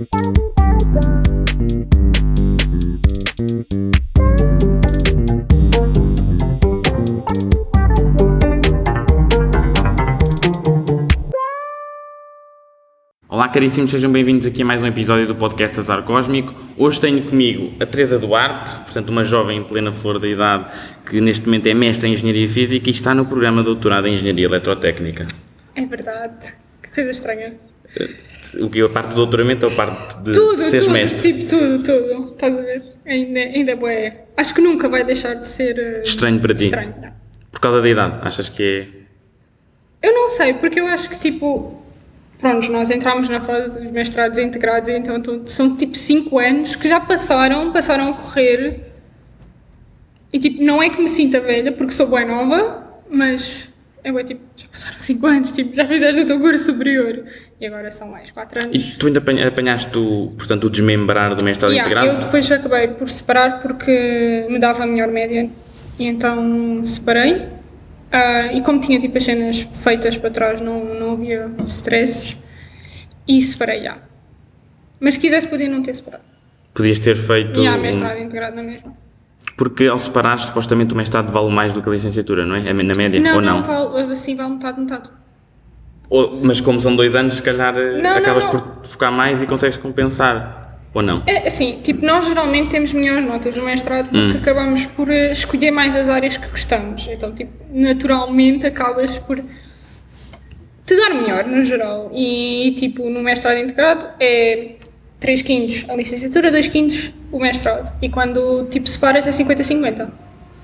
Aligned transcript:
Olá, 0.00 0.06
caríssimos, 13.48 13.90
sejam 13.90 14.10
bem-vindos 14.10 14.46
aqui 14.46 14.62
a 14.62 14.64
mais 14.64 14.80
um 14.80 14.86
episódio 14.86 15.26
do 15.26 15.34
podcast 15.34 15.78
Azar 15.78 16.02
Cósmico. 16.04 16.54
Hoje 16.78 16.98
tenho 16.98 17.22
comigo 17.22 17.74
a 17.78 17.84
Teresa 17.84 18.18
Duarte, 18.18 18.74
portanto, 18.76 19.10
uma 19.10 19.22
jovem 19.22 19.58
em 19.58 19.64
plena 19.64 19.92
flor 19.92 20.18
da 20.18 20.26
idade 20.26 20.74
que 21.04 21.20
neste 21.20 21.44
momento 21.44 21.66
é 21.66 21.74
mestre 21.74 22.08
em 22.08 22.12
Engenharia 22.12 22.48
Física 22.48 22.88
e 22.88 22.92
está 22.92 23.14
no 23.14 23.26
programa 23.26 23.58
de 23.58 23.64
doutorado 23.64 24.06
em 24.06 24.14
Engenharia 24.14 24.46
Eletrotécnica. 24.46 25.26
É 25.74 25.84
verdade. 25.84 26.54
Que 26.82 26.90
coisa 26.90 27.10
estranha. 27.10 27.52
O 28.58 28.68
que? 28.70 28.80
A 28.82 28.88
parte 28.88 29.10
do 29.10 29.16
doutoramento 29.16 29.66
ou 29.66 29.72
a 29.72 29.76
parte 29.76 30.18
de 30.22 30.32
Tudo, 30.32 30.68
seres 30.68 30.86
tudo. 30.86 30.92
mestre? 30.92 31.32
Tipo, 31.32 31.48
tudo, 31.48 31.82
tudo. 31.82 32.32
Estás 32.32 32.58
a 32.58 32.62
ver? 32.62 32.82
Ainda, 33.06 33.38
ainda 33.40 33.72
é. 33.92 34.24
Acho 34.36 34.54
que 34.54 34.60
nunca 34.60 34.88
vai 34.88 35.04
deixar 35.04 35.34
de 35.34 35.48
ser... 35.48 35.78
eh, 35.78 36.00
Estranho 36.04 36.40
para 36.40 36.54
ti? 36.54 36.64
Estranho, 36.64 36.94
não. 37.00 37.10
Por 37.52 37.60
causa 37.60 37.80
da 37.82 37.88
idade, 37.88 38.18
achas 38.22 38.48
que 38.48 38.62
é... 40.02 40.08
Eu 40.08 40.14
não 40.14 40.28
sei, 40.28 40.54
porque 40.54 40.80
eu 40.80 40.86
acho 40.86 41.10
que, 41.10 41.18
tipo... 41.18 41.78
Pronto, 42.38 42.72
nós 42.72 42.90
entramos 42.90 43.28
na 43.28 43.40
fase 43.42 43.78
dos 43.78 43.90
mestrados 43.92 44.38
integrados, 44.38 44.88
então 44.88 45.20
são 45.44 45.76
tipo 45.76 45.94
5 45.94 46.38
anos 46.38 46.74
que 46.74 46.88
já 46.88 46.98
passaram, 46.98 47.70
passaram 47.70 48.08
a 48.08 48.12
correr. 48.14 48.80
E 50.32 50.38
tipo, 50.38 50.62
não 50.62 50.82
é 50.82 50.88
que 50.88 51.00
me 51.02 51.08
sinta 51.08 51.38
velha, 51.38 51.70
porque 51.70 51.92
sou 51.92 52.06
boa 52.06 52.24
nova, 52.24 52.82
mas 53.10 53.69
é 54.02 54.12
bué, 54.12 54.24
tipo, 54.24 54.40
já 54.56 54.66
passaram 54.68 54.98
5 54.98 55.26
anos, 55.26 55.52
tipo, 55.52 55.74
já 55.74 55.86
fizeste 55.86 56.22
o 56.22 56.26
teu 56.26 56.38
curso 56.40 56.64
superior. 56.72 57.24
E 57.60 57.66
agora 57.66 57.90
são 57.90 58.08
mais 58.10 58.30
4 58.30 58.60
anos. 58.64 58.76
E 58.94 58.96
tu 58.98 59.06
ainda 59.06 59.18
apanha- 59.18 59.46
apanhaste 59.48 59.96
o, 59.98 60.32
portanto, 60.36 60.64
o 60.64 60.70
desmembrar 60.70 61.34
do 61.34 61.44
mestrado 61.44 61.72
Yeah, 61.72 61.90
integrado? 61.90 62.18
eu 62.18 62.24
depois 62.24 62.50
acabei 62.50 62.88
por 62.88 63.08
separar 63.08 63.60
porque 63.60 64.46
me 64.48 64.58
dava 64.58 64.82
a 64.82 64.86
melhor 64.86 65.08
média 65.08 65.48
e 65.98 66.06
então 66.06 66.84
separei. 66.84 67.46
Ah, 68.12 68.52
e 68.52 68.60
como 68.62 68.80
tinha 68.80 68.98
tipo 68.98 69.16
as 69.18 69.24
cenas 69.24 69.68
feitas 69.82 70.16
para 70.16 70.30
trás, 70.30 70.60
não, 70.60 70.84
não 70.94 71.12
havia 71.12 71.48
stresses 71.66 72.42
e 73.28 73.40
separei 73.40 73.82
já. 73.84 73.98
Mas 74.98 75.14
se 75.14 75.20
quisesse, 75.20 75.46
podia 75.46 75.68
não 75.68 75.82
ter 75.82 75.94
separado. 75.94 76.24
Podias 76.74 76.98
ter 76.98 77.16
feito... 77.16 77.60
E 77.60 77.66
há 77.66 77.74
um- 77.76 77.80
mestrado 77.80 78.18
integrado 78.18 78.56
na 78.56 78.62
mesma. 78.62 78.96
Porque 79.56 79.86
ao 79.86 79.98
separar, 79.98 80.38
supostamente 80.38 80.94
o 80.94 80.96
mestrado 80.96 81.30
vale 81.30 81.50
mais 81.50 81.72
do 81.72 81.82
que 81.82 81.88
a 81.88 81.92
licenciatura, 81.92 82.46
não 82.46 82.54
é? 82.56 82.68
É 82.68 82.72
Na 82.72 82.94
média, 82.94 83.20
Não, 83.20 83.36
ou 83.36 83.40
não, 83.42 83.60
não? 83.60 83.62
vale, 83.92 84.12
assim 84.12 84.34
vale 84.34 84.50
metade, 84.54 84.80
metade. 84.80 85.10
Ou- 86.08 86.40
mas 86.42 86.60
como 86.60 86.80
são 86.80 86.96
dois 86.96 87.14
anos, 87.14 87.34
se 87.36 87.42
calhar 87.42 87.76
eh, 87.76 88.00
Não, 88.00 88.10
não, 88.10 88.16
acabas 88.16 88.44
não. 88.44 88.50
por 88.52 88.86
focar 88.86 89.12
mais 89.12 89.42
e 89.42 89.46
consegues 89.46 89.76
compensar. 89.76 90.58
Ou 90.92 91.02
não? 91.02 91.22
É 91.24 91.46
assim, 91.46 91.78
tipo, 91.84 92.04
nós 92.04 92.26
geralmente 92.26 92.70
temos 92.70 92.92
melhores 92.92 93.24
notas 93.24 93.54
no 93.54 93.64
mestrado 93.64 94.08
porque 94.08 94.36
Hum. 94.38 94.40
acabamos 94.40 94.86
por 94.86 95.08
eh, 95.08 95.30
escolher 95.30 95.70
mais 95.70 95.94
as 95.94 96.08
áreas 96.08 96.36
que 96.36 96.48
gostamos. 96.48 97.06
Então, 97.08 97.32
tipo, 97.32 97.52
naturalmente 97.72 98.66
acabas 98.66 99.16
por 99.18 99.36
te 99.38 100.96
dar 100.96 101.10
melhor 101.14 101.44
no 101.46 101.62
geral. 101.62 102.10
E, 102.12 102.74
tipo, 102.76 103.08
no 103.08 103.20
mestrado 103.20 103.58
integrado 103.58 104.04
é 104.18 104.76
3 105.20 105.42
quintos 105.42 105.84
a 105.88 105.94
licenciatura, 105.94 106.50
2 106.50 106.68
quintos 106.68 107.12
o 107.30 107.38
mestrado. 107.38 107.92
E 108.02 108.08
quando, 108.08 108.66
tipo, 108.70 108.88
separas 108.88 109.26
é 109.26 109.30
50-50. 109.30 110.08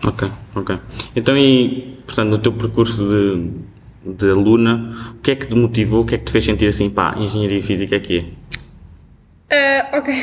Ok, 0.04 0.28
ok. 0.54 0.78
Então, 1.14 1.36
e, 1.36 1.98
portanto, 2.06 2.30
no 2.30 2.38
teu 2.38 2.52
percurso 2.52 3.06
de, 3.06 4.14
de 4.14 4.30
aluna, 4.30 4.94
o 5.12 5.20
que 5.20 5.30
é 5.30 5.36
que 5.36 5.46
te 5.46 5.54
motivou, 5.54 6.02
o 6.02 6.06
que 6.06 6.14
é 6.14 6.18
que 6.18 6.24
te 6.24 6.32
fez 6.32 6.44
sentir 6.44 6.68
assim, 6.68 6.90
pá, 6.90 7.14
engenharia 7.18 7.62
física 7.62 7.96
é 7.96 8.00
que 8.00 8.18
é? 9.50 9.84
Ah, 9.90 9.98
ok. 9.98 10.14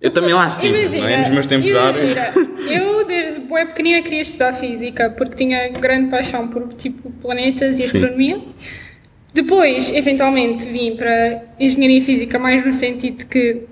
Eu 0.00 0.10
também 0.10 0.34
lá 0.34 0.46
estive, 0.46 0.98
não 0.98 1.08
é? 1.08 1.20
Nos 1.20 1.30
meus 1.30 1.46
tempos 1.46 1.74
áureos. 1.74 2.12
imagina, 2.12 2.48
eu 2.70 3.06
desde 3.06 3.40
boa 3.40 3.64
pequenina 3.66 4.02
queria 4.02 4.22
estudar 4.22 4.52
física 4.52 5.10
porque 5.10 5.36
tinha 5.36 5.68
grande 5.68 6.10
paixão 6.10 6.48
por 6.48 6.68
tipo 6.74 7.10
planetas 7.12 7.78
e 7.78 7.82
Sim. 7.82 7.96
astronomia. 7.96 8.40
Depois, 9.36 9.92
eventualmente, 9.92 10.66
vim 10.66 10.96
para 10.96 11.44
engenharia 11.60 12.00
física 12.00 12.38
mais 12.38 12.64
no 12.64 12.72
sentido 12.72 13.18
de 13.18 13.26
que 13.26 13.64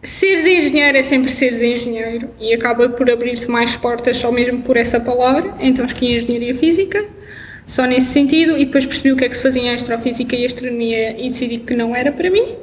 seres 0.00 0.46
engenheiro 0.46 0.96
é 0.96 1.02
sempre 1.02 1.28
seres 1.28 1.60
engenheiro 1.60 2.30
e 2.40 2.54
acaba 2.54 2.88
por 2.90 3.10
abrir-te 3.10 3.50
mais 3.50 3.74
portas 3.74 4.18
só 4.18 4.30
mesmo 4.30 4.62
por 4.62 4.76
essa 4.76 5.00
palavra. 5.00 5.52
Então 5.60 5.84
escolhi 5.84 6.14
engenharia 6.14 6.54
física, 6.54 7.04
só 7.66 7.84
nesse 7.84 8.12
sentido, 8.12 8.56
e 8.56 8.66
depois 8.66 8.86
percebi 8.86 9.10
o 9.10 9.16
que 9.16 9.24
é 9.24 9.28
que 9.28 9.36
se 9.36 9.42
fazia 9.42 9.62
em 9.62 9.70
astrofísica 9.70 10.36
e 10.36 10.46
astronomia 10.46 11.20
e 11.20 11.28
decidi 11.30 11.58
que 11.58 11.74
não 11.74 11.94
era 11.96 12.12
para 12.12 12.30
mim. 12.30 12.54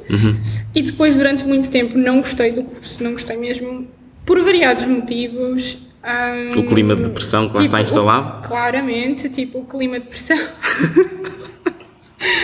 E 0.74 0.80
depois, 0.80 1.18
durante 1.18 1.44
muito 1.46 1.68
tempo, 1.68 1.98
não 1.98 2.20
gostei 2.20 2.50
do 2.50 2.62
curso, 2.62 3.04
não 3.04 3.12
gostei 3.12 3.36
mesmo, 3.36 3.86
por 4.24 4.40
variados 4.42 4.86
motivos. 4.86 5.86
Ahm, 6.02 6.48
O 6.58 6.64
clima 6.66 6.94
de 6.94 7.10
pressão 7.10 7.48
que 7.48 7.58
lá 7.58 7.64
está 7.64 7.76
o- 7.78 7.80
instalado? 7.82 8.48
claramente, 8.48 9.28
tipo, 9.28 9.58
o 9.60 9.64
clima 9.66 10.00
de 10.00 10.06
pressão. 10.06 10.38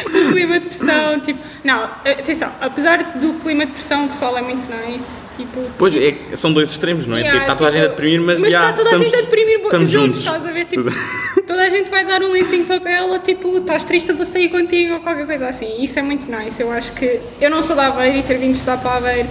o 0.06 0.32
clima 0.32 0.60
de 0.60 0.68
pressão, 0.68 1.20
tipo. 1.20 1.38
Não, 1.64 1.84
atenção, 2.04 2.50
apesar 2.60 3.18
do 3.18 3.34
clima 3.40 3.66
de 3.66 3.72
pressão, 3.72 4.06
o 4.06 4.08
pessoal 4.08 4.36
é 4.38 4.42
muito 4.42 4.66
nice. 4.70 5.22
Tipo, 5.36 5.60
Pois, 5.78 5.92
tipo, 5.92 6.32
é, 6.32 6.36
são 6.36 6.52
dois 6.52 6.70
extremos, 6.70 7.06
não 7.06 7.16
é? 7.16 7.20
Yeah, 7.20 7.40
está 7.42 7.54
toda 7.54 7.68
a 7.70 7.72
gente 7.72 7.80
a 7.84 7.88
tipo, 7.88 7.96
deprimir, 7.96 8.20
mas, 8.26 8.40
mas 8.40 8.48
está 8.54 8.72
toda 8.72 8.90
a 8.90 8.92
estamos, 8.92 9.06
gente 9.10 9.18
a 9.18 9.20
deprimir 9.22 9.60
juntos, 9.62 9.90
juntos. 9.90 10.18
estás 10.20 10.46
a 10.46 10.50
ver? 10.50 10.64
Tipo, 10.66 10.84
toda 11.46 11.62
a 11.62 11.68
gente 11.70 11.90
vai 11.90 12.04
dar 12.06 12.22
um 12.22 12.32
lencinho 12.32 12.62
de 12.62 12.68
papel, 12.68 13.12
a, 13.14 13.18
tipo, 13.18 13.56
estás 13.58 13.84
triste, 13.84 14.10
eu 14.10 14.16
vou 14.16 14.24
sair 14.26 14.48
contigo 14.50 14.94
ou 14.94 15.00
qualquer 15.00 15.26
coisa 15.26 15.48
assim. 15.48 15.82
Isso 15.82 15.98
é 15.98 16.02
muito 16.02 16.26
nice. 16.30 16.60
Eu 16.60 16.70
acho 16.70 16.92
que 16.92 17.20
eu 17.40 17.50
não 17.50 17.62
sou 17.62 17.74
da 17.76 17.86
Aveiro 17.88 18.18
e 18.18 18.22
ter 18.22 18.38
vindo 18.38 18.52
estudar 18.54 18.78
para 18.78 18.96
Aveiro 18.96 19.28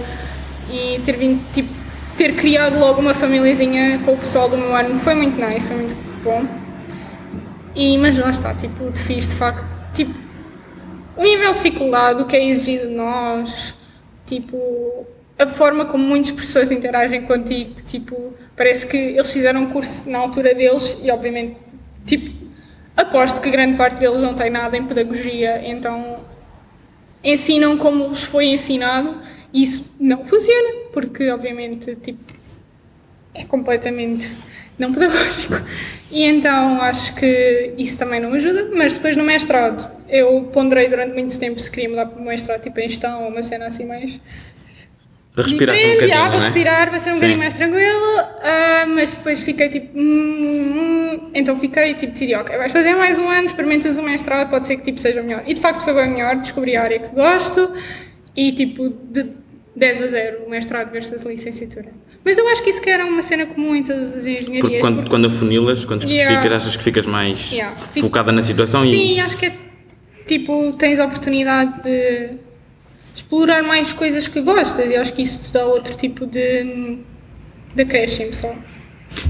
e 0.70 1.00
ter 1.04 1.16
vindo, 1.16 1.40
tipo, 1.52 1.68
ter 2.16 2.34
criado 2.34 2.78
logo 2.78 3.00
uma 3.00 3.14
famíliazinha 3.14 3.98
com 4.04 4.14
o 4.14 4.16
pessoal 4.16 4.48
do 4.48 4.56
meu 4.56 4.74
ano 4.74 4.98
foi 5.00 5.14
muito 5.14 5.40
nice, 5.40 5.68
foi 5.68 5.76
muito 5.76 5.96
bom. 6.22 6.46
E, 7.74 7.98
mas 7.98 8.16
lá 8.16 8.30
está, 8.30 8.54
tipo, 8.54 8.90
de 8.90 8.98
fiz 8.98 9.28
de 9.28 9.36
facto, 9.36 9.64
tipo, 9.92 10.14
o 11.16 11.22
nível 11.22 11.50
de 11.50 11.56
dificuldade, 11.56 12.22
o 12.22 12.24
que 12.24 12.36
é 12.36 12.44
exigido 12.44 12.88
de 12.88 12.94
nós, 12.94 13.74
tipo, 14.24 15.06
a 15.38 15.46
forma 15.46 15.84
como 15.84 16.02
muitos 16.02 16.30
professores 16.30 16.70
interagem 16.70 17.22
contigo, 17.22 17.82
tipo, 17.82 18.32
parece 18.56 18.86
que 18.86 18.96
eles 18.96 19.30
fizeram 19.30 19.62
um 19.62 19.70
curso 19.70 20.08
na 20.08 20.18
altura 20.18 20.54
deles 20.54 20.98
e, 21.02 21.10
obviamente, 21.10 21.56
tipo, 22.06 22.30
aposto 22.96 23.42
que 23.42 23.50
grande 23.50 23.76
parte 23.76 24.00
deles 24.00 24.18
não 24.18 24.34
tem 24.34 24.48
nada 24.48 24.74
em 24.76 24.84
pedagogia, 24.84 25.60
então 25.68 26.20
ensinam 27.22 27.76
como 27.76 28.08
vos 28.08 28.22
foi 28.22 28.46
ensinado 28.46 29.20
e 29.52 29.62
isso 29.62 29.94
não 29.98 30.24
funciona, 30.24 30.88
porque, 30.92 31.30
obviamente, 31.30 31.94
tipo, 31.96 32.34
é 33.34 33.44
completamente 33.44 34.30
não 34.78 34.92
pedagógico. 34.92 35.54
E 36.10 36.22
então 36.22 36.80
acho 36.80 37.14
que 37.14 37.74
isso 37.76 37.98
também 37.98 38.20
não 38.20 38.32
ajuda, 38.32 38.70
mas 38.74 38.94
depois 38.94 39.16
no 39.16 39.24
mestrado 39.24 39.90
eu 40.08 40.42
ponderei 40.52 40.88
durante 40.88 41.14
muito 41.14 41.38
tempo 41.38 41.58
se 41.58 41.70
queria 41.70 41.88
mudar 41.88 42.06
para 42.06 42.20
o 42.20 42.24
mestrado 42.24 42.62
tipo 42.62 42.78
em 42.78 42.88
gestão 42.88 43.24
ou 43.24 43.28
uma 43.30 43.42
cena 43.42 43.66
assim 43.66 43.84
mais 43.84 44.20
Para 45.34 45.44
respirar 45.44 45.76
um 45.76 45.94
bocadinho, 45.94 46.16
ah, 46.16 46.26
é? 46.32 46.38
respirar, 46.38 46.90
vai 46.90 47.00
ser 47.00 47.10
um 47.10 47.14
Sim. 47.14 47.18
bocadinho 47.18 47.38
mais 47.38 47.54
tranquilo, 47.54 48.18
ah, 48.42 48.86
mas 48.86 49.16
depois 49.16 49.42
fiquei 49.42 49.68
tipo, 49.68 49.98
hum, 49.98 50.02
hum, 50.02 51.30
então 51.34 51.58
fiquei 51.58 51.94
tipo, 51.94 52.12
decidi, 52.12 52.34
ok, 52.34 52.56
vais 52.56 52.72
fazer 52.72 52.94
mais 52.94 53.18
um 53.18 53.28
ano, 53.28 53.46
experimentas 53.48 53.98
o 53.98 54.02
mestrado, 54.02 54.48
pode 54.48 54.66
ser 54.66 54.76
que 54.76 54.82
tipo 54.82 55.00
seja 55.00 55.22
melhor. 55.22 55.42
E 55.46 55.54
de 55.54 55.60
facto 55.60 55.82
foi 55.82 55.92
bem 55.92 56.10
melhor, 56.10 56.36
descobri 56.36 56.76
a 56.76 56.82
área 56.82 56.98
que 57.00 57.08
gosto 57.08 57.72
e 58.36 58.52
tipo, 58.52 58.92
de 59.10 59.26
10 59.74 60.02
a 60.02 60.06
0 60.08 60.38
o 60.46 60.50
mestrado 60.50 60.90
versus 60.90 61.22
licenciatura. 61.24 61.88
Mas 62.24 62.38
eu 62.38 62.48
acho 62.48 62.62
que 62.62 62.70
isso 62.70 62.80
que 62.82 62.90
era 62.90 63.04
uma 63.06 63.22
cena 63.22 63.46
comum 63.46 63.74
em 63.74 63.82
todas 63.84 64.14
as 64.16 64.26
engenharias. 64.26 64.80
Quando, 64.80 64.96
porque- 64.96 65.10
quando 65.10 65.26
afunilas, 65.26 65.84
quando 65.84 66.00
especificas, 66.00 66.34
Yeah. 66.44 66.56
achas 66.56 66.76
que 66.76 66.82
ficas 66.84 67.06
mais 67.06 67.50
Yeah. 67.52 67.76
focada 68.00 68.32
na 68.32 68.42
situação 68.42 68.82
Sim, 68.82 69.20
acho 69.20 69.36
que 69.36 69.46
é 69.46 69.52
tipo, 70.26 70.72
tens 70.76 70.98
a 70.98 71.04
oportunidade 71.04 71.82
de 71.82 72.30
explorar 73.14 73.62
mais 73.62 73.92
coisas 73.92 74.26
que 74.28 74.40
gostas 74.40 74.90
e 74.90 74.96
acho 74.96 75.12
que 75.12 75.22
isso 75.22 75.40
te 75.40 75.52
dá 75.52 75.64
outro 75.66 75.96
tipo 75.96 76.26
de, 76.26 76.98
de 77.74 77.82
acréscimo 77.82 78.34
só. 78.34 78.52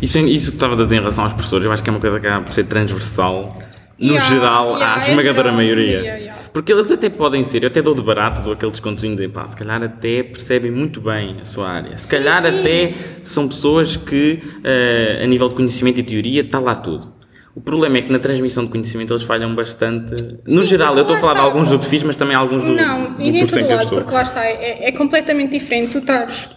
e 0.00 0.04
isso, 0.06 0.18
isso 0.20 0.50
que 0.52 0.56
estava 0.56 0.72
a 0.74 0.84
dizer 0.84 0.96
em 0.96 1.00
relação 1.00 1.22
aos 1.24 1.32
professores, 1.34 1.66
eu 1.66 1.72
acho 1.72 1.82
que 1.84 1.90
é 1.90 1.92
uma 1.92 2.00
coisa 2.00 2.18
que 2.18 2.26
acaba 2.26 2.44
por 2.44 2.52
ser 2.54 2.64
transversal 2.64 3.54
no 3.98 4.12
Yeah, 4.12 4.28
geral 4.28 4.72
yeah, 4.74 4.94
à 4.94 5.06
é 5.06 5.10
esmagadora 5.10 5.42
geral, 5.50 5.54
maioria. 5.56 5.98
yeah. 6.00 6.35
Porque 6.56 6.72
eles 6.72 6.90
até 6.90 7.10
podem 7.10 7.44
ser, 7.44 7.64
eu 7.64 7.66
até 7.66 7.82
dou 7.82 7.94
de 7.94 8.00
barato, 8.00 8.40
dou 8.40 8.54
aquele 8.54 8.70
descontozinho 8.70 9.14
de 9.14 9.28
pá, 9.28 9.46
se 9.46 9.54
calhar 9.54 9.82
até 9.82 10.22
percebem 10.22 10.70
muito 10.70 11.02
bem 11.02 11.36
a 11.42 11.44
sua 11.44 11.68
área. 11.68 11.98
Se 11.98 12.08
calhar 12.08 12.40
sim. 12.40 12.48
até 12.48 12.94
são 13.22 13.46
pessoas 13.46 13.98
que, 13.98 14.40
eh, 14.64 15.20
a 15.22 15.26
nível 15.26 15.50
de 15.50 15.54
conhecimento 15.54 16.00
e 16.00 16.02
teoria, 16.02 16.40
está 16.40 16.58
lá 16.58 16.74
tudo. 16.74 17.12
O 17.54 17.60
problema 17.60 17.98
é 17.98 18.00
que 18.00 18.10
na 18.10 18.18
transmissão 18.18 18.64
de 18.64 18.70
conhecimento 18.70 19.12
eles 19.12 19.22
falham 19.22 19.54
bastante. 19.54 20.14
No 20.48 20.62
Sim, 20.62 20.64
geral, 20.64 20.96
eu 20.96 21.02
estou 21.02 21.18
a 21.18 21.20
falar 21.20 21.34
de 21.34 21.40
está. 21.40 21.46
alguns 21.46 21.68
do 21.68 21.78
que 21.78 21.84
fiz, 21.84 22.02
mas 22.02 22.16
também 22.16 22.34
alguns 22.34 22.64
do, 22.64 22.72
Não, 22.72 23.12
do 23.12 23.22
e 23.22 23.28
em 23.28 23.40
curso 23.40 23.58
todo 23.60 23.74
lado, 23.74 23.88
porque 23.90 24.14
lá 24.14 24.22
está, 24.22 24.46
é, 24.46 24.88
é 24.88 24.92
completamente 24.92 25.50
diferente 25.58 25.92
tu 25.92 25.98
estares 25.98 26.48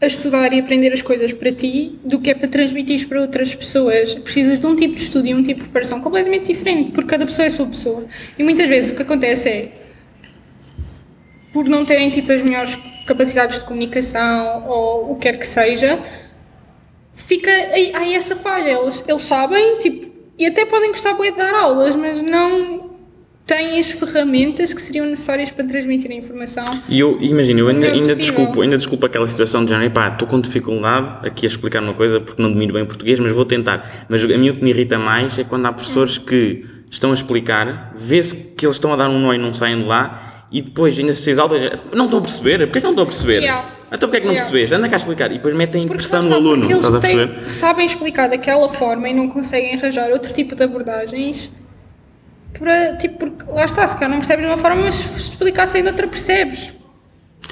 a 0.00 0.06
estudar 0.06 0.52
e 0.52 0.58
aprender 0.58 0.92
as 0.92 1.02
coisas 1.02 1.32
para 1.32 1.52
ti 1.52 1.98
do 2.02 2.18
que 2.20 2.30
é 2.30 2.34
para 2.34 2.48
transmitir 2.48 3.06
para 3.06 3.20
outras 3.20 3.54
pessoas. 3.54 4.14
Precisas 4.14 4.58
de 4.58 4.66
um 4.66 4.74
tipo 4.74 4.94
de 4.94 5.02
estudo 5.02 5.26
e 5.26 5.34
um 5.34 5.42
tipo 5.42 5.60
de 5.60 5.64
preparação 5.64 6.00
completamente 6.00 6.46
diferente, 6.46 6.92
porque 6.92 7.10
cada 7.10 7.26
pessoa 7.26 7.46
é 7.46 7.50
sua 7.50 7.66
pessoa. 7.66 8.06
E 8.38 8.42
muitas 8.42 8.68
vezes 8.68 8.90
o 8.90 8.96
que 8.96 9.02
acontece 9.02 9.48
é 9.48 9.72
por 11.52 11.68
não 11.68 11.84
terem 11.84 12.08
tipo 12.10 12.32
as 12.32 12.40
melhores 12.40 12.78
capacidades 13.06 13.58
de 13.58 13.64
comunicação 13.64 14.68
ou 14.68 15.12
o 15.12 15.14
que 15.16 15.22
quer 15.22 15.36
que 15.36 15.46
seja, 15.46 16.00
fica 17.14 17.50
aí, 17.50 17.92
aí 17.94 18.14
essa 18.14 18.36
falha. 18.36 18.70
Eles, 18.70 19.04
eles 19.06 19.22
sabem, 19.22 19.78
tipo, 19.78 20.10
e 20.38 20.46
até 20.46 20.64
podem 20.64 20.90
gostar 20.90 21.12
de 21.12 21.30
dar 21.32 21.54
aulas, 21.54 21.94
mas 21.94 22.22
não 22.22 22.89
têm 23.50 23.78
as 23.80 23.90
ferramentas 23.90 24.72
que 24.72 24.80
seriam 24.80 25.06
necessárias 25.06 25.50
para 25.50 25.64
transmitir 25.64 26.10
a 26.10 26.14
informação. 26.14 26.64
E 26.88 27.00
eu, 27.00 27.18
imagina, 27.20 27.58
eu 27.60 27.68
ainda, 27.68 27.86
é 27.88 27.92
ainda, 27.92 28.14
desculpo, 28.14 28.60
ainda 28.62 28.76
desculpo 28.76 29.06
aquela 29.06 29.26
situação 29.26 29.64
de 29.64 29.70
género, 29.72 29.90
pá, 29.90 30.08
estou 30.08 30.28
com 30.28 30.40
dificuldade 30.40 31.26
aqui 31.26 31.46
a 31.46 31.48
explicar 31.48 31.82
uma 31.82 31.94
coisa 31.94 32.20
porque 32.20 32.40
não 32.40 32.50
domino 32.52 32.72
bem 32.72 32.84
português, 32.84 33.18
mas 33.18 33.32
vou 33.32 33.44
tentar. 33.44 34.06
Mas 34.08 34.22
a 34.22 34.26
mim 34.38 34.50
o 34.50 34.56
que 34.56 34.62
me 34.62 34.70
irrita 34.70 34.98
mais 34.98 35.36
é 35.38 35.42
quando 35.44 35.66
há 35.66 35.72
professores 35.72 36.16
que 36.16 36.64
estão 36.88 37.10
a 37.10 37.14
explicar, 37.14 37.92
vê-se 37.96 38.34
que 38.56 38.64
eles 38.64 38.76
estão 38.76 38.92
a 38.92 38.96
dar 38.96 39.08
um 39.08 39.18
nó 39.18 39.34
e 39.34 39.38
não 39.38 39.52
saem 39.52 39.78
de 39.78 39.84
lá, 39.84 40.46
e 40.52 40.62
depois 40.62 40.96
ainda 40.98 41.14
se 41.14 41.28
exalta, 41.30 41.80
não 41.92 42.04
estão 42.04 42.20
a 42.20 42.22
perceber, 42.22 42.58
porquê 42.66 42.80
que 42.80 42.84
não 42.84 42.90
estão 42.90 43.04
a 43.04 43.06
perceber? 43.06 43.40
Yeah. 43.40 43.68
Então 43.92 44.08
porquê 44.08 44.20
que 44.20 44.26
não 44.26 44.32
Yeah. 44.34 44.50
percebes? 44.50 44.72
Anda 44.78 44.88
cá 44.88 44.94
a 44.96 44.98
explicar. 44.98 45.30
E 45.32 45.34
depois 45.34 45.54
metem 45.54 45.86
Porque 45.86 46.02
pressão 46.02 46.22
no 46.22 46.34
aluno, 46.34 46.68
porque 46.68 46.86
eles 46.86 47.00
têm- 47.00 47.48
sabem 47.48 47.86
explicar 47.86 48.28
daquela 48.28 48.68
forma 48.68 49.08
e 49.08 49.14
não 49.14 49.28
conseguem 49.28 49.74
arranjar 49.74 50.10
outro 50.12 50.32
tipo 50.32 50.54
de 50.54 50.62
abordagens 50.62 51.50
para, 52.58 52.96
tipo, 52.96 53.18
porque 53.18 53.50
lá 53.50 53.64
está, 53.64 53.86
se 53.86 53.94
calhar 53.94 54.10
não 54.10 54.18
percebes 54.18 54.44
de 54.44 54.50
uma 54.50 54.58
forma, 54.58 54.82
mas 54.82 54.94
se 54.96 55.18
explicassem 55.20 55.82
de 55.82 55.88
outra 55.88 56.06
percebes. 56.06 56.72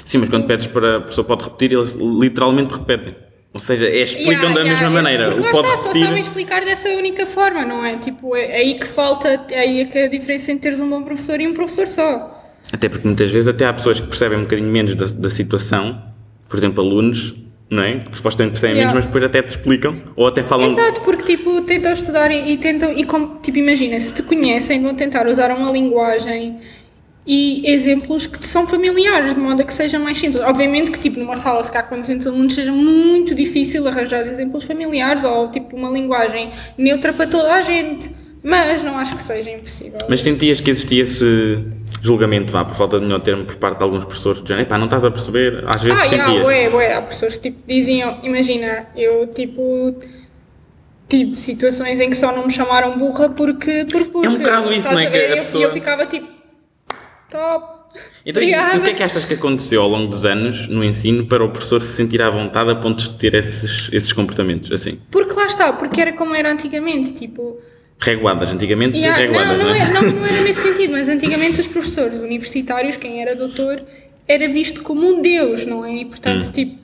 Sim, 0.05 0.19
mas 0.19 0.29
quando 0.29 0.45
pedes 0.47 0.67
para 0.67 0.97
a 0.97 1.01
pessoa 1.01 1.25
pode 1.25 1.43
repetir, 1.43 1.73
eles 1.73 1.93
literalmente 1.93 2.73
repetem. 2.73 3.15
Ou 3.53 3.59
seja, 3.59 3.87
é, 3.87 4.03
explicam 4.03 4.33
Yeah, 4.33 4.53
da 4.53 4.61
yeah, 4.61 4.69
mesma 4.69 4.85
esse- 4.85 4.93
maneira. 5.03 5.31
Porque 5.31 5.45
lá 5.45 5.51
pode 5.51 5.67
está, 5.67 5.77
só 5.77 5.83
repetir. 5.89 6.05
sabem 6.07 6.21
explicar 6.21 6.65
dessa 6.65 6.89
única 6.89 7.25
forma, 7.25 7.65
não 7.65 7.83
é? 7.83 7.97
Tipo, 7.97 8.35
é 8.35 8.57
aí 8.57 8.75
que 8.79 8.85
falta, 8.87 9.27
é 9.49 9.59
aí 9.59 9.85
que 9.87 9.97
a 9.97 10.07
diferença 10.07 10.51
entre 10.51 10.63
teres 10.63 10.79
um 10.79 10.89
bom 10.89 11.01
professor 11.03 11.39
e 11.41 11.47
um 11.47 11.53
professor 11.53 11.87
só. 11.87 12.35
Até 12.71 12.87
porque 12.89 13.07
muitas 13.07 13.31
vezes 13.31 13.47
até 13.47 13.65
há 13.65 13.73
pessoas 13.73 13.99
que 13.99 14.05
percebem 14.07 14.37
um 14.37 14.41
bocadinho 14.43 14.67
menos 14.69 14.93
da, 14.93 15.05
da 15.07 15.29
situação, 15.31 15.99
por 16.47 16.57
exemplo, 16.57 16.83
alunos, 16.83 17.33
não 17.69 17.83
é? 17.83 17.99
Que 17.99 18.17
supostamente 18.17 18.53
percebem 18.53 18.77
Yeah. 18.77 18.93
menos, 18.93 18.93
mas 18.93 19.05
depois 19.05 19.23
até 19.23 19.41
te 19.41 19.49
explicam 19.49 20.01
ou 20.15 20.27
até 20.27 20.41
falam. 20.43 20.67
Exato, 20.67 21.01
porque 21.01 21.23
tipo, 21.23 21.61
tentam 21.61 21.91
estudar 21.91 22.31
e, 22.31 22.53
e 22.53 22.57
tentam, 22.57 22.91
e 22.91 23.03
como, 23.03 23.39
tipo, 23.41 23.57
imagina, 23.57 23.99
se 23.99 24.13
te 24.13 24.23
conhecem, 24.23 24.81
vão 24.81 24.95
tentar 24.95 25.27
usar 25.27 25.51
uma 25.51 25.71
linguagem 25.71 26.57
e 27.27 27.61
exemplos 27.69 28.25
que 28.25 28.39
te 28.39 28.47
são 28.47 28.65
familiares, 28.65 29.35
de 29.35 29.39
modo 29.39 29.61
a 29.61 29.65
que 29.65 29.73
seja 29.73 29.99
mais 29.99 30.17
simples. 30.17 30.41
Obviamente 30.43 30.89
que, 30.89 30.99
tipo, 30.99 31.19
numa 31.19 31.35
sala, 31.35 31.63
se 31.63 31.71
cá 31.71 31.83
com 31.83 31.99
200 31.99 32.25
alunos, 32.25 32.55
seja 32.55 32.71
muito 32.71 33.35
difícil 33.35 33.87
arranjar 33.87 34.21
exemplos 34.21 34.63
familiares 34.63 35.23
ou, 35.23 35.47
tipo, 35.51 35.75
uma 35.75 35.89
linguagem 35.91 36.49
neutra 36.75 37.13
para 37.13 37.27
toda 37.27 37.53
a 37.53 37.61
gente, 37.61 38.09
mas 38.41 38.81
não 38.83 38.97
acho 38.97 39.15
que 39.15 39.21
seja 39.21 39.51
impossível. 39.51 39.99
Mas 40.09 40.21
sentias 40.21 40.59
que 40.59 40.71
existia 40.71 41.03
esse 41.03 41.57
julgamento, 42.01 42.51
vá, 42.51 42.63
por 42.65 42.75
falta 42.75 42.97
de 42.99 43.05
melhor 43.05 43.19
termo, 43.21 43.45
por 43.45 43.55
parte 43.57 43.77
de 43.79 43.83
alguns 43.83 44.05
professores, 44.05 44.41
de 44.41 44.47
género, 44.49 44.67
"Epá, 44.67 44.77
não 44.77 44.85
estás 44.85 45.03
a 45.05 45.11
perceber, 45.11 45.63
às 45.67 45.81
vezes 45.81 45.99
Ah, 45.99 46.03
yeah, 46.05 46.25
sentias. 46.25 46.47
ué, 46.47 46.69
ué, 46.69 46.93
há 46.95 47.01
pessoas 47.01 47.33
que 47.37 47.49
tipo, 47.51 47.59
diziam, 47.67 48.19
imagina, 48.23 48.87
eu 48.95 49.27
tipo 49.27 49.95
tive 51.07 51.35
situações 51.37 51.99
em 51.99 52.09
que 52.09 52.15
só 52.15 52.31
não 52.35 52.45
me 52.45 52.51
chamaram 52.51 52.97
burra 52.97 53.29
porque. 53.29 53.85
porque, 53.91 54.09
porque 54.11 54.27
É 54.27 54.29
um 54.29 54.37
bocado 54.37 54.71
isso, 54.71 54.91
não 54.91 54.99
é? 54.99 55.05
Que 55.09 55.17
a 55.17 55.21
E 55.21 55.29
eu- 55.31 55.35
pessoa- 55.37 55.63
eu 55.63 55.71
ficava 55.71 56.05
tipo, 56.05 56.27
top. 57.29 57.79
Então, 58.25 58.43
e 58.43 58.49
obrigada. 58.53 58.77
o 58.77 58.81
que 58.83 58.89
é 58.91 58.93
que 58.93 59.01
achas 59.03 59.25
que 59.25 59.33
aconteceu 59.33 59.81
ao 59.81 59.89
longo 59.89 60.07
dos 60.07 60.23
anos 60.23 60.67
no 60.67 60.83
ensino 60.83 61.25
para 61.25 61.43
o 61.43 61.49
professor 61.49 61.81
se 61.81 61.93
sentir 61.93 62.21
à 62.21 62.29
vontade 62.29 62.69
a 62.69 62.75
ponto 62.75 63.01
de 63.01 63.09
ter 63.17 63.33
esses, 63.33 63.89
esses 63.91 64.13
comportamentos, 64.13 64.71
assim? 64.71 64.99
Porque 65.09 65.33
lá 65.33 65.45
está, 65.47 65.73
porque 65.73 65.99
era 65.99 66.13
como 66.13 66.35
era 66.35 66.51
antigamente, 66.51 67.11
tipo. 67.13 67.57
Reguadas, 68.01 68.51
antigamente 68.53 68.97
Yeah, 68.97 69.19
reguadas, 69.19 69.57
não, 69.59 69.65
não, 69.65 69.73
né? 69.73 69.79
é, 69.79 69.89
não, 69.93 70.01
não 70.19 70.25
era 70.25 70.41
nesse 70.43 70.61
sentido, 70.67 70.91
mas 70.93 71.09
antigamente 71.09 71.59
os 71.59 71.67
professores 71.67 72.21
universitários, 72.21 72.95
quem 72.95 73.21
era 73.21 73.35
doutor, 73.35 73.83
era 74.27 74.47
visto 74.47 74.81
como 74.83 75.05
um 75.05 75.21
deus, 75.21 75.65
não 75.65 75.85
é? 75.85 75.95
E 75.95 76.05
portanto, 76.05 76.47
Hum. 76.47 76.51
tipo, 76.51 76.79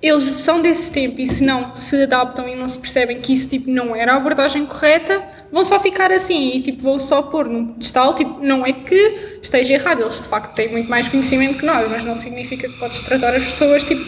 eles 0.00 0.24
são 0.24 0.60
desse 0.62 0.92
tempo 0.92 1.20
e 1.20 1.26
se 1.26 1.44
não 1.44 1.74
se 1.74 2.02
adaptam 2.02 2.48
e 2.48 2.54
não 2.54 2.68
se 2.68 2.78
percebem 2.78 3.20
que 3.20 3.32
isso 3.32 3.48
tipo, 3.48 3.70
não 3.70 3.94
era 3.94 4.12
a 4.12 4.16
abordagem 4.16 4.64
correta, 4.64 5.22
vão 5.52 5.64
só 5.64 5.80
ficar 5.80 6.10
assim 6.12 6.56
e 6.56 6.62
tipo, 6.62 6.82
vão 6.82 6.98
só 7.00 7.22
pôr 7.22 7.48
num 7.48 7.66
pedestal, 7.72 8.14
tipo, 8.14 8.38
não 8.40 8.64
é 8.66 8.72
que 8.72 9.38
esteja 9.42 9.74
errado, 9.74 10.02
eles 10.02 10.20
de 10.22 10.28
facto 10.28 10.54
têm 10.54 10.70
muito 10.70 10.88
mais 10.88 11.08
conhecimento 11.08 11.58
que 11.58 11.66
nós, 11.66 11.88
mas 11.90 12.04
não 12.04 12.14
significa 12.16 12.68
que 12.68 12.78
podes 12.78 13.00
tratar 13.02 13.34
as 13.34 13.44
pessoas 13.44 13.84
tipo. 13.84 14.04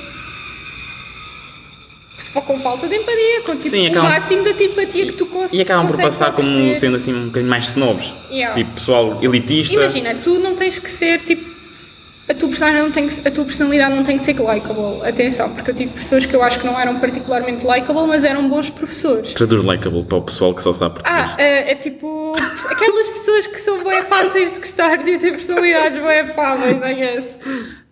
Se 2.23 2.31
for 2.31 2.43
Com 2.43 2.59
falta 2.61 2.87
de 2.89 2.95
empatia, 2.97 3.41
com 3.47 3.57
tipo, 3.57 3.71
Sim, 3.71 3.89
o 3.89 3.91
acabam- 3.91 4.11
máximo 4.11 4.43
de 4.45 4.65
empatia 4.65 5.07
que 5.07 5.13
tu 5.13 5.27
cons 5.27 5.53
E 5.53 5.61
acabam 5.61 5.87
por 5.87 5.93
consegues 5.97 6.17
passar 6.19 6.33
como 6.33 6.75
sendo 6.77 6.97
assim 6.97 7.15
um 7.15 7.27
bocadinho 7.27 7.51
mais 7.51 7.67
snobs. 7.69 8.15
Yeah. 8.31 8.55
Tipo, 8.55 8.73
pessoal 8.75 9.19
elitista. 9.23 9.75
Imagina, 9.75 10.15
tu 10.17 10.39
não 10.39 10.55
tens 10.55 10.79
que 10.79 10.91
ser 10.91 11.21
tipo. 11.23 11.51
A 12.29 12.35
tua 12.35 12.49
personagem 12.49 12.81
não 12.83 12.93
tem 12.93 13.09
que, 13.09 13.27
a 13.27 13.31
tua 13.33 13.45
personalidade 13.45 13.93
não 13.97 14.05
tem 14.05 14.17
que 14.17 14.25
ser 14.25 14.39
likable. 14.41 15.05
Atenção, 15.05 15.51
porque 15.51 15.73
eu 15.73 15.75
tive 15.75 15.93
pessoas 15.95 16.25
que 16.27 16.37
eu 16.37 16.41
acho 16.45 16.61
que 16.61 16.67
não 16.67 16.79
eram 16.79 17.01
particularmente 17.01 17.67
likable, 17.67 18.07
mas 18.07 18.25
eram 18.25 18.49
bons 18.49 18.71
professores. 18.71 19.33
Traduz 19.33 19.65
likable 19.65 20.05
para 20.05 20.19
o 20.19 20.23
pessoal 20.23 20.55
que 20.55 20.63
só 20.63 20.73
sabe 20.73 20.95
português. 21.01 21.31
Ah, 21.33 21.43
é, 21.43 21.73
é 21.73 21.75
tipo. 21.75 22.37
aquelas 22.71 23.09
pessoas 23.09 23.49
que 23.49 23.59
são 23.61 23.83
bem 23.83 24.05
fáceis 24.05 24.53
de 24.53 24.61
gostar 24.61 24.97
de 24.99 25.19
ter 25.19 25.33
personalidades 25.33 25.99
bem 26.01 26.21
afáveis, 26.21 26.77
I 26.83 26.95
guess. 26.95 27.39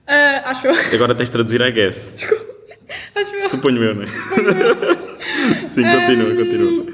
Ah, 0.07 0.43
acho. 0.51 0.69
Agora 0.95 1.17
tens 1.17 1.27
de 1.27 1.33
traduzir 1.33 1.61
a 1.61 1.71
guess. 1.71 2.15
Acho 3.15 3.35
eu. 3.35 3.49
Suponho 3.49 3.83
eu, 3.83 3.95
não 3.95 4.03
é? 4.03 4.07
Sim, 5.69 5.83
continua, 5.83 6.35
continua. 6.35 6.87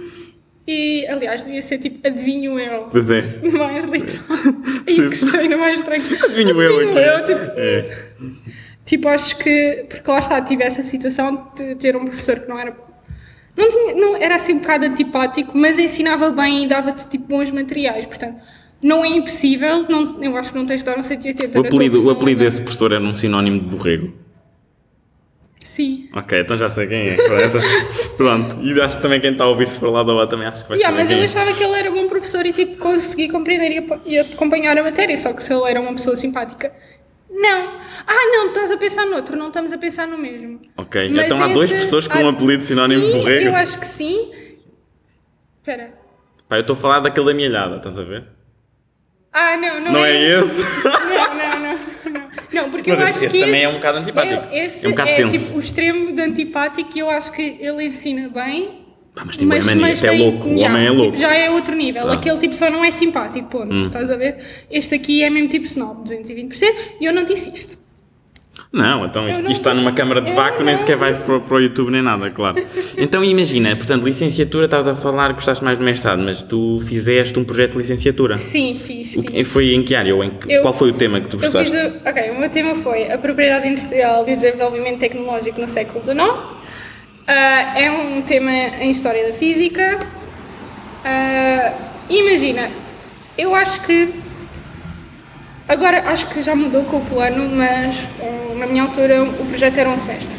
E 0.67 1.07
aliás, 1.09 1.43
devia 1.43 1.61
ser 1.61 1.79
tipo 1.79 2.07
adivinho 2.07 2.59
eu. 2.59 2.89
Pois 2.91 3.11
é. 3.11 3.23
Mais 3.59 3.85
literal. 3.85 4.25
E 4.87 5.01
gostei 5.01 5.49
no 5.49 5.57
mais 5.59 5.81
tranquilo. 5.81 6.25
Adivinho 6.25 6.61
eu 6.61 6.89
aqui. 6.89 6.99
eu, 6.99 7.25
tipo, 7.25 7.59
É. 7.59 8.05
Tipo, 8.85 9.09
acho 9.09 9.39
que. 9.39 9.87
Porque 9.89 10.11
lá 10.11 10.19
está, 10.19 10.41
tive 10.43 10.63
essa 10.63 10.85
situação 10.85 11.51
de 11.57 11.75
ter 11.77 11.97
um 11.97 12.05
professor 12.05 12.41
que 12.41 12.49
não 12.49 12.59
era. 12.59 12.77
Não, 13.57 13.69
tinha, 13.71 13.95
não 13.95 14.17
era 14.17 14.35
assim 14.35 14.55
um 14.55 14.59
bocado 14.59 14.85
antipático, 14.85 15.57
mas 15.57 15.79
ensinava 15.79 16.31
bem 16.31 16.65
e 16.65 16.69
dava-te 16.69 17.07
tipo 17.09 17.29
bons 17.29 17.51
materiais. 17.51 18.05
Portanto, 18.05 18.37
não 18.83 19.03
é 19.03 19.09
impossível. 19.09 19.87
Não, 19.89 20.23
eu 20.23 20.37
acho 20.37 20.53
que 20.53 20.59
não 20.59 20.67
tens 20.67 20.81
de 20.81 20.87
dar 20.87 20.99
um 20.99 21.03
180. 21.03 21.59
O 21.59 21.67
apelido, 21.67 22.05
o 22.07 22.11
apelido 22.11 22.41
desse 22.41 22.61
professor 22.61 22.93
era 22.93 23.03
um 23.03 23.15
sinónimo 23.15 23.61
de 23.61 23.67
borrego. 23.67 24.13
Sim. 25.65 26.11
Ok, 26.13 26.39
então 26.41 26.59
já 26.59 26.69
sei 26.71 26.87
quem 26.87 27.09
é. 27.09 27.17
correto? 27.17 27.59
Pronto. 28.19 28.59
E 28.63 28.79
acho 28.83 28.97
que 28.99 29.03
também 29.03 29.19
quem 29.19 29.33
está 29.33 29.45
a 29.45 29.49
ouvir 29.49 29.67
se 29.67 29.79
for 29.81 29.89
lá 29.91 30.03
da 30.03 30.13
lá 30.13 30.27
também 30.27 30.47
acho 30.47 30.63
que 30.63 30.69
vai 30.69 30.77
Yeah, 30.79 30.95
mas 30.95 31.11
eu 31.11 31.17
é. 31.17 31.25
achava 31.25 31.53
que 31.55 31.65
ele 31.65 31.73
era 31.79 31.91
bom 31.91 32.07
professor 32.07 32.45
e 32.45 32.53
tipo 32.53 32.77
consegui 32.77 33.31
compreender 33.31 33.83
e, 34.05 34.19
acompanhar 34.19 34.77
a 34.77 34.83
matéria, 34.83 35.17
só 35.17 35.33
que 35.33 35.43
se 35.43 35.55
ele 35.55 35.69
era 35.71 35.81
uma 35.81 35.93
pessoa 35.95 36.17
simpática. 36.17 36.71
Não. 37.31 37.79
Ah, 38.07 38.25
não, 38.31 38.49
estás 38.49 38.71
a 38.73 38.77
pensar 38.77 39.07
noutro, 39.07 39.39
não 39.39 39.47
estamos 39.49 39.73
a 39.73 39.79
pensar 39.79 40.07
no 40.07 40.19
mesmo. 40.19 40.61
Ok, 40.77 41.09
Mas 41.09 41.25
então 41.25 41.43
há 41.43 41.49
esse- 41.51 41.69
professores 41.75 42.07
com 42.09 42.19
há- 42.19 42.21
um 42.21 42.29
apelido 42.29 42.63
sinónimo 42.63 43.01
sim, 43.01 43.07
de 43.13 43.19
borrego. 43.19 43.47
Eu 43.49 43.57
acho 43.57 43.79
que 43.79 43.87
sim. 43.87 44.31
Espera. 45.61 45.95
Pá, 46.47 46.57
eu 46.57 46.61
estou 46.61 46.75
a 46.75 46.77
falar 46.77 47.01
daquele 47.01 47.27
da 47.27 47.35
mielhada, 47.35 47.77
estás 47.79 47.99
a 47.99 48.03
ver? 48.05 48.25
Ah, 49.33 49.57
não, 49.57 49.81
não, 49.81 49.93
Não, 49.93 50.05
é 50.05 50.15
esse? 50.15 50.63
Não, 50.85 51.35
não, 51.35 51.59
não, 51.59 51.94
não. 52.53 52.71
Porque 52.71 52.91
Mas 52.91 52.99
eu 53.01 53.05
esse- 53.07 53.17
acho 53.17 53.25
esse 53.27 53.35
que 53.39 53.45
também 53.45 53.57
esse, 53.57 53.65
é 53.65 53.69
um 53.69 53.75
bocado 53.75 53.99
antipático. 53.99 54.43
é- 54.51 54.65
esse 54.67 54.85
É 54.85 54.89
um 54.89 54.93
bocado 54.93 55.11
é 55.11 55.15
tenso. 55.17 55.45
tipo 55.47 55.57
o 55.57 55.61
extremo 55.61 56.13
de 56.13 56.23
antipático 56.23 56.91
e 56.95 56.99
eu 57.01 57.11
acho 57.11 57.33
que 57.33 57.57
ele 57.61 57.85
ensina 57.87 58.29
bem. 58.29 58.83
Pá, 59.15 59.23
mas 59.25 59.37
tem 59.37 59.47
boa 59.47 59.63
mania, 59.63 59.93
até 59.95 60.09
é 60.09 60.11
louco. 60.11 60.49
O 60.49 60.57
já, 60.57 60.67
homem 60.67 60.83
é 60.87 60.91
tipo, 60.91 61.03
louco. 61.03 61.17
já 61.19 61.35
é 61.37 61.49
outro 61.51 61.77
nível. 61.77 62.03
Tá. 62.03 62.09
Hum. 62.09 62.13
Aquele 62.13 62.39
tipo 62.39 62.55
só 62.55 62.69
não 62.69 62.85
é 62.85 62.91
simpático, 62.91 63.49
ponto. 63.49 63.73
Estás 63.77 64.11
a 64.11 64.17
ver? 64.17 64.39
Este 64.69 64.97
aqui 64.97 65.23
é 65.23 65.31
mesmo 65.31 65.49
tipo 65.49 65.65
snob, 65.67 66.03
220%, 66.03 66.75
e 67.01 67.05
eu 67.05 67.13
não 67.13 67.25
disse 67.25 67.49
isto. 67.51 67.79
Não, 68.75 69.05
então 69.05 69.29
isto, 69.29 69.41
isto 69.43 69.51
está 69.53 69.73
numa 69.73 69.93
câmara 69.93 70.21
de 70.21 70.33
vácuo, 70.33 70.65
nem 70.65 70.77
sequer 70.77 70.97
vai 70.97 71.15
para, 71.15 71.39
para 71.39 71.57
o 71.57 71.61
YouTube 71.61 71.93
nem 71.93 72.03
nada, 72.03 72.29
claro. 72.31 72.57
Então 72.99 73.23
imagina, 73.25 73.77
portanto, 73.77 74.03
licenciatura, 74.05 74.65
estavas 74.65 74.89
a 74.89 74.95
falar 74.97 75.29
que 75.29 75.35
gostaste 75.35 75.63
mais 75.63 75.79
do 75.79 75.85
mestrado, 75.85 76.21
mas 76.21 76.43
tu 76.43 76.81
fizeste 76.85 77.39
um 77.39 77.45
projeto 77.45 77.73
de 77.73 77.79
licenciatura. 77.79 78.37
Sim, 78.37 78.75
fiz, 78.77 79.17
O 79.17 79.23
fiz. 79.23 79.53
foi 79.53 79.75
em 79.75 79.83
que 79.85 79.95
área? 79.95 80.13
Ou 80.15 80.25
em 80.25 80.31
que- 80.31 80.53
Eu- 80.53 80.63
qual 80.63 80.75
foi 80.75 80.91
o 80.91 80.93
tema 80.95 81.21
que 81.21 81.29
tu 81.29 81.37
Eu 81.37 81.41
fiz 81.43 81.53
gostaste? 81.53 81.99
ok, 82.05 82.31
o 82.31 82.41
meu 82.41 82.51
tema 82.51 82.75
foi 82.75 83.13
a 83.13 83.17
propriedade 83.17 83.69
industrial 83.69 84.25
e 84.29 84.33
o 84.33 84.37
desenvolvimento 84.37 84.99
tecnológico 84.99 85.61
no 85.61 85.69
século 85.69 86.05
XIX. 86.05 86.19
Ah, 87.29 87.79
é 87.81 87.91
um 87.93 88.23
tema 88.23 88.51
em 88.53 88.91
História 88.91 89.25
da 89.27 89.33
Física. 89.33 90.01
Ah, 91.05 91.73
imagina, 92.11 92.69
eu 93.39 93.55
acho 93.55 93.81
que. 93.83 94.09
Agora 95.69 96.03
acho 96.11 96.29
que 96.29 96.43
já 96.43 96.55
mudou 96.55 96.85
com 96.85 96.99
o 96.99 97.01
plano, 97.07 97.49
mas 97.49 98.07
ah, 98.21 98.55
na 98.59 98.67
minha 98.67 98.83
altura 98.83 99.23
o 99.25 99.47
projeto 99.47 99.79
era 99.79 99.89
um 99.89 99.97
semestre. 99.97 100.37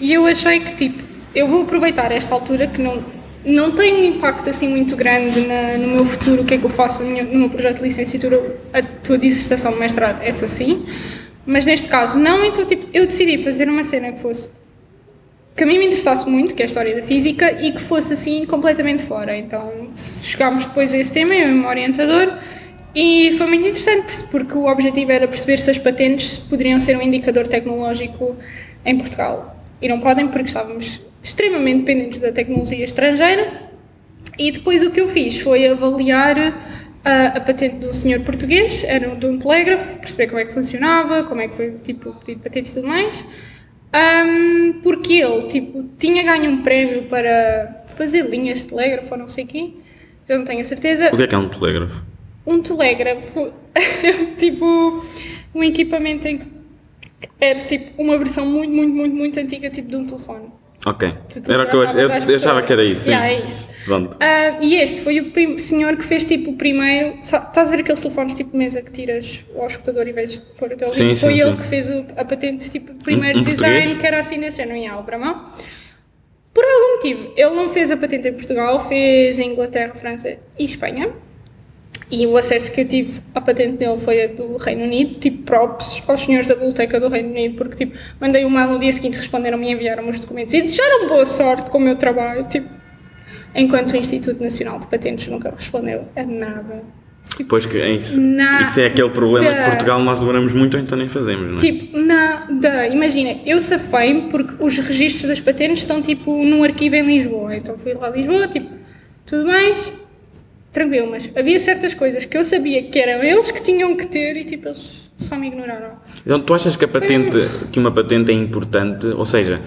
E 0.00 0.12
eu 0.12 0.26
achei 0.26 0.60
que, 0.60 0.74
tipo, 0.74 1.02
eu 1.34 1.46
vou 1.46 1.62
aproveitar 1.62 2.10
esta 2.10 2.34
altura 2.34 2.66
que 2.66 2.80
não, 2.82 3.02
não 3.44 3.70
tem 3.70 3.94
um 3.94 4.04
impacto 4.04 4.50
assim 4.50 4.68
muito 4.68 4.96
grande 4.96 5.40
na- 5.46 5.78
no 5.78 5.88
meu 5.88 6.04
futuro, 6.04 6.42
o 6.42 6.44
que 6.44 6.54
é 6.54 6.58
que 6.58 6.64
eu 6.64 6.70
faço 6.70 7.04
no 7.04 7.38
meu 7.38 7.48
projeto 7.48 7.76
de 7.78 7.82
licenciatura, 7.84 8.56
a 8.72 8.82
tua 8.82 9.16
dissertação 9.16 9.72
de 9.72 9.78
mestrado, 9.78 10.20
essa 10.22 10.48
sim. 10.48 10.84
Mas 11.46 11.66
neste 11.66 11.88
caso 11.88 12.18
não, 12.18 12.44
então 12.44 12.64
tipo, 12.64 12.86
eu 12.92 13.06
decidi 13.06 13.38
fazer 13.38 13.68
uma 13.68 13.84
cena 13.84 14.12
que 14.12 14.18
fosse 14.20 14.50
que 15.56 15.62
a 15.62 15.66
mim 15.66 15.78
me 15.78 15.86
interessasse 15.86 16.28
muito, 16.28 16.52
que 16.52 16.62
é 16.62 16.64
a 16.64 16.66
história 16.66 16.96
da 16.96 17.02
física, 17.02 17.52
e 17.62 17.70
que 17.70 17.80
fosse 17.80 18.12
assim 18.14 18.44
completamente 18.44 19.04
fora. 19.04 19.36
Então 19.36 19.88
chegámos 19.96 20.66
depois 20.66 20.92
a 20.92 20.98
esse 20.98 21.12
tema, 21.12 21.32
eu 21.32 21.48
e 21.50 21.52
o 21.52 21.56
meu 21.58 21.68
orientador, 21.68 22.32
E 22.94 23.34
foi 23.36 23.46
muito 23.48 23.66
interessante 23.66 24.24
porque 24.30 24.56
o 24.56 24.66
objetivo 24.66 25.10
era 25.10 25.26
perceber 25.26 25.58
se 25.58 25.70
as 25.70 25.78
patentes 25.78 26.38
poderiam 26.38 26.78
ser 26.78 26.96
um 26.96 27.02
indicador 27.02 27.46
tecnológico 27.46 28.36
em 28.84 28.96
Portugal. 28.96 29.56
E 29.82 29.88
não 29.88 29.98
podem 29.98 30.28
porque 30.28 30.46
estávamos 30.46 31.00
extremamente 31.22 31.80
dependentes 31.80 32.20
da 32.20 32.30
tecnologia 32.30 32.84
estrangeira. 32.84 33.62
E 34.38 34.52
depois 34.52 34.82
o 34.82 34.90
que 34.90 35.00
eu 35.00 35.08
fiz 35.08 35.40
foi 35.40 35.66
avaliar 35.66 36.36
a, 37.04 37.26
a 37.26 37.40
patente 37.40 37.76
do 37.76 37.92
senhor 37.92 38.20
português, 38.20 38.84
era 38.84 39.14
de 39.14 39.26
um 39.26 39.38
telégrafo, 39.38 39.98
perceber 39.98 40.28
como 40.28 40.40
é 40.40 40.44
que 40.44 40.54
funcionava, 40.54 41.24
como 41.24 41.40
é 41.40 41.48
que 41.48 41.54
foi 41.54 41.72
tipo, 41.82 42.10
o 42.10 42.14
pedido 42.14 42.38
de 42.38 42.42
patente 42.44 42.70
e 42.70 42.74
tudo 42.74 42.86
mais. 42.86 43.24
Um, 43.94 44.80
porque 44.82 45.14
ele 45.14 45.42
tipo, 45.48 45.84
tinha 45.98 46.22
ganho 46.22 46.50
um 46.50 46.62
prémio 46.62 47.04
para 47.04 47.84
fazer 47.88 48.28
linhas 48.28 48.60
de 48.60 48.66
telégrafo 48.66 49.12
ou 49.12 49.18
não 49.18 49.28
sei 49.28 49.44
o 49.44 49.46
quê, 49.46 49.74
eu 50.28 50.38
não 50.38 50.44
tenho 50.44 50.60
a 50.60 50.64
certeza. 50.64 51.10
O 51.12 51.16
que 51.16 51.22
é 51.22 51.26
que 51.26 51.34
é 51.34 51.38
um 51.38 51.48
telégrafo? 51.48 52.13
Um 52.46 52.60
telégrafo 52.62 53.52
tipo 54.38 55.02
um 55.54 55.62
equipamento 55.64 56.28
em 56.28 56.38
que 56.38 56.46
era 57.40 57.60
tipo 57.60 58.00
uma 58.02 58.18
versão 58.18 58.44
muito, 58.46 58.72
muito, 58.72 58.92
muito, 58.94 59.14
muito 59.16 59.40
antiga, 59.40 59.70
tipo 59.70 59.88
de 59.88 59.96
um 59.96 60.04
telefone. 60.06 60.48
Ok. 60.86 61.14
Tu 61.30 61.50
Era 61.50 61.64
que 61.64 61.74
eu, 61.76 61.82
achava 62.36 62.62
que 62.62 62.70
era 62.72 62.84
isso. 62.84 63.08
Yeah, 63.08 63.30
é 63.32 63.42
isso. 63.42 63.64
Ah, 64.20 64.58
e 64.60 64.74
este 64.74 65.00
foi 65.00 65.18
o 65.18 65.58
senhor 65.58 65.96
que 65.96 66.04
fez 66.04 66.26
tipo 66.26 66.50
o 66.50 66.56
primeiro. 66.56 67.18
Estás 67.22 67.68
a 67.68 67.74
ver 67.74 67.80
aqueles 67.80 68.02
telefones 68.02 68.34
tipo 68.34 68.54
mesa 68.54 68.82
que 68.82 68.90
tiras 68.92 69.42
ao 69.56 69.66
escutador 69.66 70.06
em 70.06 70.12
vez 70.12 70.34
de 70.34 70.40
pôr 70.58 70.72
o 70.72 70.76
teu 70.76 70.92
Sim, 70.92 71.02
ouvido? 71.04 71.16
sim, 71.16 71.24
Foi 71.24 71.38
ele 71.40 71.50
sim. 71.52 71.56
que 71.56 71.62
fez 71.64 71.88
o- 71.88 72.04
a 72.18 72.24
patente, 72.26 72.70
tipo, 72.70 72.92
o 72.92 72.96
primeiro 72.96 73.38
Um- 73.38 73.40
um 73.40 73.44
design 73.44 73.74
português? 73.76 73.98
que 74.00 74.06
era 74.06 74.20
assim 74.20 74.38
desse 74.38 74.58
género, 74.58 74.76
em 74.76 74.86
Albra 74.86 75.16
mão. 75.18 75.46
Por 76.52 76.62
algum 76.64 76.96
motivo, 76.96 77.32
ele 77.34 77.50
não 77.54 77.68
fez 77.70 77.90
a 77.90 77.96
patente 77.96 78.28
em 78.28 78.32
Portugal, 78.34 78.78
fez 78.78 79.38
em 79.38 79.52
Inglaterra, 79.52 79.94
França 79.94 80.36
e 80.58 80.64
Espanha. 80.64 81.10
E 82.10 82.26
o 82.26 82.36
acesso 82.36 82.70
que 82.72 82.82
eu 82.82 82.88
tive 82.88 83.20
à 83.34 83.40
patente 83.40 83.78
dele 83.78 83.98
foi 83.98 84.22
a 84.22 84.26
do 84.28 84.56
Reino 84.56 84.84
Unido, 84.84 85.14
tipo 85.18 85.42
props 85.42 86.02
aos 86.06 86.20
senhores 86.20 86.46
da 86.46 86.54
biblioteca 86.54 87.00
do 87.00 87.08
Reino 87.08 87.30
Unido, 87.30 87.56
porque 87.56 87.76
tipo, 87.86 87.98
mandei 88.20 88.44
um 88.44 88.50
mail 88.50 88.68
no 88.68 88.78
dia 88.78 88.92
seguinte, 88.92 89.16
responderam-me 89.16 89.68
e 89.68 89.72
enviaram-me 89.72 90.10
os 90.10 90.20
documentos 90.20 90.54
e 90.54 90.60
desejaram 90.60 91.08
boa 91.08 91.24
sorte 91.24 91.70
com 91.70 91.78
o 91.78 91.80
meu 91.80 91.96
trabalho, 91.96 92.44
tipo, 92.44 92.68
enquanto 93.54 93.92
o 93.92 93.96
Instituto 93.96 94.42
Nacional 94.42 94.78
de 94.78 94.86
Patentes 94.86 95.26
nunca 95.28 95.52
respondeu 95.56 96.06
a 96.14 96.24
nada. 96.24 96.82
Pois 97.48 97.66
que 97.66 97.78
é 97.78 97.90
isso, 97.90 98.20
Nada. 98.20 98.62
isso 98.62 98.78
é 98.78 98.86
aquele 98.86 99.10
problema 99.10 99.52
que 99.52 99.70
Portugal 99.70 99.98
nós 100.00 100.20
demoramos 100.20 100.52
muito 100.52 100.78
então 100.78 100.96
nem 100.96 101.08
fazemos, 101.08 101.48
não 101.48 101.56
é? 101.56 101.58
Tipo, 101.58 101.98
nada. 101.98 102.86
Imagina, 102.86 103.40
eu 103.44 103.60
safei-me 103.60 104.30
porque 104.30 104.62
os 104.62 104.78
registros 104.78 105.28
das 105.28 105.40
patentes 105.40 105.80
estão 105.80 106.00
tipo 106.00 106.30
num 106.44 106.62
arquivo 106.62 106.94
em 106.94 107.04
Lisboa. 107.04 107.56
Então 107.56 107.76
fui 107.76 107.92
lá 107.94 108.06
a 108.06 108.10
Lisboa, 108.10 108.46
tipo, 108.46 108.70
tudo 109.26 109.46
mais, 109.46 109.92
tranquilo, 110.74 111.08
mas 111.10 111.30
havia 111.34 111.58
certas 111.58 111.94
coisas 111.94 112.24
que 112.24 112.36
eu 112.36 112.44
sabia 112.44 112.82
que 112.82 112.98
eram 112.98 113.22
eles 113.22 113.50
que 113.50 113.62
tinham 113.62 113.96
que 113.96 114.06
ter 114.06 114.36
e 114.36 114.44
tipo, 114.44 114.68
eles 114.68 115.08
só 115.16 115.36
me 115.36 115.46
ignoraram. 115.46 115.92
Então 116.26 116.40
tu 116.40 116.52
achas 116.52 116.76
que 116.76 116.84
a 116.84 116.88
patente, 116.88 117.38
que 117.70 117.78
uma 117.78 117.92
patente 117.92 118.32
é 118.32 118.34
importante, 118.34 119.06
ou 119.06 119.24
seja, 119.24 119.62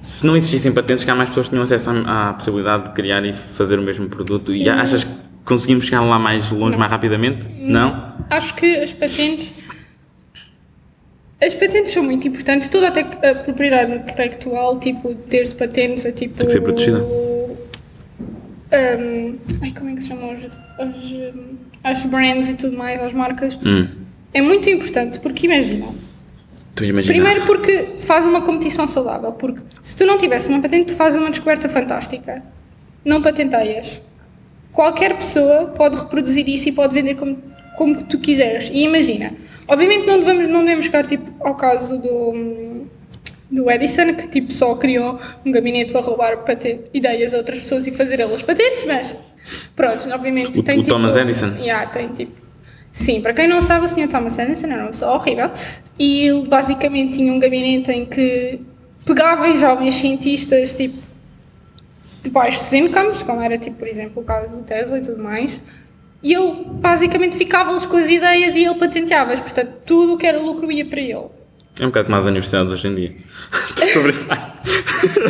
se 0.00 0.24
não 0.24 0.36
existissem 0.36 0.72
patentes, 0.72 1.04
cá 1.04 1.14
mais 1.14 1.28
pessoas 1.28 1.48
tinham 1.48 1.62
acesso 1.62 1.90
à, 1.90 2.30
à 2.30 2.32
possibilidade 2.32 2.84
de 2.84 2.90
criar 2.90 3.24
e 3.24 3.32
fazer 3.32 3.78
o 3.78 3.82
mesmo 3.82 4.08
produto 4.08 4.54
e 4.54 4.70
achas 4.70 5.02
que 5.02 5.10
conseguimos 5.44 5.84
chegar 5.84 6.02
lá 6.02 6.18
mais 6.18 6.50
longe, 6.52 6.78
mais 6.78 6.90
rapidamente? 6.90 7.44
Não? 7.58 8.14
Acho 8.30 8.54
que 8.54 8.76
as 8.76 8.92
patentes. 8.92 9.52
As 11.44 11.54
patentes 11.54 11.90
são 11.90 12.04
muito 12.04 12.28
importantes. 12.28 12.68
Toda 12.68 12.86
a, 12.86 13.30
a 13.30 13.34
propriedade 13.34 13.92
intelectual, 13.92 14.78
tipo, 14.78 15.12
desde 15.28 15.56
patentes 15.56 16.06
a 16.06 16.12
tipo. 16.12 16.38
Tem 16.38 16.46
que 16.46 16.52
ser 16.52 16.60
protegida. 16.60 17.31
Um, 18.72 19.38
ai, 19.62 19.72
como 19.72 19.90
é 19.90 19.94
que 19.94 20.02
se 20.02 20.08
chamam 20.08 20.30
as, 20.30 20.44
as, 20.44 20.96
um, 21.12 21.56
as 21.84 22.04
brands 22.06 22.48
e 22.48 22.54
tudo 22.54 22.76
mais, 22.76 23.02
as 23.02 23.12
marcas? 23.12 23.58
Hum, 23.64 23.86
É 24.32 24.40
muito 24.40 24.68
importante 24.70 25.18
porque 25.20 25.46
imagina. 25.46 25.86
Primeiro 27.12 27.44
porque 27.44 27.96
faz 28.00 28.24
uma 28.24 28.40
competição 28.40 28.86
saudável, 28.88 29.32
porque 29.32 29.62
se 29.82 29.94
tu 29.96 30.06
não 30.06 30.16
tivesse 30.16 30.48
uma 30.48 30.60
patente, 30.60 30.86
tu 30.86 30.94
fazes 30.94 31.18
uma 31.20 31.28
descoberta 31.30 31.68
fantástica. 31.68 32.42
Não 33.04 33.20
patenteias. 33.20 34.00
Qualquer 34.72 35.14
pessoa 35.18 35.66
pode 35.66 35.98
reproduzir 35.98 36.48
isso 36.48 36.70
e 36.70 36.72
pode 36.72 36.94
vender 36.94 37.14
como, 37.16 37.36
como 37.76 38.02
tu 38.04 38.18
quiseres. 38.18 38.70
E 38.72 38.84
imagina, 38.84 39.34
obviamente 39.68 40.06
não 40.06 40.18
devemos, 40.20 40.48
não 40.48 40.60
devemos 40.60 40.86
chegar 40.86 41.04
tipo, 41.04 41.30
ao 41.46 41.54
caso 41.56 41.98
do, 41.98 42.32
do 43.52 43.70
Edison, 43.70 44.14
que 44.14 44.28
tipo, 44.28 44.52
só 44.52 44.74
criou 44.74 45.20
um 45.44 45.52
gabinete 45.52 45.92
para 45.92 46.00
roubar 46.00 46.38
paten- 46.38 46.80
ideias 46.94 47.34
a 47.34 47.36
outras 47.36 47.58
pessoas 47.60 47.86
e 47.86 47.90
fazer 47.92 48.18
elas 48.18 48.42
patentes, 48.42 48.84
mas 48.86 49.14
pronto, 49.76 50.08
obviamente 50.10 50.58
O- 50.58 50.62
tem 50.62 50.78
o 50.78 50.82
tipo, 50.82 50.94
Thomas 50.94 51.16
Edison? 51.16 51.54
Yeah, 51.58 51.86
tem 51.86 52.08
tipo. 52.08 52.32
Sim, 52.90 53.20
para 53.20 53.32
quem 53.32 53.46
não 53.48 53.60
sabe, 53.60 53.84
o 53.84 53.88
Sr. 53.88 54.08
Thomas 54.08 54.38
Edison 54.38 54.66
era 54.68 54.82
uma 54.82 54.90
pessoa 54.90 55.14
horrível 55.14 55.50
e 55.98 56.26
ele 56.28 56.46
basicamente 56.46 57.14
tinha 57.18 57.32
um 57.32 57.38
gabinete 57.38 57.90
em 57.90 58.04
que 58.04 58.60
pegava 59.06 59.48
em 59.48 59.56
jovens 59.56 59.94
cientistas 59.94 60.72
tipo 60.74 60.98
de 62.22 62.30
baixos 62.30 62.72
incomes, 62.72 63.22
como 63.22 63.40
era 63.42 63.58
tipo, 63.58 63.76
por 63.76 63.88
exemplo, 63.88 64.22
o 64.22 64.24
caso 64.24 64.56
do 64.58 64.62
Tesla 64.62 64.98
e 64.98 65.02
tudo 65.02 65.22
mais, 65.22 65.60
e 66.22 66.32
ele 66.34 66.64
basicamente 66.80 67.36
ficava-lhes 67.36 67.84
com 67.84 67.96
as 67.96 68.08
ideias 68.08 68.54
e 68.56 68.64
ele 68.64 68.74
patenteava-as, 68.76 69.40
portanto 69.40 69.72
tudo 69.84 70.14
o 70.14 70.16
que 70.18 70.26
era 70.26 70.38
lucro 70.40 70.70
ia 70.70 70.84
para 70.86 71.00
ele. 71.00 71.26
É 71.80 71.84
um 71.84 71.88
bocado 71.88 72.06
como 72.06 72.18
as 72.18 72.26
universidades 72.26 72.72
hoje 72.72 72.88
em 72.88 72.94
dia. 72.94 73.14
Estou 73.82 74.02
a 74.02 74.04
brincar. 74.04 74.62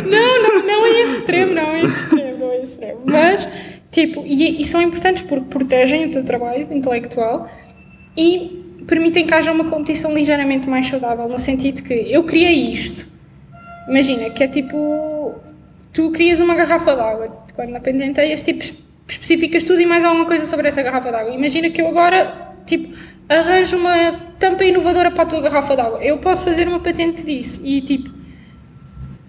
Não, 0.05 0.43
não, 0.43 0.65
não 0.65 0.85
é 0.85 1.01
esse 1.01 1.17
extremo, 1.17 1.53
não 1.53 1.71
é 1.71 1.81
esse 1.83 2.03
extremo, 2.03 2.37
não 2.37 2.51
é 2.51 2.61
esse 2.61 2.71
extremo. 2.73 3.01
Mas, 3.05 3.47
tipo, 3.91 4.23
e, 4.25 4.61
e 4.61 4.65
são 4.65 4.81
importantes 4.81 5.23
porque 5.23 5.45
protegem 5.45 6.05
o 6.05 6.11
teu 6.11 6.23
trabalho 6.23 6.67
intelectual 6.71 7.49
e 8.17 8.63
permitem 8.87 9.25
que 9.25 9.33
haja 9.33 9.51
uma 9.51 9.65
competição 9.65 10.13
ligeiramente 10.13 10.69
mais 10.69 10.87
saudável, 10.87 11.27
no 11.27 11.39
sentido 11.39 11.81
que 11.81 11.93
eu 11.93 12.23
criei 12.23 12.71
isto. 12.71 13.07
Imagina, 13.87 14.29
que 14.29 14.43
é 14.43 14.47
tipo, 14.47 15.35
tu 15.93 16.11
crias 16.11 16.39
uma 16.39 16.55
garrafa 16.55 16.95
d'água, 16.95 17.45
quando 17.55 17.69
na 17.69 17.79
patenteias, 17.79 18.41
tipo, 18.41 18.63
especificas 19.07 19.63
tudo 19.63 19.81
e 19.81 19.85
mais 19.85 20.03
alguma 20.03 20.25
coisa 20.25 20.45
sobre 20.45 20.67
essa 20.67 20.81
garrafa 20.81 21.11
d'água. 21.11 21.33
Imagina 21.33 21.69
que 21.69 21.81
eu 21.81 21.87
agora, 21.87 22.53
tipo, 22.65 22.93
arranjo 23.29 23.77
uma 23.77 24.11
tampa 24.39 24.63
inovadora 24.65 25.11
para 25.11 25.23
a 25.23 25.25
tua 25.25 25.41
garrafa 25.41 25.75
d'água. 25.75 26.03
Eu 26.03 26.17
posso 26.17 26.43
fazer 26.45 26.67
uma 26.67 26.79
patente 26.79 27.23
disso 27.25 27.61
e, 27.63 27.81
tipo, 27.81 28.09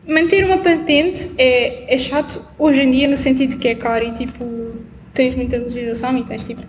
manter 0.07 0.45
uma 0.45 0.59
patente 0.59 1.31
é, 1.39 1.93
é 1.95 1.99
chato 1.99 2.41
hoje 2.59 2.83
em 2.83 2.91
dia 2.91 3.09
no 3.09 3.17
sentido 3.17 3.57
que 3.57 3.69
é 3.69 3.75
caro 3.75 4.05
e 4.05 4.13
tipo 4.13 4.45
tens 5.15 5.35
muita 5.35 5.57
legislação 5.57 6.19
e 6.19 6.25
tens 6.25 6.45
tipo 6.45 6.63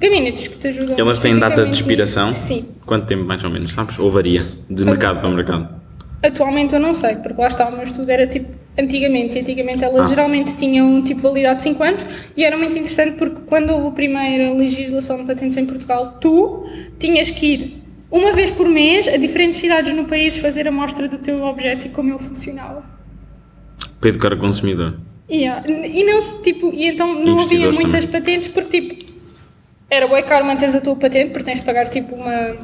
gabinetes 0.00 0.48
que 0.48 0.56
te 0.56 0.68
ajudam 0.68 0.96
Elas 0.98 1.20
têm 1.20 1.38
data 1.38 1.64
de 1.64 1.70
expiração? 1.70 2.30
nisso. 2.30 2.46
Sim. 2.46 2.64
Quanto 2.84 3.06
tempo 3.06 3.24
mais 3.24 3.44
ou 3.44 3.50
menos, 3.50 3.72
sabes? 3.72 3.98
Ou 3.98 4.10
varia? 4.10 4.42
De 4.68 4.84
mercado 4.84 5.20
para 5.20 5.30
mercado? 5.30 5.79
Atualmente 6.22 6.74
eu 6.74 6.80
não 6.80 6.92
sei, 6.92 7.16
porque 7.16 7.40
lá 7.40 7.48
está 7.48 7.68
o 7.68 7.72
meu 7.72 7.82
estudo 7.82 8.10
era 8.10 8.26
tipo 8.26 8.48
antigamente, 8.78 9.36
e 9.36 9.40
antigamente 9.40 9.82
elas 9.84 10.02
Ah. 10.02 10.06
geralmente 10.06 10.54
tinham 10.54 11.02
tipo 11.02 11.20
validade 11.22 11.58
de 11.58 11.62
5 11.64 11.82
anos 11.82 12.04
e 12.36 12.44
era 12.44 12.56
muito 12.56 12.76
interessante 12.76 13.16
porque 13.16 13.40
quando 13.46 13.70
houve 13.70 13.88
a 13.88 13.90
primeira 13.90 14.52
legislação 14.52 15.18
de 15.18 15.24
patentes 15.24 15.56
em 15.56 15.66
Portugal, 15.66 16.18
tu 16.20 16.64
tinhas 16.98 17.30
que 17.30 17.46
ir 17.46 17.82
uma 18.10 18.32
vez 18.32 18.50
por 18.50 18.68
mês 18.68 19.08
a 19.08 19.16
diferentes 19.16 19.60
cidades 19.60 19.92
no 19.92 20.04
país 20.04 20.36
fazer 20.36 20.66
a 20.68 20.70
mostra 20.70 21.08
do 21.08 21.18
teu 21.18 21.42
objeto 21.44 21.86
e 21.86 21.90
como 21.90 22.10
ele 22.10 22.18
funcionava. 22.18 22.84
Para 24.00 24.10
educar 24.10 24.32
o 24.32 24.38
consumidor. 24.38 24.98
Yeah. 25.30 25.62
E 25.68 26.02
não 26.04 26.20
se, 26.20 26.42
tipo, 26.42 26.72
e 26.72 26.86
então 26.86 27.22
não 27.24 27.40
havia 27.40 27.70
muitas 27.70 28.04
patentes 28.04 28.48
porque 28.48 28.80
tipo 28.80 29.10
era 29.88 30.06
bem 30.06 30.22
caro 30.24 30.44
manteres 30.44 30.74
a 30.74 30.80
tua 30.80 30.96
patente 30.96 31.30
porque 31.30 31.44
tens 31.44 31.60
de 31.60 31.64
pagar 31.66 31.88
tipo 31.88 32.14
uma, 32.14 32.56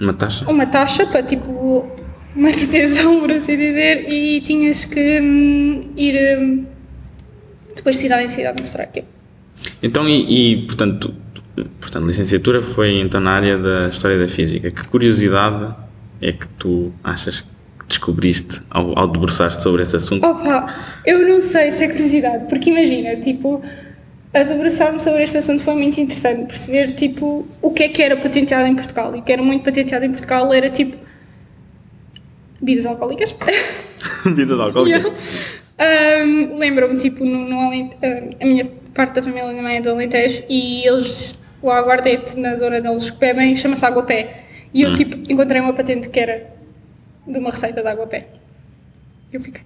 Uma 0.00 0.12
taxa? 0.12 0.50
uma 0.50 0.66
taxa 0.66 1.06
para 1.06 1.22
tipo 1.22 1.88
manutenção, 2.34 3.20
por 3.20 3.30
assim 3.30 3.56
dizer, 3.56 4.10
e 4.10 4.40
tinhas 4.40 4.84
que 4.84 5.20
hum, 5.20 5.92
ir 5.96 6.38
hum, 6.38 6.66
depois 7.76 7.96
de 7.96 8.02
cidade 8.02 8.24
em 8.24 8.28
cidade 8.28 8.60
mostrar 8.60 8.84
aquilo. 8.84 9.06
Então, 9.82 10.08
e, 10.08 10.52
e, 10.52 10.62
portanto, 10.66 11.14
portanto, 11.80 12.06
licenciatura 12.06 12.62
foi 12.62 12.98
então 13.00 13.20
na 13.20 13.30
área 13.30 13.58
da 13.58 13.88
História 13.88 14.18
da 14.18 14.28
Física. 14.28 14.70
Que 14.70 14.88
curiosidade 14.88 15.74
é 16.20 16.32
que 16.32 16.48
tu 16.58 16.92
achas 17.02 17.40
que 17.40 17.86
descobriste 17.86 18.62
ao, 18.70 18.98
ao 18.98 19.08
debruçar-te 19.08 19.62
sobre 19.62 19.82
esse 19.82 19.96
assunto? 19.96 20.26
Opa, 20.26 20.74
eu 21.04 21.26
não 21.26 21.40
sei 21.40 21.70
se 21.70 21.84
é 21.84 21.88
curiosidade, 21.88 22.46
porque 22.48 22.70
imagina, 22.70 23.16
tipo, 23.16 23.62
a 24.34 24.42
debruçar-me 24.42 25.00
sobre 25.00 25.22
este 25.22 25.38
assunto 25.38 25.62
foi 25.62 25.74
muito 25.74 25.98
interessante 26.00 26.46
perceber, 26.46 26.92
tipo, 26.92 27.46
o 27.62 27.70
que 27.70 27.84
é 27.84 27.88
que 27.88 28.02
era 28.02 28.16
patenteado 28.16 28.66
em 28.66 28.74
Portugal. 28.74 29.14
E 29.14 29.20
o 29.20 29.22
que 29.22 29.32
era 29.32 29.42
muito 29.42 29.62
patenteado 29.64 30.04
em 30.04 30.10
Portugal 30.10 30.52
era, 30.52 30.68
tipo, 30.68 30.96
bebidas 32.60 32.86
alcoólicas. 32.86 33.34
Alcoólicos? 34.60 35.12
Yeah. 35.80 36.24
Um, 36.26 36.56
Lembro-me, 36.58 36.96
tipo, 36.98 37.24
no, 37.24 37.48
no 37.48 37.60
Alente- 37.60 37.96
um, 38.02 38.30
a 38.42 38.46
minha 38.46 38.64
parte 38.94 39.14
da 39.14 39.22
família 39.22 39.54
também 39.54 39.76
é 39.76 39.80
do 39.80 39.90
Alentejo 39.90 40.42
e 40.48 40.86
eles, 40.86 41.34
o 41.62 41.70
aguardente 41.70 42.38
na 42.38 42.54
zona 42.54 42.80
deles 42.80 43.10
que 43.10 43.18
bebem 43.18 43.54
chama-se 43.56 43.84
água 43.84 44.02
pé. 44.04 44.44
E 44.72 44.82
eu, 44.82 44.90
Hum. 44.90 44.94
tipo, 44.94 45.16
encontrei 45.32 45.60
uma 45.60 45.72
patente 45.72 46.08
que 46.08 46.18
era 46.20 46.50
de 47.26 47.38
uma 47.38 47.50
receita 47.50 47.82
de 47.82 47.88
água 47.88 48.06
pé. 48.06 48.26
Eu 49.32 49.40
fiquei. 49.40 49.62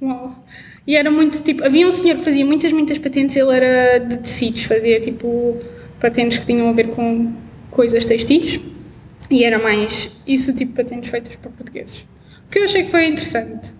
Uau. 0.00 0.44
E 0.86 0.94
era 0.94 1.10
muito 1.10 1.42
tipo. 1.42 1.64
Havia 1.64 1.86
um 1.86 1.92
senhor 1.92 2.18
que 2.18 2.24
fazia 2.24 2.44
muitas, 2.46 2.72
muitas 2.72 2.98
patentes, 2.98 3.34
ele 3.36 3.54
era 3.54 3.98
de 3.98 4.18
tecidos, 4.18 4.64
fazia 4.64 5.00
tipo 5.00 5.58
patentes 6.00 6.38
que 6.38 6.46
tinham 6.46 6.68
a 6.68 6.72
ver 6.72 6.88
com 6.90 7.32
coisas 7.70 8.04
textis 8.04 8.60
e 9.30 9.42
era 9.42 9.58
mais 9.58 10.10
isso 10.26 10.54
tipo 10.54 10.74
patentes 10.74 11.10
feitas 11.10 11.34
por 11.36 11.50
portugueses. 11.52 12.04
O 12.46 12.50
que 12.50 12.58
eu 12.60 12.64
achei 12.64 12.84
que 12.84 12.90
foi 12.90 13.06
interessante. 13.06 13.74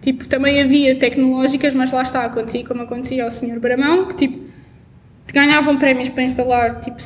Tipo, 0.00 0.26
também 0.26 0.62
havia 0.62 0.96
tecnológicas, 0.96 1.74
mas 1.74 1.92
lá 1.92 2.00
está, 2.00 2.24
acontecia 2.24 2.64
como 2.64 2.80
acontecia 2.80 3.22
ao 3.22 3.30
Sr. 3.30 3.60
Bramão, 3.60 4.06
que 4.08 4.14
tipo, 4.14 4.46
ganhavam 5.30 5.76
prémios 5.76 6.08
para 6.08 6.22
instalar, 6.22 6.80
tipo, 6.80 6.96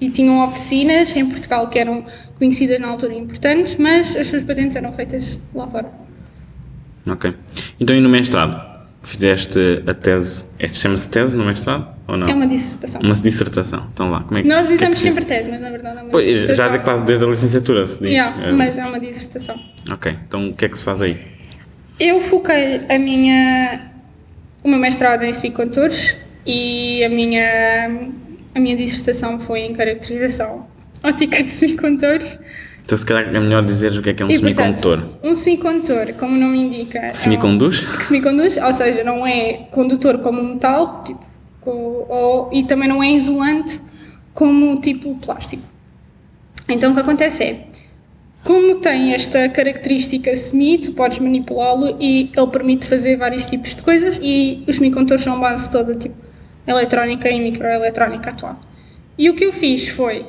e 0.00 0.10
tinham 0.10 0.42
oficinas 0.42 1.14
em 1.14 1.26
Portugal 1.26 1.68
que 1.68 1.78
eram 1.78 2.04
conhecidas 2.38 2.80
na 2.80 2.88
altura 2.88 3.14
importantes, 3.14 3.76
mas 3.76 4.16
as 4.16 4.26
suas 4.26 4.42
patentes 4.42 4.74
eram 4.74 4.90
feitas 4.92 5.38
lá 5.54 5.66
fora. 5.66 6.05
Ok. 7.06 7.34
Então, 7.80 7.94
e 7.96 8.00
no 8.00 8.08
mestrado? 8.08 8.76
Fizeste 9.02 9.84
a 9.86 9.94
tese, 9.94 10.44
este 10.58 10.78
chama-se 10.78 11.08
tese 11.08 11.36
no 11.36 11.44
mestrado 11.44 11.86
ou 12.08 12.16
não? 12.16 12.26
É 12.26 12.34
uma 12.34 12.46
dissertação. 12.46 13.00
Uma 13.00 13.14
dissertação. 13.14 13.86
Então 13.94 14.10
lá, 14.10 14.22
como 14.24 14.38
é 14.38 14.42
que 14.42 14.48
Nós 14.48 14.66
que 14.66 14.74
é 14.74 14.76
que 14.76 14.78
dizemos 14.78 14.98
sempre 14.98 15.24
tese, 15.24 15.48
mas 15.48 15.60
na 15.60 15.70
verdade 15.70 15.98
é 15.98 16.02
uma 16.02 16.10
Pois, 16.10 16.28
dissertação. 16.28 16.64
já 16.66 16.76
de 16.76 16.82
quase 16.82 17.04
desde 17.04 17.24
a 17.24 17.28
licenciatura 17.28 17.86
se 17.86 18.00
diz. 18.00 18.08
Yeah, 18.10 18.48
É, 18.48 18.52
mas 18.52 18.78
é 18.78 18.84
uma 18.84 18.98
dissertação. 18.98 19.60
Ok, 19.90 20.16
então 20.26 20.48
o 20.48 20.54
que 20.54 20.64
é 20.64 20.68
que 20.68 20.76
se 20.76 20.82
faz 20.82 21.02
aí? 21.02 21.16
Eu 22.00 22.20
foquei 22.20 22.80
a 22.88 22.98
minha, 22.98 23.92
o 24.64 24.68
meu 24.68 24.78
mestrado 24.80 25.22
em 25.22 25.32
semicondutores 25.32 26.20
e 26.44 27.04
a 27.04 27.08
minha, 27.08 27.88
a 28.56 28.58
minha 28.58 28.76
dissertação 28.76 29.38
foi 29.38 29.60
em 29.60 29.72
caracterização 29.72 30.66
ótica 31.04 31.44
de 31.44 31.50
semicondutores. 31.50 32.40
Então 32.86 32.96
se 32.96 33.04
calhar 33.04 33.34
é 33.34 33.40
melhor 33.40 33.64
dizeres 33.64 33.98
o 33.98 34.02
que 34.02 34.10
é 34.10 34.14
que 34.14 34.22
é 34.22 34.26
um 34.26 34.30
E, 34.30 34.38
semicondutor. 34.38 34.98
portanto, 35.00 35.18
um 35.24 35.34
semicondutor, 35.34 36.12
como 36.14 36.36
o 36.36 36.38
nome 36.38 36.60
indica, 36.60 36.98
é 37.00 37.10
um- 37.10 37.14
Semiconduz? 37.16 37.80
que 37.80 38.06
semiconduz, 38.06 38.56
ou 38.56 38.72
seja, 38.72 39.02
não 39.02 39.26
é 39.26 39.54
condutor 39.72 40.18
como 40.18 40.40
metal, 40.40 41.02
tipo, 41.04 41.20
ou, 41.64 42.48
e 42.52 42.62
também 42.62 42.88
não 42.88 43.02
é 43.02 43.10
isolante 43.10 43.80
como 44.32 44.80
tipo 44.80 45.16
plástico. 45.16 45.64
Então 46.68 46.92
o 46.92 46.94
que 46.94 47.00
acontece 47.00 47.42
é, 47.42 47.66
como 48.44 48.76
tem 48.76 49.12
esta 49.12 49.48
característica 49.48 50.34
semi, 50.36 50.78
tu 50.78 50.92
podes 50.92 51.18
manipulá-lo 51.18 51.96
e 52.00 52.30
ele 52.36 52.46
permite 52.52 52.86
fazer 52.86 53.16
vários 53.16 53.46
tipos 53.46 53.74
de 53.74 53.82
coisas 53.82 54.20
e 54.22 54.62
os 54.68 54.76
semicondutores 54.76 55.24
são 55.24 55.40
base 55.40 55.68
toda 55.72 55.96
tipo 55.96 56.14
eletrónica 56.64 57.28
e 57.28 57.40
microeletrónica 57.40 58.30
atual. 58.30 58.60
E 59.18 59.28
o 59.28 59.34
que 59.34 59.44
eu 59.44 59.52
fiz 59.52 59.88
foi, 59.88 60.24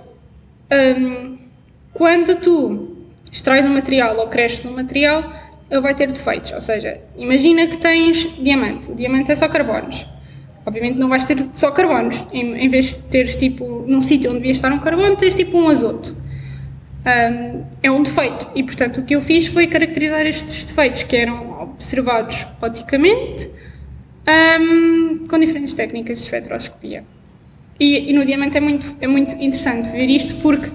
hum, 0.99 1.37
quando 1.97 2.35
tu 2.35 2.95
extrais 3.31 3.65
um 3.65 3.73
material 3.73 4.15
ou 4.17 4.27
cresces 4.27 4.63
um 4.67 4.75
material, 4.75 5.33
ele 5.69 5.81
vai 5.81 5.95
ter 5.95 6.11
defeitos. 6.11 6.51
Ou 6.51 6.61
seja, 6.61 7.01
imagina 7.17 7.65
que 7.65 7.75
tens 7.75 8.35
diamante. 8.37 8.91
O 8.91 8.93
diamante 8.93 9.31
é 9.31 9.35
só 9.35 9.47
carbonos. 9.47 10.05
Obviamente 10.63 10.99
não 10.99 11.09
vais 11.09 11.25
ter 11.25 11.43
só 11.55 11.71
carbonos. 11.71 12.23
Em, 12.31 12.65
em 12.65 12.69
vez 12.69 12.93
de 12.93 13.01
teres 13.01 13.35
tipo, 13.35 13.83
num 13.87 13.99
sítio 13.99 14.29
onde 14.29 14.41
devia 14.41 14.51
estar 14.51 14.71
um 14.71 14.77
carbono, 14.77 15.15
tens 15.15 15.33
tipo 15.33 15.57
um 15.57 15.69
azoto. 15.69 16.15
Um, 17.03 17.63
é 17.81 17.89
um 17.89 18.03
defeito. 18.03 18.47
E 18.53 18.61
portanto 18.61 18.99
o 18.99 19.03
que 19.03 19.15
eu 19.15 19.21
fiz 19.21 19.47
foi 19.47 19.65
caracterizar 19.65 20.21
estes 20.27 20.65
defeitos 20.65 21.01
que 21.01 21.15
eram 21.15 21.63
observados 21.63 22.45
oticamente 22.61 23.49
um, 24.61 25.27
com 25.27 25.39
diferentes 25.39 25.73
técnicas 25.73 26.19
de 26.19 26.25
espectroscopia. 26.25 27.03
E, 27.79 28.11
e 28.11 28.13
no 28.13 28.23
diamante 28.23 28.55
é 28.55 28.61
muito, 28.61 28.95
é 29.01 29.07
muito 29.07 29.33
interessante 29.33 29.89
ver 29.89 30.11
isto 30.11 30.35
porque 30.35 30.69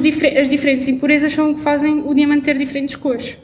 difer- 0.00 0.38
as 0.38 0.48
diferentes 0.48 0.88
impurezas 0.88 1.32
são 1.32 1.50
o 1.50 1.54
que 1.54 1.60
fazem 1.60 2.02
o 2.06 2.14
diamante 2.14 2.42
ter 2.42 2.58
diferentes 2.58 2.96
cores. 2.96 3.36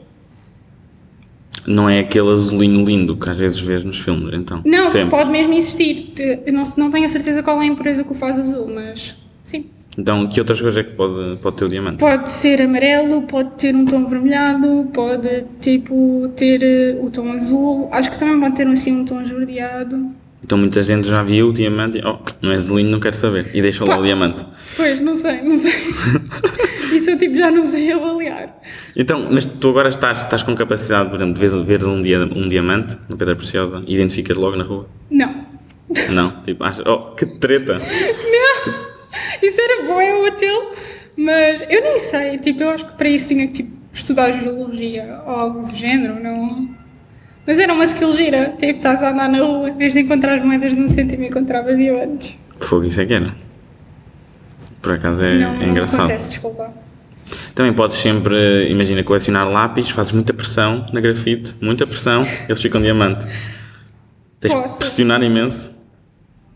Não 1.65 1.89
é 1.89 1.99
aquele 1.99 2.29
azulinho 2.29 2.85
lindo 2.85 3.17
que 3.17 3.29
às 3.29 3.37
vezes 3.37 3.59
vês 3.59 3.83
nos 3.83 3.99
filmes, 3.99 4.33
então. 4.33 4.61
Não, 4.63 4.83
Sempre. 4.89 5.09
pode 5.09 5.29
mesmo 5.29 5.53
existir. 5.53 6.13
Não, 6.51 6.63
não 6.77 6.89
tenho 6.89 7.05
a 7.05 7.09
certeza 7.09 7.43
qual 7.43 7.61
é 7.61 7.65
a 7.65 7.67
impureza 7.67 8.03
que 8.03 8.11
o 8.11 8.15
faz 8.15 8.39
azul, 8.39 8.67
mas 8.73 9.15
sim. 9.43 9.65
Então, 9.97 10.27
que 10.27 10.39
outras 10.39 10.61
coisas 10.61 10.79
é 10.79 10.83
que 10.87 10.95
pode, 10.95 11.37
pode 11.37 11.57
ter 11.57 11.65
o 11.65 11.69
diamante? 11.69 11.97
Pode 11.97 12.31
ser 12.31 12.61
amarelo, 12.61 13.23
pode 13.23 13.55
ter 13.55 13.75
um 13.75 13.83
tom 13.83 14.05
vermelhado, 14.05 14.87
pode 14.93 15.43
tipo 15.59 16.31
ter 16.35 16.61
eh, 16.63 16.97
o 17.01 17.09
tom 17.09 17.31
azul. 17.31 17.89
Acho 17.91 18.11
que 18.11 18.19
também 18.19 18.39
pode 18.39 18.55
ter 18.55 18.67
assim 18.67 18.91
um 18.95 19.03
tom 19.03 19.19
esverdeado. 19.19 20.15
Então 20.47 20.57
muita 20.57 20.81
gente 20.81 21.09
já 21.09 21.21
viu 21.23 21.49
o 21.49 21.53
diamante 21.53 21.97
e, 21.97 22.01
oh, 22.05 22.19
não 22.41 22.53
é 22.53 22.55
azulinho, 22.55 22.89
não 22.89 23.01
quero 23.01 23.17
saber. 23.17 23.51
E 23.53 23.61
deixa 23.61 23.83
lá 23.83 23.99
o 23.99 24.01
diamante. 24.01 24.45
Pois, 24.77 25.01
não 25.01 25.13
sei, 25.13 25.41
não 25.41 25.57
sei. 25.57 25.73
Isso 26.95 27.09
eu 27.09 27.17
tipo 27.17 27.35
já 27.35 27.51
não 27.51 27.65
sei 27.65 27.91
avaliar. 27.91 28.57
Então, 28.95 29.27
mas 29.29 29.43
tu 29.43 29.71
agora 29.71 29.89
estás, 29.89 30.21
estás 30.21 30.43
com 30.43 30.55
capacidade, 30.55 31.09
por 31.09 31.17
exemplo, 31.17 31.33
de 31.33 31.41
veres, 31.41 31.67
veres 31.67 31.85
um, 31.85 32.01
dia, 32.01 32.23
um 32.23 32.47
diamante 32.47 32.97
na 33.09 33.17
pedra 33.17 33.35
preciosa 33.35 33.83
e 33.85 33.93
identificas 33.93 34.37
logo 34.37 34.55
na 34.55 34.63
rua? 34.63 34.87
Não. 35.11 35.45
Não, 36.11 36.31
tipo, 36.45 36.63
achas, 36.63 36.85
oh, 36.87 37.13
que 37.13 37.25
treta! 37.25 37.75
Isso 39.43 39.59
era 39.59 39.85
bom, 39.85 39.99
é 39.99 40.15
útil, 40.29 40.71
mas 41.17 41.61
eu 41.69 41.81
nem 41.81 41.99
sei, 41.99 42.37
tipo, 42.37 42.63
eu 42.63 42.69
acho 42.69 42.85
que 42.85 42.93
para 42.93 43.09
isso 43.09 43.27
tinha 43.27 43.47
que 43.47 43.53
tipo, 43.53 43.71
estudar 43.91 44.31
geologia 44.31 45.21
ou 45.25 45.33
algo 45.33 45.59
do 45.59 45.75
género, 45.75 46.23
não. 46.23 46.69
Mas 47.47 47.59
era 47.59 47.73
uma 47.73 47.85
skill 47.85 48.11
gira, 48.11 48.53
tipo, 48.59 48.77
estás 48.77 49.01
a 49.01 49.11
andar 49.11 49.29
na 49.29 49.37
rua, 49.39 49.69
em 49.69 49.77
vez 49.77 49.93
de 49.93 50.01
encontrar 50.01 50.33
as 50.33 50.41
moedas 50.43 50.73
num 50.73 50.87
cêntimo 50.89 51.23
encontravas 51.23 51.77
diamantes. 51.77 52.37
Fogo, 52.59 52.83
isso 52.83 52.99
é 52.99 53.05
que 53.05 53.13
era. 53.13 53.33
Por 54.81 54.91
acaso 54.93 55.23
é, 55.23 55.35
não, 55.35 55.55
é 55.55 55.57
não 55.59 55.69
engraçado. 55.69 56.01
acontece, 56.01 56.31
desculpa. 56.31 56.73
Também 57.55 57.71
podes 57.73 57.95
sempre, 57.97 58.69
imagina, 58.69 59.01
colecionar 59.01 59.49
lápis, 59.49 59.89
fazes 59.89 60.11
muita 60.11 60.33
pressão 60.33 60.85
na 60.91 60.99
grafite, 60.99 61.55
muita 61.61 61.87
pressão, 61.87 62.27
eles 62.49 62.61
ficam 62.61 62.81
diamante. 62.81 63.25
Tens 64.41 64.53
de 64.53 64.61
Posso. 64.61 64.79
pressionar 64.79 65.23
imenso. 65.23 65.71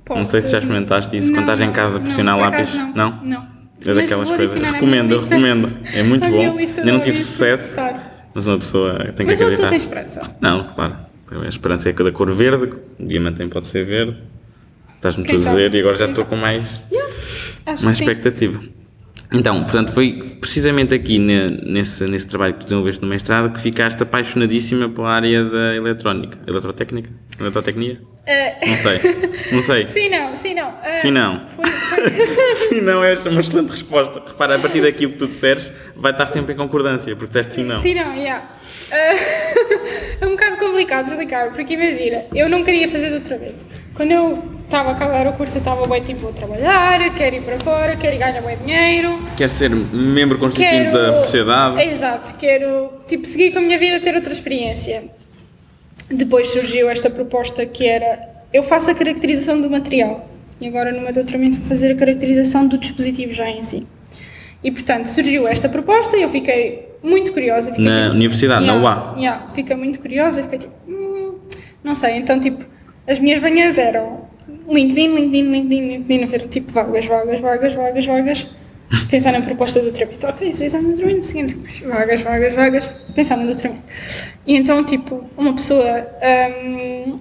Posso... 0.04 0.18
Não 0.18 0.26
sei 0.26 0.42
se 0.42 0.52
já 0.52 0.58
experimentaste 0.58 1.16
isso, 1.16 1.32
quando 1.32 1.42
estás 1.42 1.62
em 1.62 1.72
casa 1.72 1.96
a 1.96 2.00
não, 2.00 2.06
pressionar 2.06 2.38
lápis. 2.38 2.76
acaso 2.76 2.94
Não? 2.94 3.20
Não. 3.24 3.48
É 3.88 3.94
daquelas 3.96 4.30
coisas. 4.30 4.62
Recomendo, 4.62 5.18
recomendo. 5.18 5.78
É 5.96 6.04
muito 6.04 6.28
bom. 6.30 6.58
Ainda 6.58 6.84
não 6.84 7.00
de 7.00 7.06
tive 7.06 7.18
sucesso, 7.18 7.76
para 7.76 7.94
testar. 7.94 8.11
Mas 8.34 8.48
uma 8.48 8.58
pessoa 8.58 8.98
tem 8.98 9.14
que 9.14 9.24
Mas 9.24 9.40
uma 9.40 9.48
acreditar. 9.48 9.50
pessoa 9.50 9.70
tem 9.70 9.78
esperança. 9.78 10.36
Não, 10.42 10.64
claro. 10.74 10.96
A 11.32 11.48
esperança 11.48 11.90
é 11.90 11.94
que 11.94 12.04
da 12.04 12.12
cor 12.12 12.30
verde, 12.32 12.74
o 13.00 13.06
diamante 13.08 13.38
também 13.38 13.50
pode 13.50 13.68
ser 13.68 13.86
verde. 13.86 14.18
Estás-me 14.96 15.24
a 15.28 15.32
dizer 15.32 15.74
e 15.74 15.80
agora 15.80 15.98
já 15.98 16.06
estou 16.10 16.26
com 16.26 16.36
mais, 16.36 16.84
Yeah, 16.92 17.16
mais 17.66 18.00
que 18.00 18.38
sim. 18.38 18.72
Então, 19.34 19.64
portanto, 19.64 19.94
foi 19.94 20.22
precisamente 20.42 20.94
aqui 20.94 21.18
ne- 21.18 21.62
nesse, 21.64 22.04
nesse 22.06 22.28
trabalho 22.28 22.54
que 22.54 22.60
tu 22.60 22.64
desenvolveste 22.66 23.02
no 23.02 23.08
mestrado 23.08 23.54
que 23.54 23.62
ficaste 23.62 24.04
apaixonadíssima 24.04 24.90
pela 24.90 25.10
área 25.10 25.46
da 25.46 25.74
eletrónica. 25.76 26.38
Eletrotécnica? 26.46 27.10
Eletrotecnia? 27.40 28.02
Eh, 28.26 28.68
Não 28.68 28.76
sei. 28.78 29.00
Não 29.54 29.62
sei. 29.64 29.88
sim, 29.90 30.10
não, 30.10 30.36
sim, 30.36 30.54
não. 30.54 30.76
Eh, 30.84 30.96
Sim, 30.96 31.12
não. 31.12 31.48
Foi, 31.56 31.66
foi... 31.66 32.10
Sim, 32.70 32.82
não, 32.82 33.04
é 33.04 33.14
uma 33.28 33.40
excelente 33.40 33.70
resposta. 33.72 34.22
Repara, 34.28 34.58
a 34.58 34.60
partir 34.60 34.82
daqui 34.82 35.06
o 35.06 35.12
que 35.14 35.18
tu 35.18 35.28
disseres 35.28 35.72
vai 35.96 36.12
estar 36.12 36.26
sempre 36.26 36.54
em 36.54 36.58
concordância, 36.58 37.16
porque 37.16 37.28
disseste 37.30 37.54
sim, 37.56 37.64
não. 37.64 37.80
Sim, 37.80 37.96
não, 37.96 38.14
yeah. 38.14 38.50
Eh, 38.92 40.18
é 40.22 40.26
um 40.26 40.32
bocado 40.32 40.58
complicado 40.58 41.08
explicar, 41.08 41.52
porque 41.52 41.74
imagina, 41.74 42.26
eu 42.36 42.50
não 42.50 42.64
queria 42.64 42.90
fazer 42.90 43.10
doutoramento. 43.10 43.66
Quando 43.96 44.12
eu 44.12 44.61
estava 44.72 44.92
a 44.92 44.94
acabar 44.94 45.28
o 45.28 45.34
curso, 45.34 45.58
eu 45.58 45.60
estava 45.60 45.86
bem 45.86 46.02
tipo, 46.02 46.22
vou 46.22 46.32
trabalhar, 46.32 47.14
quero 47.14 47.36
ir 47.36 47.42
para 47.42 47.60
fora, 47.60 47.98
quero 47.98 48.18
ganhar 48.18 48.42
bem 48.42 48.58
dinheiro. 48.58 49.20
Quer 49.36 49.50
ser 49.50 49.70
membro 49.70 50.40
constituinte 50.40 50.92
Quero... 50.92 50.94
da 50.94 51.22
sociedade? 51.22 51.82
Exato, 51.82 52.36
quero 52.36 52.94
tipo, 53.06 53.28
seguir 53.28 53.52
com 53.52 53.60
a 53.60 53.62
minha 53.62 53.78
vida, 53.78 54.00
ter 54.00 54.16
outra 54.16 54.32
experiência. 54.32 55.04
Depois 56.10 56.48
surgiu 56.48 56.90
esta 56.90 57.10
proposta 57.10 57.66
que 57.66 57.86
era, 57.86 58.30
eu 58.54 58.64
faço 58.64 58.90
a 58.90 58.96
caracterização 58.96 59.60
do 59.60 59.70
material 59.70 60.30
e 60.60 60.68
agora 60.68 60.94
no 60.94 61.02
meu 61.02 61.12
doutoramento 61.12 61.58
vou 61.60 61.68
fazer 61.68 61.92
a 61.92 61.96
caracterização 61.96 62.66
do 62.66 62.78
dispositivo 62.78 63.34
já 63.34 63.50
em 63.50 63.62
si. 63.64 63.86
E 64.64 64.72
portanto 64.72 65.08
surgiu 65.08 65.50
esta 65.50 65.68
proposta 65.68 66.16
e 66.16 66.22
eu 66.22 66.30
fiquei 66.30 66.88
muito 67.04 67.34
curiosa. 67.34 67.72
Fiquei, 67.72 67.86
Na 67.86 68.04
tipo, 68.04 68.16
universidade, 68.16 68.66
na 68.66 68.74
yeah, 68.74 69.12
UA? 69.12 69.20
Yeah, 69.20 69.50
fiquei 69.50 69.76
muito 69.76 70.00
curiosa, 70.00 70.44
fiquei 70.44 70.60
tipo, 70.60 70.74
hum, 70.88 71.40
não 71.84 71.94
sei, 71.94 72.16
então 72.16 72.40
tipo, 72.40 72.64
as 73.06 73.20
minhas 73.20 73.42
manhãs 73.42 73.78
eram 73.78 74.31
LinkedIn, 74.68 75.16
LinkedIn, 75.16 75.52
LinkedIn, 75.52 75.88
LinkedIn, 75.88 76.24
a 76.24 76.28
ver 76.28 76.48
tipo 76.48 76.72
vagas, 76.72 77.06
vagas, 77.06 77.40
vagas, 77.40 77.74
vagas, 77.74 78.06
vagas, 78.06 78.48
pensar 79.10 79.32
na 79.32 79.42
proposta 79.42 79.80
do 79.80 79.86
doutoramento. 79.86 80.28
Ok, 80.28 80.54
se 80.54 80.64
fizer 80.64 80.82
no 80.82 81.24
seguinte, 81.24 81.58
vagas, 81.86 82.22
vagas, 82.22 82.56
vagas, 82.56 82.90
pensar 83.16 83.38
no 83.38 83.46
doutoramento. 83.46 83.84
E 84.46 84.56
então, 84.56 84.84
tipo, 84.84 85.24
uma 85.38 85.54
pessoa. 85.54 86.08
hum, 86.66 87.20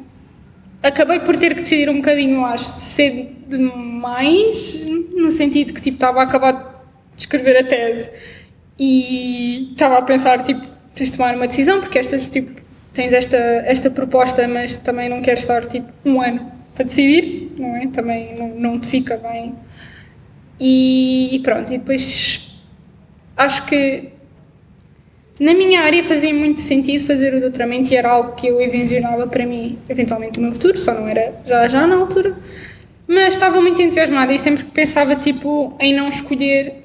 acabei 0.82 1.20
por 1.20 1.38
ter 1.38 1.54
que 1.54 1.60
decidir 1.60 1.88
um 1.88 1.96
bocadinho, 1.96 2.44
acho, 2.44 2.64
cedo 2.64 3.28
demais, 3.48 4.80
no 5.14 5.30
sentido 5.30 5.74
que 5.74 5.80
tipo, 5.80 5.96
estava 5.96 6.20
a 6.20 6.22
acabar 6.24 6.52
de 7.16 7.22
escrever 7.22 7.58
a 7.58 7.64
tese 7.64 8.10
e 8.78 9.72
estava 9.72 9.98
a 9.98 10.02
pensar, 10.02 10.42
tipo, 10.42 10.66
tens 10.94 11.10
de 11.10 11.18
tomar 11.18 11.34
uma 11.34 11.46
decisão, 11.46 11.80
porque 11.80 11.98
estas, 11.98 12.24
tipo, 12.26 12.60
tens 12.92 13.12
esta, 13.12 13.36
esta 13.36 13.90
proposta, 13.90 14.46
mas 14.48 14.74
também 14.76 15.08
não 15.08 15.20
queres 15.20 15.40
estar, 15.40 15.66
tipo, 15.66 15.88
um 16.04 16.20
ano 16.20 16.59
para 16.74 16.84
decidir, 16.84 17.52
não 17.58 17.76
é? 17.76 17.86
Também 17.88 18.34
não, 18.38 18.48
não 18.48 18.78
te 18.78 18.86
fica 18.86 19.16
bem. 19.16 19.54
E, 20.58 21.34
e 21.34 21.40
pronto, 21.40 21.72
e 21.72 21.78
depois 21.78 22.52
acho 23.36 23.66
que 23.66 24.10
na 25.40 25.54
minha 25.54 25.80
área 25.80 26.04
fazia 26.04 26.34
muito 26.34 26.60
sentido 26.60 27.02
fazer 27.06 27.32
o 27.32 27.40
doutoramento 27.40 27.90
e 27.90 27.96
era 27.96 28.10
algo 28.10 28.34
que 28.34 28.46
eu 28.46 28.60
envisionava 28.60 29.26
para 29.26 29.46
mim, 29.46 29.78
eventualmente 29.88 30.38
no 30.38 30.44
meu 30.44 30.52
futuro, 30.52 30.78
só 30.78 30.92
não 30.92 31.08
era 31.08 31.34
já 31.46 31.66
já 31.66 31.86
na 31.86 31.96
altura. 31.96 32.36
Mas 33.08 33.34
estava 33.34 33.60
muito 33.60 33.80
entusiasmada 33.80 34.32
e 34.34 34.38
sempre 34.38 34.64
que 34.64 34.70
pensava 34.70 35.16
tipo, 35.16 35.74
em 35.80 35.94
não 35.94 36.08
escolher, 36.08 36.84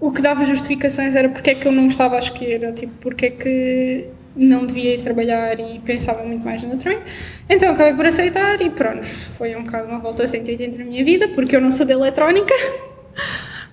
o 0.00 0.10
que 0.10 0.22
dava 0.22 0.44
justificações 0.44 1.14
era 1.14 1.28
porque 1.28 1.50
é 1.50 1.54
que 1.54 1.68
eu 1.68 1.72
não 1.72 1.86
estava 1.86 2.16
a 2.16 2.18
escolher, 2.18 2.64
ou 2.64 2.72
tipo, 2.72 2.92
porque 3.00 3.26
é 3.26 3.30
que 3.30 4.06
não 4.36 4.66
devia 4.66 4.94
ir 4.94 5.00
trabalhar 5.02 5.58
e 5.60 5.78
pensava 5.80 6.22
muito 6.24 6.44
mais 6.44 6.62
no 6.62 6.70
doutoramento. 6.70 7.10
Então 7.48 7.72
acabei 7.72 7.94
por 7.94 8.04
aceitar 8.06 8.60
e 8.60 8.70
pronto, 8.70 9.04
foi 9.06 9.54
um 9.54 9.62
bocado 9.64 9.88
uma 9.88 9.98
volta 10.00 10.24
a 10.24 10.26
180 10.26 10.78
na 10.78 10.84
minha 10.84 11.04
vida, 11.04 11.28
porque 11.28 11.54
eu 11.56 11.60
não 11.60 11.70
sou 11.70 11.86
de 11.86 11.92
eletrónica. 11.92 12.52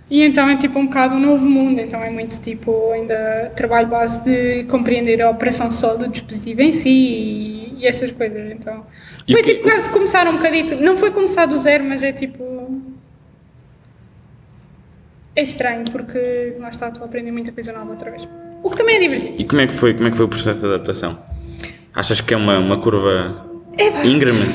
E 0.09 0.23
então 0.23 0.49
é 0.49 0.57
tipo 0.57 0.77
um 0.77 0.85
bocado 0.87 1.15
um 1.15 1.19
novo 1.19 1.49
mundo, 1.49 1.79
então 1.79 2.03
é 2.03 2.09
muito 2.09 2.39
tipo 2.41 2.91
ainda 2.91 3.51
trabalho 3.55 3.87
base 3.87 4.23
de 4.25 4.65
compreender 4.65 5.21
a 5.21 5.29
operação 5.29 5.71
só 5.71 5.95
do 5.95 6.07
dispositivo 6.09 6.61
em 6.61 6.73
si 6.73 6.89
e, 6.89 7.75
e 7.79 7.87
essas 7.87 8.11
coisas. 8.11 8.51
Então 8.51 8.85
E 9.25 9.31
foi 9.31 9.41
o 9.41 9.43
que- 9.45 9.53
tipo 9.55 9.63
quase 9.69 9.89
começar 9.89 10.27
um 10.27 10.33
bocadito, 10.35 10.75
não 10.75 10.97
foi 10.97 11.11
começar 11.11 11.45
do 11.45 11.55
zero, 11.57 11.85
mas 11.85 12.03
é 12.03 12.11
tipo. 12.11 12.81
É 15.33 15.43
estranho 15.43 15.85
porque 15.91 16.55
lá 16.59 16.69
está, 16.69 16.89
estou 16.89 17.03
a 17.03 17.05
aprender 17.05 17.31
muita 17.31 17.51
coisa 17.53 17.71
nova 17.71 17.91
outra 17.91 18.11
vez. 18.11 18.27
O 18.63 18.69
que 18.69 18.77
também 18.77 18.97
é 18.97 18.99
divertido. 18.99 19.35
E 19.39 19.43
como 19.45 19.61
é 19.61 19.67
que 19.67 19.73
foi, 19.73 19.93
como 19.93 20.07
é 20.07 20.11
que 20.11 20.17
foi 20.17 20.25
o 20.25 20.29
processo 20.29 20.59
de 20.61 20.67
adaptação? 20.67 21.19
Achas 21.93 22.21
que 22.21 22.33
é 22.33 22.37
uma, 22.37 22.57
uma 22.59 22.79
curva 22.79 23.45
íngreme? 24.03 24.45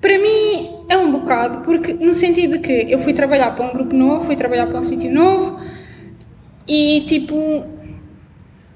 Para 0.00 0.18
mim 0.18 0.70
é 0.88 0.96
um 0.96 1.12
bocado, 1.12 1.64
porque 1.64 1.92
no 1.94 2.14
sentido 2.14 2.52
de 2.52 2.58
que 2.58 2.92
eu 2.92 2.98
fui 2.98 3.12
trabalhar 3.12 3.54
para 3.56 3.66
um 3.66 3.72
grupo 3.72 3.94
novo, 3.94 4.24
fui 4.24 4.36
trabalhar 4.36 4.66
para 4.66 4.78
um 4.78 4.84
sítio 4.84 5.12
novo 5.12 5.60
e 6.66 7.04
tipo, 7.06 7.64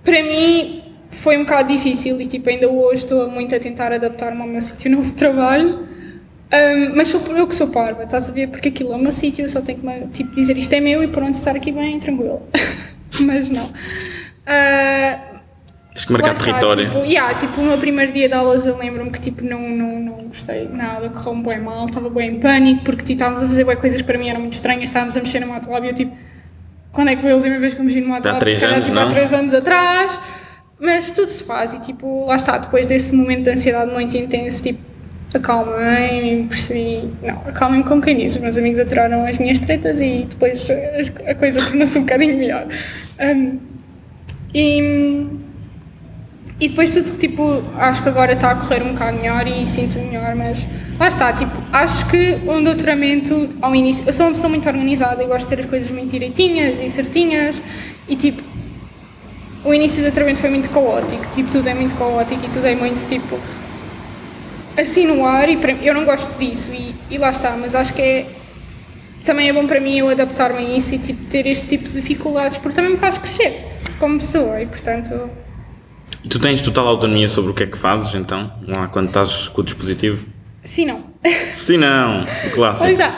para 0.03 0.23
mim 0.23 0.83
foi 1.11 1.37
um 1.37 1.45
bocado 1.45 1.73
difícil 1.73 2.21
e 2.21 2.27
tipo, 2.27 2.49
ainda 2.49 2.69
hoje 2.69 3.05
estou 3.05 3.31
muito 3.31 3.55
a 3.55 3.59
tentar 3.59 3.93
adaptar-me 3.93 4.41
ao 4.41 4.47
meu 4.47 4.61
sítio 4.61 4.91
novo 4.93 5.07
de 5.07 5.15
trabalho. 5.15 5.87
Ahm, 6.51 6.93
mas 6.95 7.09
sou 7.09 7.21
eu 7.37 7.47
que 7.47 7.55
sou 7.55 7.69
parva, 7.69 8.05
estás 8.05 8.31
a 8.31 8.33
ver? 8.33 8.49
Porque 8.49 8.69
aquilo 8.69 8.93
é 8.93 8.97
o 8.97 8.99
meu 8.99 9.13
sítio, 9.13 9.45
eu 9.45 9.49
só 9.51 9.61
tenho 9.61 9.81
que 9.81 10.09
tipo, 10.09 10.35
dizer 10.35 10.57
isto 10.57 10.73
é 10.73 10.81
meu 10.81 11.03
e 11.03 11.09
pronto, 11.09 11.35
estar 11.35 11.55
aqui 11.55 11.71
bem, 11.71 12.01
tranquilo. 12.01 12.43
mas 13.21 13.51
não. 13.51 13.71
Ah, 14.49 15.19
Tens 15.99 16.05
que 16.05 16.13
marcar 16.13 16.33
está, 16.33 16.45
território. 16.45 16.87
Tipo, 16.87 17.05
yeah, 17.05 17.35
tipo, 17.35 17.61
o 17.61 17.65
meu 17.65 17.77
primeiro 17.77 18.13
dia 18.13 18.29
de 18.29 18.35
aulas 18.35 18.65
eu 18.65 18.79
lembro-me 18.79 19.11
que 19.11 19.21
tipo, 19.21 19.45
não, 19.45 19.61
não, 19.61 20.01
não 20.01 20.15
gostei 20.29 20.69
nada, 20.69 21.09
correu-me 21.11 21.43
bem 21.43 21.61
mal, 21.61 21.87
estava 21.87 22.09
bem 22.09 22.37
em 22.37 22.41
pânico, 22.41 22.85
porque 22.85 23.03
tipo, 23.03 23.15
estávamos 23.15 23.43
a 23.43 23.49
fazer 23.49 23.65
bué 23.65 23.75
coisas 23.75 24.01
para 24.01 24.17
mim 24.17 24.29
eram 24.29 24.41
muito 24.41 24.53
estranhas, 24.55 24.85
estávamos 24.85 25.17
a 25.17 25.21
mexer 25.21 25.41
no 25.41 25.49
MATLAB 25.49 25.85
e 25.85 25.89
eu 25.89 25.95
tipo, 25.95 26.17
quando 26.93 27.09
é 27.09 27.17
que 27.17 27.23
foi 27.23 27.33
a 27.33 27.35
última 27.35 27.59
vez 27.59 27.75
que 27.75 27.81
eu 27.81 27.85
mexi 27.85 28.01
no 28.01 28.09
MATLAb? 28.11 28.39
três 28.39 28.57
Se 28.57 28.61
calhar, 28.61 28.77
anos, 28.77 28.87
tipo, 28.87 28.99
há 28.99 29.05
não? 29.05 29.11
3 29.11 29.33
anos 29.33 29.55
atrás, 29.55 30.21
mas 30.79 31.11
tudo 31.11 31.31
se 31.31 31.43
faz 31.43 31.75
e 31.75 31.81
tipo, 31.81 32.27
lá 32.27 32.37
está, 32.37 32.59
depois 32.59 32.87
desse 32.87 33.15
momento 33.17 33.43
de 33.43 33.51
ansiedade 33.51 33.91
muito 33.91 34.17
intenso, 34.17 34.63
tipo, 34.63 34.81
acalmei-me 35.35 36.47
percebi, 36.47 37.11
não, 37.23 37.43
acalmei-me 37.45 37.85
com 37.85 38.01
quem 38.01 38.17
disse, 38.17 38.37
os 38.37 38.43
meus 38.43 38.57
amigos 38.57 38.79
aturaram 38.79 39.27
as 39.27 39.37
minhas 39.39 39.59
tretas 39.59 40.01
e 40.01 40.27
depois 40.31 40.69
a 41.27 41.35
coisa 41.35 41.61
tornou-se 41.67 41.99
um 41.99 42.03
bocadinho 42.03 42.39
melhor. 42.39 42.69
Um, 43.21 43.68
e, 44.55 45.27
e 46.61 46.69
depois 46.69 46.93
tudo, 46.93 47.17
tipo, 47.19 47.63
acho 47.77 48.03
que 48.03 48.09
agora 48.09 48.33
está 48.33 48.51
a 48.51 48.55
correr 48.57 48.83
um 48.83 48.93
bocado 48.93 49.17
melhor 49.19 49.47
e 49.47 49.67
sinto 49.67 49.99
melhor, 49.99 50.35
mas 50.35 50.67
lá 50.99 51.09
está, 51.09 51.33
tipo, 51.33 51.53
acho 51.73 52.09
que 52.09 52.41
um 52.49 52.63
doutoramento 52.63 53.49
ao 53.61 53.75
início, 53.75 54.05
eu 54.07 54.13
sou 54.13 54.27
uma 54.27 54.33
pessoa 54.33 54.49
muito 54.49 54.69
organizada, 54.69 55.23
eu 55.23 55.29
gosto 55.29 55.49
de 55.49 55.57
ter 55.57 55.63
as 55.63 55.67
coisas 55.67 55.91
muito 55.91 56.11
direitinhas 56.11 56.81
e 56.81 56.89
certinhas 56.89 57.63
e 58.09 58.17
tipo, 58.17 58.43
o 59.65 59.75
início 59.75 59.99
do 59.99 60.05
doutoramento 60.05 60.41
foi 60.41 60.51
muito 60.51 60.71
caótico, 60.71 61.27
tipo, 61.31 61.51
tudo 61.51 61.69
é 61.69 61.75
muito 61.75 61.95
caótico 61.95 62.45
e 62.45 62.49
tudo 62.49 62.67
é 62.67 62.75
muito 62.75 63.07
tipo, 63.07 63.39
assim 64.77 65.07
no 65.07 65.27
ar 65.27 65.49
e 65.49 65.57
para, 65.57 65.73
eu 65.73 65.93
não 65.95 66.05
gosto 66.05 66.37
disso 66.39 66.73
e, 66.73 66.95
e 67.11 67.19
lá 67.19 67.31
está, 67.31 67.57
mas 67.57 67.75
acho 67.75 67.93
que 67.93 68.03
é 68.03 68.27
também 69.25 69.51
é 69.51 69.53
bom 69.53 69.67
para 69.67 69.79
mim 69.79 69.99
eu 69.99 70.09
adaptar-me 70.09 70.59
a 70.59 70.77
isso 70.77 70.95
e 70.95 70.99
tipo, 70.99 71.25
ter 71.27 71.47
este 71.47 71.67
tipo 71.67 71.91
de 71.91 72.01
dificuldades 72.01 72.57
porque 72.57 72.75
também 72.75 72.93
me 72.93 72.97
faz 72.97 73.19
crescer 73.19 73.68
como 73.99 74.19
pessoa 74.19 74.61
e 74.61 74.67
portanto 74.67 75.31
E 76.25 76.29
tu 76.29 76.39
tens 76.39 76.61
total 76.61 76.87
autonomia 76.89 77.29
sobre 77.29 77.51
o 77.51 77.55
que 77.55 77.63
é 77.63 77.67
que 77.67 77.79
fazes, 77.79 78.15
então? 78.15 78.53
Lá 78.67 78.89
quando 78.89 79.05
estás 79.07 79.49
com 79.49 79.61
o 79.61 79.65
dispositivo? 79.65 80.27
sim 80.65 80.85
não 80.87 81.05
Sim, 81.57 81.79
não. 81.79 82.25
O 82.47 82.51
clássico. 82.55 82.89
É, 83.03 83.15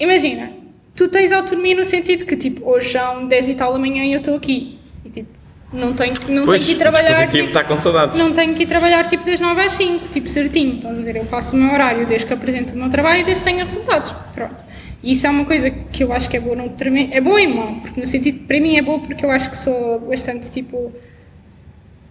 imagina, 0.00 0.50
tu 0.94 1.08
tens 1.08 1.32
autonomia 1.32 1.74
no 1.74 1.84
sentido 1.84 2.24
que 2.26 2.36
tipo, 2.36 2.68
hoje 2.68 2.92
são 2.92 3.26
10 3.26 3.48
e 3.48 3.54
tal 3.54 3.72
da 3.72 3.78
manhã 3.78 4.04
e 4.04 4.12
eu 4.12 4.18
estou 4.18 4.36
aqui 4.36 4.78
e 5.04 5.08
tipo, 5.08 5.28
não 5.72 5.92
tenho, 5.94 6.12
não 6.28 6.44
Pois, 6.44 6.62
tenho 6.62 6.66
que 6.66 6.72
ir 6.72 6.74
o 6.74 6.78
trabalhar 6.78 7.08
dispositivo 7.08 7.46
tipo, 7.46 7.58
está 7.58 7.64
com 7.64 7.76
saudades. 7.76 8.18
não 8.18 8.32
tenho 8.32 8.54
que 8.54 8.62
ir 8.64 8.66
trabalhar 8.66 9.04
tipo 9.08 9.24
das 9.24 9.38
9 9.40 9.60
às 9.60 9.72
5, 9.72 10.08
tipo 10.10 10.28
certinho, 10.28 10.76
estás 10.76 10.98
a 10.98 11.02
ver? 11.02 11.16
Eu 11.16 11.24
faço 11.24 11.56
o 11.56 11.58
meu 11.58 11.72
horário 11.72 12.06
desde 12.06 12.26
que 12.26 12.32
apresento 12.34 12.72
o 12.74 12.76
meu 12.76 12.90
trabalho 12.90 13.20
e 13.20 13.24
desde 13.24 13.42
que 13.42 13.50
tenha 13.50 13.64
resultados. 13.64 14.14
Pronto. 14.34 14.64
E 15.02 15.12
isso 15.12 15.26
é 15.26 15.30
uma 15.30 15.44
coisa 15.44 15.70
que 15.70 16.02
eu 16.02 16.12
acho 16.12 16.28
que 16.28 16.36
é 16.36 16.40
boa 16.40 16.56
treinamento. 16.70 17.16
É 17.16 17.20
boa 17.20 17.40
e 17.40 17.46
mau, 17.46 17.74
porque 17.80 18.00
no 18.00 18.06
sentido, 18.06 18.46
para 18.46 18.60
mim 18.60 18.76
é 18.76 18.82
boa 18.82 18.98
porque 18.98 19.24
eu 19.24 19.30
acho 19.30 19.50
que 19.50 19.56
sou 19.56 20.00
bastante 20.00 20.50
tipo. 20.50 20.92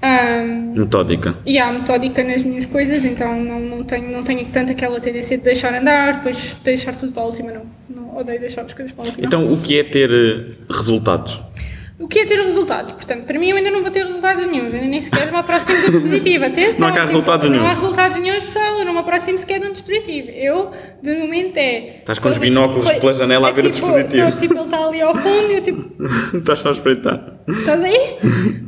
ahm, 0.01 0.73
Metódica. 0.77 1.35
e 1.45 1.57
há 1.59 1.71
metódica 1.71 2.23
nas 2.23 2.43
minhas 2.43 2.65
coisas, 2.65 3.03
então 3.03 3.41
não, 3.41 3.59
não, 3.59 3.83
tenho, 3.83 4.09
não 4.11 4.23
tenho 4.23 4.45
tanto 4.45 4.71
aquela 4.71 4.99
tendência 5.01 5.37
de 5.37 5.43
deixar 5.43 5.73
andar, 5.73 6.17
depois 6.17 6.57
deixar 6.63 6.95
tudo 6.95 7.11
para 7.11 7.23
a 7.23 7.25
última, 7.25 7.51
não. 7.51 7.63
não 7.89 8.17
odeio 8.17 8.39
deixar 8.39 8.61
as 8.61 8.73
coisas 8.73 8.91
para 8.93 9.03
a 9.03 9.07
última. 9.07 9.27
Então, 9.27 9.51
o 9.51 9.59
que 9.59 9.79
é 9.79 9.83
ter 9.83 10.09
eh, 10.09 10.53
resultados? 10.69 11.41
O 11.99 12.07
que 12.07 12.19
é 12.19 12.25
ter 12.27 12.39
resultados? 12.39 12.91
Portanto, 12.93 13.25
para 13.25 13.39
mim 13.39 13.49
eu 13.49 13.57
ainda 13.57 13.71
não 13.71 13.81
vou 13.81 13.89
ter 13.89 14.05
resultados 14.05 14.45
nenhums, 14.45 14.71
ainda 14.71 14.85
nem 14.85 15.01
sequer 15.01 15.31
me 15.31 15.37
aproximo 15.37 15.81
do 15.81 15.91
dispositivo. 15.93 16.45
Atenção, 16.45 16.79
Não 16.79 16.87
há 16.87 16.91
tipo, 16.91 17.05
resultados 17.07 17.49
Não 17.49 17.65
há 17.65 17.73
resultados 17.73 18.17
nenhums, 18.17 18.43
pessoal, 18.43 18.79
eu 18.79 18.85
não 18.85 18.93
me 18.93 18.99
aproximo 18.99 19.39
sequer 19.39 19.59
de 19.59 19.67
um 19.67 19.71
dispositivo. 19.71 20.29
Eu, 20.29 20.71
de 21.01 21.15
momento, 21.15 21.57
é. 21.57 21.97
Estás 21.97 22.19
com 22.19 22.29
os 22.29 22.37
foi- 22.37 22.47
binóculos 22.47 22.87
pela 22.91 23.13
janela 23.15 23.47
a 23.47 23.51
ver 23.51 23.65
o 23.65 23.71
tipo, 23.71 23.87
dispositivo. 23.87 24.31
tô, 24.31 24.37
tipo, 24.37 24.53
ele 24.53 24.63
está 24.63 24.85
ali 24.85 25.01
ao 25.01 25.15
fundo 25.15 25.51
e 25.51 25.55
eu 25.55 25.61
tipo. 25.61 26.03
Estás 26.37 26.59
só 26.59 26.69
a 26.69 26.71
espreitar. 26.73 27.33
Estás 27.47 27.83
aí? 27.83 28.17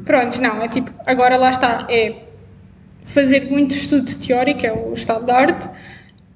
Pronto, 0.03 0.41
não, 0.41 0.63
é 0.63 0.67
tipo, 0.67 0.91
agora 1.05 1.37
lá 1.37 1.51
está, 1.51 1.85
é 1.87 2.15
fazer 3.03 3.45
muito 3.51 3.75
estudo 3.75 4.09
teórico, 4.17 4.65
é 4.65 4.73
o 4.73 4.93
estado 4.93 5.25
de 5.25 5.31
arte, 5.31 5.69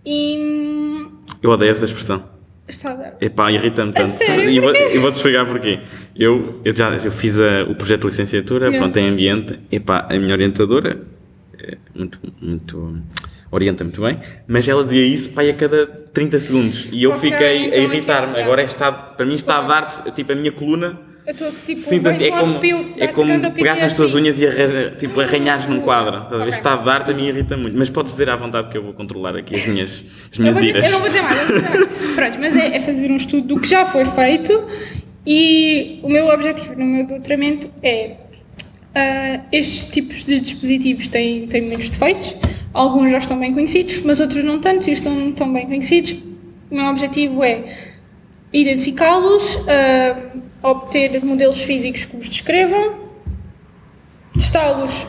e. 0.06 1.08
Eu 1.42 1.50
odeio 1.50 1.72
essa 1.72 1.86
expressão. 1.86 2.33
Arte. 2.68 3.26
Epá, 3.26 3.52
irrita-me 3.52 3.92
tanto. 3.92 4.16
sério? 4.18 4.50
E 4.50 4.60
vou- 4.60 4.74
vou-te 5.02 5.16
explicar 5.16 5.46
porquê. 5.46 5.80
Eu, 6.16 6.62
eu 6.64 6.76
já 6.76 6.96
eu 6.96 7.12
fiz 7.12 7.40
a- 7.40 7.64
o 7.70 7.76
projeto 7.76 8.02
de 8.02 8.08
licenciatura, 8.08 8.66
Yeah. 8.68 8.78
pronto, 8.80 8.98
em 8.98 9.10
ambiente. 9.10 9.60
Epá, 9.72 10.08
a 10.10 10.14
minha 10.18 10.34
orientadora 10.34 11.02
é 11.60 11.78
muito, 11.94 12.20
muito, 12.42 12.98
orienta 13.52 13.84
muito 13.84 14.02
bem, 14.02 14.18
mas 14.48 14.68
ela 14.68 14.84
dizia 14.84 15.06
isso 15.06 15.30
pá, 15.32 15.42
a 15.44 15.54
cada 15.54 15.86
30 15.86 16.40
segundos. 16.40 16.92
E 16.94 17.04
eu 17.04 17.12
Ok, 17.12 17.30
fiquei 17.32 17.66
então 17.66 17.82
a 17.82 17.86
irritar-me. 17.86 18.40
Agora 18.42 18.62
é 18.62 18.66
estado, 18.66 19.16
para 19.18 19.26
mim 19.26 19.34
está 19.34 19.58
a 19.60 19.62
dar 19.62 19.88
tipo 20.14 20.32
a 20.32 20.36
minha 20.36 20.52
coluna. 20.52 20.98
Eu 21.26 21.32
estou 21.32 21.52
tipo. 21.66 21.80
Sinto 21.80 22.10
assim, 22.10 22.26
é 22.26 22.30
como, 22.32 22.52
arrepio, 22.52 22.78
é 22.98 23.00
dá-te 23.08 23.14
como 23.14 23.52
pegares 23.54 23.82
nas 23.82 23.94
tuas 23.94 24.12
PTSD. 24.12 24.20
unhas 24.22 24.40
e 24.42 24.48
arranja, 24.48 24.96
tipo, 24.98 25.20
arranhares 25.22 25.66
num 25.68 25.80
quadro. 25.82 26.16
Estás 26.18 26.34
a 26.34 26.38
ver? 26.38 26.42
Ok. 26.44 26.50
Estado 26.50 26.84
de 26.84 26.90
arte 26.90 27.12
a 27.12 27.14
mim 27.14 27.28
irrita 27.28 27.56
muito. 27.56 27.78
Mas 27.78 27.90
podes 27.90 28.12
dizer 28.12 28.30
à 28.30 28.36
vontade 28.36 28.68
que 28.70 28.78
eu 28.78 28.84
vou 28.84 28.94
controlar 28.94 29.36
aqui 29.38 29.56
as 29.56 29.66
minhas, 29.68 30.04
as 30.32 30.38
Eu, 30.38 30.42
minhas 30.44 30.58
vou- 30.58 30.66
iras. 30.66 30.86
eu 30.86 30.92
não 30.92 31.00
vou 31.00 31.08
dizer 31.08 31.22
mais, 31.22 31.38
eu 31.40 31.46
não 31.48 31.62
vou 31.62 31.70
dizer 31.72 31.80
mais. 31.80 32.14
Pronto, 32.16 32.38
mas 32.42 32.56
é, 32.58 32.76
é 32.76 32.80
fazer 32.82 33.10
um 33.12 33.16
estudo 33.16 33.48
do 33.48 33.60
que 33.62 33.68
já 33.70 33.86
foi 33.86 34.04
feito 34.06 34.66
e 35.26 36.00
o 36.04 36.10
meu 36.10 36.28
objetivo 36.28 36.76
no 36.76 36.86
meu 36.86 37.08
doutoramento 37.08 37.70
é 37.82 38.18
ah, 38.96 39.42
estes 39.52 39.86
tipos 39.90 40.24
de 40.26 40.40
dispositivos 40.42 41.08
têm, 41.08 41.48
têm 41.48 41.62
muitos 41.62 41.90
defeitos, 41.90 42.36
alguns 42.74 43.10
já 43.12 43.18
estão 43.20 43.40
bem 43.40 43.54
conhecidos, 43.54 44.02
mas 44.02 44.20
outros 44.20 44.44
não 44.44 44.60
tanto 44.60 44.90
e 44.90 44.94
estão 44.94 45.32
tão 45.32 45.52
bem 45.54 45.66
conhecidos. 45.66 46.16
O 46.70 46.76
meu 46.76 46.86
objetivo 46.88 47.44
é 47.44 47.93
identificá-los, 48.54 49.60
ah, 49.68 50.70
obter 50.70 51.24
modelos 51.26 51.62
físicos 51.62 52.06
que 52.06 52.16
os 52.16 52.30
descrevam, 52.30 53.10
testá-los 54.34 55.06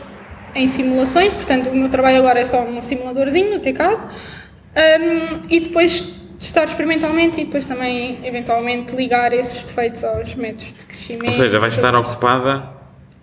em 0.55 0.67
simulações, 0.67 1.33
portanto 1.33 1.69
o 1.69 1.75
meu 1.75 1.89
trabalho 1.89 2.19
agora 2.19 2.41
é 2.41 2.45
só 2.45 2.63
um 2.63 2.81
simuladorzinho 2.81 3.53
no 3.53 3.61
TCAD, 3.61 4.01
um, 4.75 5.47
e 5.49 5.61
depois 5.61 6.15
testar 6.39 6.65
experimentalmente 6.65 7.41
e 7.41 7.45
depois 7.45 7.65
também 7.65 8.19
eventualmente 8.25 8.95
ligar 8.95 9.33
esses 9.33 9.65
defeitos 9.65 10.03
aos 10.05 10.35
métodos 10.35 10.73
de 10.73 10.85
crescimento. 10.85 11.27
Ou 11.27 11.33
seja, 11.33 11.59
vais 11.59 11.75
estar 11.75 11.95
ocupada 11.95 12.69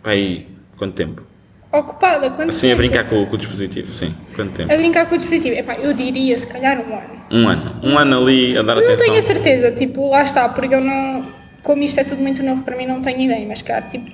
aí 0.04 0.48
quanto 0.78 0.96
tempo? 0.96 1.31
Ocupada, 1.72 2.30
quanto 2.32 2.50
Assim 2.50 2.68
a 2.68 2.70
tempo? 2.72 2.78
brincar 2.78 3.08
com, 3.10 3.26
com 3.26 3.36
o 3.36 3.38
dispositivo, 3.38 3.88
sim. 3.88 4.14
Quanto 4.36 4.52
tempo? 4.54 4.72
A 4.74 4.78
brincar 4.78 5.06
com 5.08 5.16
o 5.16 5.18
dispositivo. 5.18 5.56
Epá, 5.56 5.76
eu 5.76 5.94
diria 5.94 6.38
se 6.38 6.48
calhar 6.48 6.80
um 6.80 6.94
ano. 6.94 7.22
Um 7.32 7.48
ano. 7.48 7.76
Um 7.84 7.98
ano 7.98 8.18
ali 8.22 8.58
a 8.58 8.62
dar 8.62 8.76
Não 8.76 8.84
atenção. 8.84 9.06
tenho 9.06 9.18
a 9.18 9.22
certeza, 9.22 9.72
tipo, 9.72 10.10
lá 10.10 10.22
está, 10.24 10.50
porque 10.50 10.74
eu 10.76 10.82
não. 10.82 11.26
Como 11.64 11.84
isto 11.84 12.00
é 12.00 12.04
tudo 12.04 12.22
muito 12.22 12.42
novo 12.44 12.64
para 12.64 12.76
mim, 12.76 12.86
não 12.88 13.02
tenho 13.02 13.22
ideia, 13.22 13.46
mas 13.48 13.62
cara, 13.62 13.84
tipo. 13.84 14.10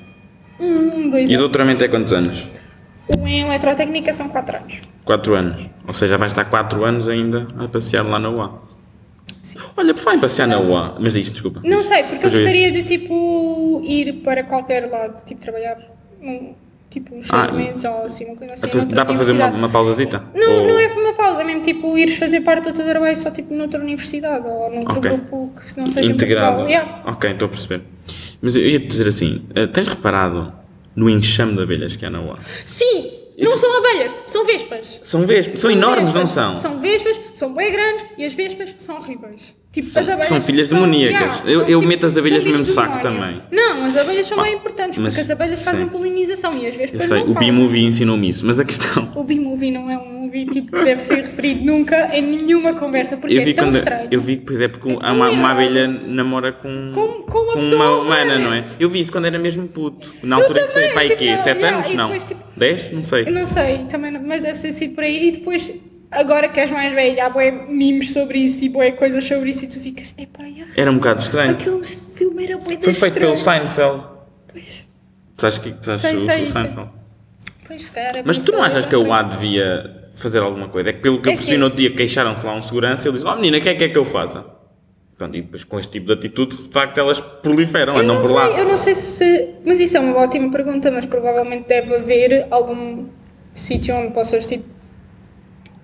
Um, 0.59 1.09
dois 1.09 1.29
E 1.29 1.33
o 1.33 1.37
anos. 1.37 1.39
doutoramento 1.39 1.83
é 1.83 1.87
quantos 1.87 2.13
anos? 2.13 2.43
O 3.17 3.25
em 3.27 3.39
eletrotécnica 3.41 4.11
são 4.11 4.27
quatro 4.27 4.57
anos. 4.57 4.81
Quatro 5.05 5.33
anos. 5.35 5.69
Ou 5.87 5.93
seja, 5.93 6.17
vais 6.17 6.31
estar 6.31 6.45
quatro 6.45 6.83
anos 6.83 7.07
ainda 7.07 7.47
a 7.57 7.67
passear 7.67 8.03
lá 8.05 8.19
na 8.19 8.29
UA. 8.29 8.61
Sim. 9.43 9.59
Olha, 9.77 9.93
por 9.93 10.01
falar 10.01 10.17
em 10.17 10.19
passear 10.19 10.45
na 10.47 10.59
Não 10.59 10.69
UA. 10.69 10.97
Mas 10.99 11.13
diz, 11.13 11.29
desculpa. 11.31 11.61
Não 11.63 11.81
sei, 11.81 12.03
porque 12.03 12.25
eu 12.25 12.29
gostaria 12.31 12.69
de 12.69 12.83
tipo 12.83 13.81
ir 13.85 14.21
para 14.23 14.43
qualquer 14.43 14.89
lado, 14.91 15.23
tipo 15.23 15.39
trabalhar 15.39 15.77
Tipo, 16.89 17.15
uns 17.15 17.27
Ah, 17.33 17.47
seis 17.49 17.51
meses 17.51 17.83
ou 17.83 18.03
assim, 18.05 18.25
uma 18.25 18.35
coisa 18.35 18.53
assim. 18.53 18.87
Dá 18.87 19.03
para 19.05 19.15
fazer 19.15 19.33
uma, 19.33 19.47
uma 19.49 19.69
pausazita? 19.69 20.23
Não, 20.33 20.61
Ou- 20.61 20.67
não 20.67 20.79
é 20.79 20.87
uma 20.87 21.13
pausa, 21.13 21.41
é 21.41 21.43
mesmo 21.43 21.61
tipo 21.61 21.97
ires 21.97 22.15
fazer 22.17 22.41
parte 22.41 22.69
do 22.71 22.73
teu 22.73 22.85
trabalho 22.85 23.15
só 23.17 23.29
tipo 23.29 23.53
noutra 23.53 23.79
universidade 23.81 24.47
ou 24.47 24.71
noutro 24.71 24.97
Ok. 24.99 25.11
grupo 25.11 25.51
que 25.59 25.79
não 25.79 25.89
seja 25.89 26.09
integrado. 26.09 26.61
Yeah. 26.67 27.03
Ok, 27.05 27.31
estou 27.31 27.45
a 27.47 27.49
perceber. 27.49 27.81
Mas 28.41 28.55
eu 28.55 28.63
ia 28.63 28.79
te 28.79 28.87
dizer 28.87 29.07
assim: 29.07 29.43
eh, 29.53 29.67
tens 29.67 29.87
reparado 29.87 30.53
no 30.95 31.09
enxame 31.09 31.55
de 31.57 31.61
abelhas 31.63 31.95
que 31.95 32.05
há 32.05 32.09
na 32.09 32.21
UA? 32.21 32.39
Sim! 32.65 33.11
Não 33.37 33.43
Isso- 33.51 33.59
são 33.59 33.77
abelhas, 33.77 34.11
são 34.25 34.45
vespas. 34.45 34.99
São 35.03 35.25
vespas, 35.27 35.59
são 35.59 35.69
enormes, 35.69 36.05
não 36.07 36.13
vespas. 36.25 36.31
são? 36.31 36.57
São 36.57 36.79
vespas, 36.79 37.19
são 37.35 37.53
bem 37.53 37.71
grandes 37.71 38.05
e 38.17 38.25
as 38.25 38.33
vespas 38.33 38.73
são 38.79 38.95
horríveis. 38.97 39.53
Tipo, 39.71 39.85
São- 39.85 40.03
são 40.23 40.41
filhas 40.41 40.69
demoníacas. 40.69 41.43
Eu- 41.45 41.59
são, 41.59 41.69
eu 41.69 41.81
meto 41.81 42.05
as 42.07 42.17
abelhas 42.17 42.41
são 42.41 42.51
no 42.51 42.57
mesmo 42.59 42.73
saco 42.73 42.99
também. 42.99 43.41
Não, 43.51 43.83
as 43.83 43.95
abelhas 43.97 44.25
são 44.25 44.37
Pá, 44.37 44.43
bem 44.45 44.55
importantes 44.55 44.97
mas- 44.97 45.13
porque 45.13 45.21
as 45.21 45.29
abelhas 45.29 45.63
fazem 45.63 45.85
sim. 45.85 45.91
polinização 45.91 46.53
e 46.57 46.65
as 46.65 46.73
Eu 46.73 46.79
vespas 46.79 47.05
sei, 47.05 47.21
o 47.21 47.33
fazem. 47.33 47.51
B-Movie 47.53 47.83
ensinou-me 47.83 48.29
isso, 48.29 48.45
mas 48.45 48.59
a 48.59 48.65
questão. 48.65 49.11
O 49.13 49.23
B-Movie 49.23 49.69
não 49.69 49.91
é 49.91 49.97
um 49.97 50.21
movie 50.21 50.45
tipo, 50.47 50.71
que 50.71 50.83
deve 50.83 50.99
ser 51.01 51.17
referido 51.17 51.63
nunca 51.63 52.09
em 52.17 52.21
nenhuma 52.23 52.73
conversa 52.73 53.17
porque 53.17 53.35
Eu 53.35 53.41
é 53.41 53.45
vi, 53.45 53.53
tão 53.53 53.65
quando, 53.65 53.75
estranho. 53.75 54.07
eu 54.09 54.19
vi 54.21 54.37
que, 54.37 54.45
pois 54.45 54.61
é, 54.61 54.67
porque 54.67 54.89
É 54.89 55.11
uma, 55.11 55.29
uma 55.29 55.51
abelha 55.51 55.87
namora 55.87 56.53
com, 56.53 56.91
Com- 56.95 57.21
com 57.31 57.37
uma 57.39 57.53
pessoa 57.55 58.01
humana, 58.01 58.33
humana. 58.33 58.37
não 58.39 58.53
é? 58.53 58.63
Eu 58.79 58.89
vi 58.89 59.01
isso 59.01 59.11
quando 59.11 59.25
era 59.25 59.37
mesmo 59.37 59.67
puto. 59.67 60.11
Na 60.23 60.37
altura 60.37 60.63
que 60.65 60.73
sei, 60.73 60.89
pai, 60.93 61.07
tipo, 61.09 61.19
quê? 61.19 61.37
7 61.37 61.57
yeah, 61.59 61.77
anos? 61.77 61.91
e 61.91 61.95
Não. 61.95 62.05
depois, 62.05 62.23
tipo, 62.25 62.41
10? 62.57 62.91
Não 62.93 63.03
sei. 63.03 63.23
Eu 63.27 63.31
não 63.31 63.45
sei, 63.45 63.79
também, 63.89 64.11
mas 64.19 64.41
deve 64.41 64.55
ser 64.55 64.71
sido 64.71 64.95
por 64.95 65.03
aí. 65.03 65.27
E 65.27 65.31
depois, 65.31 65.71
agora 66.11 66.49
que 66.49 66.59
és 66.59 66.71
mais 66.71 66.93
velha, 66.93 67.25
há 67.25 67.29
bué 67.29 67.51
memes 67.51 68.11
sobre 68.13 68.39
isso 68.39 68.63
e 68.63 68.69
bué 68.69 68.91
coisas 68.91 69.23
sobre 69.23 69.49
isso 69.49 69.65
e 69.65 69.67
tu 69.67 69.79
ficas, 69.79 70.13
epá, 70.17 70.43
yeah, 70.43 70.71
Era 70.75 70.91
um 70.91 70.95
bocado 70.95 71.21
estranho. 71.21 71.51
aquele 71.53 71.83
filme 71.83 72.43
era 72.45 72.57
bué 72.57 72.77
Foi 72.81 72.93
feito 72.93 73.13
pelo. 73.19 73.35
Seinfeld. 73.35 74.03
Pois, 74.51 74.87
Tu 75.35 75.45
achas 75.45 75.59
que 75.59 75.71
tu 75.71 75.89
achas 75.91 76.01
Sei, 76.01 76.15
o, 76.15 76.19
sei, 76.19 76.43
o 76.43 76.47
Seinfeld? 76.47 76.89
pois, 77.67 77.85
se 77.85 77.91
calhar 77.91 78.17
é 78.17 78.23
Mas 78.25 78.37
tu 78.39 78.51
não 78.51 78.63
achas 78.63 78.85
que 78.85 78.95
a 78.95 78.99
UA 78.99 79.21
devia 79.23 80.09
fazer 80.15 80.39
alguma 80.39 80.67
coisa? 80.69 80.89
É 80.89 80.93
que 80.93 80.99
pelo 80.99 81.21
que 81.21 81.29
eu 81.29 81.33
É 81.33 81.35
percebi 81.35 81.53
sim. 81.53 81.57
no 81.59 81.65
outro 81.65 81.77
dia, 81.79 81.93
queixaram-se 81.95 82.45
lá 82.45 82.55
um 82.55 82.61
segurança 82.61 83.07
e 83.07 83.09
ele 83.09 83.17
disse: 83.17 83.29
Oh 83.29 83.35
menina, 83.35 83.57
o 83.57 83.61
que 83.61 83.69
é 83.69 83.75
que 83.75 83.83
é 83.83 83.89
que 83.89 83.97
eu 83.97 84.05
faça? 84.05 84.45
Pronto, 85.17 85.35
e 85.35 85.41
depois 85.41 85.63
com 85.63 85.79
este 85.79 85.91
tipo 85.93 86.05
de 86.07 86.13
atitude, 86.13 86.57
de 86.57 86.69
facto, 86.69 86.97
elas 86.99 87.19
proliferam, 87.19 87.95
Eu 87.95 88.01
andam 88.01 88.15
não, 88.15 88.21
por 88.21 88.27
sei, 88.29 88.35
lá. 88.37 88.49
eu 88.59 88.65
não 88.65 88.77
sei 88.77 88.93
se. 88.95 89.49
Mas 89.65 89.79
isso 89.79 89.97
é 89.97 89.99
uma 89.99 90.15
ótima 90.19 90.49
pergunta, 90.51 90.89
mas 90.91 91.05
provavelmente 91.07 91.67
deve 91.67 91.95
haver 91.95 92.47
algum 92.51 93.07
sítio 93.53 93.95
onde 93.95 94.13
possas 94.13 94.45
tipo. 94.47 94.76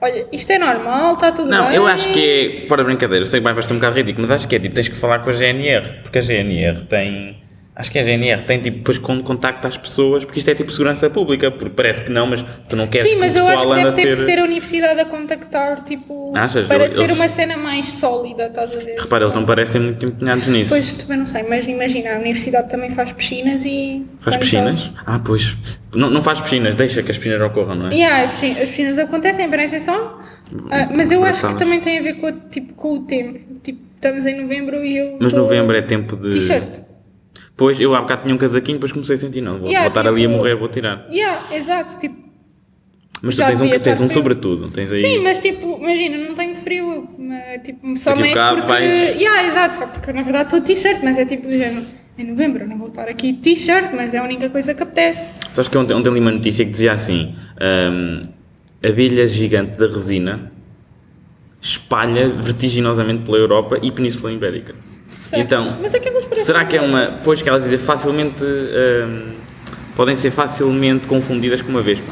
Olha, 0.03 0.27
isto 0.33 0.51
é 0.51 0.59
normal, 0.59 1.13
está 1.13 1.31
tudo 1.31 1.47
Não, 1.49 1.67
bem. 1.67 1.77
eu 1.77 1.87
acho 1.87 2.09
que 2.11 2.57
é, 2.57 2.67
fora 2.67 2.81
de 2.83 2.87
brincadeira, 2.87 3.21
eu 3.23 3.25
sei 3.25 3.39
que 3.39 3.43
vai 3.45 3.53
parecer 3.53 3.71
um 3.71 3.77
bocado 3.77 3.95
ridículo, 3.95 4.27
mas 4.27 4.31
acho 4.31 4.47
que 4.49 4.55
é 4.57 4.59
tipo, 4.59 4.75
tens 4.75 4.89
que 4.89 4.97
falar 4.97 5.19
com 5.19 5.29
a 5.29 5.33
GNR, 5.33 6.01
porque 6.03 6.19
a 6.19 6.21
GNR 6.21 6.81
tem, 6.89 7.37
acho 7.75 7.91
que 7.91 7.97
a 7.99 8.03
GNR 8.03 8.43
tem 8.43 8.59
tipo, 8.59 8.77
depois 8.77 8.97
con- 8.97 9.21
contacta 9.23 9.67
as 9.67 9.75
pessoas, 9.77 10.23
porque 10.25 10.39
isto 10.39 10.49
é 10.51 10.55
tipo 10.55 10.71
segurança 10.71 11.09
pública, 11.09 11.49
porque 11.49 11.71
parece 11.75 12.03
que 12.03 12.11
não, 12.11 12.27
mas 12.27 12.43
tu 12.69 12.75
não 12.75 12.87
queres 12.87 13.07
Sim, 13.07 13.15
que 13.15 13.19
mas 13.19 13.35
o 13.35 13.39
eu 13.39 13.47
acho 13.47 13.67
que 13.67 13.73
deve 13.73 13.91
ter 13.93 14.01
a 14.01 14.09
que 14.11 14.15
ser... 14.15 14.25
ser 14.25 14.39
a 14.39 14.43
universidade 14.43 14.99
a 15.01 15.05
contactar, 15.05 15.83
tipo, 15.83 16.33
Achas? 16.37 16.67
para 16.67 16.83
Eu- 16.83 16.89
ser 16.89 17.03
eles- 17.03 17.15
uma 17.15 17.27
cena 17.29 17.57
mais 17.57 17.91
sólida, 17.93 18.45
estás 18.47 18.73
a 18.75 18.79
ver? 18.79 18.99
Repara, 18.99 19.23
eles 19.23 19.33
não 19.35 19.43
parecem 19.45 19.81
muito 19.81 20.05
empenhados 20.05 20.47
nisso. 20.47 20.69
Pois, 20.71 20.95
também 20.95 21.17
não 21.17 21.25
sei, 21.25 21.43
mas 21.43 21.65
imagina, 21.65 22.15
a 22.15 22.19
universidade 22.19 22.69
também 22.69 22.89
faz 22.91 23.11
piscinas 23.11 23.65
e... 23.65 24.05
Faz 24.21 24.37
piscinas? 24.37 24.91
Ah, 25.05 25.19
pois. 25.23 25.57
Não, 25.95 26.09
não 26.09 26.21
faz 26.21 26.39
piscinas, 26.41 26.75
deixa 26.75 27.01
que 27.03 27.11
as 27.11 27.17
piscinas 27.17 27.41
ocorram, 27.41 27.75
não 27.75 27.87
é? 27.89 27.93
Yeah, 27.93 28.23
as, 28.23 28.31
piscinas, 28.31 28.57
as 28.61 28.69
piscinas 28.69 28.99
acontecem, 28.99 29.49
parecem 29.49 29.79
só. 29.79 30.19
Ah, 30.71 30.89
mas 30.93 31.11
eu 31.11 31.23
acho 31.23 31.47
que 31.47 31.55
também 31.55 31.79
tem 31.79 31.99
a 31.99 32.01
ver 32.01 32.13
com, 32.15 32.27
o- 32.27 32.31
tipo, 32.49 32.73
com 32.73 32.93
o 32.93 32.99
tempo. 33.01 33.39
Tipo, 33.63 33.79
estamos 33.95 34.25
em 34.25 34.39
novembro 34.41 34.83
e 34.83 34.97
eu. 34.97 35.17
Mas 35.19 35.33
novembro 35.33 35.75
é 35.75 35.81
tempo 35.81 36.15
de. 36.15 36.31
T-shirt. 36.31 36.79
Pois, 37.55 37.79
eu 37.79 37.93
há 37.93 38.01
bocado 38.01 38.23
tinha 38.23 38.33
um 38.33 38.37
casaquinho, 38.37 38.77
depois 38.77 38.91
comecei 38.91 39.13
a 39.15 39.17
sentir, 39.17 39.41
não, 39.41 39.59
vou, 39.59 39.67
Yeah, 39.67 39.81
vou 39.81 39.87
estar 39.89 40.07
ali 40.09 40.23
a 40.25 40.27
tipo- 40.27 40.37
morrer, 40.37 40.55
vou 40.55 40.67
tirar. 40.69 41.05
Yeah, 41.11 41.55
exato. 41.55 41.97
Tipo, 41.99 42.15
Mas 43.21 43.35
tu 43.35 43.37
já 43.37 43.45
tens 43.47 43.61
um, 43.61 43.69
tens 43.69 44.01
um 44.01 44.05
frio. 44.07 44.09
sobretudo, 44.09 44.69
tens 44.71 44.91
aí. 44.91 45.01
Sim, 45.01 45.19
mas 45.19 45.39
tipo, 45.39 45.77
imagina, 45.79 46.17
não 46.17 46.33
tenho 46.33 46.55
frio. 46.55 47.07
mas, 47.17 47.61
Tipo, 47.63 47.95
só 47.95 48.15
mais 48.15 48.33
porque. 48.33 48.61
vais- 48.67 49.15
Yeah, 49.21 49.47
exato, 49.47 49.77
só 49.77 49.87
porque 49.87 50.11
na 50.11 50.23
verdade 50.23 50.45
estou 50.45 50.61
t-shirt, 50.61 51.01
mas 51.03 51.17
é 51.17 51.25
tipo 51.25 51.49
género. 51.49 51.85
Em 52.17 52.25
novembro 52.25 52.63
eu 52.63 52.67
não 52.67 52.77
vou 52.77 52.87
estar 52.89 53.07
aqui 53.07 53.33
t-shirt, 53.33 53.91
mas 53.93 54.13
é 54.13 54.17
a 54.19 54.23
única 54.23 54.49
coisa 54.49 54.73
que 54.73 54.83
apetece. 54.83 55.31
Sabes 55.51 55.67
que 55.67 55.77
ontem, 55.77 55.93
ontem 55.93 56.11
li 56.11 56.19
uma 56.19 56.31
notícia 56.31 56.63
que 56.65 56.71
dizia 56.71 56.91
assim: 56.93 57.35
a 57.59 58.87
abelha 58.87 59.27
gigante 59.27 59.77
da 59.77 59.87
resina 59.87 60.51
espalha 61.61 62.29
vertiginosamente 62.29 63.23
pela 63.23 63.37
Europa 63.37 63.79
e 63.81 63.91
Península 63.91 64.31
Ibérica. 64.33 64.75
Será 65.21 65.41
então, 65.41 65.65
que- 65.65 65.81
mas 65.81 65.93
aquelas 65.95 66.23
parecem 66.25 66.45
será 66.45 66.65
que 66.65 66.77
é 66.77 66.81
uma. 66.81 67.19
Pois 67.23 67.41
que 67.41 67.47
ela 67.49 67.59
dizia 67.59 67.79
facilmente. 67.79 68.43
hum, 68.43 69.33
podem 69.95 70.15
ser 70.15 70.31
facilmente 70.31 71.07
confundidas 71.07 71.61
com 71.61 71.69
uma 71.69 71.81
vespa. 71.81 72.11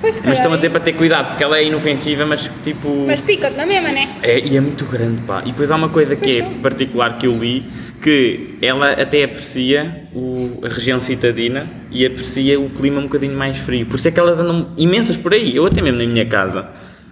Pois, 0.00 0.20
Mas 0.24 0.38
estão 0.38 0.50
a 0.50 0.54
é 0.54 0.56
dizer 0.56 0.70
para 0.70 0.80
ter 0.80 0.94
cuidado, 0.94 1.28
porque 1.28 1.44
ela 1.44 1.58
é 1.58 1.64
inofensiva, 1.64 2.26
mas 2.26 2.50
tipo. 2.64 3.04
Mas 3.06 3.20
pica-te 3.20 3.56
na 3.56 3.64
mesma, 3.64 3.90
né? 3.92 4.16
É, 4.22 4.40
e 4.40 4.56
é 4.56 4.60
muito 4.60 4.84
grande, 4.86 5.20
pá. 5.22 5.42
E 5.44 5.52
depois 5.52 5.70
há 5.70 5.76
uma 5.76 5.90
coisa 5.90 6.16
que 6.16 6.40
é 6.40 6.42
particular 6.60 7.18
que 7.18 7.26
eu 7.28 7.38
li, 7.38 7.64
que 8.02 8.56
ela 8.60 8.90
até 8.92 9.22
aprecia 9.22 10.08
o- 10.12 10.60
a 10.64 10.68
região 10.68 10.98
citadina 10.98 11.66
e 11.92 12.04
aprecia 12.04 12.58
o 12.58 12.68
clima 12.70 12.98
um 12.98 13.04
bocadinho 13.04 13.36
mais 13.38 13.58
frio. 13.58 13.86
Por 13.86 13.94
isso 13.94 14.08
é 14.08 14.10
que 14.10 14.18
elas 14.18 14.36
andam 14.40 14.70
imensas 14.76 15.16
por 15.16 15.32
aí. 15.32 15.54
Eu 15.54 15.66
até 15.66 15.80
mesmo 15.80 16.00
na 16.00 16.06
minha 16.06 16.26
casa, 16.26 16.66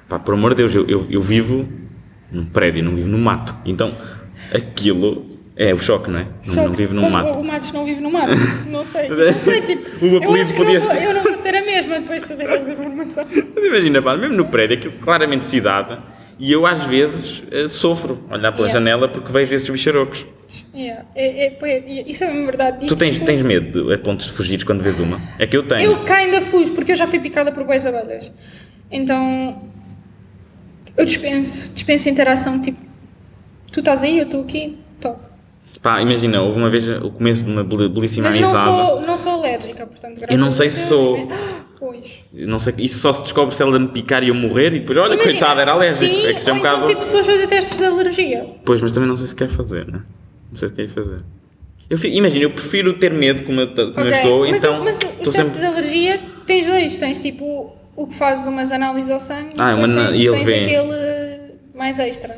pá, 0.08 0.18
por 0.18 0.34
amor 0.34 0.50
de 0.50 0.56
Deus, 0.56 0.74
eu, 0.74 0.84
eu, 0.88 1.06
eu 1.08 1.20
vivo 1.22 1.68
num 2.32 2.44
prédio, 2.46 2.82
não 2.82 2.96
vivo 2.96 3.08
no 3.08 3.18
mato. 3.18 3.54
Então, 3.64 3.94
aquilo 4.54 5.26
é 5.56 5.74
o 5.74 5.78
choque, 5.78 6.10
não 6.10 6.18
é? 6.20 6.22
Não, 6.24 6.30
Só 6.54 6.64
não 6.68 6.72
vivo 6.74 6.94
num 6.94 7.10
mato. 7.10 7.38
O 7.38 7.44
Matos 7.44 7.72
não 7.72 7.84
vive 7.84 8.00
no 8.00 8.10
mato. 8.10 8.32
Não 8.68 8.84
sei. 8.84 9.08
Não 9.10 9.32
sei, 9.34 9.60
tipo. 9.62 10.04
O 10.04 10.08
eu 10.22 10.34
acho 10.34 10.54
que 10.54 10.60
não 10.64 10.72
vou, 10.72 10.80
ser- 10.84 11.02
eu 11.04 11.14
não 11.14 11.22
vou 11.22 11.36
ser 11.36 11.54
a 11.56 11.64
mesma 11.64 12.00
depois 12.00 12.22
de 12.22 12.28
saber 12.28 12.50
esta 12.50 12.70
informação. 12.72 13.26
Mas 13.54 13.64
imagina, 13.64 14.00
pá, 14.00 14.16
mesmo 14.16 14.36
no 14.36 14.46
prédio, 14.46 14.76
aquilo 14.78 14.94
claramente 15.02 15.44
cidade, 15.44 15.98
e 16.38 16.50
eu 16.50 16.64
às 16.66 16.84
vezes 16.86 17.42
eh, 17.50 17.68
sofro 17.68 18.18
olhar 18.30 18.52
pela 18.52 18.68
Yeah. 18.68 18.72
janela 18.72 19.08
porque 19.08 19.30
vejo 19.30 19.54
esses 19.54 19.68
bicharocos. 19.68 20.24
Yeah. 20.74 21.04
É, 21.14 21.46
é, 21.48 21.58
é- 21.62 22.04
isso 22.08 22.24
é 22.24 22.28
mesmo 22.28 22.46
verdade. 22.46 22.86
E, 22.86 22.88
Tu 22.88 22.96
tens, 22.96 23.14
tipo, 23.16 23.26
tens 23.26 23.42
medo 23.42 23.84
de- 23.88 23.92
a 23.94 23.98
pontos 23.98 24.26
de 24.26 24.32
fugires 24.32 24.64
quando 24.64 24.80
vês 24.82 24.98
uma? 24.98 25.20
É 25.38 25.46
que 25.46 25.56
eu 25.56 25.62
tenho. 25.62 25.82
Eu 25.92 26.04
cá 26.04 26.16
ainda 26.16 26.40
fujo, 26.40 26.72
porque 26.72 26.92
eu 26.92 26.96
já 26.96 27.06
fui 27.06 27.18
picada 27.20 27.52
por 27.52 27.64
boas 27.64 27.84
abelhas. 27.84 28.32
Então. 28.90 29.62
Eu 30.96 31.04
dispenso. 31.04 31.74
Dispenso 31.74 32.08
interação. 32.08 32.60
Tipo, 32.60 32.78
tu 33.72 33.80
estás 33.80 34.02
aí, 34.02 34.18
eu 34.18 34.24
estou 34.24 34.42
aqui, 34.42 34.76
top. 35.00 35.18
Pá, 35.82 36.00
imagina, 36.02 36.42
houve 36.42 36.58
uma 36.58 36.68
vez 36.68 36.86
o 36.88 37.10
começo 37.10 37.42
de 37.42 37.50
uma 37.50 37.64
bel- 37.64 37.88
belíssima 37.88 38.28
Mas 38.28 38.38
não 38.40 38.48
amizade. 38.50 38.68
sou, 38.88 39.00
não 39.00 39.16
sou 39.16 39.32
alérgica, 39.32 39.86
portanto. 39.86 40.20
graças 40.20 40.36
não 40.38 40.52
sei 40.52 40.68
se 40.70 40.86
sou. 40.88 41.16
eu- 41.18 41.28
Pois. 41.80 42.22
Eu 42.34 42.46
Não 42.46 42.60
sei, 42.60 42.74
isso 42.80 42.98
só 42.98 43.10
se 43.10 43.22
descobre 43.22 43.54
se 43.54 43.62
ela 43.62 43.78
me 43.78 43.88
picar 43.88 44.22
e 44.22 44.28
eu 44.28 44.34
morrer 44.34 44.66
e 44.74 44.80
depois, 44.80 44.98
olha, 44.98 45.14
Imagina, 45.14 45.32
coitada, 45.32 45.62
era 45.62 45.72
alérgico. 45.72 46.04
Sim, 46.14 46.26
é 46.26 46.32
que 46.34 46.38
isso 46.38 46.50
é 46.50 46.52
um 46.52 46.56
ou 46.56 46.60
então, 46.60 46.72
bocado. 46.74 46.90
tipo, 46.92 47.02
se 47.02 47.10
fores 47.12 47.26
fazer 47.26 47.46
testes 47.46 47.78
de 47.78 47.84
alergia. 47.86 48.46
Pois, 48.66 48.82
mas 48.82 48.92
também 48.92 49.08
não 49.08 49.16
sei 49.16 49.26
se 49.28 49.34
quer 49.34 49.48
fazer, 49.48 49.86
né? 49.90 50.02
Não 50.50 50.56
sei 50.58 50.68
se 50.68 50.74
quer 50.74 50.88
fazer. 50.88 51.22
Eu, 51.88 51.98
imagina, 52.12 52.44
eu 52.44 52.50
prefiro 52.50 52.92
ter 52.98 53.10
medo 53.10 53.44
como 53.44 53.62
eu, 53.62 53.68
como 53.68 53.82
eu 53.86 53.92
Ok, 53.94 54.10
estou, 54.10 54.40
mas, 54.46 54.62
então. 54.62 54.84
mas 54.84 54.98
os 54.98 55.04
testes 55.04 55.34
sempre. 55.34 55.58
de 55.60 55.64
alergia 55.66 56.20
tens 56.46 56.66
dois. 56.66 56.96
Tens 56.98 57.18
tipo 57.18 57.72
o 57.96 58.06
que 58.06 58.14
fazes 58.14 58.46
umas 58.46 58.70
análises 58.70 59.10
ao 59.10 59.18
sangue 59.18 59.54
Ah, 59.56 59.72
e 59.72 59.74
depois 59.74 59.90
uma- 59.90 60.04
tens, 60.08 60.16
e 60.20 60.26
ele 60.26 60.36
tens 60.36 60.44
vê. 60.44 60.60
aquele 60.60 61.54
mais 61.74 61.98
extra. 61.98 62.36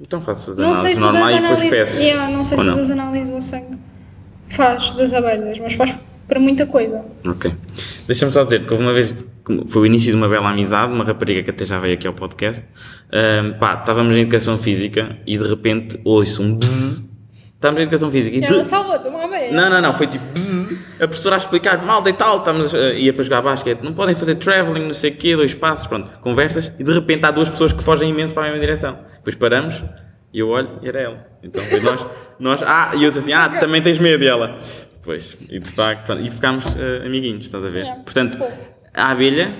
Então 0.00 0.20
faço 0.22 0.52
as 0.52 0.56
não 0.58 0.70
análises 0.72 0.98
se 0.98 1.04
normais 1.04 1.36
e 1.36 1.40
depois 1.42 1.70
peço. 1.70 2.00
Yeah, 2.00 2.34
não 2.34 2.42
sei 2.42 2.56
Ou 2.56 2.62
se 2.64 2.70
não? 2.70 2.76
das 2.76 2.90
análises 2.90 3.32
ao 3.32 3.40
sangue 3.40 3.78
faz 4.48 4.92
das 4.92 5.14
abelhas, 5.14 5.58
mas 5.58 5.74
faz 5.74 5.96
para 6.26 6.38
muita 6.40 6.66
coisa. 6.66 7.04
Ok. 7.26 7.52
Deixa-me 8.06 8.32
só 8.32 8.44
dizer 8.44 8.64
que 8.64 8.72
houve 8.72 8.84
uma 8.84 8.92
vez, 8.92 9.14
foi 9.66 9.82
o 9.82 9.86
início 9.86 10.10
de 10.12 10.16
uma 10.16 10.28
bela 10.28 10.50
amizade, 10.50 10.92
uma 10.92 11.04
rapariga 11.04 11.42
que 11.42 11.50
até 11.50 11.64
já 11.64 11.78
veio 11.78 11.94
aqui 11.94 12.06
ao 12.06 12.12
podcast. 12.12 12.64
Ahm, 13.12 13.58
pá, 13.58 13.74
estávamos 13.74 14.14
em 14.16 14.20
educação 14.20 14.56
física 14.58 15.16
e 15.26 15.36
de 15.36 15.48
repente 15.48 16.00
ouço 16.04 16.42
um 16.42 16.54
bzzz. 16.56 17.09
Estávamos 17.60 17.80
em 17.80 17.82
educação 17.82 18.10
física 18.10 18.34
e 18.38 18.40
de... 18.40 18.46
ela 18.46 18.64
salvou-te 18.64 19.06
uma 19.06 19.24
abelha. 19.24 19.52
Não, 19.52 19.68
não, 19.68 19.82
não, 19.82 19.92
foi 19.92 20.06
tipo 20.06 20.24
bzzz. 20.32 20.78
a 20.94 21.06
professora 21.06 21.36
a 21.36 21.38
explicar 21.38 21.84
mal 21.84 22.02
e 22.08 22.12
tal, 22.14 22.38
estamos, 22.38 22.72
uh, 22.72 22.94
ia 22.94 23.12
para 23.12 23.22
jogar 23.22 23.42
basquete, 23.42 23.82
não 23.82 23.92
podem 23.92 24.14
fazer 24.14 24.36
travelling, 24.36 24.86
não 24.86 24.94
sei 24.94 25.10
o 25.10 25.16
quê, 25.16 25.36
dois 25.36 25.52
passos, 25.52 25.86
pronto, 25.86 26.08
conversas 26.20 26.72
e 26.78 26.82
de 26.82 26.90
repente 26.90 27.26
há 27.26 27.30
duas 27.30 27.50
pessoas 27.50 27.74
que 27.74 27.84
fogem 27.84 28.08
imenso 28.08 28.32
para 28.32 28.44
a 28.44 28.46
mesma 28.46 28.60
direção. 28.60 28.98
Depois 29.16 29.34
paramos 29.34 29.74
e 30.32 30.38
eu 30.38 30.48
olho 30.48 30.78
e 30.80 30.88
era 30.88 31.00
ela. 31.00 31.26
Então 31.42 31.62
depois 31.62 31.82
nós, 31.82 32.06
nós, 32.38 32.62
ah, 32.62 32.92
e 32.94 33.04
eu 33.04 33.10
disse 33.10 33.24
assim, 33.24 33.34
ah, 33.34 33.50
também 33.60 33.82
tens 33.82 33.98
medo 33.98 34.24
e 34.24 34.26
ela. 34.26 34.58
Pois, 35.02 35.46
e 35.50 35.58
de 35.58 35.70
facto, 35.70 36.14
e 36.14 36.30
ficámos 36.30 36.64
uh, 36.64 37.04
amiguinhos, 37.04 37.44
estás 37.44 37.66
a 37.66 37.68
ver? 37.68 37.80
Yeah, 37.80 38.02
Portanto, 38.02 38.42
a 38.94 39.10
abelha 39.10 39.54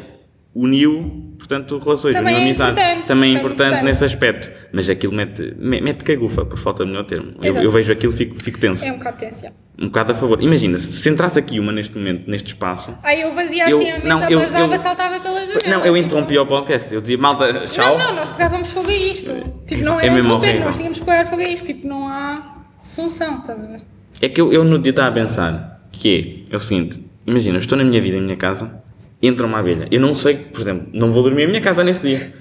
uniu, 0.54 1.34
portanto, 1.38 1.78
relações, 1.78 2.14
Também 2.14 2.34
uniu 2.34 2.40
é 2.40 2.44
amizade. 2.50 2.72
importante, 2.72 2.90
Também 2.90 3.02
é 3.02 3.06
também 3.06 3.32
importante 3.34 3.66
importante. 3.68 3.84
nesse 3.84 4.04
aspecto. 4.04 4.50
Mas 4.72 4.90
aquilo 4.90 5.12
mete, 5.12 5.54
me- 5.58 5.80
mete 5.80 6.02
cagufa, 6.04 6.44
por 6.44 6.58
falta 6.58 6.84
de 6.84 6.90
melhor 6.90 7.04
termo. 7.04 7.34
Eu, 7.42 7.54
eu 7.62 7.70
vejo 7.70 7.92
aquilo 7.92 8.12
e 8.12 8.16
fico, 8.16 8.42
fico 8.42 8.58
tenso 8.58 8.84
É 8.84 8.92
um 8.92 8.98
bocado 8.98 9.16
tenso. 9.18 9.46
um 9.78 9.86
bocado 9.86 10.12
a 10.12 10.14
favor. 10.14 10.42
Imagina, 10.42 10.76
se 10.76 10.92
se 10.92 11.08
entrasse 11.08 11.38
aqui 11.38 11.60
uma 11.60 11.70
neste 11.72 11.96
momento, 11.96 12.28
neste 12.28 12.48
espaço. 12.48 12.92
Aí 13.02 13.20
eu 13.20 13.32
vazia 13.34 13.68
Eu- 13.70 13.78
assim 13.78 13.90
a 13.90 13.94
mesa, 13.94 14.06
não, 14.08 14.28
eu- 14.28 14.40
vazava, 14.40 14.74
eu- 14.74 14.78
saltava 14.78 15.20
pela 15.20 15.40
janela. 15.46 15.60
Não, 15.68 15.78
eu 15.86 15.94
tipo, 15.94 15.96
interrompi 15.98 16.38
o 16.38 16.46
podcast. 16.46 16.92
Eu 16.94 17.00
dizia, 17.00 17.16
malta, 17.18 17.52
tchau. 17.66 17.96
Não, 17.96 18.08
não, 18.08 18.14
nós 18.16 18.30
pegávamos 18.30 18.70
fogo 18.72 18.88
a 18.88 18.92
isto. 18.94 19.32
Tipo, 19.66 19.82
É 19.82 19.84
não 19.84 20.00
é 20.00 20.06
é, 20.06 20.10
mesmo 20.10 20.34
horrível. 20.34 20.64
nós 20.64 20.76
tínhamos 20.76 20.98
que 20.98 21.04
pegar 21.04 21.26
fogo 21.26 21.42
a 21.42 21.48
isto. 21.48 21.66
Tipo, 21.66 21.86
não 21.86 22.08
há 22.08 22.56
solução, 22.82 23.38
estás 23.38 23.62
a 23.62 23.66
ver? 23.66 23.80
É 24.20 24.28
que 24.28 24.40
eu, 24.40 24.52
eu 24.52 24.64
no 24.64 24.78
dia 24.78 24.90
estava 24.90 25.08
a 25.08 25.12
pensar 25.12 25.80
que 25.92 26.44
é, 26.50 26.54
é 26.54 26.56
o 26.56 26.60
seguinte: 26.60 27.00
imagina, 27.26 27.54
eu 27.54 27.60
estou 27.60 27.78
na 27.78 27.84
minha 27.84 28.00
vida, 28.02 28.16
em 28.16 28.20
minha 28.20 28.36
casa, 28.36 28.82
entra 29.22 29.46
uma 29.46 29.58
abelha. 29.58 29.86
Eu 29.90 30.00
não 30.00 30.14
sei, 30.14 30.34
por 30.36 30.60
exemplo, 30.60 30.88
não 30.92 31.12
vou 31.12 31.22
dormir 31.22 31.44
em 31.44 31.46
minha 31.48 31.60
casa 31.60 31.84
nesse 31.84 32.06
dia. 32.06 32.32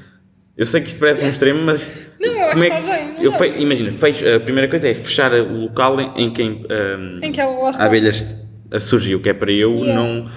Eu 0.58 0.66
sei 0.66 0.82
que 0.82 0.88
isto 0.88 1.00
parece 1.00 1.24
um 1.24 1.30
extremo, 1.30 1.62
mas. 1.64 1.82
Não, 2.20 2.28
eu 2.34 2.44
acho 2.44 2.52
como 2.54 2.64
é 2.66 2.70
que 2.70 2.82
faz 2.82 2.86
bem, 2.86 3.24
eu 3.24 3.32
fe, 3.32 3.46
Imagina, 3.60 3.92
fecho, 3.92 4.26
a 4.36 4.40
primeira 4.42 4.68
coisa 4.68 4.90
é 4.90 4.94
fechar 4.94 5.34
o 5.34 5.62
local 5.62 5.98
em, 6.18 6.30
que 6.32 6.44
hum, 6.44 7.20
Em 7.22 7.32
que 7.32 7.40
ela 7.40 7.72
a 7.78 7.86
abelha 7.86 8.12
surgiu, 8.82 9.22
que 9.22 9.30
é 9.30 9.34
para 9.34 9.52
eu 9.52 9.74
Yeah. 9.74 9.94
não, 9.96 10.30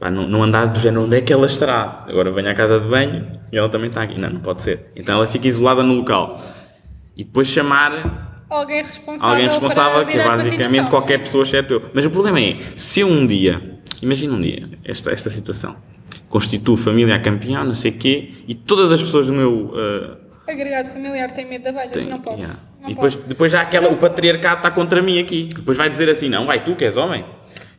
pá, 0.00 0.10
não, 0.10 0.26
não 0.26 0.42
andar 0.42 0.66
do 0.66 0.80
género 0.80 1.04
onde 1.04 1.16
é 1.16 1.20
que 1.20 1.30
ela 1.32 1.46
estará. 1.46 2.06
Agora 2.08 2.30
venho 2.30 2.48
à 2.48 2.54
casa 2.54 2.80
de 2.80 2.88
banho 2.88 3.26
e 3.52 3.58
ela 3.58 3.68
também 3.68 3.88
está 3.88 4.02
aqui. 4.02 4.18
Não, 4.18 4.30
não 4.30 4.40
pode 4.40 4.62
ser. 4.62 4.90
Então 4.96 5.16
ela 5.16 5.26
fica 5.26 5.46
isolada 5.46 5.82
no 5.82 5.92
local. 5.92 6.42
E 7.14 7.22
depois 7.22 7.46
chamar 7.48 8.44
Alguém 8.48 8.78
responsável. 8.82 9.28
alguém 9.28 9.48
responsável, 9.48 10.06
que 10.06 10.16
é 10.16 10.24
basicamente 10.24 10.88
qualquer 10.88 11.18
pessoa 11.18 11.42
exceto 11.42 11.74
eu. 11.74 11.82
Mas 11.92 12.04
o 12.06 12.10
problema 12.10 12.40
é, 12.40 12.56
se 12.76 13.04
um 13.04 13.26
dia, 13.26 13.60
imagina 14.02 14.34
um 14.34 14.40
dia, 14.40 14.68
esta, 14.84 15.10
esta 15.10 15.30
situação, 15.30 15.76
constituo 16.28 16.76
família 16.76 17.14
a 17.14 17.18
campeão, 17.20 17.64
não 17.64 17.74
sei 17.74 17.90
o 17.90 17.94
quê, 17.94 18.30
e 18.46 18.54
todas 18.54 18.92
as 18.92 19.02
pessoas 19.02 19.26
do 19.26 19.32
meu. 19.32 19.72
uh, 19.72 20.26
Agregado 20.48 20.90
familiar 20.90 21.30
tem 21.32 21.44
medo 21.44 21.62
de 21.62 21.68
abelhas, 21.68 21.90
têm- 21.92 22.06
não 22.06 22.20
pode. 22.20 22.40
yeah. 22.40 22.58
Não 22.82 22.90
e 22.90 22.94
depois, 22.94 23.16
depois 23.16 23.50
já 23.52 23.60
aquela, 23.62 23.88
o 23.90 23.96
patriarcado 23.96 24.58
está 24.58 24.70
contra 24.70 25.02
mim 25.02 25.18
aqui, 25.18 25.48
depois 25.54 25.76
vai 25.76 25.90
dizer 25.90 26.08
assim: 26.08 26.28
não, 26.28 26.46
vai 26.46 26.62
tu 26.62 26.76
que 26.76 26.84
és 26.84 26.96
homem. 26.96 27.24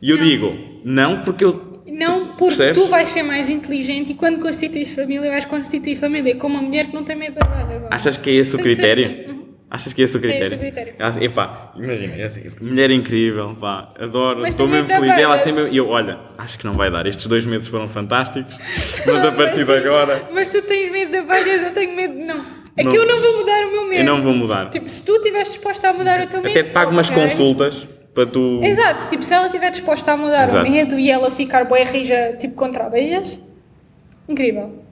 E 0.02 0.10
eu 0.10 0.16
Não. 0.18 0.24
digo: 0.24 0.58
não, 0.84 1.22
porque 1.22 1.44
eu. 1.44 1.82
Não, 1.90 2.26
porque 2.36 2.54
Percebes? 2.56 2.78
tu 2.82 2.86
vais 2.86 3.08
ser 3.08 3.22
mais 3.22 3.48
inteligente 3.48 4.12
e 4.12 4.14
quando 4.14 4.38
constituís 4.40 4.92
família, 4.92 5.30
vais 5.30 5.46
constituir 5.46 5.96
família 5.96 6.36
com 6.36 6.46
uma 6.46 6.60
mulher 6.60 6.86
que 6.88 6.94
não 6.94 7.02
tem 7.02 7.16
medo 7.16 7.40
de 7.40 7.40
abelhas. 7.40 7.84
Achas 7.90 8.16
que 8.18 8.28
é 8.28 8.34
esse 8.34 8.54
o 8.54 8.58
Tem 8.58 8.66
ser 8.66 8.74
critério? 8.82 9.04
assim. 9.06 9.27
Achas 9.70 9.92
que 9.92 10.00
é 10.00 10.04
esse 10.06 10.16
o 10.16 10.20
critério? 10.20 10.44
esse 10.46 10.54
o 10.54 10.58
critério. 10.58 10.94
Ela 10.98 11.08
assim, 11.10 11.24
epá, 11.24 11.72
imagina, 11.76 12.14
é 12.16 12.24
assim, 12.24 12.50
mulher 12.60 12.90
incrível, 12.90 13.54
pá, 13.60 13.92
adoro, 14.00 14.46
estou 14.46 14.66
mesmo 14.66 14.88
feliz. 14.88 15.18
ela 15.18 15.38
sempre, 15.38 15.68
e 15.70 15.76
eu, 15.76 15.88
olha, 15.88 16.18
acho 16.38 16.58
que 16.58 16.64
não 16.64 16.72
vai 16.72 16.90
dar, 16.90 17.06
estes 17.06 17.26
dois 17.26 17.44
meses 17.44 17.68
foram 17.68 17.86
fantásticos, 17.86 18.56
mas 19.06 19.24
a 19.26 19.32
partir 19.32 19.64
de 19.64 19.72
agora 19.72 20.26
Mas 20.32 20.48
tu 20.48 20.62
tens 20.62 20.90
medo 20.90 21.10
de 21.10 21.18
abelhas, 21.18 21.62
eu 21.62 21.72
tenho 21.74 21.94
medo 21.94 22.14
de 22.14 22.24
não. 22.24 22.36
É 22.76 22.82
Não. 22.84 22.90
que 22.92 22.96
eu 22.96 23.06
não 23.06 23.20
vou 23.20 23.36
mudar 23.38 23.66
o 23.66 23.72
meu 23.72 23.84
medo. 23.88 24.00
eu 24.00 24.04
não 24.04 24.22
vou 24.22 24.32
mudar. 24.32 24.70
Tipo, 24.70 24.88
se 24.88 25.04
tu 25.04 25.16
estiveres 25.16 25.48
disposta 25.48 25.90
a 25.90 25.92
mudar 25.92 26.20
o 26.20 26.26
teu 26.28 26.40
medo. 26.40 26.58
Até 26.58 26.62
te 26.62 26.72
pago 26.72 26.90
umas 26.92 27.10
ok. 27.10 27.22
consultas 27.22 27.88
para 28.14 28.24
tu. 28.24 28.60
Exato, 28.62 29.08
tipo, 29.10 29.22
se 29.22 29.34
ela 29.34 29.46
estiver 29.46 29.70
disposta 29.70 30.12
a 30.12 30.16
mudar 30.16 30.44
Exato. 30.44 30.66
o 30.66 30.70
medo 30.72 30.98
e 30.98 31.10
ela 31.10 31.30
ficar 31.30 31.64
boa 31.64 31.82
rija, 31.84 32.36
tipo, 32.38 32.54
contra 32.54 32.86
abelhas, 32.86 33.38
incrível. 34.28 34.82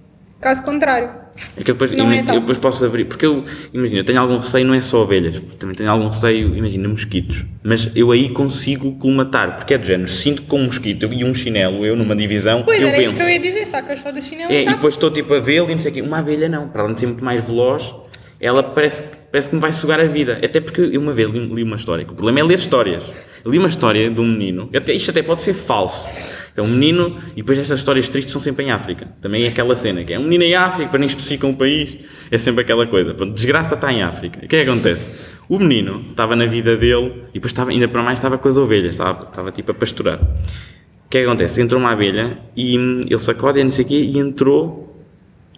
Caso 0.41 0.62
contrário, 0.65 1.11
É 1.59 1.62
que 1.62 1.70
eu 1.70 1.75
depois, 1.75 1.92
Não 1.92 2.11
é 2.11 2.22
tal. 2.22 2.35
eu 2.35 2.40
depois 2.40 2.59
posso 2.59 2.85
abrir, 2.85 3.05
porque 3.05 3.27
eu, 3.27 3.44
imagina, 3.72 4.01
eu 4.01 4.05
tenho 4.05 4.20
algum 4.20 4.37
receio, 4.38 4.66
não 4.66 4.75
é 4.75 4.81
só 4.81 5.03
abelhas, 5.03 5.40
também 5.59 5.75
tenho 5.75 5.90
algum 5.90 6.07
receio, 6.07 6.57
imagina, 6.57 6.88
mosquitos. 6.88 7.44
Mas 7.62 7.90
eu 7.94 8.11
aí 8.11 8.29
consigo 8.29 8.92
colmatar, 8.99 9.57
porque 9.57 9.75
é 9.75 9.79
do 9.79 9.87
género, 9.87 10.09
sinto 10.09 10.42
que 10.42 10.49
com 10.49 10.61
um 10.61 10.64
mosquito 10.64 11.09
e 11.12 11.25
um 11.25 11.35
chinelo, 11.35 11.85
eu 11.85 11.94
numa 11.96 12.14
divisão, 12.16 12.62
pois 12.62 12.81
eu 12.81 12.88
era 12.88 12.96
venço. 12.96 13.12
isso 13.14 13.22
que 13.22 13.29
eu 13.29 13.33
ia 13.35 13.40
dizer, 13.40 13.66
só 13.66 14.12
do 14.12 14.22
chinelo 14.22 14.53
É, 14.53 14.61
e 14.61 14.62
e 14.62 14.64
tá. 14.64 14.72
depois 14.72 14.94
estou 14.94 15.11
tipo 15.11 15.35
a 15.35 15.40
vê-lo 15.40 15.68
e 15.70 15.72
não 15.72 15.79
sei 15.79 15.90
o 15.90 15.94
quê. 15.94 16.03
Uma 16.03 16.18
abelha 16.18 16.49
não, 16.49 16.68
para 16.68 16.83
além 16.83 16.94
de 16.94 17.01
ser 17.01 17.07
muito 17.07 17.25
mais 17.25 17.46
veloz, 17.46 17.94
ela 18.40 18.62
parece, 18.62 19.03
parece 19.31 19.49
que 19.49 19.55
me 19.55 19.61
vai 19.61 19.72
sugar 19.72 20.01
a 20.01 20.05
vida. 20.05 20.38
Até 20.42 20.61
porque 20.61 20.81
eu 20.81 21.01
uma 21.01 21.12
vez 21.12 21.31
li, 21.31 21.46
li 21.55 21.62
uma 21.62 21.77
história, 21.77 22.05
o 22.05 22.14
problema 22.14 22.40
é 22.40 22.42
ler 22.42 22.59
histórias. 22.59 23.05
Li 23.44 23.59
uma 23.59 23.68
história 23.68 24.11
de 24.11 24.20
um 24.20 24.27
menino, 24.27 24.68
até, 24.75 24.92
isto 24.92 25.11
até 25.11 25.22
pode 25.22 25.42
ser 25.42 25.55
falso. 25.55 26.09
Então, 26.53 26.64
um 26.64 26.68
menino, 26.68 27.18
e 27.33 27.42
depois 27.42 27.59
estas 27.59 27.79
histórias 27.79 28.09
tristes 28.09 28.33
são 28.33 28.40
sempre 28.40 28.64
em 28.64 28.70
África. 28.70 29.09
Também 29.20 29.44
é 29.44 29.49
aquela 29.49 29.77
cena, 29.77 30.03
que 30.05 30.14
é 30.14 30.18
um 30.18 30.22
menino 30.22 30.42
em 30.44 30.55
África, 30.55 30.88
para 30.88 30.99
nem 30.99 31.07
especificam 31.07 31.51
o 31.51 31.55
país, 31.55 31.99
é 32.31 32.38
sempre 32.38 32.62
aquela 32.62 32.87
coisa. 32.87 33.12
Pronto, 33.12 33.35
desgraça 33.35 33.75
está 33.75 33.92
em 33.92 34.03
África. 34.03 34.38
O 34.42 34.49
que 34.49 34.57
é 34.57 34.64
que 34.64 34.70
acontece? 34.70 35.11
O 35.49 35.59
menino 35.59 36.03
estava 36.11 36.35
na 36.35 36.46
vida 36.46 36.77
dele, 36.77 37.25
e 37.29 37.35
depois 37.35 37.53
estava, 37.53 37.70
ainda 37.70 37.87
para 37.87 38.03
mais 38.03 38.18
estava 38.18 38.38
com 38.38 38.49
as 38.49 38.57
ovelhas, 38.57 38.94
estava, 38.94 39.29
estava 39.29 39.53
tipo 39.53 39.70
a 39.70 39.75
pastorar. 39.75 40.18
O 40.18 41.09
que 41.09 41.18
é 41.18 41.20
que 41.20 41.27
acontece? 41.27 41.61
Entrou 41.61 41.81
uma 41.81 41.92
abelha 41.92 42.38
e 42.57 42.79
hum, 42.79 43.01
ele 43.09 43.20
sacode 43.20 43.61
e 43.61 43.62
não 43.62 43.70
sei 43.70 43.85
o 43.85 43.88
quê 43.88 44.01
e 44.01 44.18
entrou 44.18 45.05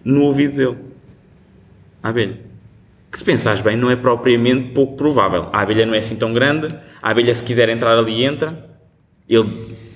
no 0.05 0.25
ouvido 0.25 0.57
dele. 0.57 0.77
A 2.03 2.09
abelha. 2.11 2.48
Que 3.11 3.19
se 3.19 3.25
pensares 3.25 3.61
bem, 3.61 3.77
não 3.77 3.91
é 3.91 3.97
propriamente 3.97 4.73
pouco 4.73 4.97
provável. 4.97 5.49
A 5.53 5.63
abelha 5.63 5.87
não 5.87 5.95
é 5.95 5.99
assim 5.99 6.17
tão 6.17 6.33
grande, 6.33 6.69
a 7.03 7.11
abelha 7.11 7.35
se 7.35 7.43
quiser 7.43 7.69
entrar 7.69 7.97
ali 7.99 8.25
entra. 8.25 8.67
Ele... 9.29 9.45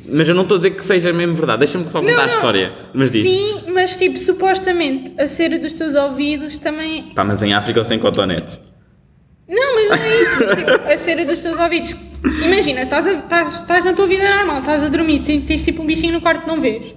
Mas 0.09 0.29
eu 0.29 0.35
não 0.35 0.43
estou 0.43 0.57
a 0.57 0.59
dizer 0.59 0.71
que 0.73 0.83
seja 0.83 1.13
mesmo 1.13 1.35
verdade, 1.37 1.61
deixa-me 1.61 1.85
só 1.91 2.01
contar 2.01 2.25
a 2.25 2.27
história. 2.27 2.73
Mas 2.93 3.13
diz. 3.13 3.23
Sim, 3.23 3.65
mas 3.73 3.95
tipo, 3.97 4.19
supostamente, 4.19 5.13
a 5.17 5.29
cera 5.29 5.59
dos 5.59 5.73
teus 5.73 5.95
ouvidos 5.95 6.59
também. 6.59 7.13
Pá, 7.15 7.23
mas 7.23 7.41
em 7.43 7.55
África 7.55 7.79
eles 7.79 7.89
têm 7.89 7.99
cotonetes. 8.01 8.59
Não, 9.49 9.75
mas 9.75 9.89
não 9.91 10.07
é 10.07 10.23
isso, 10.23 10.37
mas 10.41 10.59
tipo, 10.59 10.71
a 10.93 10.99
cera 10.99 11.25
dos 11.25 11.39
teus 11.41 11.59
ouvidos. 11.59 11.95
Imagina, 12.45 12.83
estás, 12.83 13.07
a- 13.07 13.13
estás, 13.13 13.53
estás 13.61 13.85
na 13.85 13.93
tua 13.93 14.07
vida 14.07 14.25
normal, 14.39 14.59
estás 14.61 14.83
a 14.83 14.89
dormir, 14.89 15.21
tens, 15.21 15.45
tens 15.45 15.63
tipo 15.63 15.83
um 15.83 15.87
bichinho 15.87 16.15
no 16.15 16.21
quarto 16.21 16.43
que 16.43 16.49
não 16.49 16.61
vês. 16.61 16.95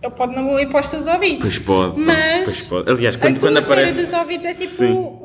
Ele 0.00 0.12
pode 0.12 0.36
não 0.36 0.60
ir 0.60 0.68
para 0.68 0.80
os 0.80 0.86
teus 0.88 1.06
ouvidos. 1.08 1.40
Pois 1.40 1.58
pode, 1.58 1.98
Mas 1.98 2.44
pois 2.44 2.60
pode. 2.62 2.90
Aliás, 2.90 3.16
a 3.16 3.18
quando, 3.18 3.38
tua 3.40 3.50
quando 3.50 3.62
cera 3.64 3.80
aparece. 3.80 4.00
dos 4.00 4.12
ouvidos 4.12 4.46
é 4.46 4.54
tipo 4.54 4.68
Sim. 4.70 4.92
um. 4.92 5.18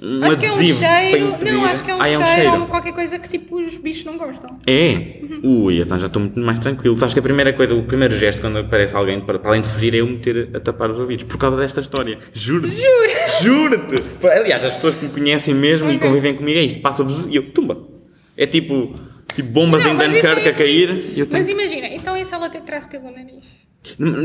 Um 0.00 0.22
acho 0.24 0.36
que 0.38 0.46
é 0.46 0.50
um 0.50 0.54
adesivo 0.54 0.78
cheiro. 0.78 1.26
impedir- 1.28 1.52
Não, 1.52 1.64
acho 1.64 1.82
que 1.84 1.90
é 1.90 1.94
um 1.94 2.02
Ah, 2.02 2.08
é 2.08 2.18
um 2.18 2.22
cheiro, 2.24 2.40
cheiro. 2.42 2.60
ou 2.60 2.66
qualquer 2.66 2.92
coisa 2.92 3.18
que 3.18 3.28
tipo 3.28 3.56
os 3.60 3.78
bichos 3.78 4.04
não 4.04 4.18
gostam. 4.18 4.58
É? 4.66 5.20
Ui, 5.42 5.80
então 5.80 5.98
já 5.98 6.06
estou 6.06 6.20
muito 6.20 6.38
mais 6.38 6.58
tranquilo. 6.58 6.98
Sabes 6.98 7.14
que 7.14 7.20
a 7.20 7.22
primeira 7.22 7.52
coisa, 7.52 7.74
o 7.74 7.82
primeiro 7.82 8.14
gesto 8.14 8.40
quando 8.40 8.58
aparece 8.58 8.94
alguém, 8.94 9.20
para, 9.20 9.38
para 9.38 9.50
além 9.50 9.62
de 9.62 9.68
fugir, 9.68 9.94
é 9.94 9.98
eu 10.00 10.06
meter 10.06 10.50
a 10.54 10.60
tapar 10.60 10.90
os 10.90 10.98
ouvidos. 10.98 11.24
Por 11.24 11.38
causa 11.38 11.56
desta 11.56 11.80
história. 11.80 12.18
Juro-te. 12.34 12.74
Juro! 12.74 13.10
Juro-te! 13.42 14.02
Pá, 14.20 14.32
Aliás, 14.32 14.64
as 14.64 14.74
pessoas 14.74 14.94
que 14.96 15.06
me 15.06 15.10
conhecem 15.12 15.54
mesmo 15.54 15.90
e 15.90 15.96
Ok. 15.96 16.06
convivem 16.08 16.34
comigo 16.34 16.58
é 16.58 16.62
isto. 16.62 16.80
Passa-vos 16.80 17.26
e 17.26 17.36
eu, 17.36 17.50
tumba. 17.50 17.78
É 18.36 18.46
tipo, 18.46 18.94
tipo 19.34 19.48
bombas 19.48 19.82
Não, 19.82 19.92
em 19.94 19.96
Dunkirk 19.98 20.40
é 20.46 20.48
a 20.50 20.52
cair 20.54 20.90
e. 21.16 21.22
Mas 21.32 21.48
imagina, 21.48 21.86
então 21.88 22.14
e 22.16 22.22
se 22.22 22.34
ela 22.34 22.50
te 22.50 22.60
traz 22.60 22.84
pelo 22.84 23.10
nariz? 23.10 23.65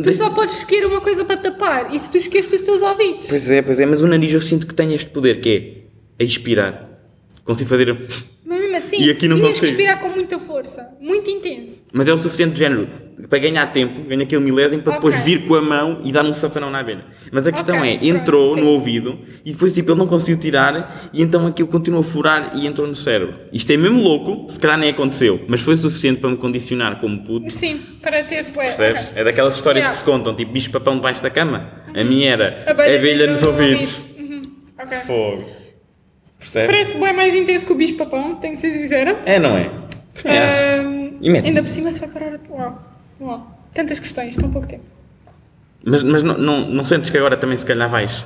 Tu 0.04 0.13
só 0.15 0.30
podes 0.32 0.58
escolher 0.58 0.86
uma 0.86 1.02
coisa 1.02 1.24
para 1.24 1.38
tapar 1.38 1.93
e 1.93 2.00
se 2.00 2.10
tu 2.10 2.17
esqueces 2.17 2.54
os 2.54 2.62
teus 2.62 2.82
ouvidos. 2.82 3.28
Pois 3.30 3.50
é, 3.50 3.62
pois 3.62 3.80
é, 3.80 3.86
mas 3.86 4.02
o 4.02 4.08
nariz 4.08 4.34
eu 4.34 4.41
sinto 4.41 4.65
que 4.65 4.74
tem 4.74 4.93
este 4.93 5.10
poder, 5.10 5.39
que 5.39 5.84
é 6.17 6.24
expirar. 6.24 6.89
Consigo 7.43 7.69
fazer... 7.69 8.08
Assim, 8.93 9.04
E 9.06 9.10
aqui 9.12 9.27
não 9.27 9.38
tinhas 9.38 9.60
que 9.60 9.65
respirar 9.67 9.99
com 10.01 10.10
muita 10.10 10.39
força, 10.39 10.95
muito 10.99 11.30
intenso. 11.30 11.84
Mas 11.93 12.08
é 12.08 12.13
o 12.13 12.17
suficiente 12.17 12.54
de 12.54 12.60
género 12.60 12.88
para 13.30 13.38
ganhar 13.39 13.65
tempo, 13.67 14.01
ganha 14.08 14.23
aquele 14.23 14.43
milésimo 14.43 14.82
para 14.82 14.93
depois 14.93 15.15
Ok. 15.15 15.25
vir 15.25 15.47
com 15.47 15.54
a 15.56 15.62
mão 15.62 16.01
e 16.04 16.12
dar 16.12 16.25
um 16.25 16.34
safanão 16.34 16.69
na 16.71 16.80
abelha. 16.80 17.06
Mas 17.32 17.45
a 17.47 17.51
questão 17.51 17.77
Ok, 17.77 17.89
é, 17.89 17.97
pronto, 17.97 18.06
entrou 18.10 18.56
sim. 18.56 18.62
no 18.62 18.67
ouvido 18.67 19.19
e 19.45 19.51
depois 19.54 19.73
tipo, 19.73 19.91
ele 19.91 19.99
não 19.99 20.08
conseguiu 20.08 20.39
tirar 20.39 21.10
e 21.13 21.21
então 21.21 21.45
aquilo 21.47 21.67
continuou 21.67 22.01
a 22.01 22.04
furar 22.04 22.51
e 22.56 22.65
entrou 22.65 22.88
no 22.88 22.95
cérebro. 22.95 23.36
Isto 23.54 23.71
é 23.71 23.77
mesmo 23.77 24.01
louco, 24.01 24.51
se 24.51 24.60
calhar 24.60 24.77
nem 24.77 24.89
aconteceu, 24.89 25.39
mas 25.47 25.62
foi 25.62 25.75
suficiente 25.77 26.19
para 26.19 26.32
me 26.32 26.38
condicionar 26.38 26.99
como 26.99 27.23
puto. 27.23 27.51
Sim, 27.51 27.80
para 28.01 28.23
ter 28.23 28.43
tipo, 28.43 28.58
Percebes? 28.60 29.01
ok. 29.04 29.12
É 29.15 29.23
daquelas 29.23 29.56
histórias 29.56 29.82
Yeah. 29.84 29.91
que 29.91 29.97
se 29.97 30.04
contam, 30.04 30.36
tipo 30.36 30.51
bicho 30.51 30.71
papão 30.71 30.95
debaixo 30.95 31.21
da 31.21 31.30
cama. 31.30 31.69
A 31.95 32.04
minha 32.04 32.32
era 32.32 32.63
abelha 32.67 33.13
entram 33.25 33.32
nos 33.34 33.41
no 33.41 33.47
ouvidos. 33.49 33.99
ouvido. 33.99 34.34
Uhum. 34.34 34.41
Fogo. 35.06 35.61
Percebes? 36.41 36.69
Parece 36.75 36.97
bem 36.97 37.13
mais 37.13 37.34
intenso 37.36 37.65
que 37.65 37.71
o 37.71 37.75
bicho 37.75 37.95
papão, 37.95 38.36
tenho 38.36 38.56
que 38.56 38.60
ser 38.60 38.71
sincera. 38.71 39.21
É, 39.25 39.39
não 39.39 39.56
é? 39.58 39.69
Ahm, 40.25 41.17
E 41.21 41.30
ainda 41.38 41.62
por 41.62 41.69
cima 41.69 41.93
se 41.93 41.99
vai 42.01 42.10
parar 42.10 42.36
a 42.36 42.73
Uau. 43.23 43.58
Tantas 43.73 43.99
questões, 43.99 44.36
tão 44.36 44.49
pouco 44.49 44.67
tempo. 44.67 44.84
Mas, 45.84 46.04
mas 46.04 46.23
não, 46.23 46.38
não, 46.38 46.67
não 46.69 46.86
sentes 46.86 47.10
que 47.10 47.17
agora 47.17 47.38
também 47.38 47.56
se 47.58 47.65
calhar 47.65 47.89
vais 47.89 48.25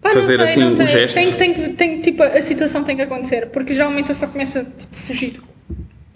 Pá, 0.00 0.10
fazer 0.10 0.36
sei, 0.38 0.48
assim 0.48 0.64
o 0.64 0.70
sei. 0.70 0.86
gesto? 0.86 1.14
Tem, 1.14 1.32
tem, 1.34 1.74
tem, 1.74 2.00
tipo, 2.00 2.22
a 2.22 2.40
situação 2.40 2.82
tem 2.84 2.96
que 2.96 3.02
acontecer, 3.02 3.46
porque 3.50 3.74
geralmente 3.74 4.08
eu 4.08 4.14
só 4.14 4.26
começo 4.28 4.58
a 4.60 4.64
tipo, 4.64 4.96
fugir. 4.96 5.42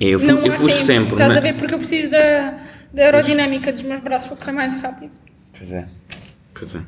É, 0.01 0.07
eu, 0.07 0.18
fu- 0.20 0.27
não 0.33 0.47
eu 0.47 0.53
fujo 0.53 0.73
tempo, 0.75 0.87
sempre. 0.87 1.12
Estás 1.12 1.29
mas- 1.29 1.37
a 1.37 1.40
ver? 1.40 1.55
Porque 1.55 1.75
eu 1.75 1.79
preciso 1.79 2.11
da, 2.11 2.59
da 2.92 3.03
aerodinâmica 3.03 3.73
dos 3.73 3.83
meus 3.83 4.01
braços 4.01 4.29
para 4.29 4.37
correr 4.38 4.53
mais 4.53 4.75
rápido. 4.81 5.12
Pois 5.57 5.73
é. 5.73 5.87
Pois 6.55 6.75
é. 6.77 6.81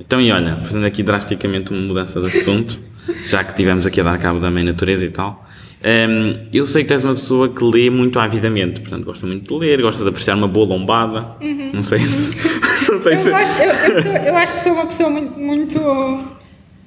Então, 0.00 0.20
e 0.20 0.32
olha, 0.32 0.56
fazendo 0.56 0.86
aqui 0.86 1.02
drasticamente 1.02 1.70
uma 1.72 1.80
mudança 1.82 2.20
de 2.20 2.28
assunto, 2.28 2.80
já 3.26 3.42
que 3.44 3.54
tivemos 3.54 3.86
aqui 3.86 4.00
a 4.00 4.04
dar 4.04 4.18
cabo 4.18 4.38
da 4.40 4.50
mãe 4.50 4.62
natureza 4.64 5.04
e 5.04 5.10
tal, 5.10 5.44
hum, 5.84 6.46
eu 6.52 6.66
sei 6.66 6.82
que 6.82 6.88
tu 6.88 6.92
és 6.94 7.04
uma 7.04 7.14
pessoa 7.14 7.48
que 7.48 7.64
lê 7.64 7.90
muito 7.90 8.18
avidamente, 8.18 8.80
portanto, 8.80 9.04
gosta 9.04 9.26
muito 9.26 9.52
de 9.54 9.60
ler, 9.66 9.80
gosta 9.82 10.02
de 10.02 10.08
apreciar 10.08 10.36
uma 10.36 10.48
boa 10.48 10.66
lombada. 10.66 11.26
Não 11.72 11.82
sei 11.82 11.98
se. 11.98 12.30
não 12.90 13.00
sei 13.00 13.16
se. 13.16 13.28
Eu 13.28 13.36
acho, 13.36 13.52
eu, 13.62 13.70
eu 13.94 14.02
sou- 14.02 14.12
eu 14.12 14.36
acho 14.36 14.52
que 14.52 14.60
sou 14.60 14.72
uma 14.72 14.86
pessoa 14.86 15.10
muito. 15.10 15.38
muito 15.38 15.78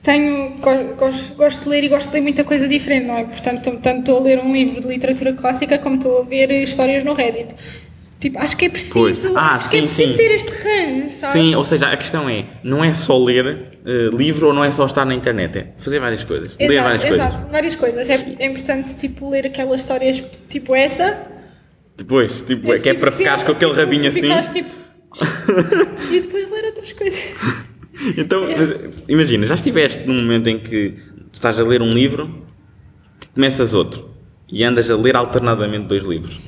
tenho, 0.03 0.51
go- 0.61 0.93
gosto, 0.99 1.33
gosto 1.33 1.63
de 1.63 1.69
ler 1.69 1.83
e 1.85 1.87
gosto 1.89 2.09
de 2.09 2.13
ler 2.13 2.21
muita 2.21 2.43
coisa 2.43 2.67
diferente, 2.67 3.07
não 3.07 3.17
é? 3.17 3.23
Portanto, 3.23 3.79
tanto 3.81 3.99
estou 4.01 4.17
a 4.19 4.21
ler 4.21 4.37
um 4.39 4.53
livro 4.53 4.79
de 4.79 4.87
literatura 4.87 5.33
clássica 5.33 5.79
como 5.79 5.95
estou 5.95 6.21
a 6.21 6.23
ver 6.23 6.51
histórias 6.63 7.03
no 7.03 7.13
Reddit. 7.13 7.55
Tipo, 8.19 8.39
acho 8.39 8.55
que 8.57 8.65
é 8.65 8.69
preciso. 8.69 9.33
Ah, 9.35 9.57
é 9.57 9.59
sim, 9.59 9.81
preciso 9.81 10.11
sim. 10.11 10.17
ter 10.17 10.31
este 10.31 10.51
range, 10.51 11.09
sabe? 11.11 11.33
Sim, 11.33 11.55
ou 11.55 11.63
seja, 11.63 11.87
a 11.89 11.97
questão 11.97 12.29
é, 12.29 12.45
não 12.63 12.83
é 12.83 12.93
só 12.93 13.21
ler 13.21 13.77
eh, 13.85 14.09
livro 14.11 14.47
ou 14.47 14.53
não 14.53 14.63
é 14.63 14.71
só 14.71 14.85
estar 14.85 15.05
na 15.05 15.13
internet, 15.13 15.57
é 15.57 15.73
fazer 15.77 15.99
várias 15.99 16.23
coisas, 16.23 16.57
ler 16.57 16.71
Exato, 16.71 16.83
várias 16.83 17.03
exato, 17.03 17.31
coisas. 17.33 17.51
várias 17.51 17.75
coisas. 17.75 18.09
É, 18.09 18.35
é 18.39 18.45
importante, 18.47 18.95
tipo, 18.95 19.29
ler 19.29 19.45
aquelas 19.45 19.81
histórias 19.81 20.23
tipo 20.49 20.73
essa. 20.73 21.27
Depois, 21.97 22.41
tipo, 22.41 22.71
é 22.71 22.75
esse 22.75 22.83
que 22.83 22.89
é 22.89 22.93
tipo 22.93 23.01
para 23.01 23.11
de 23.11 23.17
ficares 23.17 23.43
com 23.43 23.51
aquele 23.51 23.71
tipo, 23.71 23.81
rabinho 23.83 24.07
assim. 24.07 24.21
ficares, 24.21 24.49
tipo, 24.49 24.69
e 26.11 26.19
depois 26.19 26.49
ler 26.49 26.65
outras 26.65 26.91
coisas. 26.93 27.21
Então, 28.17 28.43
imagina, 29.07 29.45
já 29.45 29.55
estiveste 29.55 30.05
num 30.05 30.15
momento 30.15 30.49
em 30.49 30.59
que 30.59 30.95
estás 31.31 31.57
a 31.57 31.63
ler 31.63 31.81
um 31.81 31.91
livro, 31.91 32.43
que 33.21 33.27
começas 33.29 33.73
outro, 33.73 34.09
e 34.51 34.65
andas 34.65 34.89
a 34.89 34.97
ler 34.97 35.15
alternadamente 35.15 35.87
dois 35.87 36.03
livros. 36.03 36.41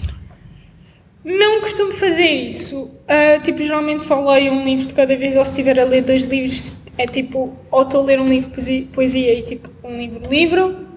Não 1.30 1.60
costumo 1.60 1.92
fazer 1.92 2.48
isso. 2.48 2.90
Ah, 3.06 3.38
tipo, 3.40 3.62
geralmente 3.62 4.06
só 4.06 4.24
leio 4.32 4.54
um 4.54 4.64
livro 4.64 4.88
de 4.88 4.94
cada 4.94 5.14
vez, 5.18 5.36
ou 5.36 5.44
se 5.44 5.52
estiver 5.52 5.78
a 5.78 5.84
ler 5.84 6.02
dois 6.04 6.24
livros, 6.26 6.80
é 6.98 7.06
tipo, 7.06 7.54
ou 7.70 7.82
estou 7.82 8.02
a 8.02 8.06
ler 8.06 8.20
um 8.22 8.28
livro 8.28 8.50
poesia, 8.50 8.86
poesia 8.94 9.34
e 9.34 9.42
tipo, 9.42 9.70
um 9.84 9.98
livro-livro. 9.98 10.88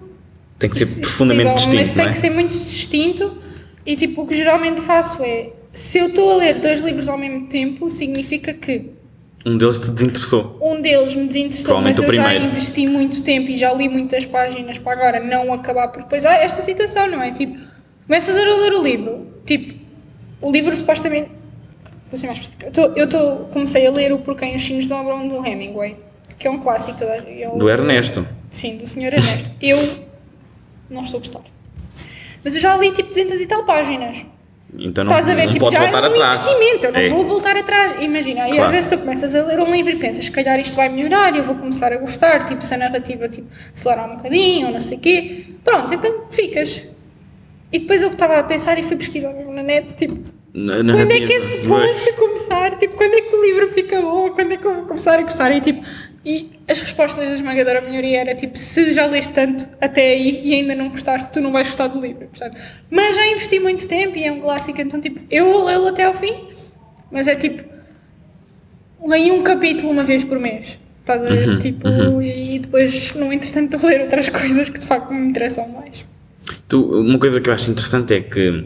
Tem 0.58 0.70
que 0.70 0.76
ser 0.78 0.86
Isso- 0.86 1.00
profundamente 1.00 1.58
isso 1.58 1.68
é 1.68 1.72
igual, 1.72 1.82
distinto, 1.82 1.82
Mas 1.82 1.90
tem 1.92 2.04
é? 2.06 2.08
que 2.10 2.18
ser 2.18 2.30
muito 2.30 2.52
distinto. 2.52 3.38
E 3.84 3.96
tipo, 3.96 4.22
o 4.22 4.26
que 4.26 4.36
geralmente 4.36 4.80
faço 4.82 5.22
é, 5.24 5.48
se 5.72 5.98
eu 5.98 6.06
estou 6.08 6.30
a 6.30 6.36
ler 6.36 6.60
dois 6.60 6.80
livros 6.80 7.08
ao 7.08 7.18
mesmo 7.18 7.46
tempo, 7.48 7.88
significa 7.90 8.52
que 8.52 8.84
Um 9.44 9.56
deles 9.58 9.78
te 9.80 9.90
desinteressou. 9.90 10.58
um 10.62 10.80
deles 10.80 11.14
me 11.16 11.26
desinteressou, 11.26 11.80
mas 11.80 11.98
eu 11.98 12.12
já 12.12 12.34
investi 12.36 12.86
muito 12.86 13.22
tempo 13.22 13.50
e 13.50 13.56
já 13.56 13.72
li 13.72 13.88
muitas 13.88 14.26
páginas 14.26 14.78
para 14.78 14.92
agora 14.92 15.18
não 15.24 15.52
acabar 15.52 15.88
por 15.88 16.02
depois. 16.02 16.24
Ah, 16.24 16.34
esta 16.34 16.60
situação, 16.62 17.08
não 17.10 17.20
é? 17.22 17.32
Tipo, 17.32 17.56
começas 18.06 18.36
a 18.36 18.40
ler 18.42 18.72
o 18.74 18.82
livro, 18.82 19.26
tipo, 19.46 19.79
o 20.40 20.50
livro 20.50 20.74
supostamente. 20.76 21.30
Vou 22.08 22.18
ser 22.18 22.26
mais. 22.26 22.50
Eu, 22.62 22.72
tô, 22.72 22.82
eu 22.96 23.08
tô, 23.08 23.36
comecei 23.52 23.86
a 23.86 23.90
ler 23.90 24.12
o 24.12 24.18
Por 24.18 24.36
Quem 24.36 24.54
os 24.56 24.62
Sinos 24.62 24.88
Dobram 24.88 25.28
do 25.28 25.44
Hemingway, 25.46 25.96
que 26.38 26.46
é 26.46 26.50
um 26.50 26.58
clássico. 26.58 26.98
Toda, 26.98 27.16
eu, 27.30 27.56
Do 27.56 27.68
Ernesto. 27.70 28.26
Sim, 28.50 28.76
do 28.78 28.86
Sr. 28.88 29.14
Ernesto. 29.14 29.56
Eu 29.62 29.78
não 30.88 31.02
estou 31.02 31.18
a 31.18 31.20
gostar. 31.20 31.40
Mas 32.42 32.54
eu 32.54 32.60
já 32.60 32.76
li 32.76 32.90
tipo 32.90 33.10
200 33.10 33.40
e 33.40 33.46
tal 33.46 33.64
páginas. 33.64 34.24
Então 34.78 35.04
não, 35.04 35.10
Estás 35.12 35.28
a 35.28 35.34
ver? 35.34 35.46
não 35.46 35.52
tipo, 35.52 35.70
já 35.70 35.80
voltar 35.80 36.04
é 36.04 36.08
um 36.08 36.12
atrás. 36.12 36.40
investimento, 36.40 36.86
eu 36.86 36.92
não 36.92 37.00
É. 37.00 37.08
vou 37.08 37.24
voltar 37.26 37.56
atrás. 37.56 38.00
Imagina, 38.00 38.48
e 38.48 38.52
Claro. 38.52 38.64
às 38.66 38.70
vezes 38.70 38.88
tu 38.90 38.98
começas 38.98 39.34
a 39.34 39.44
ler 39.44 39.58
um 39.60 39.70
livro 39.72 39.90
e 39.92 39.96
pensas, 39.96 40.24
se 40.24 40.30
calhar 40.30 40.58
isto 40.60 40.74
vai 40.76 40.88
melhorar, 40.88 41.36
eu 41.36 41.42
vou 41.44 41.56
começar 41.56 41.92
a 41.92 41.96
gostar, 41.96 42.44
tipo, 42.44 42.62
se 42.62 42.72
a 42.74 42.78
narrativa 42.78 43.28
tipo, 43.28 43.48
acelerar 43.74 44.10
um 44.10 44.16
bocadinho 44.16 44.68
ou 44.68 44.72
não 44.72 44.80
sei 44.80 44.96
o 44.96 45.00
quê. 45.00 45.44
Pronto, 45.64 45.92
então 45.92 46.24
ficas. 46.30 46.82
E 47.72 47.78
depois 47.80 48.00
eu 48.02 48.10
estava 48.10 48.38
a 48.38 48.42
pensar 48.44 48.78
e 48.78 48.82
fui 48.82 48.96
pesquisar 48.96 49.32
mesmo 49.32 49.49
na 49.60 49.66
net, 49.66 49.94
tipo, 49.94 50.18
quando 50.52 51.12
é 51.12 51.20
que 51.20 51.32
é 51.32 51.40
suposto 51.40 52.14
começar? 52.16 52.76
Tipo, 52.78 52.96
quando 52.96 53.14
é 53.14 53.20
que 53.20 53.34
o 53.34 53.42
livro 53.42 53.68
fica 53.68 54.00
bom? 54.00 54.30
Quando 54.30 54.52
é 54.52 54.56
que 54.56 54.66
eu 54.66 54.74
vou 54.74 54.84
começar 54.84 55.18
a 55.18 55.22
gostar? 55.22 55.52
E, 55.52 55.60
tipo, 55.60 55.84
e 56.24 56.50
as 56.68 56.80
respostas 56.80 57.24
da 57.24 57.34
esmagadora 57.34 57.80
maioria 57.80 58.20
era 58.20 58.34
tipo, 58.34 58.58
se 58.58 58.92
já 58.92 59.06
leste 59.06 59.32
tanto 59.32 59.66
até 59.80 60.08
aí 60.08 60.40
e 60.44 60.54
ainda 60.54 60.74
não 60.74 60.88
gostaste, 60.88 61.32
tu 61.32 61.40
não 61.40 61.52
vais 61.52 61.68
gostar 61.68 61.86
do 61.86 62.00
livro. 62.00 62.26
Portanto, 62.26 62.58
mas 62.90 63.16
já 63.16 63.26
investi 63.26 63.60
muito 63.60 63.86
tempo 63.86 64.16
e 64.16 64.24
é 64.24 64.32
um 64.32 64.40
clássico, 64.40 64.80
então 64.80 65.00
tipo, 65.00 65.20
eu 65.30 65.50
vou 65.50 65.64
lê-lo 65.64 65.88
até 65.88 66.04
ao 66.04 66.14
fim, 66.14 66.48
mas 67.10 67.28
é 67.28 67.36
tipo, 67.36 67.62
leio 69.06 69.34
um 69.34 69.42
capítulo 69.42 69.90
uma 69.90 70.04
vez 70.04 70.24
por 70.24 70.38
mês. 70.38 70.78
Estás 71.00 71.24
a 71.24 71.30
ver? 71.30 71.48
Uhum, 71.48 71.58
tipo, 71.58 71.88
uhum. 71.88 72.22
e 72.22 72.58
depois, 72.58 73.14
no 73.14 73.32
entretanto, 73.32 73.78
vou 73.78 73.88
ler 73.90 74.02
outras 74.02 74.28
coisas 74.28 74.68
que 74.68 74.78
de 74.78 74.86
facto 74.86 75.12
me 75.12 75.28
interessam 75.28 75.68
mais. 75.68 76.04
Tu, 76.68 77.00
uma 77.00 77.18
coisa 77.18 77.40
que 77.40 77.48
eu 77.48 77.54
acho 77.54 77.70
interessante 77.70 78.14
é 78.14 78.20
que 78.20 78.62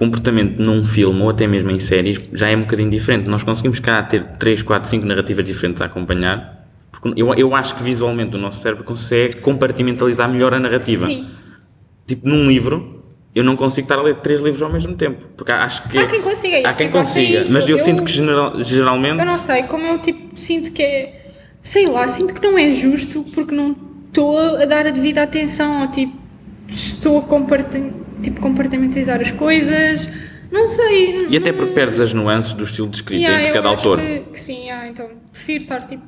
comportamento 0.00 0.58
num 0.58 0.82
filme 0.84 1.20
ou 1.22 1.28
até 1.28 1.46
mesmo 1.46 1.70
em 1.70 1.78
séries 1.78 2.18
já 2.32 2.48
é 2.48 2.56
um 2.56 2.62
bocadinho 2.62 2.88
diferente. 2.90 3.28
Nós 3.28 3.42
conseguimos 3.42 3.78
cá 3.80 4.02
ter 4.02 4.24
3, 4.38 4.62
4, 4.62 4.88
5 4.88 5.04
narrativas 5.06 5.44
diferentes 5.44 5.82
a 5.82 5.84
acompanhar. 5.84 6.66
Porque 6.90 7.20
eu, 7.20 7.32
eu 7.34 7.54
acho 7.54 7.74
que 7.74 7.82
visualmente 7.82 8.34
o 8.34 8.40
nosso 8.40 8.62
cérebro 8.62 8.82
consegue 8.82 9.36
compartimentalizar 9.40 10.28
melhor 10.28 10.54
a 10.54 10.58
narrativa. 10.58 11.04
Sim. 11.06 11.26
Tipo, 12.06 12.26
num 12.28 12.48
livro, 12.48 13.04
eu 13.34 13.44
não 13.44 13.54
consigo 13.56 13.84
estar 13.84 13.98
a 13.98 14.02
ler 14.02 14.16
três 14.16 14.40
livros 14.40 14.62
ao 14.62 14.72
mesmo 14.72 14.94
tempo. 14.94 15.22
Porque 15.36 15.52
acho 15.52 15.86
que. 15.88 15.98
Há 15.98 16.06
quem 16.06 16.22
consiga, 16.22 16.68
Há 16.68 16.72
quem 16.72 16.90
consiga. 16.90 17.40
isso. 17.42 17.52
Mas 17.52 17.68
eu, 17.68 17.76
Eu- 17.76 17.84
sinto 17.84 18.02
que 18.02 18.10
geral- 18.10 18.62
geralmente. 18.64 19.18
Eu 19.18 19.26
não 19.26 19.38
sei, 19.38 19.62
como 19.64 19.86
eu 19.86 19.98
tipo 19.98 20.30
sinto 20.34 20.72
que 20.72 20.82
é. 20.82 21.32
Sei 21.62 21.86
lá, 21.86 22.08
sinto 22.08 22.32
que 22.34 22.42
não 22.42 22.56
é 22.58 22.72
justo 22.72 23.22
porque 23.34 23.54
não 23.54 23.76
estou 24.08 24.36
a 24.56 24.64
dar 24.64 24.86
a 24.86 24.90
devida 24.90 25.22
atenção 25.22 25.82
ou 25.82 25.88
tipo 25.88 26.18
estou 26.66 27.18
a 27.18 27.22
comparti- 27.22 27.92
tipo, 28.20 28.40
compartimentalizar 28.40 29.20
as 29.20 29.30
coisas. 29.30 30.08
Não 30.50 30.68
sei. 30.68 31.28
E 31.28 31.36
até 31.36 31.52
porque 31.52 31.72
perdes 31.72 32.00
as 32.00 32.12
nuances 32.12 32.52
do 32.52 32.64
estilo 32.64 32.88
de 32.88 32.96
escrita 32.96 33.22
Yeah, 33.22 33.40
entre 33.40 33.54
cada 33.54 33.68
autor. 33.68 34.00
Que, 34.00 34.20
que 34.32 34.40
sim, 34.40 34.64
yeah, 34.64 34.88
então 34.88 35.08
prefiro 35.32 35.62
estar 35.62 35.86
tipo 35.86 36.02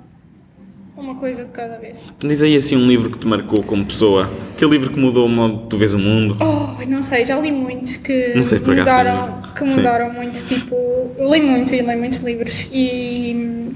uma 0.96 1.14
coisa 1.14 1.44
de 1.44 1.50
cada 1.50 1.78
vez. 1.78 2.12
Tu 2.18 2.28
diz 2.28 2.42
aí 2.42 2.56
assim 2.56 2.76
um 2.76 2.86
livro 2.86 3.10
que 3.10 3.18
te 3.18 3.26
marcou 3.26 3.62
como 3.62 3.84
pessoa. 3.84 4.28
Aquele 4.54 4.72
livro 4.72 4.90
que 4.90 4.98
mudou 4.98 5.26
o 5.26 5.28
modo 5.28 5.62
que 5.62 5.68
tu 5.68 5.78
vês 5.78 5.92
o 5.92 5.98
mundo. 5.98 6.36
Oh, 6.40 6.84
não 6.86 7.02
sei, 7.02 7.24
já 7.24 7.38
li 7.38 7.50
muitos 7.50 7.96
que 7.96 8.34
Não 8.34 8.44
sei, 8.44 8.58
por 8.58 8.74
mudaram, 8.74 9.42
que 9.56 9.64
mudaram 9.64 10.12
muito, 10.12 10.44
tipo, 10.44 10.74
eu 11.16 11.28
leio 11.28 11.46
muito 11.46 11.74
e 11.74 11.82
leio 11.82 11.98
muitos 11.98 12.22
livros 12.22 12.66
e, 12.72 13.72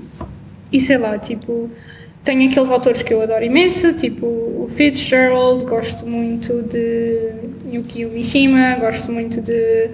e 0.72 0.80
sei 0.80 0.99
lá, 0.99 1.18
tipo, 1.18 1.70
tenho 2.27 2.51
aqueles 2.51 2.68
autores 2.68 3.03
que 3.03 3.14
eu 3.14 3.22
adoro 3.22 3.45
imenso, 3.45 3.93
tipo 3.95 4.27
o 4.27 4.68
Fitzgerald, 4.68 5.64
gosto 5.64 6.05
muito 6.07 6.61
de 6.64 7.31
Yukio 7.72 8.11
Mishima, 8.11 8.74
gosto 8.81 9.12
muito 9.12 9.41
de 9.41 9.91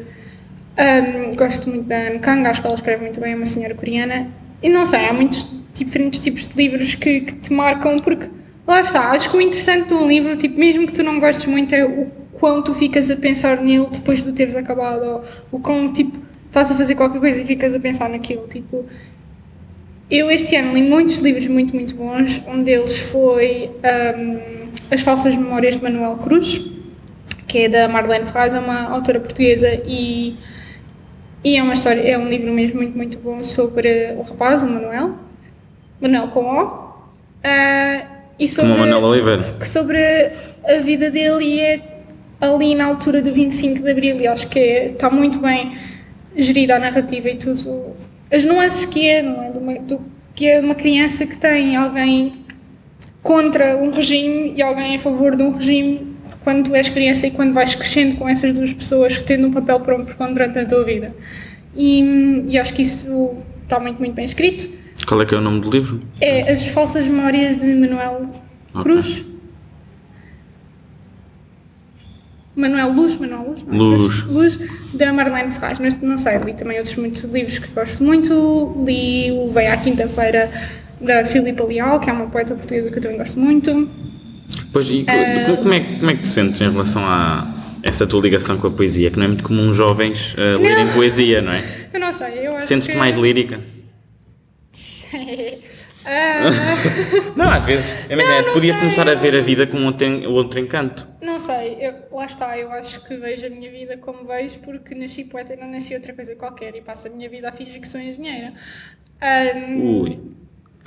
um, 0.78 1.37
gosto 1.37 1.68
muito 1.68 1.85
da 1.85 2.07
Anne 2.09 2.18
Kang, 2.20 2.47
acho 2.47 2.62
que 2.62 2.66
ela 2.66 2.74
escreve 2.74 3.03
muito 3.03 3.20
bem, 3.20 3.35
é 3.35 3.37
uma 3.37 3.45
senhora 3.45 3.74
coreana. 3.74 4.28
E 4.62 4.68
não 4.70 4.87
sei, 4.87 5.07
há 5.07 5.12
muitos 5.12 5.47
diferentes 5.74 6.20
tipos 6.20 6.49
de 6.49 6.57
livros 6.57 6.95
que, 6.95 7.20
que 7.20 7.35
te 7.35 7.53
marcam, 7.53 7.99
porque 7.99 8.30
lá 8.66 8.80
está, 8.80 9.11
acho 9.11 9.30
que 9.30 9.37
o 9.37 9.41
interessante 9.41 9.89
de 9.89 9.95
um 9.95 10.07
livro, 10.07 10.35
tipo, 10.35 10.59
mesmo 10.59 10.87
que 10.87 10.95
tu 10.95 11.03
não 11.03 11.20
gostes 11.20 11.45
muito, 11.45 11.74
é 11.74 11.85
o 11.85 12.07
quão 12.33 12.62
tu 12.62 12.72
ficas 12.72 13.11
a 13.11 13.16
pensar 13.16 13.59
nele 13.61 13.89
depois 13.93 14.22
de 14.22 14.30
o 14.30 14.33
teres 14.33 14.57
acabado, 14.57 15.05
ou 15.51 15.59
o 15.59 15.61
quão, 15.61 15.93
tipo, 15.93 16.18
estás 16.47 16.72
a 16.72 16.74
fazer 16.74 16.95
qualquer 16.95 17.20
coisa 17.20 17.43
e 17.43 17.45
ficas 17.45 17.74
a 17.74 17.78
pensar 17.78 18.09
naquilo, 18.09 18.49
tipo... 18.49 18.87
Eu 20.14 20.30
este 20.30 20.54
ano 20.56 20.74
li 20.74 20.82
muitos 20.82 21.16
livros 21.20 21.46
muito, 21.46 21.74
muito 21.74 21.94
bons. 21.94 22.42
Um 22.46 22.62
deles 22.62 22.98
foi 22.98 23.70
um, 24.18 24.66
As 24.90 25.00
Falsas 25.00 25.34
Memórias 25.34 25.78
de 25.78 25.82
Manuel 25.82 26.16
Cruz, 26.16 26.60
que 27.48 27.60
é 27.60 27.68
da 27.70 27.88
Marlene 27.88 28.26
Ferraz, 28.26 28.52
é 28.52 28.58
uma 28.58 28.90
autora 28.90 29.18
portuguesa 29.20 29.80
e, 29.86 30.36
e 31.42 31.56
é 31.56 31.62
uma 31.62 31.72
história, 31.72 32.02
é 32.02 32.18
um 32.18 32.28
livro 32.28 32.52
mesmo 32.52 32.76
muito, 32.76 32.94
muito 32.94 33.18
bom 33.20 33.40
sobre 33.40 34.12
o 34.18 34.20
rapaz, 34.20 34.62
o 34.62 34.66
Manuel, 34.66 35.14
Manuel 35.98 36.28
com 36.28 36.40
O, 36.44 36.92
ah, 37.42 38.04
e 38.38 38.46
sobre, 38.46 38.70
Como 38.72 38.84
Manuel 38.84 39.04
Oliveira. 39.04 39.42
que 39.58 39.66
sobre 39.66 39.98
a 40.62 40.76
vida 40.84 41.10
dele 41.10 41.42
e 41.42 41.60
é 41.60 41.80
ali 42.38 42.74
na 42.74 42.84
altura 42.84 43.22
do 43.22 43.32
25 43.32 43.82
de 43.82 43.90
Abril 43.90 44.20
e 44.20 44.26
acho 44.26 44.46
que 44.48 44.58
é- 44.58 44.84
está 44.86 45.08
muito 45.08 45.38
bem 45.38 45.74
gerida 46.36 46.76
a 46.76 46.78
narrativa 46.78 47.30
e 47.30 47.36
tudo, 47.36 47.94
as 48.33 48.45
nuances 48.45 48.85
que 48.85 49.09
é, 49.09 49.22
não 49.22 49.43
é? 49.43 49.51
De 49.51 49.59
uma, 49.59 49.78
do, 49.80 50.01
que 50.35 50.47
é 50.47 50.61
de 50.61 50.64
uma 50.64 50.74
criança 50.74 51.26
que 51.26 51.37
tem 51.37 51.76
alguém 51.76 52.33
contra 53.22 53.76
um 53.76 53.91
regime 53.91 54.55
e 54.57 54.62
alguém 54.62 54.97
a 54.97 54.99
favor 54.99 55.37
de 55.37 55.43
um 55.43 55.53
regime 55.53 56.16
quando 56.43 56.64
tu 56.64 56.74
és 56.74 56.89
criança 56.89 57.26
e 57.26 57.30
quando 57.30 57.53
vais 57.53 57.74
crescendo 57.74 58.16
com 58.16 58.28
essas 58.28 58.59
duas 58.59 58.72
pessoas 58.72 59.22
tendo 59.22 59.47
um 59.47 59.53
papel 59.53 59.78
preponderante 59.80 60.59
na 60.59 60.64
tua 60.64 60.85
vida. 60.85 61.14
E, 61.74 62.45
e 62.49 62.59
acho 62.59 62.74
que 62.74 62.83
isso 62.83 63.37
está 63.62 63.78
muito, 63.78 63.99
muito 63.99 64.14
bem 64.14 64.24
escrito. 64.24 64.68
Qual 65.07 65.20
é 65.22 65.26
que 65.26 65.35
é 65.35 65.39
o 65.39 65.41
nome 65.41 65.61
do 65.61 65.70
livro? 65.70 66.01
É 66.20 66.51
As 66.51 66.66
Falsas 66.66 67.07
Memórias 67.07 67.57
de 67.57 67.74
Manuel 67.74 68.28
Ok. 68.74 68.83
Cruz. 68.83 69.24
Manuel 72.55 72.92
Luz, 72.92 73.16
Manuel 73.16 73.48
Luz, 73.50 73.62
não 73.64 73.74
é? 73.74 73.76
Luz. 73.96 74.22
Luz, 74.26 74.59
da 74.94 75.12
Marlene 75.12 75.50
Ferraz. 75.50 75.78
Mas 75.78 76.00
não 76.03 76.18
sei, 76.18 76.36
li 76.38 76.53
também 76.55 76.76
outros 76.78 76.96
muitos 76.96 77.22
livros 77.32 77.59
que 77.59 77.68
gosto 77.68 78.03
muito. 78.05 78.84
Li 78.86 79.30
o 79.32 79.50
Veio 79.50 79.72
à 79.72 79.76
Quinta-feira 79.76 80.50
da 81.00 81.24
Filipa 81.24 81.64
Leal, 81.64 81.98
que 81.98 82.11
é 82.11 82.12
uma 82.12 82.26
poeta 82.26 82.55
portuguesa 82.55 82.90
que 82.90 82.98
eu 82.98 83.03
também 83.03 83.18
gosto 83.18 83.38
muito. 83.40 83.88
Pois, 84.72 84.88
e 84.88 85.05
Ah. 85.09 85.57
como, 85.57 85.72
é, 85.74 85.80
que- 85.80 85.96
como 85.96 86.11
é 86.11 86.14
que 86.14 86.22
te 86.22 86.28
sentes 86.28 86.61
em 86.61 86.70
relação 86.70 87.05
a 87.07 87.55
essa 87.82 88.07
tua 88.07 88.20
ligação 88.20 88.59
com 88.59 88.66
a 88.66 88.70
poesia? 88.70 89.11
Que 89.11 89.16
não 89.18 89.24
é 89.24 89.28
muito 89.28 89.44
comum 89.44 89.72
jovens 89.72 90.34
uh, 90.34 90.61
lerem 90.61 90.86
poesia, 90.88 91.40
não 91.42 91.53
é? 91.53 91.62
Eu 91.92 92.00
não 92.00 92.12
sei, 92.12 92.46
eu 92.46 92.57
acho 92.57 92.68
Sentes-te 92.68 92.92
que... 92.92 92.98
mais 92.98 93.16
lírica? 93.16 93.61
Ah, 96.05 96.42
Não, 97.36 97.48
às 97.50 97.64
vezes. 97.64 97.94
Imagina, 98.11 98.42
Não, 98.42 98.53
podias 98.53 98.74
sei. 98.74 98.82
começar 98.82 99.09
a 99.09 99.14
ver 99.14 99.36
a 99.36 99.40
vida 99.40 99.66
com 99.66 99.84
outro, 99.84 100.30
outro 100.32 100.59
encanto. 100.59 101.07
Não 101.20 101.38
sei, 101.38 101.76
eu- 101.80 101.94
lá 102.16 102.26
está, 102.26 102.59
eu 102.59 102.70
acho 102.72 103.05
que 103.05 103.16
vejo 103.16 103.46
a 103.46 103.50
minha 103.50 103.70
vida 103.70 103.96
como 103.96 104.24
vejo 104.24 104.59
porque 104.61 104.94
nasci 104.94 105.24
poeta 105.24 105.55
e 105.55 105.57
não 105.57 105.70
nasci 105.70 105.94
outra 105.94 106.12
coisa 106.12 106.34
qualquer 106.34 106.74
e 106.74 106.80
passo 106.80 107.07
a 107.07 107.11
minha 107.11 107.28
vida 107.28 107.48
a 107.48 107.53
fingir 107.53 107.80
que 107.80 107.86
sou 107.88 108.00
engenheira. 108.00 108.53
Ahm, 109.20 109.80
Ui. 110.00 110.18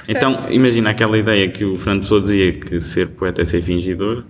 Então, 0.10 0.36
imagina 0.50 0.90
aquela 0.90 1.18
ideia 1.18 1.50
que 1.50 1.64
o 1.64 1.78
Fernando 1.78 2.02
Pessoa 2.02 2.20
dizia 2.22 2.54
que 2.60 2.82
ser 2.82 3.08
poeta 3.10 3.42
é 3.42 3.46
ser 3.46 3.62
fingidor. 3.62 4.26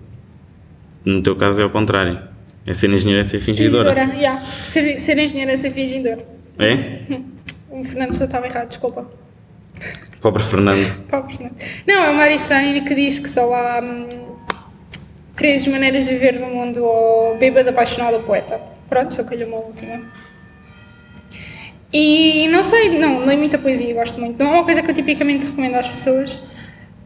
No 1.03 1.21
teu 1.23 1.35
caso 1.35 1.59
é 1.61 1.65
o 1.65 1.69
contrário. 1.69 2.19
É 2.67 2.73
ser 2.73 2.89
engenheiro 2.91 3.21
é 3.21 3.23
ser 3.23 3.39
fingidora. 3.39 3.89
fingidora, 3.93 4.17
yeah. 4.17 4.41
ser, 4.41 4.99
ser 4.99 5.17
engenheira 5.17 5.51
é 5.51 5.57
ser 5.57 5.71
fingidor. 5.71 6.19
É? 6.59 6.99
O 7.69 7.83
Fernando 7.83 8.09
Pessoa 8.11 8.25
estava 8.25 8.45
errado, 8.47 8.69
desculpa. 8.69 9.05
Pobre 10.21 10.41
Fernando. 10.43 11.03
Pobres, 11.07 11.37
não. 11.39 11.51
Não, 11.87 12.03
é 12.03 12.09
o 12.09 12.15
Mário 12.15 12.39
Sani 12.39 12.81
que 12.81 12.95
diz 12.95 13.19
que 13.19 13.29
só 13.29 13.53
há 13.53 13.79
hum, 13.83 14.35
três 15.35 15.67
maneiras 15.67 16.05
de 16.05 16.11
viver 16.13 16.39
no 16.39 16.47
mundo: 16.47 16.83
ou 16.83 17.37
bêbado, 17.37 17.69
apaixonado 17.69 18.15
ou 18.15 18.23
poeta. 18.23 18.59
Pronto, 18.89 19.13
só 19.13 19.23
calhou 19.23 19.47
uma 19.49 19.57
última. 19.57 20.01
E 21.93 22.47
não 22.49 22.61
sei, 22.63 22.97
não, 22.97 23.23
leio 23.25 23.39
muita 23.39 23.57
poesia, 23.57 23.93
gosto 23.93 24.19
muito. 24.19 24.43
Não 24.43 24.51
é 24.51 24.55
uma 24.57 24.65
coisa 24.65 24.81
que 24.81 24.89
eu 24.89 24.95
tipicamente 24.95 25.45
recomendo 25.45 25.75
às 25.75 25.87
pessoas, 25.87 26.41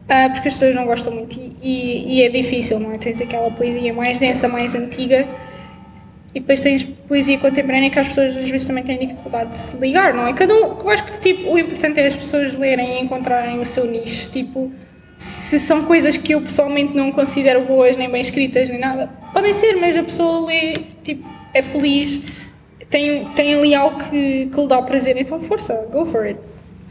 ah, 0.08 0.28
porque 0.32 0.48
as 0.48 0.54
pessoas 0.54 0.74
não 0.74 0.84
gostam 0.84 1.14
muito 1.14 1.38
e, 1.38 1.54
e- 1.62 2.14
e 2.18 2.22
é 2.22 2.28
difícil, 2.28 2.80
não 2.80 2.92
é? 2.92 2.98
Tens 2.98 3.20
aquela 3.20 3.50
poesia 3.50 3.92
mais 3.92 4.18
densa, 4.18 4.48
mais 4.48 4.74
antiga. 4.74 5.28
E 6.34 6.38
depois 6.40 6.60
tens 6.60 6.84
poesia 7.08 7.38
contemporânea 7.38 7.90
que 7.90 7.98
as 7.98 8.06
pessoas 8.08 8.36
às 8.36 8.48
vezes 8.48 8.66
também 8.66 8.84
têm 8.84 8.98
dificuldade 8.98 9.50
de 9.50 9.58
se 9.58 9.76
ligar, 9.76 10.14
não 10.14 10.26
é? 10.26 10.32
Cada 10.32 10.54
um, 10.54 10.78
eu 10.78 10.88
acho 10.90 11.04
que 11.04 11.18
tipo, 11.18 11.50
o 11.50 11.58
importante 11.58 11.98
é 11.98 12.06
as 12.06 12.14
pessoas 12.14 12.54
lerem 12.54 12.98
e 12.98 13.02
encontrarem 13.02 13.58
o 13.58 13.64
seu 13.64 13.84
nicho. 13.84 14.30
Tipo, 14.30 14.70
se 15.18 15.58
são 15.58 15.84
coisas 15.84 16.16
que 16.16 16.32
eu 16.32 16.40
pessoalmente 16.40 16.96
não 16.96 17.10
considero 17.10 17.62
boas, 17.62 17.96
nem 17.96 18.08
bem 18.08 18.20
escritas, 18.20 18.68
nem 18.68 18.78
nada, 18.78 19.10
podem 19.32 19.52
ser, 19.52 19.74
mas 19.76 19.96
a 19.96 20.02
pessoa 20.04 20.46
lê, 20.46 20.74
tipo, 21.02 21.28
é 21.52 21.62
feliz, 21.62 22.20
tem, 22.88 23.28
tem 23.30 23.54
ali 23.54 23.74
algo 23.74 23.98
que, 23.98 24.46
que 24.46 24.60
lhe 24.60 24.66
dá 24.68 24.80
prazer, 24.82 25.16
então 25.16 25.40
força, 25.40 25.88
go 25.90 26.06
for 26.06 26.24
it. 26.26 26.38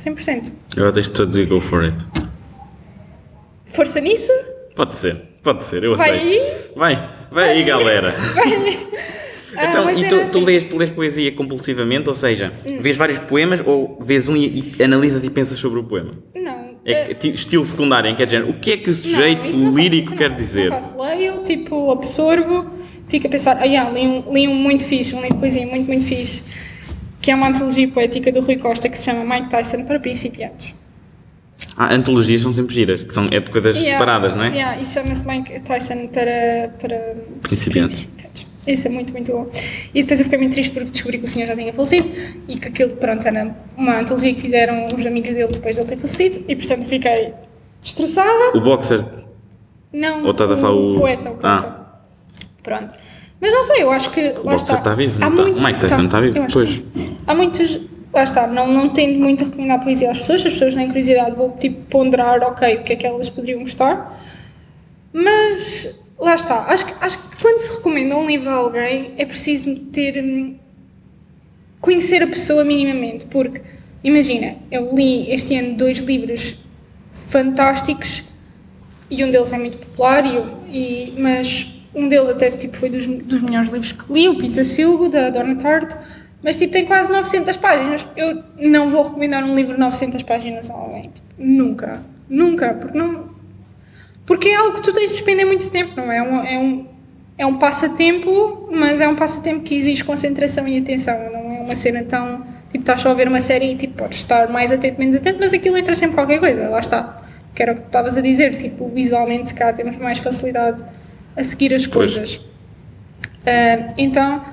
100%. 0.04 0.54
Agora 0.78 0.94
tens 0.94 1.08
de 1.08 1.14
traduzir 1.14 1.46
Go 1.48 1.60
for 1.60 1.84
it. 1.84 1.98
Força 3.66 4.00
nisso? 4.00 4.32
Pode 4.76 4.96
ser, 4.96 5.16
pode 5.44 5.64
ser, 5.64 5.84
eu 5.84 5.96
Vai 5.96 6.10
aceito. 6.10 6.26
aí? 6.28 6.72
Vai, 6.76 7.10
vai 7.32 7.50
aí, 7.50 7.64
galera. 7.64 8.14
Ah, 9.56 9.66
Então, 9.70 9.89
e 9.89 10.08
tu, 10.08 10.16
tu, 10.18 10.22
assim. 10.38 10.45
lês, 10.45 10.64
tu 10.66 10.78
lês 10.78 10.89
poesia 10.89 11.32
compulsivamente, 11.32 12.08
ou 12.10 12.16
seja, 12.16 12.52
vês 12.82 12.95
vários 12.97 13.18
poemas 13.20 13.62
ou 13.66 13.97
vês 14.02 14.28
um 14.28 14.36
e, 14.36 14.64
e 14.80 14.84
analisas 14.84 15.24
e 15.26 15.30
pensas 15.30 15.58
sobre 15.58 15.80
o 15.80 15.84
poema? 15.84 16.12
Não. 16.36 16.70
É 16.86 17.14
ti- 17.14 17.34
estilo 17.34 17.64
secundário, 17.66 18.10
em 18.10 18.16
que 18.16 18.24
é 18.24 18.28
género, 18.28 18.52
o 18.52 18.60
que 18.60 18.72
é 18.72 18.78
que 18.78 18.89
o 18.89 18.95
sujeito 18.95 19.58
Não, 19.58 19.76
lírico 19.76 20.16
quer 20.16 20.34
dizer? 20.34 20.70
Não 20.70 20.78
faço. 20.82 21.00
Leio, 21.02 21.43
tipo, 21.43 21.91
absorvo, 21.91 22.68
fico 23.08 23.28
a 23.28 23.30
pensar, 23.30 23.58
ah, 23.60 23.66
yeah, 23.66 23.89
li, 23.91 24.08
um, 24.08 24.34
li 24.34 24.47
um 24.47 24.56
muito 24.56 24.86
fixe, 24.86 25.14
um 25.14 25.20
livro 25.20 25.36
de 25.36 25.39
poesia 25.39 25.68
muito, 25.68 25.86
muito 25.88 26.06
fixe, 26.06 26.41
que 27.22 27.32
é 27.32 27.36
uma 27.36 27.50
antologia 27.50 27.88
poética 27.89 28.32
do 28.32 28.39
Rui 28.41 28.56
Costa 28.58 28.88
que 28.88 28.97
se 28.97 29.06
chama 29.06 29.24
Mike 29.36 29.50
Tyson 29.50 29.84
para 29.86 30.00
principiantes. 30.00 30.74
Ah, 31.76 31.93
antologias 31.93 32.41
são 32.41 32.52
sempre 32.54 32.74
giras, 32.74 33.04
que 33.04 33.14
são 33.14 33.28
é 33.32 33.39
de 33.39 33.52
coisas 33.52 33.76
Yeah, 33.76 33.91
separadas, 33.91 34.34
não 34.34 34.43
é? 34.43 34.50
Yeah, 34.50 34.82
e 34.82 34.86
chama-se 34.86 35.28
Mike 35.28 35.60
Tyson 35.62 36.08
para, 36.08 36.74
para 36.80 37.16
Principiantes. 37.43 38.06
principiantes. 38.06 38.19
Esse 38.72 38.88
é 38.88 38.92
muito, 38.92 39.12
muito 39.14 39.32
bom. 39.32 39.50
E 39.94 40.02
depois 40.02 40.20
eu 40.20 40.26
fiquei 40.26 40.38
muito 40.40 40.52
triste 40.54 40.72
porque 40.74 40.92
descobri 40.92 41.18
que 41.18 41.26
o 41.26 41.28
senhor 41.28 41.48
já 41.48 41.56
tinha 41.56 41.74
falecido 41.74 42.10
e 42.48 42.56
que 42.58 42.68
aquilo, 42.68 42.92
pronto, 42.92 43.28
era 43.28 43.56
uma 43.76 44.00
antologia 44.00 44.34
que 44.34 44.42
fizeram 44.42 44.88
os 44.96 45.06
amigos 45.06 45.34
dele 45.34 45.52
depois 45.52 45.76
de 45.76 45.82
ele 45.82 45.90
ter 45.90 45.98
falecido 45.98 46.44
e, 46.48 46.56
portanto, 46.56 46.88
fiquei 46.88 47.34
destroçada. 47.82 48.56
O 48.58 48.62
boxer, 48.62 49.04
Não, 49.92 50.24
Ou 50.24 50.32
estás 50.32 50.52
a 50.52 50.58
falar 50.58 50.76
o- 50.76 51.00
poeta, 51.00 51.30
o 51.32 51.36
poeta. 51.36 51.48
Ah. 51.48 52.00
Pronto. 52.62 52.94
Mas 53.42 53.54
não 53.54 53.64
sei, 53.64 53.82
eu 53.84 53.90
acho 53.92 54.12
que. 54.12 54.22
lá 54.22 54.34
boxer 54.52 54.56
está. 54.58 54.76
está 54.78 54.94
vivo, 54.94 55.18
Há 55.24 55.30
não 55.30 55.30
está? 55.32 55.44
muitos- 55.44 55.64
O 55.64 55.68
Mike 55.68 55.80
Tyson 55.80 55.96
tá, 55.98 56.04
está 56.04 56.20
vivo? 56.22 56.48
Pois. 56.54 56.84
Há 57.26 57.34
muitos. 57.34 57.80
Lá 58.14 58.24
está, 58.24 58.48
não, 58.48 58.68
não 58.68 58.90
tendo 58.90 59.20
muito 59.20 59.44
a 59.44 59.48
recomendar 59.48 59.84
poesia 59.84 60.12
às 60.12 60.18
pessoas, 60.20 60.46
as 60.46 60.52
pessoas 60.54 60.76
têm 60.76 60.88
curiosidade, 60.88 61.36
vou 61.36 61.52
tipo 61.60 61.82
ponderar, 61.90 62.42
ok, 62.44 62.78
o 62.78 62.84
que 62.84 62.94
é 62.94 62.96
que 62.96 63.06
elas 63.08 63.30
poderiam 63.30 63.62
gostar. 63.62 64.20
Mas 65.14 65.96
lá 66.20 66.36
está, 66.36 66.66
acho 66.68 66.86
que, 66.86 66.94
acho 67.04 67.18
que 67.20 67.29
quando 67.50 67.60
se 67.62 67.78
recomenda 67.78 68.16
um 68.16 68.28
livro 68.28 68.50
a 68.50 68.54
alguém 68.54 69.14
é 69.18 69.26
preciso 69.26 69.76
ter. 69.91 70.24
hum, 70.24 70.56
conhecer 71.82 72.22
a 72.22 72.28
pessoa 72.28 72.64
minimamente, 72.64 73.26
porque 73.26 73.62
imagina, 74.04 74.56
eu 74.70 74.93
li 74.93 75.32
este 75.32 75.56
ano 75.58 75.76
dois 75.76 76.00
livros 76.00 76.56
fantásticos 77.14 78.24
e 79.10 79.24
um 79.24 79.32
deles 79.32 79.52
é 79.54 79.58
muito 79.58 79.78
popular, 79.78 80.24
e, 80.26 80.38
e- 80.78 81.14
mas 81.18 81.68
um 81.95 82.08
deles 82.08 82.30
até 82.30 82.52
tipo, 82.52 82.78
foi 82.78 82.89
dos, 82.89 83.08
dos 83.08 83.41
melhores 83.41 83.70
livros 83.72 83.91
que 83.91 84.12
li, 84.14 84.28
o 84.28 84.38
Pintacilgo, 84.38 85.10
da 85.10 85.30
Donna 85.30 85.56
Tartt, 85.56 85.95
mas 86.43 86.56
tipo, 86.56 86.72
tem 86.72 86.86
quase 86.86 87.12
900 87.12 87.58
páginas. 87.58 88.06
Eu 88.16 88.43
não 88.58 88.91
vou 88.91 89.04
recomendar 89.04 89.43
um 89.43 89.56
livro 89.56 89.74
de 89.74 89.80
900 89.80 90.22
páginas 90.24 90.70
a 90.70 90.74
alguém, 90.76 91.04
tipo, 91.10 91.28
nunca, 91.38 91.93
nunca, 92.30 92.74
porque 92.74 92.97
não... 92.97 93.30
Porque 94.26 94.50
é 94.50 94.56
algo 94.56 94.76
que 94.76 94.82
tu 94.84 94.93
tens 94.93 95.08
de 95.10 95.16
despender 95.16 95.45
muito 95.45 95.72
tempo, 95.72 95.95
não 95.97 96.12
é? 96.12 96.18
É 96.18 96.22
um, 96.22 96.43
é 96.45 96.58
um, 96.60 96.86
é 97.40 97.46
um 97.46 97.58
passatempo, 97.58 98.68
mas 98.70 99.00
é 99.00 99.08
um 99.08 99.16
passatempo 99.16 99.62
que 99.62 99.74
exige 99.74 100.04
concentração 100.04 100.68
e 100.68 100.78
atenção, 100.78 101.18
não 101.32 101.54
é 101.54 101.62
uma 101.62 101.76
cena 101.76 102.04
tão... 102.04 102.44
Tipo, 102.70 102.80
estás 102.80 103.00
só 103.00 103.12
a 103.12 103.14
ver 103.14 103.30
uma 103.30 103.40
série 103.40 103.72
e 103.72 103.76
tipo, 103.76 103.96
podes 103.96 104.18
estar 104.18 104.50
mais 104.50 104.72
atento, 104.72 105.00
menos 105.00 105.16
atento, 105.16 105.40
mas 105.40 105.54
aquilo 105.54 105.78
entra 105.78 105.96
sempre 105.96 106.16
qualquer 106.16 106.40
coisa, 106.40 106.68
lá 106.68 106.80
está. 106.80 107.24
Que 107.56 107.64
era 107.64 107.72
o 107.72 107.76
que 107.76 107.82
tu 107.82 107.86
estavas 107.86 108.18
a 108.18 108.22
dizer, 108.22 108.56
tipo, 108.58 108.90
visualmente, 108.90 109.54
cá 109.54 109.72
temos 109.72 109.96
mais 109.96 110.20
facilidade 110.20 110.84
a 111.36 111.44
seguir 111.44 111.74
as 111.74 111.88
Pois. 111.88 112.14
coisas. 112.14 112.42
Ah, 113.48 113.88
então, 113.98 114.44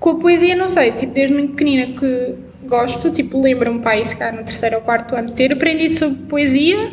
com 0.00 0.10
a 0.10 0.14
poesia, 0.16 0.56
não 0.56 0.68
sei, 0.68 0.90
tipo, 0.90 1.14
desde 1.14 1.32
muito 1.32 1.52
pequenina 1.54 1.98
que 1.98 2.34
gosto, 2.66 3.10
tipo, 3.12 3.40
lembro-me, 3.40 3.80
pai, 3.80 4.04
se 4.04 4.16
calhar 4.16 4.34
no 4.34 4.42
terceiro 4.42 4.76
ou 4.76 4.82
quarto 4.82 5.14
ano, 5.14 5.28
de 5.28 5.34
ter 5.34 5.52
aprendido 5.52 5.94
sobre 5.94 6.16
poesia, 6.24 6.92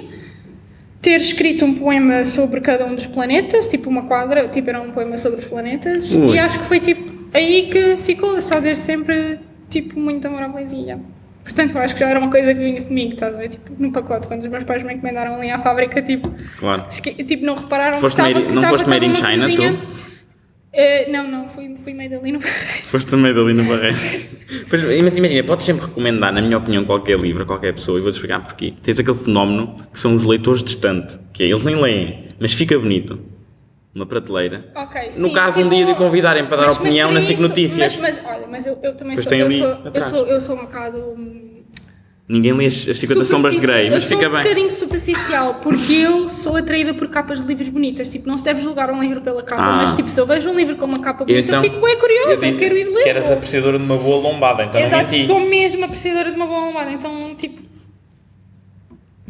ter 1.02 1.16
escrito 1.16 1.66
um 1.66 1.74
poema 1.74 2.24
sobre 2.24 2.62
cada 2.62 2.86
um 2.86 2.94
dos 2.94 3.08
planetas, 3.08 3.68
tipo 3.68 3.90
uma 3.90 4.04
quadra, 4.04 4.48
tipo, 4.48 4.70
era 4.70 4.80
um 4.82 4.92
poema 4.92 5.18
sobre 5.18 5.40
os 5.40 5.46
planetas, 5.46 6.12
Ui. 6.12 6.36
e 6.36 6.40
acho 6.40 6.60
que 6.60 6.66
foi, 6.66 6.80
tipo, 6.80 7.12
aí 7.34 7.70
que 7.72 7.98
ficou, 7.98 8.40
só 8.42 8.60
desde 8.60 8.84
sempre, 8.84 9.40
tipo, 9.70 10.00
muito 10.00 10.28
amor 10.28 10.44
à 10.44 10.50
poesia. 10.50 11.00
Portanto, 11.44 11.76
eu 11.76 11.82
acho 11.82 11.96
que 11.96 12.00
já 12.02 12.08
era 12.10 12.20
uma 12.20 12.30
coisa 12.30 12.54
que 12.54 12.60
vinha 12.60 12.82
comigo, 12.84 13.14
estás 13.14 13.34
a 13.34 13.38
ver? 13.40 13.50
Tipo, 13.50 13.72
no 13.80 13.92
pacote, 13.92 14.28
quando 14.28 14.44
os 14.44 14.48
meus 14.48 14.64
pais 14.64 14.84
me 14.84 14.94
encomendaram 14.94 15.34
ali 15.36 15.50
à 15.50 15.58
fábrica, 15.58 16.00
tipo, 16.04 16.32
Claro. 16.60 16.84
tipo 16.88 17.44
não 17.46 17.56
repararam 17.56 18.00
Foste 18.00 18.22
que 18.22 18.28
estava 18.28 18.46
que 18.46 18.54
não 18.54 18.62
foste 18.62 18.88
made 18.88 19.06
in 19.08 19.16
China, 19.16 19.46
coisinha- 19.48 19.74
tu? 19.74 20.11
Eh, 20.74 21.10
não, 21.12 21.28
não, 21.28 21.50
fui, 21.50 21.76
fui 21.84 21.94
made 21.94 22.16
ali 22.16 22.32
no 22.32 22.40
Foste 22.86 23.10
também 23.10 23.34
dali 23.34 23.54
no 23.54 23.64
barreiro. 23.66 23.98
Pois, 24.70 24.82
mas 25.02 25.18
imagina, 25.18 25.44
podes 25.44 25.66
sempre 25.66 25.86
recomendar, 25.86 26.32
na 26.32 26.42
minha 26.42 26.58
opinião, 26.58 26.86
qualquer 26.86 27.20
livro, 27.20 27.44
a 27.44 27.46
qualquer 27.46 27.74
pessoa, 27.74 28.00
e 28.00 28.02
vou-te 28.02 28.16
explicar 28.16 28.42
porquê. 28.42 28.74
Tens 28.82 29.00
aquele 29.00 29.18
fenómeno 29.18 29.76
que 29.92 30.00
são 30.00 30.16
os 30.16 30.24
leitores 30.24 30.64
distantes, 30.64 31.20
que 31.34 31.44
é, 31.44 31.48
eles 31.48 31.64
nem 31.64 31.76
leem, 31.76 32.28
mas 32.40 32.54
fica 32.54 32.78
bonito. 32.80 33.20
Uma 33.94 34.06
prateleira. 34.06 34.72
Ok, 34.74 35.08
No 35.18 35.28
sim, 35.28 35.34
caso, 35.34 35.60
um 35.60 35.64
tipo, 35.64 35.76
dia 35.76 35.86
de 35.88 35.96
convidarem 35.96 36.46
para 36.46 36.56
dar 36.56 36.68
mas- 36.68 36.76
mas 36.78 36.80
opinião 36.86 37.10
para 37.10 37.16
na 37.16 37.22
SIC 37.22 37.40
Notícias. 37.42 37.98
Mas, 37.98 38.18
mas 38.18 38.26
olha, 38.26 38.48
mas 38.48 38.66
eu, 38.66 38.80
eu 38.82 38.96
também 38.96 39.16
Pois 39.16 39.26
sou, 39.28 39.34
eu 39.38 39.46
ali 39.48 39.58
sou, 39.58 39.68
eu 39.94 40.02
sou, 40.02 40.28
eu 40.28 40.40
sou 40.42 40.56
um 40.56 40.62
bocado 40.62 40.98
Ninguém 42.32 42.54
lê 42.54 42.66
as 42.68 42.88
as 42.88 42.98
50 42.98 43.26
sombras 43.26 43.56
de 43.56 43.60
Grey, 43.60 43.90
mas 43.90 44.04
eu 44.04 44.10
fica 44.10 44.22
sou 44.22 44.30
um 44.30 44.34
bem. 44.34 44.44
bocadinho 44.44 44.72
superficial, 44.72 45.56
porque 45.56 45.94
eu 45.94 46.30
sou 46.30 46.56
atraída 46.56 46.94
por 46.94 47.10
capas 47.10 47.42
de 47.42 47.48
livros 47.48 47.68
bonitas. 47.68 48.08
Tipo, 48.08 48.28
não 48.30 48.38
se 48.38 48.44
deve 48.44 48.62
julgar 48.62 48.90
um 48.90 49.02
livro 49.02 49.20
pela 49.20 49.44
capa, 49.44 49.62
Ah. 49.62 49.76
mas 49.76 49.92
tipo, 49.94 50.08
se 50.08 50.18
eu 50.18 50.26
vejo 50.26 50.50
um 50.50 50.56
livro 50.56 50.78
com 50.78 50.86
uma 50.86 51.00
capa 51.00 51.26
bonita, 51.26 51.42
então, 51.42 51.62
eu 51.62 51.70
fico 51.70 51.86
bem 51.86 51.98
curiosa, 52.00 52.48
eu, 52.48 52.58
quero 52.58 52.78
ir 52.78 52.86
ler. 52.86 53.04
que 53.04 53.10
eras 53.10 53.30
apreciadora 53.30 53.78
de 53.78 53.84
uma 53.84 53.98
boa 53.98 54.22
lombada, 54.30 54.64
então 54.64 54.80
Exato, 54.80 55.14
não 55.14 55.26
sou 55.26 55.40
mesmo 55.42 55.84
apreciadora 55.84 56.30
de 56.30 56.38
uma 56.38 56.48
boa 56.48 56.66
lombada, 56.68 56.92
então 56.92 57.36
tipo. 57.36 57.62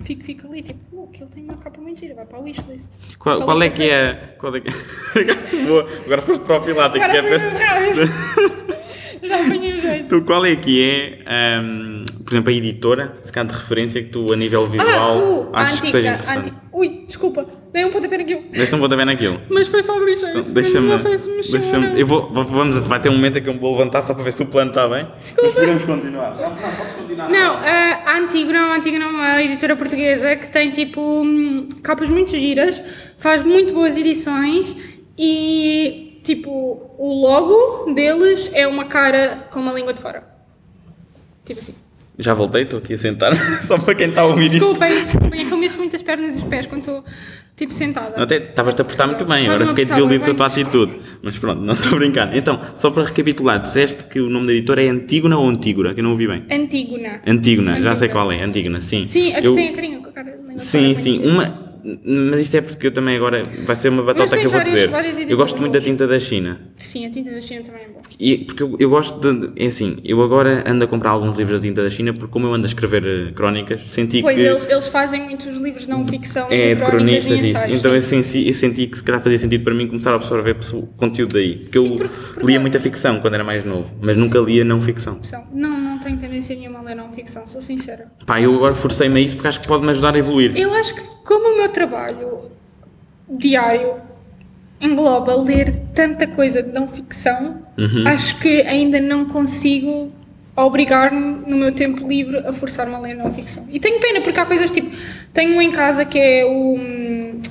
Fico, 0.03 0.23
fico 0.23 0.47
ali, 0.47 0.61
tipo, 0.61 0.79
oh, 0.93 1.03
aquilo 1.11 1.29
tem 1.29 1.43
uma 1.43 1.55
capa 1.55 1.79
muito 1.81 1.99
gira, 1.99 2.15
vai 2.15 2.25
para 2.25 2.37
a 2.37 2.41
wishlist. 2.41 2.89
Qual, 3.17 3.37
Para 3.37 3.43
a 3.43 3.45
qual 3.45 3.63
é 3.63 3.69
que 3.69 3.89
é. 3.89 4.35
Qual 4.37 4.55
é 4.55 4.59
que... 4.61 4.67
Agora 6.05 6.21
foste 6.21 6.43
para 6.43 6.57
o 6.57 6.61
Pilates. 6.61 7.01
Agora 7.01 7.21
que 7.21 7.27
é. 7.33 8.81
Já 9.27 9.41
apanhei 9.45 9.73
o 9.73 9.79
jeito. 9.79 10.07
Tu, 10.07 10.21
qual 10.23 10.45
é 10.45 10.55
que 10.55 10.83
é, 10.83 11.19
ahm, 11.25 12.05
por 12.23 12.33
exemplo, 12.33 12.51
a 12.51 12.55
editora, 12.55 13.17
se 13.23 13.31
calhar 13.31 13.47
de 13.47 13.53
referência, 13.57 14.01
que 14.01 14.09
tu, 14.09 14.31
a 14.33 14.35
nível 14.35 14.67
visual, 14.67 15.17
ah, 15.17 15.23
uh, 15.23 15.49
achas 15.53 15.79
que 15.79 15.87
antiga, 15.87 15.91
seja 15.91 16.09
a 16.09 16.13
interessante? 16.35 16.53
Ui, 16.73 17.03
desculpa, 17.05 17.45
dei 17.71 17.85
um 17.85 17.91
pontapé 17.91 18.17
naquilo. 18.17 18.43
Deixa-me 18.51 18.79
vou 18.79 18.89
ver 18.89 19.05
naquilo. 19.05 19.41
Mas 19.49 19.67
foi 19.67 19.83
só 19.83 19.97
ligeiro. 19.99 20.39
Então, 20.39 20.53
deixa-me. 20.53 20.87
Não 20.87 20.97
sei 20.97 21.17
se 21.17 21.29
mexeu 21.29 21.59
deixa-me- 21.59 21.99
eu 21.99 22.07
vou, 22.07 22.31
vamos, 22.31 22.79
vai 22.81 22.99
ter 22.99 23.09
um 23.09 23.13
momento 23.13 23.37
em 23.37 23.43
que 23.43 23.49
eu 23.49 23.53
me 23.53 23.59
vou 23.59 23.71
levantar 23.73 24.01
só 24.01 24.13
para 24.13 24.23
ver 24.23 24.33
se 24.33 24.41
o 24.41 24.45
plano 24.47 24.71
está 24.71 24.87
bem. 24.87 25.07
Mas 25.41 25.53
podemos 25.53 25.83
continuar. 25.83 26.35
Não, 26.35 26.49
não, 26.49 26.55
pode 26.55 26.93
continuar. 26.97 27.29
Não, 27.29 27.55
a 27.57 27.91
a 28.11 28.17
Antigo 28.17 28.51
não, 28.51 28.71
a 28.71 28.75
Antigo 28.75 28.97
não, 28.97 29.09
uma 29.09 29.41
editora 29.43 29.75
portuguesa 29.75 30.35
que 30.35 30.47
tem 30.47 30.71
tipo 30.71 31.01
hum, 31.01 31.69
capas 31.83 32.09
muito 32.09 32.31
giras, 32.31 32.81
faz 33.17 33.43
muito 33.43 33.73
boas 33.73 33.95
edições 33.97 34.75
e 35.17 36.10
tipo 36.23 36.49
o 36.97 37.21
logo 37.21 37.93
deles 37.93 38.49
é 38.53 38.67
uma 38.67 38.85
cara 38.85 39.47
com 39.51 39.59
uma 39.59 39.73
língua 39.73 39.93
de 39.93 40.01
fora. 40.01 40.23
Tipo 41.45 41.59
assim. 41.59 41.73
Já 42.19 42.33
voltei, 42.33 42.63
estou 42.63 42.79
aqui 42.79 42.93
a 42.93 42.97
sentar. 42.97 43.33
só 43.63 43.77
para 43.77 43.95
quem 43.95 44.09
está 44.09 44.21
a 44.21 44.25
ouvir 44.25 44.53
isto. 44.53 44.73
Desculpem, 44.73 45.41
é 45.41 45.45
que 45.45 45.51
eu 45.51 45.57
mexo 45.57 45.77
muito 45.77 45.95
as 45.95 46.01
pernas 46.01 46.35
e 46.35 46.37
os 46.37 46.43
pés 46.43 46.65
quando 46.65 46.81
estou 46.81 47.03
tipo 47.55 47.73
sentada. 47.73 48.23
Estavas-te 48.35 48.81
a 48.81 48.85
portar 48.85 49.07
muito 49.07 49.25
bem, 49.25 49.41
Estava-me 49.43 49.63
agora 49.63 49.65
fiquei 49.67 49.85
portar 49.85 49.97
desiludido 49.97 50.25
com 50.25 50.31
a 50.31 50.35
tua 50.35 50.45
atitude. 50.47 50.99
Mas 51.21 51.37
pronto, 51.37 51.61
não 51.61 51.73
estou 51.73 51.93
a 51.93 51.95
brincar. 51.95 52.35
Então, 52.35 52.59
só 52.75 52.91
para 52.91 53.03
recapitular, 53.03 53.61
disseste 53.61 54.03
que 54.05 54.19
o 54.19 54.29
nome 54.29 54.47
da 54.47 54.53
editora 54.53 54.83
é 54.83 54.89
Antígona 54.89 55.37
ou 55.37 55.47
Antígora? 55.47 55.93
Que 55.93 55.99
eu 55.99 56.03
não 56.03 56.11
ouvi 56.11 56.27
bem. 56.27 56.43
Antígona. 56.51 57.21
Antígona, 57.25 57.81
já 57.81 57.95
sei 57.95 58.09
qual 58.09 58.31
é, 58.31 58.43
Antígona, 58.43 58.81
sim. 58.81 59.05
Sim, 59.05 59.33
a 59.33 59.41
que 59.41 59.47
Eu- 59.47 59.53
tem 59.53 59.69
a 59.69 59.73
carinha 59.73 59.99
com 59.99 60.09
a 60.09 60.11
cara 60.11 60.31
de 60.31 60.61
Sim, 60.61 60.95
sim. 60.95 61.25
Uma, 61.25 61.70
mas 62.05 62.39
isto 62.41 62.55
é 62.57 62.61
porque 62.61 62.87
eu 62.87 62.91
também 62.91 63.15
agora. 63.15 63.43
Vai 63.65 63.75
ser 63.75 63.89
uma 63.89 64.03
batata 64.03 64.29
Mas 64.31 64.39
que 64.39 64.45
eu 64.45 64.51
vou 64.51 64.59
várias- 64.59 64.73
dizer. 64.73 64.87
várias 64.89 65.17
Eu 65.17 65.37
gosto 65.37 65.59
muito 65.59 65.73
da 65.73 65.81
tinta 65.81 66.07
da 66.07 66.19
China. 66.19 66.59
Sim, 66.77 67.05
a 67.05 67.09
tinta 67.09 67.31
da 67.31 67.41
China 67.41 67.61
também 67.63 67.83
é 67.83 67.87
boa. 67.87 68.01
E, 68.19 68.37
porque 68.39 68.61
eu, 68.63 68.75
eu 68.79 68.89
gosto 68.89 69.19
de. 69.19 69.51
É 69.63 69.67
assim, 69.67 69.97
eu 70.03 70.21
agora 70.21 70.63
ando 70.67 70.83
a 70.83 70.87
comprar 70.87 71.11
alguns 71.11 71.37
livros 71.37 71.59
da 71.59 71.67
tinta 71.67 71.83
da 71.83 71.89
China 71.89 72.13
porque, 72.13 72.27
como 72.31 72.47
eu 72.47 72.53
ando 72.53 72.65
a 72.65 72.67
escrever 72.67 73.03
eh, 73.05 73.31
crónicas, 73.33 73.81
senti 73.87 74.21
Pois, 74.21 74.35
que. 74.35 74.41
eles, 74.41 74.67
eles 74.69 74.87
fazem 74.87 75.21
muitos 75.23 75.57
livros 75.57 75.87
não 75.87 76.07
ficção 76.07 76.47
É, 76.51 76.75
de 76.75 76.83
cronistas 76.83 77.31
e 77.31 77.35
isso. 77.35 77.45
ensaios. 77.47 77.79
Então 77.79 77.91
sim. 77.91 77.95
eu 77.95 78.01
senti, 78.23 78.47
eu 78.47 78.53
senti 78.53 78.87
que 78.87 78.97
se 78.97 79.03
calhar 79.03 79.21
fazia 79.21 79.37
sentido 79.37 79.63
para 79.63 79.73
mim 79.73 79.87
começar 79.87 80.11
a 80.11 80.15
absorver 80.15 80.55
conteúdo 80.97 81.33
daí. 81.33 81.55
Porque 81.57 81.77
eu 81.77 81.81
Sim, 81.83 81.95
porque- 81.97 82.09
porque- 82.33 82.45
lia 82.47 82.59
muita 82.59 82.79
ficção 82.79 83.19
quando 83.19 83.33
era 83.33 83.43
mais 83.43 83.65
novo, 83.65 83.91
mas 84.01 84.19
nunca 84.19 84.37
lia 84.39 84.63
não 84.63 84.81
ficção. 84.81 85.19
Não 85.53 85.80
tenho 86.01 86.17
tendência 86.17 86.55
nenhuma 86.55 86.79
a 86.79 86.81
ler 86.81 86.95
não 86.95 87.11
ficção, 87.11 87.47
sou 87.47 87.61
sincera. 87.61 88.11
Pá, 88.25 88.41
eu 88.41 88.53
agora 88.55 88.75
forcei-me 88.75 89.19
a 89.19 89.23
isso 89.23 89.35
porque 89.35 89.47
acho 89.47 89.61
que 89.61 89.67
pode-me 89.67 89.91
ajudar 89.91 90.13
a 90.15 90.17
evoluir. 90.17 90.55
Eu 90.57 90.73
acho 90.73 90.95
que, 90.95 91.01
como 91.23 91.53
o 91.53 91.57
meu 91.57 91.69
trabalho 91.69 92.51
diário 93.29 93.95
engloba 94.79 95.35
ler 95.35 95.75
tanta 95.93 96.27
coisa 96.27 96.61
de 96.63 96.71
não 96.71 96.87
ficção, 96.87 97.61
acho 98.05 98.39
que 98.39 98.61
ainda 98.61 98.99
não 98.99 99.25
consigo 99.25 100.11
obrigar-me 100.55 101.49
no 101.49 101.55
meu 101.55 101.71
tempo 101.71 102.07
livre 102.07 102.37
a 102.39 102.51
forçar-me 102.51 102.93
a 102.93 102.99
ler 102.99 103.15
não 103.15 103.33
ficção. 103.33 103.65
E 103.69 103.79
tenho 103.79 103.99
pena 103.99 104.21
porque 104.21 104.39
há 104.39 104.45
coisas 104.45 104.71
tipo, 104.71 104.95
tenho 105.33 105.55
um 105.55 105.61
em 105.61 105.71
casa 105.71 106.03
que 106.03 106.19
é 106.19 106.45
o, 106.45 106.77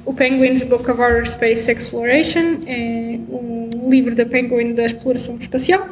o 0.05 0.13
Penguin's 0.13 0.63
Book 0.63 0.91
of 0.91 1.01
Outer 1.01 1.29
Space 1.29 1.71
Exploration, 1.71 2.59
é 2.67 3.19
um 3.31 3.89
livro 3.89 4.15
da 4.15 4.27
Penguin 4.27 4.75
da 4.75 4.85
exploração 4.85 5.37
espacial, 5.37 5.89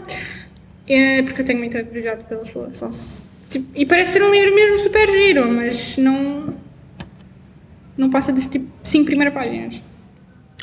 é, 0.89 1.22
porque 1.22 1.41
eu 1.41 1.45
tenho 1.45 1.59
muita 1.59 1.82
curiosidade 1.84 2.24
pela 2.24 2.43
exploração. 2.43 2.91
Tipo, 3.51 3.66
e 3.74 3.86
parece 3.86 4.12
ser 4.12 4.22
um 4.22 4.30
livro 4.30 4.55
mesmo 4.55 4.78
super 4.78 5.07
giro, 5.11 5.51
mas 5.51 5.97
não 5.99 6.55
não 7.97 8.09
passa 8.11 8.32
desse 8.32 8.51
tipo 8.51 8.66
5 8.84 9.05
primeiras 9.05 9.34
páginas. 9.34 9.82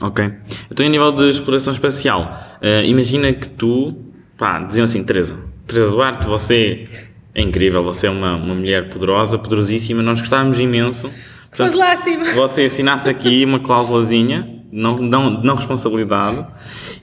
Ok. 0.02 0.32
Então, 0.72 0.86
a 0.86 0.90
nível 0.90 1.12
de 1.12 1.30
exploração 1.30 1.74
espacial, 1.74 2.58
eh, 2.62 2.86
imagina 2.86 3.32
que 3.34 3.48
tu, 3.48 3.96
pá, 4.38 4.60
diziam 4.60 4.86
assim, 4.86 5.04
Teresa, 5.04 5.38
Teresa 5.68 5.92
Duarte, 5.92 6.28
você 6.28 6.88
é 7.34 7.42
incrível, 7.42 7.84
você 7.84 8.08
é 8.08 8.10
uma, 8.10 8.36
uma 8.36 8.56
mulher 8.56 8.90
poderosa, 8.90 9.38
poderosíssima, 9.38 10.02
nós 10.02 10.20
gostávamos 10.20 10.60
imenso. 10.60 11.12
Fosse 11.52 11.76
lá 11.76 11.94
acima. 11.94 12.24
você 12.34 12.64
assinasse 12.64 13.10
aqui 13.10 13.44
uma 13.46 13.60
cláusulazinha, 13.60 14.55
não, 14.76 14.98
não, 14.98 15.30
não 15.42 15.56
responsabilidade, 15.56 16.46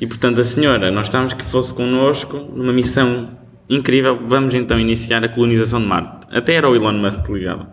e 0.01 0.07
portanto 0.07 0.41
a 0.41 0.45
senhora, 0.45 0.91
nós 0.91 1.07
estávamos 1.07 1.33
que 1.35 1.45
fosse 1.45 1.73
connosco 1.75 2.37
numa 2.37 2.73
missão 2.73 3.31
incrível, 3.69 4.19
vamos 4.25 4.55
então 4.55 4.79
iniciar 4.79 5.25
a 5.25 5.29
colonização 5.29 5.81
de 5.81 5.87
Marte. 5.87 6.27
Até 6.31 6.55
era 6.55 6.69
o 6.69 6.77
Elon 6.77 6.93
Musk 6.93 7.23
que 7.25 7.33
ligava. 7.33 7.73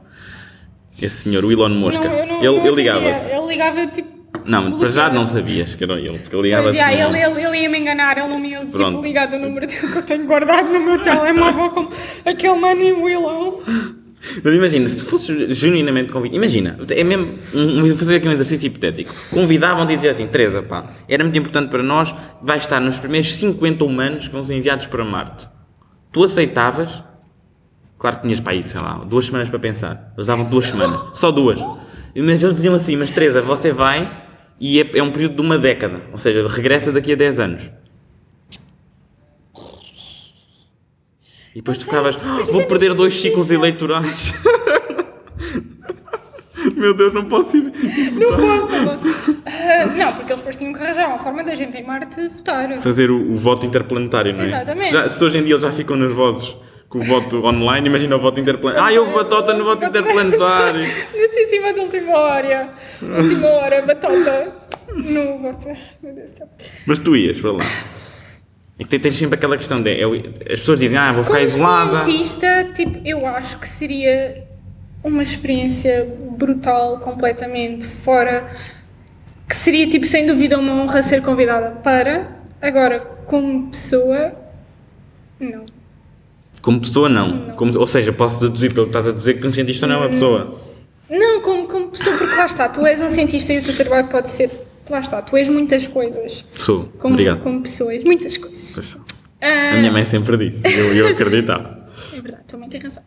Esse 1.01 1.23
senhor, 1.23 1.43
o 1.45 1.51
Elon 1.51 1.69
Mosca. 1.69 2.07
Não, 2.07 2.25
não- 2.25 2.43
ele, 2.43 2.67
ele 2.67 2.75
ligava. 2.75 2.99
entendia. 3.09 3.35
Ele 3.37 3.47
ligava 3.47 3.87
tipo. 3.87 4.19
Não, 4.45 4.79
para 4.79 4.89
já 4.89 5.09
não 5.09 5.25
sabias 5.25 5.75
que 5.75 5.83
era 5.83 5.99
ele, 5.99 6.17
porque 6.19 6.35
ele 6.35 6.43
ligava. 6.43 6.67
Mas, 6.67 6.75
já, 6.75 6.85
com- 6.87 6.91
ele, 7.15 7.21
ele, 7.21 7.45
ele 7.45 7.57
ia 7.63 7.69
me 7.69 7.79
enganar, 7.79 8.17
ele 8.17 8.27
não 8.27 8.39
me 8.39 8.49
ia 8.51 8.59
tipo, 8.65 9.01
ligar 9.01 9.27
do 9.27 9.37
número 9.37 9.67
dele 9.67 9.87
que 9.91 9.97
eu 9.97 10.03
tenho 10.03 10.25
guardado 10.25 10.71
no 10.71 10.79
meu 10.79 11.01
telemóvel 11.01 11.69
como 11.71 11.89
aquele 12.25 12.53
mano 12.55 12.81
em 12.81 12.95
vilão. 13.03 13.59
Mas 14.43 14.53
imagina, 14.53 14.89
se 14.89 14.97
tu 14.97 15.05
fosses 15.05 15.57
genuinamente 15.57 16.11
convidado, 16.11 16.35
imagina, 16.43 16.77
é 16.89 17.03
mesmo, 17.03 17.35
um- 17.53 17.95
fazer 17.95 18.15
aqui 18.17 18.27
um 18.27 18.31
exercício 18.31 18.67
hipotético. 18.67 19.11
Convidavam-te 19.31 19.93
e 19.93 19.95
diziam 19.95 20.11
assim: 20.11 20.27
Teresa, 20.27 20.61
pá, 20.61 20.83
era 21.07 21.23
muito 21.23 21.37
importante 21.37 21.69
para 21.69 21.81
nós, 21.81 22.13
vai 22.41 22.57
estar 22.57 22.79
nos 22.81 22.99
primeiros 22.99 23.33
50 23.35 23.83
humanos 23.85 24.27
que 24.27 24.33
vão 24.33 24.43
ser 24.43 24.55
enviados 24.55 24.87
para 24.87 25.05
Marte. 25.05 25.47
Tu 26.11 26.23
aceitavas? 26.23 26.89
Claro 27.97 28.17
que 28.17 28.21
tinhas 28.23 28.39
para 28.39 28.53
aí, 28.53 28.63
sei 28.63 28.81
lá, 28.81 28.93
duas 29.05 29.25
semanas 29.25 29.49
para 29.49 29.59
pensar. 29.59 30.13
Eles 30.17 30.27
davam 30.27 30.49
duas 30.49 30.65
semanas, 30.65 30.99
só 31.13 31.31
duas. 31.31 31.59
Mas 32.15 32.43
eles 32.43 32.55
diziam 32.55 32.75
assim: 32.75 32.95
Mas 32.97 33.11
Teresa, 33.11 33.41
você 33.41 33.71
vai 33.71 34.11
e 34.59 34.81
é, 34.81 34.89
é 34.97 35.03
um 35.03 35.11
período 35.11 35.35
de 35.35 35.41
uma 35.41 35.57
década, 35.57 36.01
ou 36.11 36.17
seja, 36.17 36.45
regressa 36.47 36.91
daqui 36.91 37.13
a 37.13 37.15
10 37.15 37.39
anos. 37.39 37.71
Depois 41.61 41.77
tu 41.77 41.85
ficavas, 41.85 42.17
"Ah, 42.23 42.43
vou 42.51 42.65
perder 42.65 42.93
dois 42.93 43.13
ciclos 43.19 43.51
eleitorais. 43.51 44.33
Meu 46.75 46.93
Deus, 46.93 47.13
não 47.13 47.25
posso 47.25 47.57
ir. 47.57 47.63
Não 48.13 48.29
posso, 48.35 48.71
não 48.71 48.97
posso. 48.97 49.37
Ah, 49.45 49.85
não, 49.85 50.13
porque 50.13 50.31
eles 50.31 50.39
depois 50.41 50.55
tinham 50.55 50.73
que 50.73 50.81
arranjar 50.81 51.07
uma 51.07 51.19
forma 51.19 51.43
da 51.43 51.55
gente 51.55 51.77
em 51.77 51.83
Marte 51.85 52.27
votar. 52.27 52.77
Fazer 52.79 53.09
o, 53.11 53.31
o 53.33 53.35
voto 53.35 53.65
interplanetário, 53.65 54.33
não 54.33 54.41
é? 54.41 54.45
Exatamente. 54.45 54.85
Se, 54.85 54.91
já- 54.93 55.09
se 55.09 55.23
hoje 55.23 55.37
em 55.37 55.43
dia 55.43 55.53
eles 55.53 55.61
já 55.61 55.71
ficam 55.71 55.95
nervosos 55.95 56.55
com 56.89 56.99
o 56.99 57.03
voto 57.03 57.45
online, 57.45 57.87
imagina 57.87 58.15
o 58.15 58.19
voto 58.19 58.39
interplanetário. 58.39 58.97
Ah, 58.97 58.99
houve 59.01 59.13
batota 59.13 59.53
no 59.53 59.63
voto 59.63 59.85
interplanetário. 59.85 60.81
Notíssima 61.19 61.73
de 61.73 61.79
última 61.79 62.17
hora. 62.17 62.69
Última 63.01 63.47
hora, 63.47 63.81
batota 63.83 64.53
no 64.93 65.37
voto. 65.39 65.67
Meu 66.03 66.13
Deus 66.13 66.31
céu. 66.31 66.47
Mas 66.85 66.99
tu 66.99 67.15
ias 67.15 67.39
para 67.39 67.51
lá. 67.53 67.65
E 68.79 68.85
tens 68.85 69.15
sempre 69.15 69.35
aquela 69.35 69.57
questão 69.57 69.81
de. 69.81 69.99
eu- 69.99 70.13
as 70.15 70.59
pessoas 70.61 70.79
dizem, 70.79 70.97
ah, 70.97 71.11
vou 71.11 71.23
ficar 71.23 71.35
Como 71.39 71.47
isolada. 71.47 72.03
cientista, 72.05 72.71
tipo, 72.73 72.99
eu 73.05 73.25
acho 73.27 73.57
que 73.59 73.67
seria 73.67 74.45
uma 75.03 75.21
experiência 75.21 76.07
brutal, 76.37 76.97
completamente 76.99 77.85
fora. 77.85 78.49
Que 79.47 79.55
seria, 79.55 79.87
tipo, 79.87 80.05
sem 80.05 80.25
dúvida, 80.25 80.57
uma 80.57 80.73
honra 80.81 81.01
ser 81.01 81.21
convidada 81.21 81.71
para. 81.83 82.37
Agora, 82.61 82.99
como 83.25 83.67
pessoa, 83.69 84.33
não. 85.39 85.65
Como 86.61 86.79
pessoa, 86.79 87.09
não. 87.09 87.51
Como- 87.55 87.77
ou 87.77 87.87
seja, 87.87 88.13
posso 88.13 88.39
deduzir 88.41 88.73
pelo 88.73 88.85
que 88.85 88.89
estás 88.91 89.07
a 89.07 89.11
dizer 89.11 89.41
que 89.41 89.47
um 89.47 89.51
cientista 89.51 89.87
não 89.87 89.95
é 89.95 89.97
uma 89.99 90.09
pessoa. 90.09 90.57
Não, 91.09 91.41
como, 91.41 91.67
como 91.67 91.87
pessoa, 91.89 92.15
porque 92.17 92.35
lá 92.35 92.45
está, 92.45 92.69
tu 92.69 92.85
és 92.85 93.01
um 93.01 93.09
cientista 93.09 93.51
e 93.51 93.59
o 93.59 93.63
teu 93.63 93.75
trabalho 93.75 94.07
pode 94.07 94.29
ser. 94.29 94.49
Lá 94.89 94.99
está, 94.99 95.21
tu 95.21 95.37
és 95.37 95.47
muitas 95.49 95.85
coisas. 95.87 96.43
Sou. 96.57 96.85
Como, 96.97 97.13
Obrigado. 97.13 97.39
como 97.41 97.61
pessoa, 97.61 97.93
és 97.93 98.03
muitas 98.03 98.37
coisas. 98.37 98.71
Pois. 98.73 98.97
Ah, 99.41 99.73
A 99.73 99.77
minha 99.77 99.91
mãe 99.91 100.03
sempre 100.05 100.35
disse. 100.49 100.61
Eu, 100.77 100.93
eu 100.95 101.07
acreditava. 101.09 101.79
É 102.15 102.21
verdade, 102.21 102.43
tua 102.47 102.59
mãe 102.59 102.69
tem 102.69 102.79
razão. 102.79 103.03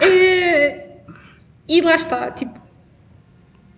Eh, 0.00 0.86
e 1.68 1.80
lá 1.80 1.94
está, 1.94 2.30
tipo, 2.32 2.58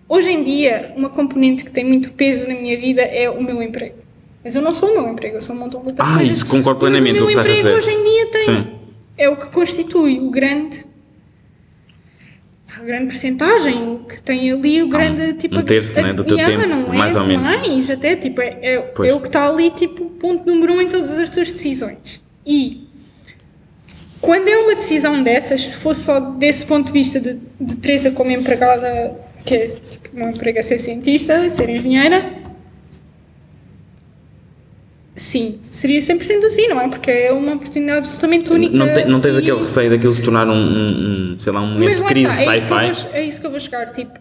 hoje 0.08 0.30
em 0.30 0.42
dia, 0.42 0.92
uma 0.96 1.10
componente 1.10 1.64
que 1.64 1.70
tem 1.70 1.84
muito 1.84 2.12
peso 2.12 2.48
na 2.48 2.54
minha 2.54 2.78
vida 2.78 3.02
é 3.02 3.28
o 3.28 3.42
meu 3.42 3.62
emprego. 3.62 3.96
Mas 4.42 4.54
eu 4.54 4.62
não 4.62 4.72
sou 4.72 4.90
o 4.90 4.92
meu 5.02 5.12
emprego, 5.12 5.36
eu 5.36 5.40
sou 5.42 5.54
um 5.54 5.58
montão 5.58 5.82
de 5.82 5.88
outras 5.88 6.08
Ah, 6.08 6.16
coisas. 6.16 6.36
isso 6.36 6.46
concordo 6.46 6.80
Mas 6.82 6.90
plenamente 6.92 7.18
o 7.20 7.26
com 7.26 7.30
meu 7.30 7.38
o 7.40 7.42
que 7.44 7.48
estás 7.50 7.56
a 7.56 7.58
emprego 7.60 7.78
dizer. 7.80 7.90
hoje 7.92 8.00
em 8.00 8.04
dia 8.04 8.30
tem. 8.30 8.42
Sim. 8.44 8.72
É 9.18 9.28
o 9.28 9.36
que 9.36 9.46
constitui 9.50 10.18
o 10.20 10.30
grande. 10.30 10.84
A 12.78 12.84
grande 12.84 13.06
percentagem, 13.06 13.82
o 13.94 13.98
que 14.06 14.22
tem 14.22 14.50
ali 14.50 14.82
o 14.82 14.88
grande 14.88 15.34
tipo. 15.34 15.58
um 15.58 15.62
terço, 15.62 15.98
a- 15.98 16.02
né, 16.02 16.12
do 16.12 16.24
teu 16.24 16.38
Yeah, 16.38 16.62
tempo, 16.62 16.68
não 16.74 16.92
é 16.94 16.96
mais 16.98 17.16
ou 17.16 17.24
menos. 17.26 17.42
Mais, 17.42 17.90
até, 17.90 18.16
tipo, 18.16 18.40
é, 18.40 18.58
é, 18.62 18.74
é 18.74 19.14
o 19.14 19.20
que 19.20 19.26
está 19.28 19.48
ali, 19.48 19.70
tipo, 19.70 20.06
ponto 20.06 20.46
número 20.46 20.72
um 20.74 20.80
em 20.80 20.88
todas 20.88 21.18
as 21.18 21.28
tuas 21.28 21.52
decisões. 21.52 22.22
E 22.46 22.88
quando 24.20 24.48
é 24.48 24.56
uma 24.56 24.74
decisão 24.74 25.22
dessas, 25.22 25.68
se 25.70 25.76
fosse 25.76 26.04
só 26.04 26.18
desse 26.20 26.64
ponto 26.64 26.86
de 26.86 26.92
vista 26.92 27.20
de, 27.20 27.38
de 27.60 27.76
Teresa 27.76 28.10
como 28.12 28.30
empregada, 28.30 29.16
que 29.44 29.54
é 29.54 29.66
tipo, 29.66 30.08
um 30.16 30.30
emprego 30.30 30.58
a 30.58 30.62
ser 30.62 30.78
cientista, 30.78 31.48
ser 31.50 31.68
engenheira, 31.68 32.24
sim, 35.14 35.58
seria 35.62 36.00
100% 36.00 36.48
sim, 36.50 36.68
não 36.68 36.80
é? 36.80 36.88
Porque 36.88 37.10
é 37.10 37.32
uma 37.32 37.52
oportunidade 37.54 37.98
absolutamente 37.98 38.52
única. 38.52 38.76
Não, 38.76 38.92
te- 38.94 39.04
não 39.04 39.20
tens 39.20 39.36
e- 39.36 39.38
aquele 39.38 39.60
receio 39.60 39.90
daquilo 39.90 40.12
se 40.14 40.22
tornar 40.22 40.48
um, 40.48 40.52
um- 40.52 41.32
um, 41.34 41.38
sei 41.38 41.52
lá, 41.52 41.60
um 41.60 41.66
momento 41.74 41.96
de 41.96 42.04
crise 42.04 42.26
é 42.26 42.56
isso, 42.56 42.66
que 42.66 42.72
eu 42.72 42.78
sci-fi? 42.78 43.02
vou, 43.06 43.14
é 43.14 43.22
isso 43.24 43.40
que 43.40 43.46
eu 43.46 43.50
vou 43.50 43.60
chegar, 43.60 43.90
tipo. 43.90 44.18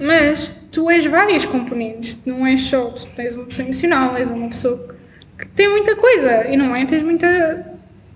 Mas 0.00 0.54
tu 0.70 0.88
és 0.90 1.06
várias 1.06 1.44
componentes, 1.44 2.16
não 2.24 2.46
és 2.46 2.60
só, 2.62 2.86
tu 2.90 3.08
és 3.20 3.34
uma 3.34 3.46
pessoa 3.46 3.64
emocional, 3.66 4.16
és 4.16 4.30
uma 4.30 4.48
pessoa 4.48 4.94
que 5.36 5.48
tem 5.48 5.68
muita 5.68 5.96
coisa 5.96 6.46
e 6.48 6.56
não 6.56 6.74
é? 6.76 6.84
Tens 6.84 7.02
muita, 7.02 7.66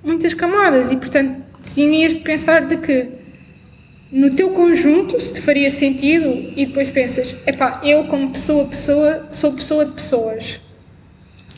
muitas 0.04 0.34
camadas 0.34 0.90
e 0.90 0.96
portanto 0.96 1.42
tinhas 1.62 2.14
de 2.14 2.20
pensar 2.20 2.66
de 2.66 2.76
que 2.76 3.08
no 4.12 4.30
teu 4.34 4.50
conjunto 4.50 5.18
se 5.18 5.32
te 5.32 5.40
faria 5.40 5.70
sentido 5.70 6.26
e 6.56 6.66
depois 6.66 6.90
pensas, 6.90 7.34
epá, 7.46 7.80
eu 7.82 8.04
como 8.04 8.30
pessoa, 8.30 8.66
pessoa, 8.66 9.26
sou 9.32 9.52
pessoa 9.52 9.84
de 9.86 9.92
pessoas. 9.92 10.60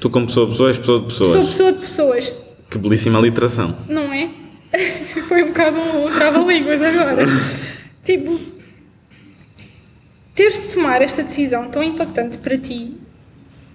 Tu, 0.04 0.10
como 0.10 0.26
pessoa, 0.26 0.46
pessoa, 0.48 0.68
és 0.68 0.76
pessoa 0.76 1.00
de 1.00 1.14
Sou 1.14 1.26
pessoas. 1.28 1.46
pessoa 1.46 1.72
de 1.72 1.78
pessoas, 1.78 2.46
Que 2.68 2.76
belíssima 2.76 3.18
literação. 3.20 3.74
não 3.88 4.12
é? 4.12 4.28
Foi 5.26 5.42
um 5.42 5.46
bocado 5.46 5.78
um 5.78 6.12
trava-línguas 6.12 6.82
agora. 6.82 7.24
tipo, 8.04 8.38
teres 10.34 10.58
de 10.60 10.66
tomar 10.74 11.00
esta 11.00 11.22
decisão 11.22 11.70
tão 11.70 11.82
impactante 11.82 12.36
para 12.36 12.58
ti, 12.58 12.98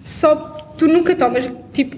só 0.04 0.36
tu 0.78 0.86
nunca 0.86 1.16
tomas, 1.16 1.50
tipo, 1.72 1.96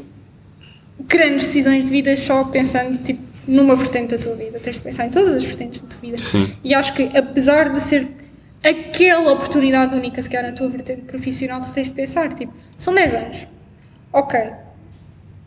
grandes 1.06 1.48
decisões 1.48 1.84
de 1.84 1.90
vida 1.90 2.16
só 2.16 2.44
pensando, 2.44 3.02
tipo, 3.02 3.20
numa 3.46 3.76
vertente 3.76 4.16
da 4.16 4.18
tua 4.22 4.34
vida. 4.34 4.58
Tens 4.60 4.76
de 4.76 4.80
pensar 4.82 5.04
em 5.04 5.10
todas 5.10 5.34
as 5.34 5.44
vertentes 5.44 5.82
da 5.82 5.88
tua 5.88 6.00
vida. 6.00 6.16
Sim. 6.16 6.54
E 6.64 6.72
acho 6.72 6.94
que, 6.94 7.02
apesar 7.14 7.68
de 7.70 7.80
ser 7.82 8.08
aquela 8.64 9.30
oportunidade 9.30 9.94
única, 9.94 10.22
se 10.22 10.30
calhar, 10.30 10.50
na 10.50 10.56
tua 10.56 10.70
vertente 10.70 11.02
profissional, 11.02 11.60
tu 11.60 11.70
tens 11.70 11.88
de 11.88 11.92
pensar, 11.92 12.32
tipo, 12.32 12.54
são 12.78 12.94
10 12.94 13.12
anos. 13.14 13.36
Ok. 14.12 14.38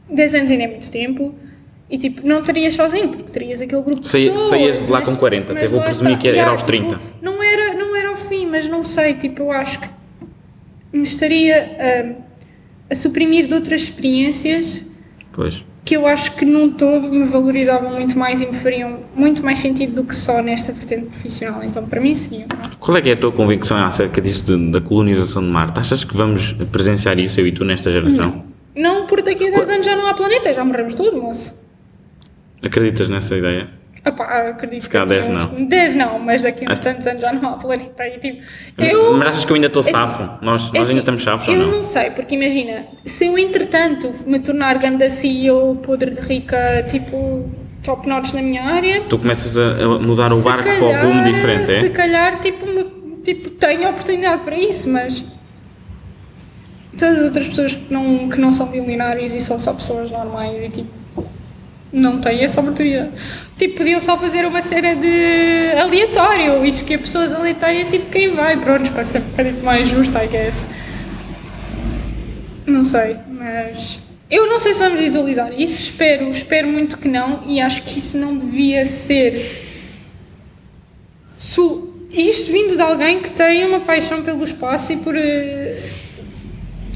10 0.09 0.33
anos 0.35 0.51
ainda 0.51 0.63
é 0.63 0.67
muito 0.67 0.89
tempo. 0.91 1.33
E, 1.89 1.97
tipo, 1.99 2.27
não 2.27 2.39
estarias 2.39 2.73
sozinho, 2.75 3.09
porque 3.09 3.31
terias 3.31 3.61
aquele 3.61 3.81
grupo 3.83 4.01
de 4.01 4.09
Saí- 4.09 4.29
pessoas. 4.31 4.49
saías 4.49 4.85
de 4.87 4.91
lá 4.91 4.99
mas- 4.99 5.09
com 5.09 5.15
40, 5.17 5.53
mas 5.53 5.63
até 5.63 5.71
vou 5.71 5.81
presumir 5.81 6.13
está. 6.13 6.21
que 6.21 6.27
era 6.27 6.37
Yeah, 6.37 6.51
aos 6.53 6.63
30. 6.63 6.95
tipo, 6.95 7.01
não, 7.21 7.43
era, 7.43 7.73
não 7.75 7.95
era 7.95 8.11
o 8.11 8.15
fim, 8.15 8.47
mas 8.47 8.67
não 8.67 8.83
sei, 8.83 9.13
tipo, 9.13 9.43
eu 9.43 9.51
acho 9.51 9.79
que 9.79 9.89
me 10.91 11.03
estaria 11.03 11.77
ah, 11.79 12.21
a 12.89 12.95
suprimir 12.95 13.45
de 13.47 13.53
outras 13.53 13.81
experiências 13.83 14.83
Pois. 15.31 15.63
que 15.83 15.95
eu 15.95 16.07
acho 16.07 16.35
que 16.35 16.43
num 16.43 16.71
todo 16.71 17.11
me 17.11 17.25
valorizavam 17.25 17.91
muito 17.91 18.17
mais 18.17 18.41
e 18.41 18.47
me 18.47 18.53
fariam 18.53 19.01
muito 19.15 19.43
mais 19.45 19.59
sentido 19.59 19.93
do 19.93 20.03
que 20.03 20.15
só 20.15 20.41
nesta 20.41 20.71
vertente 20.73 21.05
profissional. 21.05 21.63
Então, 21.63 21.85
para 21.85 22.01
mim, 22.01 22.15
sim. 22.15 22.45
Qual 22.79 22.97
é 22.97 23.01
que 23.01 23.09
é 23.09 23.13
a 23.13 23.17
tua 23.17 23.31
convicção 23.31 23.77
acerca 23.85 24.19
disto 24.19 24.57
de- 24.57 24.71
da 24.71 24.81
colonização 24.81 25.43
de 25.43 25.49
Marte? 25.49 25.79
Achas 25.79 26.03
que 26.03 26.15
vamos 26.17 26.53
presenciar 26.71 27.19
isso, 27.19 27.39
eu 27.39 27.45
e 27.45 27.51
tu, 27.51 27.63
nesta 27.63 27.91
geração? 27.91 28.25
Não, 28.25 28.54
porque 29.07 29.23
daqui 29.33 29.47
a 29.47 29.51
10 29.51 29.69
anos 29.69 29.85
já 29.85 29.95
não 29.95 30.07
há 30.07 30.13
planeta, 30.13 30.53
já 30.53 30.63
morremos 30.65 30.93
todos, 30.93 31.19
moço. 31.21 31.65
Acreditas 32.61 33.07
nessa 33.09 33.35
ideia? 33.35 33.69
Epá, 34.05 34.49
acredito 34.49 34.83
Se 34.83 34.89
calhar 34.89 35.07
daqui 35.07 35.21
10 35.27 35.29
a 35.29 35.45
uns- 35.47 35.51
não. 35.51 35.65
10 35.65 35.95
não, 35.95 36.19
mas 36.19 36.43
daqui 36.43 36.63
a 36.67 36.71
uns 36.71 36.79
tantos 36.79 37.07
anos 37.07 37.21
já 37.21 37.33
não 37.33 37.49
há 37.49 37.53
planeta 37.57 38.07
e 38.07 38.19
tipo. 38.19 38.41
Eu, 38.77 39.13
Mas 39.17 39.29
achas 39.29 39.45
que 39.45 39.51
eu 39.51 39.55
ainda 39.55 39.67
estou 39.67 39.81
É 39.81 39.85
assim, 39.85 39.91
safo? 39.93 40.23
Nós, 40.45 40.65
nós 40.65 40.73
é 40.73 40.77
ainda 40.77 40.89
assim, 40.89 40.99
estamos 40.99 41.23
safos 41.23 41.47
ou 41.47 41.53
Eu 41.55 41.59
não? 41.61 41.71
não 41.77 41.83
sei, 41.83 42.11
porque 42.11 42.35
imagina, 42.35 42.85
se 43.05 43.25
eu 43.25 43.37
entretanto 43.37 44.13
me 44.27 44.37
tornar 44.39 44.77
ganda 44.77 45.09
CEO, 45.09 45.77
podre 45.77 46.11
de 46.11 46.21
rica, 46.21 46.83
tipo, 46.87 47.49
top 47.83 48.07
notch 48.07 48.33
na 48.33 48.43
minha 48.43 48.63
área, 48.63 49.01
Tu 49.09 49.17
começas 49.17 49.57
a, 49.57 49.73
mudar 49.99 50.31
o 50.31 50.37
se 50.37 50.43
barco 50.43 50.63
calhar, 50.65 50.79
para 50.79 51.07
o 51.07 51.11
rumo 51.11 51.23
diferente, 51.23 51.71
Se 51.71 51.85
é? 51.85 51.89
calhar, 51.89 52.39
tipo, 52.41 52.65
me- 52.67 52.85
tipo, 53.23 53.49
tenho 53.51 53.89
oportunidade 53.89 54.43
para 54.43 54.55
isso, 54.55 54.87
mas 54.87 55.23
todas 56.95 57.17
as 57.17 57.23
outras 57.23 57.47
pessoas 57.47 57.75
que 57.75 57.93
não, 57.93 58.29
que 58.29 58.39
não 58.39 58.51
são 58.51 58.67
milionários 58.67 59.33
e 59.33 59.39
são 59.39 59.59
só 59.59 59.73
pessoas 59.73 60.09
normais 60.11 60.57
e 60.63 60.69
tipo, 60.69 60.89
não 61.91 62.19
têm 62.19 62.43
essa 62.43 62.59
oportunidade. 62.59 63.11
Tipo, 63.57 63.77
podiam 63.77 64.01
só 64.01 64.17
fazer 64.17 64.45
uma 64.45 64.61
cena 64.61 64.95
de 64.95 65.79
aleatório, 65.79 66.65
isto 66.65 66.83
que 66.83 66.93
é 66.93 66.97
pessoas 66.97 67.31
aleatórias, 67.31 67.87
tipo, 67.87 68.09
quem 68.09 68.29
vai, 68.29 68.57
pronto, 68.57 68.91
para 68.91 69.03
ser 69.03 69.19
um 69.19 69.29
bocadinho 69.29 69.63
mais 69.63 69.87
justo, 69.87 70.17
I 70.17 70.27
guess. 70.27 70.67
Não 72.65 72.83
sei, 72.83 73.15
mas 73.29 74.01
eu 74.29 74.47
não 74.47 74.59
sei 74.59 74.73
se 74.73 74.79
vamos 74.79 74.99
visualizar 74.99 75.53
isso, 75.53 75.83
espero, 75.83 76.29
espero 76.31 76.67
muito 76.67 76.97
que 76.97 77.07
não, 77.07 77.43
e 77.45 77.61
acho 77.61 77.83
que 77.83 77.99
isso 77.99 78.17
não 78.17 78.35
devia 78.35 78.85
ser. 78.85 79.63
Isto 82.11 82.51
vindo 82.51 82.75
de 82.75 82.81
alguém 82.81 83.21
que 83.21 83.29
tem 83.29 83.65
uma 83.65 83.81
paixão 83.81 84.21
pelo 84.23 84.43
espaço 84.43 84.93
e 84.93 84.97
por. 84.97 85.15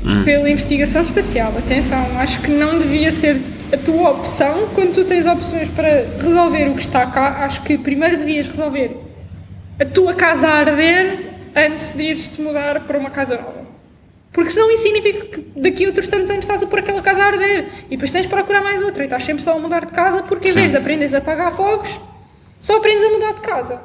Eh, 0.06 0.24
pela 0.24 0.50
investigação 0.50 1.02
espacial. 1.02 1.54
Atenção, 1.58 2.18
acho 2.20 2.42
que 2.42 2.52
não 2.52 2.78
devia 2.80 3.12
ser 3.12 3.42
a 3.72 3.78
tua 3.78 4.12
opção 4.12 4.70
quando 4.74 4.94
tu 4.94 5.06
tens 5.06 5.26
opções 5.26 5.70
para 5.70 6.06
resolver 6.22 6.68
o 6.70 6.76
que 6.76 6.82
está 6.82 7.06
cá. 7.06 7.44
Acho 7.44 7.62
que 7.62 7.78
primeiro 7.78 8.18
devias 8.18 8.48
resolver 8.48 8.98
a 9.80 9.86
tua 9.86 10.14
casa 10.14 10.48
a 10.48 10.54
arder 10.54 11.30
antes 11.56 11.94
de 11.94 12.04
ires-te 12.04 12.42
mudar 12.42 12.82
para 12.82 12.98
uma 12.98 13.10
casa 13.10 13.36
nova. 13.36 13.68
Porque 14.32 14.52
senão 14.52 14.70
isso 14.72 14.84
significa 14.84 15.26
que 15.26 15.46
daqui 15.56 15.86
a 15.86 15.88
outros 15.88 16.08
tantos 16.08 16.30
anos 16.30 16.46
estás 16.46 16.62
a 16.62 16.68
pôr 16.68 16.80
aquela 16.80 17.02
casa 17.02 17.24
a 17.24 17.26
arder 17.28 17.68
e 17.88 17.92
depois 17.92 18.12
tens 18.12 18.24
de 18.24 18.28
procurar 18.28 18.62
mais 18.62 18.82
outra 18.84 19.04
e 19.04 19.06
estás 19.06 19.24
sempre 19.24 19.42
só 19.42 19.56
a 19.56 19.60
mudar 19.60 19.86
de 19.86 19.92
casa 19.92 20.24
porque 20.24 20.50
em 20.50 20.52
Sim. 20.52 20.60
vez 20.60 20.72
de 20.72 20.78
aprenderes 20.78 21.14
a 21.14 21.18
apagar 21.18 21.52
fogos, 21.54 22.00
só 22.62 22.78
aprendes 22.78 23.04
a 23.06 23.10
mudar 23.10 23.34
de 23.34 23.42
casa. 23.42 23.82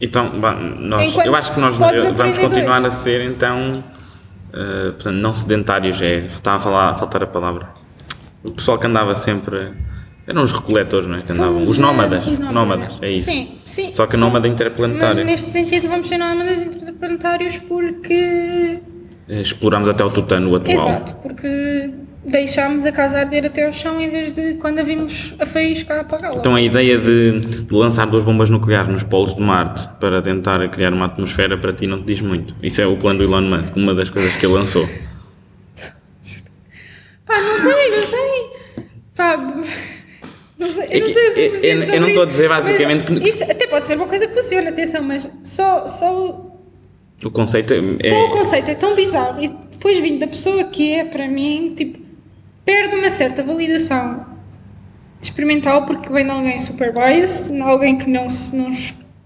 Então, 0.00 0.40
bah, 0.40 0.54
nós, 0.54 1.06
Enquanto 1.06 1.26
eu 1.26 1.36
acho 1.36 1.52
que 1.52 1.60
nós 1.60 1.76
vamos 1.76 2.38
continuar 2.38 2.80
dois. 2.80 2.94
a 2.94 2.96
ser, 2.96 3.20
então, 3.20 3.84
eh, 4.52 4.90
portanto, 4.92 5.14
não 5.16 5.34
sedentários, 5.34 6.00
é, 6.02 6.24
estava 6.26 6.56
a, 6.56 6.60
falar, 6.60 6.90
a 6.90 6.94
faltar 6.94 7.22
a 7.22 7.26
palavra. 7.26 7.68
O 8.44 8.50
pessoal 8.50 8.78
que 8.78 8.86
andava 8.86 9.14
sempre, 9.14 9.70
eram 10.26 10.42
os 10.42 10.52
recoletores, 10.52 11.06
não 11.08 11.16
é? 11.18 11.22
Que 11.22 11.32
andavam, 11.32 11.62
os 11.64 11.78
nómadas, 11.78 12.26
os 12.26 12.38
nómadas, 12.38 12.98
é 13.00 13.10
isso. 13.12 13.30
Sim, 13.30 13.58
sim. 13.64 13.94
Só 13.94 14.06
que 14.06 14.12
são- 14.16 14.20
nómada 14.26 14.48
Mas 14.48 14.54
interplanetário. 14.54 15.24
neste 15.24 15.50
sentido 15.50 15.88
vamos 15.88 16.08
ser 16.08 16.18
nómadas 16.18 16.58
interplanetários 16.62 17.58
porque. 17.58 18.80
Eh, 19.28 19.40
Explorámos 19.40 19.88
até 19.88 20.04
o 20.04 20.10
tutano 20.10 20.54
atual. 20.56 20.72
Exato, 20.74 21.14
porque 21.16 21.90
deixámos 22.24 22.86
a 22.86 22.92
casa 22.92 23.18
arder 23.18 23.44
até 23.46 23.66
ao 23.66 23.72
chão 23.72 24.00
em 24.00 24.08
vez 24.10 24.32
de 24.32 24.54
quando 24.54 24.78
a 24.78 24.82
vimos 24.82 25.34
a 25.38 25.46
faísca 25.46 26.00
apagá-la. 26.00 26.36
Então 26.38 26.54
a 26.54 26.60
ideia 26.60 26.98
de, 26.98 27.40
de 27.40 27.74
lançar 27.74 28.06
duas 28.06 28.22
bombas 28.24 28.48
nucleares 28.50 28.88
nos 28.88 29.02
polos 29.02 29.34
de 29.34 29.40
Marte 29.40 29.88
para 30.00 30.20
tentar 30.22 30.66
criar 30.70 30.92
uma 30.92 31.06
atmosfera 31.06 31.56
para 31.58 31.72
ti 31.72 31.86
não 31.86 32.00
te 32.00 32.06
diz 32.06 32.20
muito. 32.20 32.54
Isso 32.62 32.80
é 32.80 32.86
o 32.86 32.96
plano 32.96 33.18
do 33.18 33.24
Elon 33.24 33.42
Musk, 33.42 33.76
uma 33.76 33.94
das 33.94 34.08
coisas 34.10 34.34
que 34.36 34.46
ele 34.46 34.54
lançou. 34.54 34.88
Pá, 37.26 37.40
não 37.40 37.58
sei, 37.58 37.90
não 37.90 38.06
sei. 38.06 38.86
Pá, 39.16 39.36
não 40.58 40.68
sei, 40.68 40.88
eu 40.90 41.00
não 41.00 41.10
sei 41.12 41.26
Eu- 41.26 41.32
suficiente 41.50 41.88
eu- 41.88 41.94
eu 41.94 42.00
não 42.00 42.08
estou 42.08 42.22
a 42.22 42.26
dizer 42.26 42.48
mas 42.48 42.64
basicamente 42.64 43.04
que- 43.04 43.28
Isso 43.28 43.42
até 43.44 43.66
pode 43.66 43.86
ser 43.86 43.96
uma 43.96 44.06
coisa 44.06 44.26
que 44.26 44.34
funciona, 44.34 44.70
atenção, 44.70 45.02
mas 45.02 45.28
só, 45.44 45.86
só, 45.86 46.51
O 47.24 47.30
conceito 47.30 47.72
é, 47.72 48.08
só 48.08 48.26
o 48.26 48.30
conceito 48.30 48.68
é 48.70 48.74
tão 48.74 48.94
bizarro 48.94 49.42
e 49.42 49.48
depois 49.48 49.98
vindo 50.00 50.20
da 50.20 50.26
pessoa 50.26 50.64
que 50.64 50.92
é, 50.92 51.04
para 51.04 51.28
mim, 51.28 51.74
tipo, 51.76 51.98
perde 52.64 52.96
uma 52.96 53.10
certa 53.10 53.42
validação 53.42 54.26
experimental 55.20 55.86
porque 55.86 56.12
vem 56.12 56.24
de 56.24 56.30
alguém 56.30 56.58
super 56.58 56.92
biased, 56.92 57.52
de 57.54 57.60
alguém 57.60 57.96
que 57.96 58.08
não 58.08 58.28
se. 58.28 58.56
Não, 58.56 58.70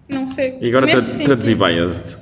não 0.09 0.27
sei. 0.27 0.59
E 0.61 0.69
agora 0.69 0.87
tra- 0.87 1.01
traduzir 1.25 1.55
biased. 1.57 2.17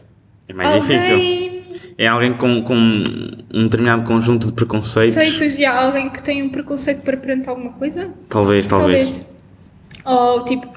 É 0.49 0.53
mais 0.53 0.69
alguém, 0.69 0.99
difícil. 0.99 1.65
É 1.97 2.07
alguém 2.07 2.35
com, 2.35 2.63
com 2.63 2.75
um 2.75 3.65
determinado 3.65 4.05
conjunto 4.05 4.49
de 4.49 4.53
preconceitos. 4.53 5.15
Conceitos, 5.17 5.57
e 5.57 5.65
há 5.65 5.81
alguém 5.85 6.11
que 6.11 6.23
tem 6.23 6.43
um 6.43 6.49
preconceito 6.49 7.03
para 7.03 7.17
perante 7.17 7.49
alguma 7.49 7.73
coisa? 7.73 8.13
Talvez, 8.29 8.67
talvez. 8.67 9.35
Ou 10.05 10.45
tipo, 10.45 10.69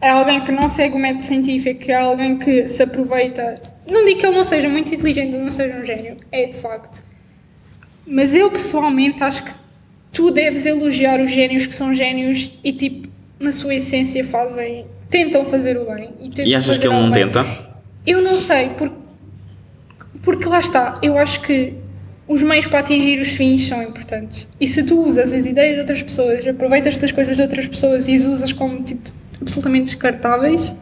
é 0.00 0.10
alguém 0.10 0.40
que 0.40 0.50
não 0.50 0.68
segue 0.68 0.96
o 0.96 0.98
método 0.98 1.24
científico, 1.24 1.84
é 1.90 1.94
alguém 1.94 2.38
que 2.38 2.66
se 2.68 2.82
aproveita. 2.82 3.60
Não 3.86 4.04
digo 4.04 4.20
que 4.20 4.26
ele 4.26 4.36
não 4.36 4.44
seja 4.44 4.68
muito 4.68 4.94
inteligente 4.94 5.34
ou 5.34 5.40
não 5.42 5.50
seja 5.50 5.76
um 5.76 5.84
gênio, 5.84 6.16
é 6.30 6.46
de 6.46 6.56
facto. 6.56 7.02
Mas 8.06 8.34
eu 8.34 8.50
pessoalmente 8.50 9.22
acho 9.22 9.44
que 9.44 9.52
tu 10.12 10.30
deves 10.30 10.66
elogiar 10.66 11.20
os 11.20 11.30
génios 11.30 11.66
que 11.66 11.74
são 11.74 11.94
génios 11.94 12.50
e 12.62 12.72
tipo, 12.72 13.08
na 13.40 13.50
sua 13.52 13.74
essência 13.74 14.24
fazem. 14.24 14.86
tentam 15.10 15.44
fazer 15.44 15.76
o 15.78 15.84
bem. 15.86 16.10
E, 16.20 16.48
E 16.48 16.54
achas 16.54 16.78
que 16.78 16.86
ele 16.86 16.94
não 16.94 17.10
bem. 17.10 17.24
tenta? 17.26 17.44
Eu 18.06 18.20
não 18.20 18.36
sei, 18.38 18.70
porque, 18.70 18.96
porque 20.22 20.48
lá 20.48 20.58
está, 20.60 20.94
eu 21.02 21.16
acho 21.18 21.40
que 21.42 21.74
os 22.26 22.42
meios 22.42 22.66
para 22.66 22.78
atingir 22.80 23.20
os 23.20 23.28
fins 23.28 23.66
são 23.68 23.82
importantes. 23.82 24.48
E 24.60 24.66
se 24.66 24.82
tu 24.84 25.02
usas 25.04 25.32
as 25.32 25.44
ideias 25.44 25.74
de 25.74 25.80
outras 25.80 26.02
pessoas, 26.02 26.46
aproveitas 26.46 26.96
das 26.96 27.12
coisas 27.12 27.36
de 27.36 27.42
outras 27.42 27.66
pessoas 27.66 28.08
e 28.08 28.14
as 28.14 28.24
usas 28.24 28.52
como 28.52 28.82
tipo 28.82 29.10
absolutamente 29.40 29.86
descartáveis, 29.86 30.74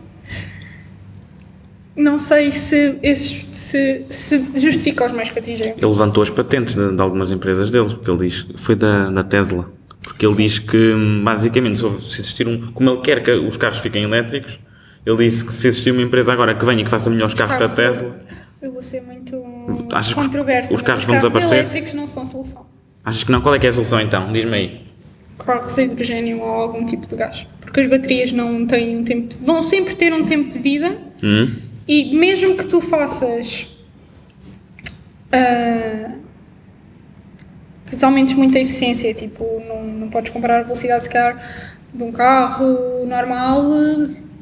não 2.00 2.18
sei 2.18 2.50
se, 2.52 2.98
esses, 3.02 3.46
se, 3.52 4.04
se 4.10 4.44
justifica 4.56 5.04
os 5.06 5.12
meios 5.12 5.30
que 5.30 5.38
atingem. 5.38 5.74
Ele 5.76 5.86
levantou 5.86 6.22
as 6.22 6.30
patentes 6.30 6.74
de, 6.74 6.94
de 6.96 7.00
algumas 7.02 7.30
empresas 7.30 7.70
deles, 7.70 7.92
porque 7.92 8.10
ele 8.10 8.26
diz. 8.28 8.46
Foi 8.56 8.74
da, 8.74 9.10
da 9.10 9.22
Tesla. 9.22 9.70
Porque 10.02 10.24
ele 10.26 10.34
diz 10.34 10.58
que, 10.58 10.94
basicamente, 11.22 11.78
se, 11.78 11.86
existir 11.86 12.48
um. 12.48 12.72
Como 12.72 12.90
ele 12.90 13.00
quer 13.00 13.22
que 13.22 13.30
os 13.30 13.56
carros 13.56 13.78
fiquem 13.78 14.02
elétricos, 14.02 14.58
ele 15.04 15.16
disse 15.18 15.44
que 15.44 15.52
se 15.52 15.68
existir 15.68 15.90
uma 15.92 16.02
empresa 16.02 16.32
agora 16.32 16.54
que 16.54 16.64
venha 16.64 16.80
e 16.80 16.84
que 16.84 16.90
faça 16.90 17.08
melhores 17.10 17.34
carros 17.34 17.56
que 17.56 17.62
a 17.62 17.68
carros- 17.68 17.98
Tesla, 17.98 18.18
Eu 18.62 18.72
vou 18.72 18.82
ser 18.82 19.00
muito 19.02 19.42
Achas 19.92 20.12
que 20.14 20.20
os- 20.20 20.70
os 20.72 20.82
carros 20.82 21.04
vão 21.04 21.16
desaparecer? 21.16 21.58
elétricos 21.60 21.94
não 21.94 22.06
são 22.06 22.24
solução. 22.24 22.66
achas 23.04 23.24
que 23.24 23.30
não? 23.32 23.40
Qual 23.40 23.54
é 23.54 23.58
que 23.58 23.66
é 23.66 23.70
a 23.70 23.72
solução 23.72 24.00
então? 24.00 24.30
Diz-me 24.32 24.54
aí. 24.54 24.80
carros 25.38 25.78
a 25.78 25.82
hidrogênio 25.82 26.40
ou 26.40 26.44
algum 26.48 26.84
tipo 26.84 27.06
de 27.06 27.16
gás. 27.16 27.46
Porque 27.62 27.80
as 27.80 27.86
baterias 27.88 28.30
não 28.32 28.66
têm 28.66 28.98
um 28.98 29.04
tempo 29.04 29.28
de, 29.28 29.36
vão 29.42 29.62
sempre 29.62 29.94
ter 29.94 30.12
um 30.12 30.24
tempo 30.24 30.50
de 30.50 30.58
vida 30.58 30.94
Hum? 31.22 31.48
E 31.92 32.14
mesmo 32.14 32.56
que 32.56 32.64
tu 32.68 32.80
faças 32.80 33.68
ah, 35.32 36.12
que 37.84 38.04
aumentes 38.04 38.36
muito 38.36 38.56
a 38.56 38.60
eficiência, 38.60 39.12
tipo, 39.12 39.44
não, 39.66 39.82
não 39.82 40.08
podes 40.08 40.30
comparar 40.32 40.60
a 40.60 40.62
velocidade 40.62 41.02
se 41.02 41.10
calhar 41.10 41.44
de 41.92 42.04
um 42.04 42.12
carro 42.12 43.04
normal 43.04 43.64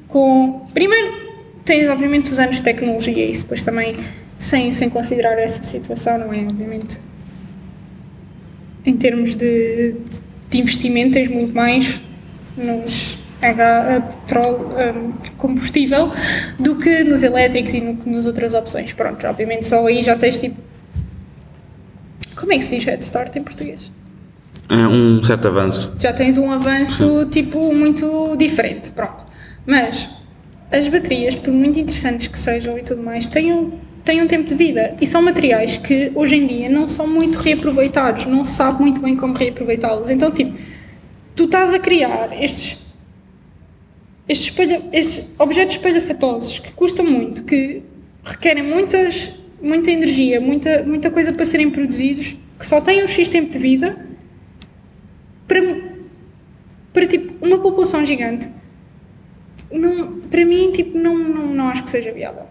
com. 0.09 0.67
Primeiro 0.75 1.27
tens 1.65 1.89
obviamente 1.89 2.31
os 2.31 2.39
anos 2.39 2.57
de 2.57 2.63
tecnologia 2.63 3.25
isso 3.25 3.45
depois 3.45 3.63
também 3.63 3.97
sem, 4.39 4.71
sem 4.71 4.91
considerar 4.91 5.39
essa 5.39 5.65
situação, 5.65 6.19
não 6.19 6.31
é? 6.31 6.41
Obviamente 6.43 7.01
em 8.85 8.95
termos 8.95 9.35
de, 9.35 9.97
de 10.51 10.59
investimento 10.59 11.13
tens 11.13 11.29
muito 11.29 11.55
mais 11.55 11.99
nos 12.59 13.18
a 13.43 14.01
petróleo, 14.01 14.71
hum, 14.71 15.13
combustível 15.37 16.11
do 16.59 16.77
que 16.77 17.05
nos 17.05 17.23
elétricos 17.23 17.73
e 17.75 17.81
no 17.81 17.99
nas 18.07 18.27
outras 18.27 18.55
opções. 18.55 18.93
Pronto, 18.93 19.27
obviamente 19.27 19.67
só 19.67 19.87
aí 19.87 20.03
já 20.03 20.17
tens 20.17 20.39
tipo. 20.39 20.61
Como 22.37 22.53
é 22.53 22.57
que 22.57 22.65
se 22.65 22.77
diz 22.77 22.85
head 22.85 23.03
start 23.03 23.35
em 23.37 23.43
português? 23.43 23.91
É 24.69 24.87
um 24.87 25.23
certo 25.25 25.49
avanço. 25.49 25.93
Já 25.99 26.13
tens 26.13 26.37
um 26.37 26.51
avanço 26.51 27.27
tipo 27.27 27.73
muito 27.73 28.37
diferente. 28.37 28.91
Pronto. 28.91 29.25
Mas 29.67 30.09
as 30.71 30.87
baterias, 30.89 31.35
por 31.35 31.53
muito 31.53 31.79
interessantes 31.79 32.29
que 32.29 32.39
sejam 32.39 32.79
e 32.79 32.83
tudo 32.83 33.03
mais, 33.03 33.27
têm 33.27 33.53
um, 33.53 33.73
têm 34.05 34.23
um 34.23 34.27
tempo 34.27 34.47
de 34.47 34.55
vida 34.55 34.95
e 35.01 35.07
são 35.07 35.23
materiais 35.23 35.77
que 35.77 36.13
hoje 36.15 36.37
em 36.37 36.47
dia 36.47 36.69
não 36.69 36.89
são 36.89 37.07
muito 37.07 37.37
reaproveitados, 37.37 38.27
não 38.27 38.45
se 38.45 38.53
sabe 38.53 38.81
muito 38.81 39.01
bem 39.01 39.17
como 39.17 39.35
reaproveitá-los. 39.35 40.11
Então, 40.11 40.31
tipo, 40.31 40.57
tu 41.35 41.45
estás 41.45 41.73
a 41.73 41.79
criar 41.79 42.31
estes, 42.39 42.88
estes, 44.29 44.49
espalha, 44.49 44.83
estes 44.93 45.31
objetos 45.39 45.77
espalhafatosos 45.77 46.59
que 46.59 46.71
custam 46.73 47.05
muito, 47.05 47.45
que 47.45 47.83
requerem 48.23 48.63
muitas, 48.63 49.39
muita 49.61 49.91
energia, 49.91 50.41
muita, 50.41 50.83
muita 50.83 51.11
coisa 51.11 51.33
para 51.33 51.45
serem 51.45 51.71
produzidos, 51.71 52.37
que 52.59 52.67
só 52.67 52.81
têm 52.81 53.03
um 53.03 53.09
X 53.09 53.29
tempo 53.29 53.51
de 53.51 53.59
vida, 53.59 54.07
para, 55.47 55.61
para 56.93 57.07
tipo, 57.07 57.35
uma 57.45 57.59
população 57.59 58.05
gigante. 58.05 58.51
Não, 59.71 60.21
para 60.21 60.45
mim, 60.45 60.71
tipo, 60.73 60.99
não, 60.99 61.17
não, 61.17 61.47
não 61.55 61.69
acho 61.69 61.85
que 61.85 61.91
seja 61.91 62.13
viável. 62.13 62.45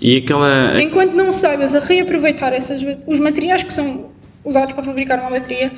E 0.00 0.18
aquela. 0.18 0.80
Enquanto 0.80 1.12
não 1.12 1.32
saibas 1.32 1.74
a 1.74 1.80
reaproveitar 1.80 2.52
essas, 2.52 2.84
os 3.06 3.18
materiais 3.18 3.62
que 3.62 3.72
são 3.72 4.10
usados 4.44 4.72
para 4.72 4.82
fabricar 4.82 5.18
uma 5.20 5.30
bateria 5.30 5.72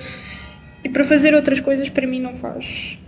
e 0.85 0.89
para 0.89 1.05
fazer 1.05 1.35
outras 1.35 1.61
coisas, 1.61 1.89
para 1.89 2.07
mim 2.07 2.21
não 2.21 2.37
faz. 2.37 2.99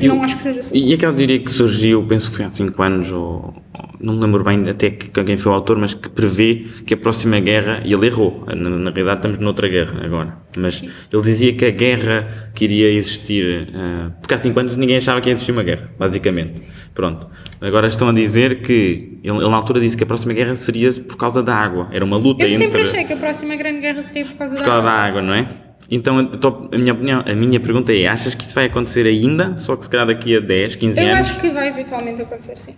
Eu 0.00 0.08
não 0.08 0.16
Eu- 0.16 0.22
acho 0.22 0.36
que 0.36 0.42
seja 0.42 0.62
suficiente. 0.62 0.90
E 0.90 0.94
aquela 0.94 1.12
diria 1.12 1.38
que 1.38 1.50
surgiu, 1.50 2.02
penso 2.08 2.30
que 2.30 2.36
foi 2.36 2.44
há 2.46 2.50
5 2.52 2.82
anos, 2.82 3.10
ou, 3.12 3.54
não 4.00 4.14
me 4.14 4.20
lembro 4.20 4.44
bem 4.44 4.68
até 4.68 4.90
que, 4.90 5.08
quem 5.24 5.36
foi 5.36 5.52
o 5.52 5.54
autor, 5.54 5.78
mas 5.78 5.94
que 5.94 6.08
prevê 6.08 6.64
que 6.86 6.94
a 6.94 6.96
próxima 6.96 7.38
guerra, 7.40 7.82
e 7.84 7.92
ele 7.92 8.06
errou, 8.06 8.44
na, 8.46 8.54
na 8.54 8.90
realidade 8.90 9.18
estamos 9.18 9.38
noutra 9.38 9.68
guerra 9.68 10.04
agora, 10.04 10.36
mas 10.58 10.82
ele 11.12 11.22
dizia 11.22 11.52
que 11.54 11.64
a 11.64 11.70
guerra 11.70 12.50
que 12.54 12.64
iria 12.64 12.90
existir, 12.92 13.68
ah, 13.74 14.10
porque 14.20 14.34
há 14.34 14.38
5 14.38 14.58
anos 14.60 14.76
ninguém 14.76 14.96
achava 14.96 15.20
que 15.20 15.28
ia 15.28 15.32
existir 15.32 15.52
uma 15.52 15.62
guerra, 15.62 15.90
basicamente. 15.98 16.62
Pronto. 16.94 17.26
Agora 17.60 17.86
estão 17.88 18.08
a 18.08 18.12
dizer 18.12 18.62
que, 18.62 19.18
ele, 19.22 19.36
ele 19.36 19.48
na 19.50 19.56
altura 19.56 19.78
disse 19.80 19.96
que 19.96 20.04
a 20.04 20.06
próxima 20.06 20.32
guerra 20.32 20.54
seria 20.54 20.90
por 21.06 21.16
causa 21.16 21.42
da 21.42 21.54
água, 21.54 21.88
era 21.92 22.04
uma 22.04 22.16
luta 22.16 22.46
Eu 22.46 22.52
sempre 22.52 22.66
entre 22.66 22.80
achei 22.82 23.04
que 23.04 23.12
a 23.12 23.16
próxima 23.18 23.54
grande 23.56 23.80
guerra 23.80 24.02
seria 24.02 24.24
por 24.24 24.38
causa 24.38 24.54
por 24.54 24.60
da 24.60 24.66
causa 24.66 24.82
da 24.82 24.90
água. 24.90 25.20
água, 25.20 25.22
não 25.22 25.34
é? 25.34 25.48
Então, 25.90 26.18
eu 26.18 26.26
tô- 26.28 26.68
a 26.72 26.76
minha, 26.78 26.92
opinião, 26.92 27.22
a 27.24 27.32
minha 27.34 27.60
pergunta 27.60 27.92
é: 27.94 28.06
achas 28.06 28.34
que 28.34 28.44
isso 28.44 28.54
vai 28.54 28.66
acontecer 28.66 29.06
ainda? 29.06 29.56
Só 29.56 29.76
que 29.76 29.84
se 29.84 29.90
calhar 29.90 30.06
daqui 30.06 30.36
a 30.36 30.40
10, 30.40 30.74
15 30.76 31.00
Eu 31.00 31.06
anos? 31.14 31.30
acho 31.30 31.40
que 31.40 31.48
vai 31.50 31.68
eventualmente 31.68 32.22
acontecer, 32.22 32.56
sim. 32.56 32.74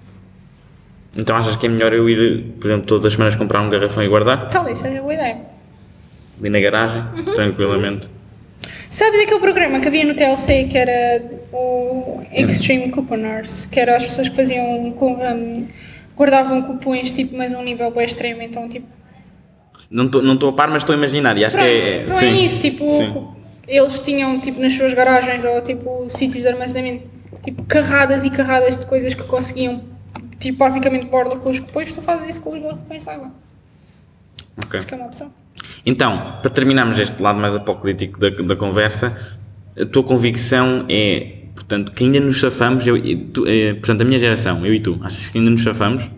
Então 1.17 1.35
achas 1.37 1.57
que 1.57 1.67
é 1.67 1.69
melhor 1.69 1.93
eu 1.93 2.09
ir, 2.09 2.45
por 2.61 2.67
exemplo, 2.67 2.87
todas 2.87 3.07
as 3.07 3.13
semanas 3.13 3.35
comprar 3.35 3.63
um 3.63 3.71
garrafão 3.71 4.05
e 4.05 4.09
guardar? 4.09 4.51
Talvez 4.51 4.79
seja 4.79 5.01
boa 5.01 5.15
ideia. 5.15 5.39
Ali 6.39 6.51
na 6.51 6.61
garagem, 6.61 7.01
Uhum. 7.17 7.35
tranquilamente. 7.35 8.09
Sabes 8.91 9.21
aquele 9.23 9.41
programa 9.41 9.81
que 9.81 9.89
havia 9.89 10.05
no 10.05 10.15
TLC 10.15 10.65
que 10.65 10.77
era 10.79 11.23
o 11.53 12.21
Extreme 12.33 12.91
Couponers? 12.91 13.65
Que 13.67 13.81
era 13.81 13.97
as 13.97 14.03
pessoas 14.05 14.29
que 14.29 14.37
faziam. 14.37 14.65
um, 14.87 15.67
guardavam 16.17 16.63
cupons, 16.63 17.11
tipo, 17.13 17.37
mas 17.37 17.53
a 17.55 17.59
um 17.59 17.63
nível 17.65 17.91
bem 17.91 18.05
extremo, 18.05 18.43
então, 18.43 18.69
tipo. 18.69 18.87
Não 19.91 20.07
estou 20.07 20.23
não 20.23 20.49
a 20.49 20.53
par, 20.53 20.69
mas 20.69 20.83
estou 20.83 20.95
a 20.95 20.99
imaginar. 20.99 21.37
E 21.39 21.45
acho 21.45 21.57
Pronto, 21.57 21.69
que 21.69 21.89
é. 21.89 22.03
então 22.03 22.17
é 22.17 22.21
sim. 22.21 22.45
isso, 22.45 22.61
tipo, 22.61 22.85
Sim. 22.85 23.29
eles 23.67 24.01
tinham 24.01 24.39
tipo 24.39 24.61
nas 24.61 24.75
suas 24.75 24.93
garagens 24.93 25.45
ou 25.45 25.61
tipo 25.63 26.07
sítios 26.11 26.43
de 26.43 26.49
armazenamento, 26.49 27.09
tipo 27.43 27.63
carradas 27.65 28.25
e 28.25 28.31
carradas 28.31 28.77
de 28.77 28.85
coisas 28.85 29.15
que 29.15 29.23
conseguiam, 29.23 29.83
tipo 30.39 30.59
basicamente 30.59 31.07
borla 31.07 31.37
com 31.37 31.49
os 31.49 31.59
cupões, 31.59 31.93
tu 31.93 32.03
fazes 32.03 32.29
isso 32.29 32.43
com 32.43 32.51
os 32.55 32.63
garrafões 32.63 33.03
de 33.03 33.11
água. 33.11 33.31
Ok. 34.65 34.79
Acho 34.79 34.87
que 34.87 34.95
é 34.95 34.97
uma 34.97 35.07
opção. 35.07 35.33
Então, 35.87 36.39
para 36.43 36.51
terminarmos 36.51 36.99
este 36.99 37.23
lado 37.23 37.39
mais 37.39 37.55
apocalíptico 37.55 38.19
da, 38.19 38.29
da 38.29 38.57
conversa, 38.57 39.17
a 39.81 39.87
tua 39.87 40.03
convicção 40.03 40.85
é, 40.89 41.45
portanto, 41.55 41.93
que 41.93 42.05
ainda 42.05 42.21
nos 42.21 42.41
safamos, 42.41 42.87
eu, 42.87 42.97
tu, 43.33 43.47
eh, 43.47 43.75
portanto, 43.75 44.03
a 44.03 44.05
minha 44.05 44.19
geração, 44.19 44.67
eu 44.67 44.75
e 44.75 44.81
tu, 44.81 44.99
achas 45.03 45.29
que 45.29 45.39
ainda 45.39 45.51
nos 45.51 45.63
safamos? 45.63 46.11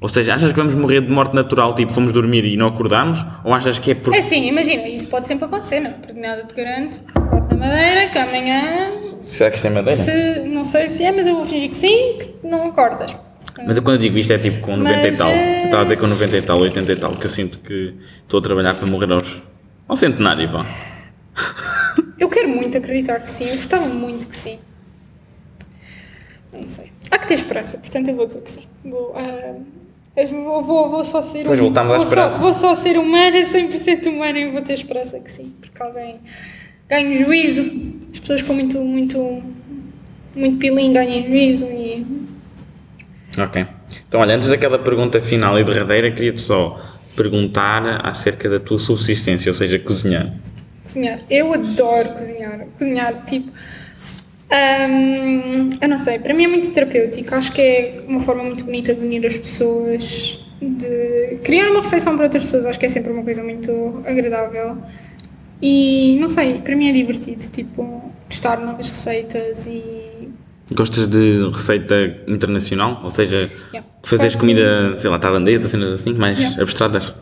Ou 0.00 0.08
seja, 0.08 0.34
achas 0.34 0.50
que 0.52 0.58
vamos 0.58 0.74
morrer 0.74 1.02
de 1.02 1.10
morte 1.10 1.34
natural, 1.34 1.74
tipo, 1.74 1.92
fomos 1.92 2.10
dormir 2.12 2.44
e 2.46 2.56
não 2.56 2.68
acordamos? 2.68 3.24
Ou 3.44 3.52
achas 3.52 3.78
que 3.78 3.90
é 3.90 3.94
por... 3.94 4.14
É 4.14 4.18
assim, 4.20 4.46
imagina, 4.46 4.88
isso 4.88 5.06
pode 5.08 5.26
sempre 5.26 5.44
acontecer, 5.44 5.80
não? 5.80 5.92
Porque 5.92 6.18
nada 6.18 6.42
te 6.44 6.54
garante, 6.54 7.00
bote 7.30 7.54
na 7.54 7.66
madeira, 7.66 8.08
que 8.10 8.18
amanhã, 8.18 8.92
Será 9.26 9.50
que 9.50 9.56
isto 9.56 9.66
é 9.66 9.70
madeira? 9.70 9.96
se, 9.98 10.40
não 10.46 10.64
sei 10.64 10.88
se 10.88 11.04
é, 11.04 11.12
mas 11.12 11.26
eu 11.26 11.34
vou 11.34 11.44
fingir 11.44 11.68
que 11.68 11.76
sim, 11.76 12.16
que 12.18 12.46
não 12.46 12.68
acordas. 12.68 13.14
Mas 13.66 13.76
eu, 13.76 13.82
quando 13.82 13.96
eu 13.96 14.00
digo 14.00 14.16
isto 14.16 14.32
é 14.32 14.38
tipo 14.38 14.60
com 14.62 14.74
90 14.74 15.06
e 15.06 15.08
Mas, 15.10 15.18
tal. 15.18 15.28
eh, 15.28 15.60
Eu 15.60 15.64
estava 15.66 15.82
a 15.82 15.84
dizer 15.84 15.98
com 15.98 16.06
90 16.06 16.36
e 16.38 16.42
tal, 16.42 16.60
80 16.60 16.92
e 16.92 16.96
tal, 16.96 17.12
que 17.12 17.26
eu 17.26 17.30
sinto 17.30 17.58
que 17.58 17.94
estou 18.22 18.40
a 18.40 18.42
trabalhar 18.42 18.74
para 18.74 18.88
morrer 18.88 19.12
aos, 19.12 19.42
ao 19.86 19.96
centenário, 19.96 20.50
vá. 20.50 20.64
Eu 22.18 22.30
quero 22.30 22.48
muito 22.48 22.78
acreditar 22.78 23.20
que 23.20 23.30
sim, 23.30 23.46
eu 23.50 23.56
gostava 23.56 23.86
muito 23.86 24.26
que 24.26 24.36
sim. 24.36 24.58
Não 26.52 26.66
sei. 26.66 26.90
Há 27.10 27.18
que 27.18 27.26
ter 27.28 27.34
esperança, 27.34 27.76
portanto 27.78 28.08
eu 28.08 28.14
vou 28.16 28.26
dizer 28.26 28.40
que 28.40 28.50
sim. 28.50 28.66
Vou, 28.84 29.14
ah, 29.16 29.54
eu 30.16 30.26
vou, 30.28 30.62
vou, 30.62 30.90
vou 30.90 31.04
só 31.04 31.22
ser 31.22 31.46
um- 31.48 31.54
voltamos 31.56 31.92
à 31.92 31.96
vou 31.96 32.06
só, 32.06 32.28
vou 32.28 32.54
só 32.54 32.74
ser 32.74 32.98
humana, 32.98 33.38
100% 33.44 34.06
humana 34.08 34.38
e 34.38 34.50
vou 34.50 34.62
ter 34.62 34.74
esperança 34.74 35.18
que 35.20 35.30
sim. 35.30 35.54
Porque 35.60 35.82
alguém 35.82 36.20
ganha 36.88 37.24
juízo, 37.24 37.62
as 38.12 38.20
pessoas 38.20 38.42
com 38.42 38.54
muito, 38.54 38.78
muito, 38.80 39.42
muito 40.34 40.58
pilim 40.58 40.92
ganham 40.92 41.26
juízo 41.28 41.66
e 41.66 42.06
Ok. 43.38 43.64
Então, 44.08 44.20
olha, 44.20 44.34
antes 44.34 44.48
daquela 44.48 44.78
pergunta 44.78 45.20
final 45.22 45.58
e 45.58 45.64
derradeira, 45.64 46.10
queria-te 46.10 46.40
só 46.40 46.80
perguntar 47.16 48.04
acerca 48.04 48.48
da 48.50 48.58
tua 48.58 48.78
subsistência, 48.78 49.48
ou 49.50 49.54
seja, 49.54 49.78
cozinhar. 49.78 50.32
cozinhar. 50.82 51.20
Eu 51.30 51.52
adoro 51.52 52.08
cozinhar. 52.10 52.66
Cozinhar, 52.76 53.24
tipo. 53.24 53.50
Hum, 54.52 55.70
eu 55.80 55.88
não 55.88 55.98
sei, 55.98 56.18
para 56.18 56.34
mim 56.34 56.44
é 56.44 56.48
muito 56.48 56.70
terapêutico. 56.72 57.34
Acho 57.34 57.52
que 57.52 57.60
é 57.60 58.02
uma 58.06 58.20
forma 58.20 58.42
muito 58.44 58.64
bonita 58.64 58.94
de 58.94 59.00
unir 59.00 59.24
as 59.26 59.36
pessoas, 59.36 60.44
de 60.60 61.38
criar 61.44 61.70
uma 61.70 61.82
refeição 61.82 62.14
para 62.16 62.24
outras 62.24 62.44
pessoas. 62.44 62.66
Acho 62.66 62.78
que 62.78 62.86
é 62.86 62.88
sempre 62.88 63.12
uma 63.12 63.22
coisa 63.22 63.42
muito 63.42 64.02
agradável. 64.06 64.78
E 65.62 66.16
não 66.20 66.28
sei, 66.28 66.54
para 66.58 66.74
mim 66.74 66.88
é 66.88 66.92
divertido, 66.92 67.44
tipo, 67.50 68.10
testar 68.28 68.58
novas 68.60 68.88
receitas 68.90 69.66
e. 69.66 70.28
Gostas 70.72 71.06
de 71.08 71.50
receita 71.52 71.94
internacional? 72.28 73.00
Ou 73.02 73.10
seja, 73.10 73.50
Yeah. 73.72 73.86
Faço- 74.04 74.38
comida, 74.38 74.96
sei 74.96 75.10
lá, 75.10 75.18
tailandesa, 75.18 75.68
cenas 75.68 75.92
assim, 75.92 76.14
mais 76.18 76.38
Yeah. 76.38 76.56
Uhum. 76.56 76.62
abstratas? 76.62 77.14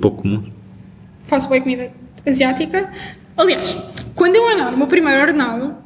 Pouco 0.00 0.22
comuns. 0.22 0.48
Faço 1.24 1.48
bem 1.48 1.60
comida 1.62 1.90
asiática. 2.26 2.90
Aliás, 3.36 3.76
quando 4.14 4.36
eu 4.36 4.46
andar 4.48 4.70
no 4.70 4.76
meu 4.78 4.86
primeiro 4.86 5.20
ordenado, 5.20 5.76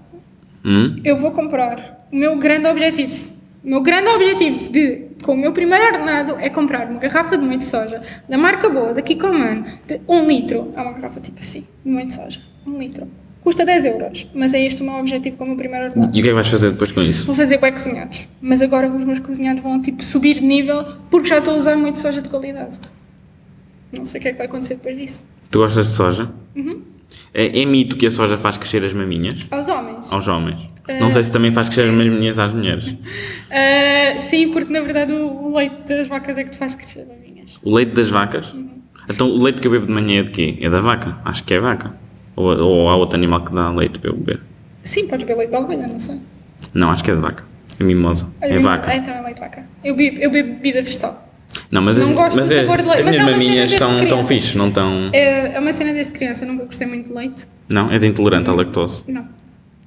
Hum? 0.65 0.97
eu 1.05 1.17
vou 1.17 1.31
comprar 1.31 2.07
o 2.11 2.17
meu 2.17 2.37
grande 2.39 2.67
objetivo. 2.67 3.33
O 3.63 3.69
meu 3.69 3.81
grande 3.83 4.09
objetivo 4.09 4.71
de, 4.73 5.09
com 5.23 5.33
o 5.33 5.37
meu 5.37 5.53
primeiro 5.53 5.85
ordenado 5.85 6.37
é 6.39 6.49
comprar 6.49 6.89
uma 6.89 6.99
garrafa 6.99 7.37
de 7.37 7.45
molho 7.45 7.59
de 7.59 7.67
soja 7.67 8.01
da 8.29 8.39
marca 8.39 8.69
boa, 8.69 8.95
da 8.95 9.03
Kikoman, 9.03 9.65
de 9.87 10.01
1 10.09 10.27
litro. 10.27 10.73
É 10.75 10.81
uma 10.81 10.93
garrafa 10.93 11.21
tipo 11.21 11.39
assim, 11.41 11.67
de 11.85 11.91
molho 11.91 12.07
de 12.07 12.15
soja. 12.15 12.41
1 12.67 12.79
litro. 12.79 13.09
Custa 13.43 13.65
10 13.65 13.85
euros, 13.85 14.27
mas 14.35 14.55
é 14.55 14.63
este 14.63 14.81
o 14.83 14.87
meu 14.87 14.95
objetivo 14.95 15.37
com 15.37 15.45
o 15.45 15.49
meu 15.49 15.57
primeiro 15.57 15.87
ordenado. 15.87 16.17
E 16.17 16.21
o 16.21 16.23
que 16.23 16.29
é 16.29 16.31
que 16.31 16.35
vais 16.35 16.49
fazer 16.49 16.71
depois 16.71 16.91
com 16.93 17.03
isso? 17.03 17.27
Vou 17.27 17.37
fazer 17.37 17.59
bué 17.59 17.71
cozinhados, 17.71 18.27
mas 18.41 18.63
agora 18.63 18.89
os 18.89 19.05
meus 19.05 19.19
cozinhados 19.19 19.63
vão 19.63 19.83
tipo 19.83 20.03
subir 20.03 20.37
de 20.37 20.47
nível 20.47 20.83
porque 21.11 21.29
já 21.29 21.39
estou 21.39 21.53
a 21.53 21.57
usar 21.59 21.77
molho 21.77 21.93
de 21.93 21.99
soja 21.99 22.23
de 22.23 22.29
qualidade. 22.31 22.75
Não 23.93 24.07
sei 24.07 24.19
o 24.19 24.23
que 24.23 24.29
é 24.29 24.33
que 24.33 24.39
vai 24.39 24.47
acontecer 24.47 24.77
depois 24.77 24.99
disso. 24.99 25.29
Tu 25.51 25.59
gostas 25.59 25.89
de 25.89 25.93
soja? 25.93 26.31
Uhum. 26.57 26.81
É, 27.33 27.61
é 27.61 27.65
mito 27.65 27.97
que 27.97 28.07
a 28.07 28.11
soja 28.11 28.39
faz 28.39 28.57
crescer 28.57 28.85
as 28.85 28.93
maminhas 28.93 29.41
Aos 29.51 29.69
homens. 29.69 30.13
aos 30.13 30.29
homens. 30.29 30.71
É. 30.87 31.01
Não 31.01 31.11
sei 31.11 31.23
se 31.23 31.33
também 31.33 31.51
faz 31.51 31.69
crescer 31.69 31.89
as 31.89 31.95
maminhas 31.95 32.39
às 32.39 32.53
mulheres. 32.53 32.95
Ah, 33.51 34.17
sim, 34.19 34.51
porque 34.51 34.73
na 34.73 34.81
verdade 34.81 35.13
o, 35.13 35.57
leite 35.57 35.89
das 35.89 36.07
vacas 36.07 36.39
é 36.39 36.45
que 36.45 36.51
te 36.51 36.59
faz 36.59 36.75
crescer 36.75 37.07
maminhas. 37.07 37.59
O 37.63 37.75
leite 37.75 37.93
das 37.93 38.11
vacas? 38.11 38.53
Uhum. 38.53 38.69
Então 39.09 39.29
o 39.29 39.43
leite 39.43 39.61
que 39.61 39.67
eu 39.67 39.73
bebo 39.73 39.87
de 39.87 39.93
manhã 39.93 40.21
é 40.21 40.23
de 40.23 40.31
quê? 40.31 40.59
É 40.61 40.71
da 40.71 40.81
vaca? 40.81 41.19
Acho 41.25 41.43
que 41.45 41.55
é 41.55 41.61
vaca. 41.61 41.93
Ou, 42.37 42.57
ou 42.59 42.89
há 42.89 42.97
outro 42.97 43.17
animal 43.17 43.43
que 43.45 43.53
dá 43.53 43.71
leite 43.71 43.99
para 43.99 44.11
eu 44.11 44.17
beber? 44.17 44.41
Sim, 44.85 45.09
podes 45.09 45.27
beber 45.27 45.39
leite 45.39 45.51
de 45.51 45.57
ovelha, 45.57 45.87
não 45.87 46.01
sei. 46.01 46.21
Não, 46.73 46.91
acho 46.91 47.03
que 47.03 47.11
é 47.11 47.15
de 47.15 47.21
vaca. 47.21 47.45
É 47.81 47.85
mimosa. 47.85 48.29
É 48.41 48.59
vaca. 48.59 48.91
Ah, 48.91 48.97
então 48.97 49.15
é 49.15 49.21
leite 49.23 49.37
de 49.37 49.41
vaca. 49.41 49.65
Eu 49.83 49.97
bebo, 49.97 50.19
eu 50.19 50.31
bebo 50.31 50.55
bebida 50.55 50.83
vegetal. 50.83 51.24
Não, 51.71 51.83
mas, 51.83 51.99
Não 51.99 52.09
as, 52.09 52.13
gosto 52.15 52.37
mas 52.37 52.49
do 52.49 52.55
é- 52.55 52.61
sabor 52.63 52.83
de 52.83 52.89
leite, 52.89 53.01
as 53.01 53.05
mas 53.05 53.15
minhas 53.15 53.19
é 53.19 53.23
uma 53.23 53.39
cena 53.39 53.47
maminhas 53.49 53.73
estão 53.73 54.07
tão 54.07 54.25
fixe, 54.25 54.59
não 54.59 54.69
estão... 54.69 55.11
É, 55.13 55.55
é 55.55 55.59
uma 55.61 55.73
cena 55.73 55.93
desde 55.93 56.13
criança, 56.13 56.45
nunca 56.45 56.65
gostei 56.65 56.87
muito 56.87 57.09
de 57.09 57.15
leite. 57.15 57.47
Não, 57.69 57.91
é 57.91 57.99
de 57.99 58.07
intolerante 58.07 58.51
à 58.51 58.53
lactose. 58.53 59.03
Não. 59.07 59.27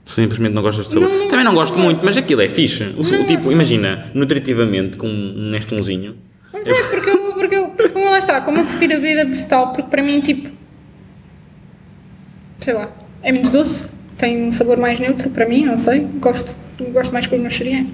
Simplesmente 0.06 0.54
não 0.54 0.62
gostas 0.62 0.88
de 0.88 0.94
sabor. 0.94 1.10
Não, 1.10 1.20
não 1.20 1.28
Também 1.28 1.44
não 1.46 1.54
gosto 1.54 1.74
sabor. 1.74 1.84
muito, 1.86 2.06
mas 2.06 2.16
aquilo 2.16 2.42
é 2.42 2.48
fixe. 2.48 2.84
O, 2.84 2.98
Não 3.04 3.26
tipo, 3.26 3.36
gosto. 3.44 3.52
imagina, 3.52 4.06
nutritivamente, 4.14 4.96
com 4.98 5.08
um 5.08 5.50
nestonzinho. 5.52 6.16
Não 6.54 6.64
sei, 6.64 6.84
porque 6.84 7.10
eu, 7.10 7.34
porque 7.34 7.56
eu, 7.56 7.66
porque 7.70 7.90
como 7.90 8.06
lá 8.10 8.18
está, 8.18 8.40
como 8.42 8.58
eu 8.60 8.66
prefiro 8.66 8.94
a 8.96 9.00
bebida 9.00 9.26
vegetal, 9.26 9.74
porque 9.74 9.90
para 9.90 10.02
mim, 10.02 10.22
tipo, 10.22 10.50
sei 12.60 12.74
lá, 12.74 12.90
é 13.22 13.32
menos 13.32 13.52
doce, 13.52 13.92
tem 14.18 14.44
um 14.44 14.52
sabor 14.52 14.78
mais 14.78 15.00
neutro 15.00 15.30
para 15.30 15.46
mim, 15.48 15.66
não 15.66 15.78
sei, 15.78 16.08
gosto, 16.20 16.56
gosto 16.94 17.12
mais 17.12 17.28
com 17.28 17.36
os 17.36 17.42
meus 17.42 17.54
cereais. 17.56 17.88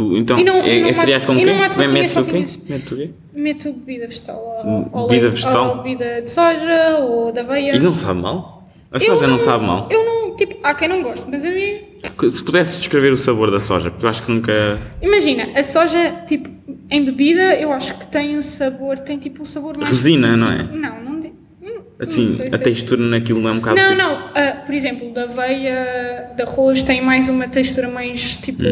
Tu, 0.00 0.16
então, 0.16 0.38
E 0.38 0.44
não- 0.44 0.54
é, 0.62 0.76
e 0.78 0.80
não 0.80 0.88
é 0.88 0.92
e 1.36 1.40
quê? 1.40 1.44
não 1.44 1.58
Vem- 1.58 1.68
vaquinhas 1.68 1.92
Metes 1.92 2.16
o 2.16 2.24
quê? 2.24 2.32
Metes 2.70 2.92
o 2.92 2.96
quê? 2.96 3.10
Meto 3.34 3.72
bebida 3.74 4.06
vegetal, 4.06 4.62
Hum, 4.64 4.88
ou, 4.90 5.02
ou 5.02 5.08
bebida 5.08 5.28
vegetal? 5.28 5.68
ou 5.68 5.82
bebida 5.82 6.22
de 6.22 6.30
soja, 6.30 6.98
ou 7.00 7.30
de 7.30 7.40
aveia. 7.40 7.76
E 7.76 7.78
não 7.78 7.94
sabe 7.94 8.18
mal? 8.20 8.66
A 8.90 8.96
Eu 8.96 9.00
soja 9.00 9.26
não 9.26 9.38
sabe 9.38 9.66
mal? 9.66 9.88
Eu 9.90 10.02
não, 10.02 10.36
tipo, 10.36 10.56
há 10.62 10.72
quem 10.72 10.88
não 10.88 11.02
goste, 11.02 11.26
mas 11.30 11.44
eu 11.44 11.52
ia- 11.54 11.82
Se 12.30 12.42
pudesse 12.42 12.78
descrever 12.78 13.12
o 13.12 13.16
sabor 13.18 13.50
da 13.50 13.60
soja, 13.60 13.90
porque 13.90 14.06
eu 14.06 14.10
acho 14.10 14.22
que 14.24 14.32
nunca. 14.32 14.78
Imagina, 15.02 15.48
a 15.54 15.62
soja, 15.62 16.22
tipo, 16.26 16.48
em 16.90 17.04
bebida, 17.04 17.54
eu 17.56 17.70
acho 17.72 17.98
que 17.98 18.06
tem 18.06 18.38
um 18.38 18.42
sabor, 18.42 18.98
tem 18.98 19.18
tipo 19.18 19.42
um 19.42 19.44
sabor 19.44 19.76
mais 19.76 19.90
Resina, 19.90 20.34
não 20.34 20.48
é? 20.50 20.54
específico. 20.56 20.78
Não, 20.78 21.02
não, 21.04 21.10
hum, 21.20 21.80
Assim, 22.00 22.22
não 22.26 22.36
sei 22.36 22.46
a 22.46 22.54
é- 22.54 22.58
textura 22.58 23.02
naquilo 23.02 23.40
não 23.42 23.50
é 23.50 23.52
um 23.52 23.56
bocado. 23.56 23.76
Não, 23.76 23.84
tipo- 23.90 23.98
não, 23.98 24.12
ah, 24.34 24.62
por 24.64 24.74
exemplo, 24.74 25.12
da 25.12 25.24
aveia, 25.24 26.32
de 26.34 26.42
arroz, 26.42 26.82
tem 26.82 27.02
mais 27.02 27.28
uma 27.28 27.46
textura 27.48 27.88
mais, 27.88 28.38
tipo, 28.38 28.62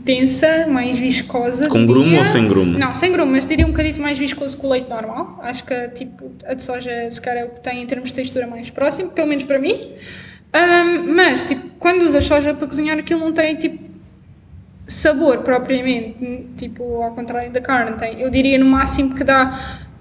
densa, 0.00 0.66
mais 0.66 0.98
viscosa. 0.98 1.68
Com 1.68 1.78
diria. 1.78 1.94
grumo 1.94 2.18
ou 2.18 2.24
sem 2.24 2.48
grumo? 2.48 2.78
Não, 2.78 2.94
sem 2.94 3.12
grumo, 3.12 3.32
mas 3.32 3.46
diria 3.46 3.66
um 3.66 3.70
bocadinho 3.70 4.00
mais 4.00 4.18
viscoso 4.18 4.58
que 4.58 4.66
o 4.66 4.70
leite 4.70 4.88
normal. 4.88 5.38
Acho 5.42 5.64
que, 5.64 5.88
tipo, 5.88 6.32
a 6.46 6.54
de 6.54 6.62
soja, 6.62 7.10
se 7.10 7.20
calhar, 7.20 7.44
é 7.44 7.46
o 7.46 7.50
que 7.50 7.60
tem 7.60 7.82
em 7.82 7.86
termos 7.86 8.08
de 8.08 8.14
textura 8.14 8.46
mais 8.46 8.70
próximo, 8.70 9.10
pelo 9.10 9.28
menos 9.28 9.44
para 9.44 9.58
mim. 9.58 9.80
Ahm, 10.52 11.14
mas, 11.14 11.44
tipo, 11.44 11.68
quando 11.78 12.02
usas 12.02 12.24
soja 12.24 12.52
para 12.54 12.66
cozinhar, 12.66 12.98
aquilo 12.98 13.20
não 13.20 13.32
tem, 13.32 13.56
tipo, 13.56 13.92
sabor 14.86 15.38
propriamente, 15.38 16.46
tipo, 16.56 17.02
ao 17.02 17.12
contrário 17.12 17.50
da 17.50 17.60
carne, 17.60 17.96
tem, 17.96 18.20
eu 18.20 18.30
diria 18.30 18.58
no 18.58 18.66
máximo 18.66 19.14
que 19.14 19.24
dá, 19.24 19.58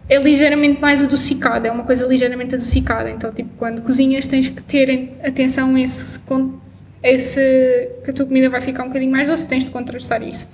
é 0.10 0.18
ligeiramente 0.18 0.82
mais 0.82 1.02
adocicada, 1.02 1.68
é 1.68 1.72
uma 1.72 1.84
coisa 1.84 2.06
ligeiramente 2.06 2.56
adocicada, 2.56 3.10
então, 3.10 3.32
tipo, 3.32 3.50
quando 3.58 3.82
cozinhas 3.82 4.28
tens 4.28 4.50
que 4.50 4.62
ter 4.62 5.14
atenção 5.24 5.76
a 5.76 5.80
esse, 5.80 6.20
esse, 7.04 7.89
que 8.04 8.12
a 8.12 8.14
tua 8.14 8.26
comida 8.26 8.49
vai 8.49 8.62
ficar 8.62 8.84
um 8.84 8.88
bocadinho 8.88 9.12
mais 9.12 9.28
doce, 9.28 9.47
tens 9.47 9.66
de 9.66 9.72
contrastar 9.72 10.22
isso. 10.24 10.47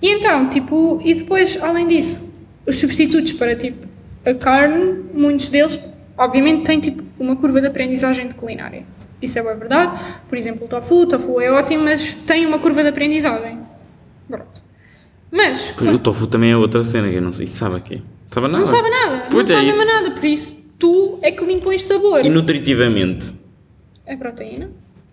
E 0.00 0.08
então, 0.10 0.48
tipo, 0.48 1.00
e 1.04 1.14
depois, 1.14 1.58
além 1.62 1.86
disso, 1.86 2.32
os 2.66 2.76
substitutos 2.76 3.32
para, 3.32 3.54
tipo, 3.56 3.86
a 4.24 4.34
carne, 4.34 5.04
muitos 5.14 5.48
deles, 5.48 5.80
obviamente, 6.18 6.64
têm, 6.64 6.80
tipo, 6.80 7.02
uma 7.18 7.36
curva 7.36 7.60
de 7.60 7.66
aprendizagem 7.68 8.28
de 8.28 8.34
culinária. 8.34 8.84
Isso 9.22 9.38
é 9.38 9.42
bem 9.42 9.56
verdade. 9.56 9.98
Por 10.28 10.36
exemplo, 10.36 10.66
o 10.66 10.68
tofu, 10.68 11.02
o 11.02 11.06
tofu 11.06 11.40
é 11.40 11.50
ótimo, 11.50 11.84
mas 11.84 12.12
tem 12.12 12.44
uma 12.44 12.58
curva 12.58 12.82
de 12.82 12.90
aprendizagem. 12.90 13.58
Pronto. 14.28 14.62
Mas, 15.30 15.74
O 15.80 15.98
tofu 15.98 16.26
também 16.26 16.50
é 16.50 16.56
outra 16.56 16.82
cena 16.84 17.08
que 17.08 17.16
eu 17.16 17.22
não 17.22 17.32
sei. 17.32 17.46
Sabe 17.46 17.76
aqui? 17.76 18.02
Sabe 18.30 18.48
nada? 18.48 18.58
não 18.58 18.66
sabe 18.66 18.90
nada, 18.90 19.26
Pois 19.30 19.48
não 19.48 19.56
é 19.56 19.60
sabe 19.60 19.70
isso. 19.70 19.86
nada, 19.86 20.10
por 20.10 20.24
isso 20.24 20.56
tu 20.78 21.18
é 21.22 21.30
que 21.32 21.44
lhe 21.44 21.54
impões 21.54 21.82
sabor. 21.84 22.24
E 22.24 22.28
nutritivamente? 22.28 23.34
É 24.04 24.14
proteína? 24.16 24.68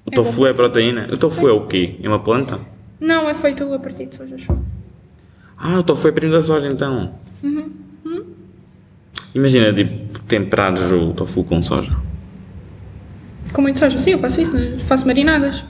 O 0.05 0.11
tofu 0.11 0.45
é 0.45 0.53
proteína? 0.53 1.07
O 1.11 1.17
tofu 1.17 1.47
é 1.47 1.51
o 1.51 1.65
quê? 1.67 1.95
É 2.01 2.07
uma 2.07 2.19
planta? 2.19 2.59
Não, 2.99 3.29
é 3.29 3.33
feito 3.33 3.71
a 3.73 3.79
partir 3.79 4.05
de 4.05 4.15
soja. 4.15 4.35
Ah, 5.57 5.79
o 5.79 5.83
tofu 5.83 6.07
é 6.07 6.11
primo 6.11 6.31
da 6.33 6.41
soja 6.41 6.67
então. 6.67 7.13
Uhum. 7.41 7.71
Imagina, 9.33 9.73
tipo, 9.73 10.19
temperares 10.27 10.91
o 10.91 11.13
tofu 11.13 11.43
com 11.43 11.61
soja. 11.61 11.91
Com 13.53 13.61
muito 13.61 13.79
soja, 13.79 13.97
sim, 13.97 14.11
eu 14.11 14.19
faço 14.19 14.41
isso, 14.41 14.53
né? 14.53 14.77
faço 14.79 15.05
marinadas. 15.07 15.63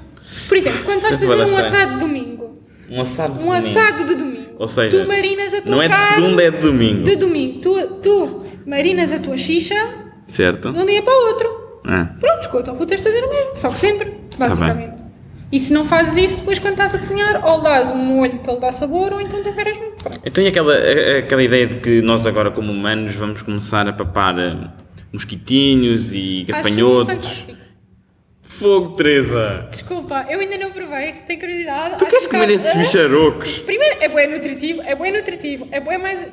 Por 0.47 0.57
exemplo, 0.57 0.83
quando 0.83 1.01
vais 1.01 1.15
fazer 1.17 1.35
um 1.35 1.57
assado 1.57 1.93
de 1.93 1.99
domingo, 1.99 2.57
Um 2.89 3.01
assado 3.01 3.33
de 3.33 3.39
um 3.39 3.43
domingo. 3.45 3.57
assado 3.67 4.05
de 4.05 4.15
domingo, 4.15 4.49
Ou 4.59 4.67
seja, 4.67 5.01
tu 5.01 5.07
marinas 5.07 5.53
a 5.53 5.61
tua 5.61 5.71
não 5.75 5.81
é 5.81 5.87
de 5.89 5.97
segunda, 5.97 6.43
é 6.43 6.51
de 6.51 6.57
domingo. 6.59 7.03
de 7.03 7.15
domingo. 7.15 7.59
Tu, 7.59 7.87
tu 8.01 8.43
marinas 8.65 9.11
a 9.13 9.19
tua 9.19 9.37
xixa 9.37 9.75
Certo? 10.27 10.71
de 10.71 10.79
um 10.79 10.85
dia 10.85 11.01
para 11.01 11.13
o 11.13 11.27
outro. 11.27 11.63
Ah. 11.85 12.09
Pronto, 12.19 12.57
o 12.57 12.63
tofu 12.63 12.85
tens 12.85 13.01
de 13.01 13.07
fazer 13.07 13.23
o 13.23 13.29
mesmo, 13.29 13.51
só 13.57 13.69
que 13.69 13.77
sempre, 13.77 14.11
Tá 14.37 14.47
basicamente. 14.47 14.93
e 15.51 15.59
se 15.59 15.73
não 15.73 15.85
fazes 15.85 16.17
isso, 16.17 16.39
depois 16.39 16.59
quando 16.59 16.73
estás 16.73 16.95
a 16.95 16.97
cozinhar, 16.97 17.45
ou 17.45 17.61
dás 17.61 17.91
um 17.91 17.97
molho 17.97 18.39
para 18.39 18.53
lhe 18.53 18.59
dar 18.59 18.71
sabor, 18.71 19.13
ou 19.13 19.21
então 19.21 19.41
temperas 19.43 19.77
muito. 19.77 20.03
Pronto. 20.03 20.19
Então 20.25 20.43
e 20.43 20.47
aquela, 20.47 20.73
aquela 21.19 21.43
ideia 21.43 21.67
de 21.67 21.75
que 21.77 22.01
nós 22.01 22.25
agora 22.25 22.51
como 22.51 22.71
humanos 22.71 23.15
vamos 23.15 23.41
começar 23.41 23.87
a 23.87 23.93
papar 23.93 24.37
eh, 24.39 24.55
mosquitinhos 25.11 26.11
e 26.13 26.45
Acho 26.49 26.53
gafanhotos. 26.63 27.07
fantástico. 27.25 27.62
Fogo, 28.59 28.95
Teresa! 28.95 29.67
Desculpa, 29.71 30.25
eu 30.29 30.39
ainda 30.39 30.57
não 30.57 30.71
provei, 30.71 31.13
tenho 31.25 31.39
curiosidade. 31.39 31.95
Tu 31.97 32.05
Acho 32.05 32.05
queres 32.05 32.25
que 32.27 32.31
comer 32.31 32.45
tá- 32.47 32.53
esses 32.53 32.71
Ah, 32.71 32.77
bicharocos? 32.77 33.59
Primeiro, 33.59 33.97
é 33.99 34.07
bem 34.07 34.27
nutritivo, 34.31 34.81
é 34.85 34.95
bem 34.95 35.11
nutritivo, 35.11 35.67
é 35.71 35.79
bem 35.79 35.97
mais 35.97 36.27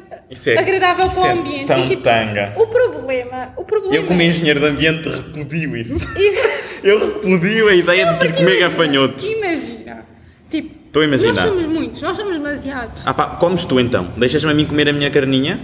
é- 0.46 0.58
agradável 0.58 1.08
para 1.08 1.20
o 1.20 1.26
é 1.26 1.30
ambiente. 1.32 1.66
tão 1.66 1.78
e, 1.80 1.86
tipo, 1.86 2.02
tanga. 2.02 2.52
O 2.56 2.66
problema, 2.66 3.52
o 3.56 3.64
problema... 3.64 3.94
Eu 3.96 4.04
como 4.04 4.20
engenheiro 4.20 4.60
de 4.60 4.66
ambiente 4.66 5.08
repudio 5.08 5.76
isso. 5.76 6.06
E- 6.18 6.60
Eu 6.86 6.98
repudio 6.98 7.68
a 7.68 7.74
ideia 7.74 8.06
de 8.06 8.18
que 8.18 8.24
ir 8.24 8.28
porque 8.28 8.42
comer 8.44 8.58
gafanhotos. 8.60 9.24
Imagina, 9.24 10.06
tipo... 10.48 10.74
Estou 10.86 11.02
a 11.02 11.04
imaginar. 11.04 11.32
Nós 11.34 11.42
somos 11.44 11.66
muitos, 11.66 12.02
nós 12.02 12.16
somos 12.16 12.32
demasiados. 12.34 13.06
Ah 13.06 13.14
pá, 13.14 13.26
comes 13.36 13.64
tu 13.64 13.78
então? 13.78 14.12
Deixas-me 14.16 14.50
a 14.50 14.54
mim 14.54 14.66
comer 14.66 14.88
a 14.88 14.92
minha 14.92 15.10
carninha? 15.10 15.58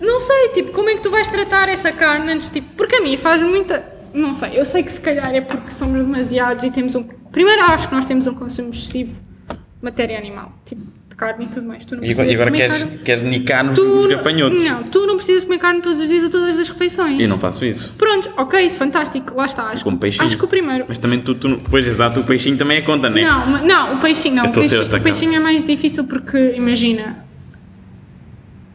Não 0.00 0.20
sei, 0.20 0.48
tipo, 0.50 0.72
como 0.72 0.90
é 0.90 0.94
que 0.94 1.00
tu 1.02 1.10
vais 1.10 1.28
tratar 1.28 1.68
essa 1.68 1.90
carne 1.92 2.30
antes, 2.32 2.48
tipo... 2.50 2.68
Porque 2.76 2.96
a 2.96 3.00
mim 3.00 3.16
faz 3.16 3.40
muita... 3.42 3.95
Não 4.16 4.32
sei, 4.32 4.58
eu 4.58 4.64
sei 4.64 4.82
que 4.82 4.92
se 4.92 5.00
calhar 5.00 5.34
é 5.34 5.40
porque 5.40 5.70
somos 5.70 6.02
demasiados 6.04 6.64
e 6.64 6.70
temos 6.70 6.94
um... 6.94 7.04
Primeiro 7.30 7.62
acho 7.64 7.88
que 7.88 7.94
nós 7.94 8.06
temos 8.06 8.26
um 8.26 8.34
consumo 8.34 8.70
excessivo 8.70 9.20
de 9.50 9.56
matéria 9.82 10.16
animal, 10.18 10.52
tipo, 10.64 10.80
de 11.08 11.14
carne 11.14 11.44
e 11.44 11.48
tudo 11.48 11.66
mais. 11.68 11.84
Tu 11.84 11.96
não 11.96 12.02
E 12.04 12.10
agora, 12.12 12.28
e 12.30 12.34
agora 12.34 12.50
queres, 12.50 12.78
carne. 12.78 12.98
queres 12.98 13.22
nicar 13.24 13.64
nos, 13.64 13.74
Tu- 13.78 13.84
nos 13.84 14.06
gafanhotos? 14.06 14.64
Não, 14.64 14.82
tu 14.84 15.06
não 15.06 15.16
precisas 15.16 15.44
comer 15.44 15.58
carne 15.58 15.82
todos 15.82 16.00
os 16.00 16.08
dias 16.08 16.24
a 16.24 16.30
todas 16.30 16.58
as 16.58 16.66
refeições. 16.68 17.20
Eu 17.20 17.28
não 17.28 17.38
faço 17.38 17.64
isso. 17.66 17.92
Pronto, 17.98 18.30
ok, 18.38 18.58
isso 18.66 18.78
fantástico, 18.78 19.34
lá 19.36 19.44
está. 19.44 19.64
Acho, 19.64 19.84
como 19.84 19.96
que- 19.96 20.00
peixinho. 20.02 20.24
acho 20.26 20.38
que 20.38 20.44
o 20.44 20.48
primeiro. 20.48 20.86
Mas 20.88 20.96
também 20.98 21.20
tu, 21.20 21.34
tu 21.34 21.58
pois 21.68 21.86
exato, 21.86 22.20
o 22.20 22.24
peixinho 22.24 22.56
também 22.56 22.78
é 22.78 22.80
conta, 22.80 23.10
não 23.10 23.18
é? 23.18 23.22
Não, 23.22 23.64
não, 23.64 23.94
o 23.96 24.00
peixinho 24.00 24.36
não. 24.36 24.44
O 24.46 24.50
peixinho, 24.52 24.86
o 24.96 25.00
peixinho 25.00 25.34
é 25.34 25.40
mais 25.40 25.66
difícil 25.66 26.04
porque, 26.04 26.54
imagina, 26.56 27.22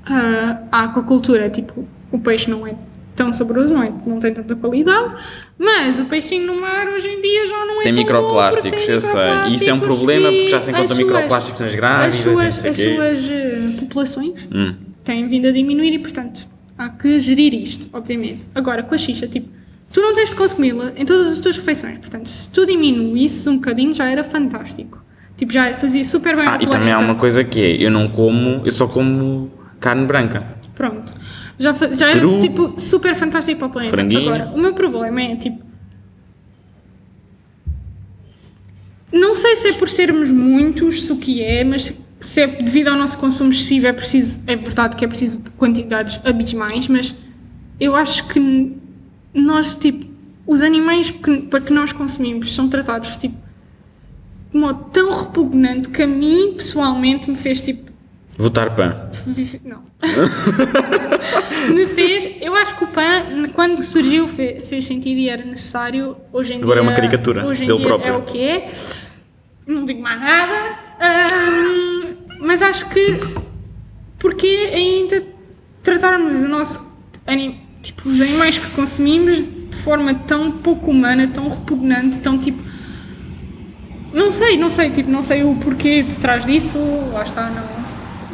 ah, 0.05 0.57
a 0.71 0.83
aquacultura, 0.83 1.49
tipo, 1.49 1.87
o 2.11 2.19
peixe 2.19 2.49
não 2.49 2.65
é 2.67 2.75
tão 3.15 3.31
saboroso, 3.31 3.73
não, 3.73 3.83
é, 3.83 3.91
não 4.05 4.19
tem 4.19 4.33
tanta 4.33 4.55
qualidade, 4.55 5.15
mas 5.57 5.99
o 5.99 6.05
peixinho 6.05 6.47
no 6.47 6.59
mar 6.61 6.87
hoje 6.87 7.07
em 7.07 7.21
dia 7.21 7.47
já 7.47 7.65
não 7.65 7.81
é 7.81 7.83
Tem 7.83 7.93
tão 7.93 8.03
bom 8.03 8.11
microplásticos, 8.13 8.83
tem 8.85 8.93
eu 8.95 9.01
sei. 9.01 9.21
E 9.51 9.55
isso 9.55 9.69
é 9.69 9.73
um 9.73 9.79
problema 9.79 10.29
porque 10.29 10.49
já 10.49 10.61
se 10.61 10.71
encontra 10.71 10.87
suas- 10.87 10.97
microplásticos 10.99 11.59
nas 11.61 11.75
grávidas 11.75 12.15
As 12.15 12.19
e 12.19 12.23
suas, 12.23 12.65
as 12.65 12.75
suas 12.77 13.29
eh, 13.29 13.79
populações 13.79 14.47
Hum. 14.53 14.73
têm 15.03 15.27
vindo 15.27 15.47
a 15.47 15.51
diminuir 15.51 15.93
e, 15.93 15.99
portanto, 15.99 16.47
há 16.77 16.89
que 16.89 17.19
gerir 17.19 17.53
isto, 17.53 17.87
obviamente. 17.93 18.47
Agora, 18.55 18.81
com 18.83 18.95
a 18.95 18.97
xixa, 18.97 19.27
tipo, 19.27 19.49
tu 19.93 20.01
não 20.01 20.13
tens 20.13 20.29
de 20.29 20.35
consumi-la 20.35 20.93
em 20.95 21.05
todas 21.05 21.31
as 21.33 21.39
tuas 21.39 21.57
refeições, 21.57 21.97
portanto, 21.97 22.27
se 22.27 22.49
tu 22.49 22.65
diminuísses 22.65 23.45
um 23.47 23.55
bocadinho 23.55 23.93
já 23.93 24.09
era 24.09 24.23
fantástico. 24.23 24.99
Tipo, 25.37 25.51
já 25.53 25.73
fazia 25.73 26.05
super 26.05 26.35
bem 26.35 26.47
Ah, 26.47 26.57
e 26.61 26.67
também 26.67 26.91
há 26.91 26.97
planeta. 26.97 27.03
uma 27.03 27.15
coisa 27.15 27.43
que 27.43 27.59
é, 27.59 27.75
eu 27.83 27.89
não 27.89 28.07
como, 28.07 28.61
eu 28.63 28.71
só 28.71 28.87
como 28.87 29.51
carne 29.79 30.05
branca. 30.05 30.45
Pronto. 30.75 31.13
Já, 31.61 31.73
já 31.73 32.09
era, 32.09 32.19
Peru. 32.19 32.39
tipo, 32.39 32.79
super 32.79 33.15
fantástico 33.15 33.59
para 33.59 33.67
o 33.67 33.69
planeta. 33.69 33.95
Franguinho. 33.95 34.33
Agora, 34.33 34.51
o 34.51 34.59
meu 34.59 34.73
problema 34.73 35.21
é, 35.21 35.35
tipo... 35.35 35.63
Não 39.13 39.35
sei 39.35 39.55
se 39.55 39.67
é 39.67 39.73
por 39.73 39.87
sermos 39.87 40.31
muitos, 40.31 41.05
se 41.05 41.11
o 41.11 41.17
que 41.17 41.43
é, 41.43 41.63
mas 41.63 41.93
se 42.19 42.41
é 42.41 42.47
devido 42.47 42.87
ao 42.87 42.97
nosso 42.97 43.15
consumo 43.19 43.51
excessivo, 43.51 43.85
é 43.85 43.93
preciso... 43.93 44.41
É 44.47 44.55
verdade 44.55 44.95
que 44.95 45.05
é 45.05 45.07
preciso 45.07 45.39
quantidades 45.55 46.19
abismais, 46.25 46.87
mas 46.87 47.13
eu 47.79 47.95
acho 47.95 48.27
que 48.27 48.75
nós, 49.31 49.75
tipo... 49.75 50.09
Os 50.47 50.63
animais 50.63 51.11
que, 51.11 51.43
para 51.43 51.61
que 51.61 51.71
nós 51.71 51.93
consumimos 51.93 52.55
são 52.55 52.67
tratados, 52.67 53.17
tipo... 53.17 53.37
De 54.51 54.57
modo 54.57 54.85
tão 54.91 55.13
repugnante 55.13 55.89
que 55.89 56.01
a 56.01 56.07
mim, 56.07 56.55
pessoalmente, 56.57 57.29
me 57.29 57.35
fez, 57.35 57.61
tipo... 57.61 57.91
Votar 58.35 58.75
pã. 58.75 59.09
Não. 59.63 59.83
Me 61.69 61.85
fez. 61.85 62.27
Eu 62.41 62.55
acho 62.55 62.75
que 62.77 62.83
o 62.83 62.87
PAN, 62.87 63.49
quando 63.53 63.81
surgiu, 63.83 64.27
fe- 64.27 64.61
fez 64.63 64.85
sentido 64.85 65.17
e 65.19 65.29
era 65.29 65.43
necessário. 65.45 66.15
Hoje 66.33 66.53
em 66.53 66.61
Agora 66.61 66.79
é 66.79 66.81
dia. 66.81 66.89
uma 66.89 66.95
caricatura 66.95 67.45
Hoje 67.45 67.63
em 67.63 67.67
dele 67.67 67.79
dia 67.79 67.87
próprio. 67.87 68.13
É 68.13 68.17
o 68.17 68.21
que 68.23 68.39
é. 68.39 68.69
Não 69.67 69.85
digo 69.85 70.01
mais 70.01 70.19
nada. 70.19 70.79
Mas 72.39 72.61
acho 72.61 72.87
que. 72.89 73.17
Porque 74.19 74.47
ainda 74.73 75.23
tratarmos 75.83 76.43
o 76.43 76.47
nosso. 76.47 76.91
Tipo, 77.81 78.09
os 78.09 78.21
animais 78.21 78.57
que 78.57 78.69
consumimos 78.71 79.37
de 79.43 79.77
forma 79.77 80.13
tão 80.13 80.51
pouco 80.51 80.91
humana, 80.91 81.27
tão 81.27 81.49
repugnante, 81.49 82.19
tão 82.19 82.37
tipo. 82.37 82.61
Não 84.13 84.29
sei, 84.31 84.57
não 84.57 84.69
sei, 84.69 84.89
tipo, 84.89 85.09
não 85.09 85.23
sei 85.23 85.43
o 85.43 85.55
porquê 85.55 86.03
de 86.03 86.17
trás 86.17 86.45
disso, 86.45 86.77
lá 87.13 87.23
está, 87.23 87.49
não. 87.49 87.63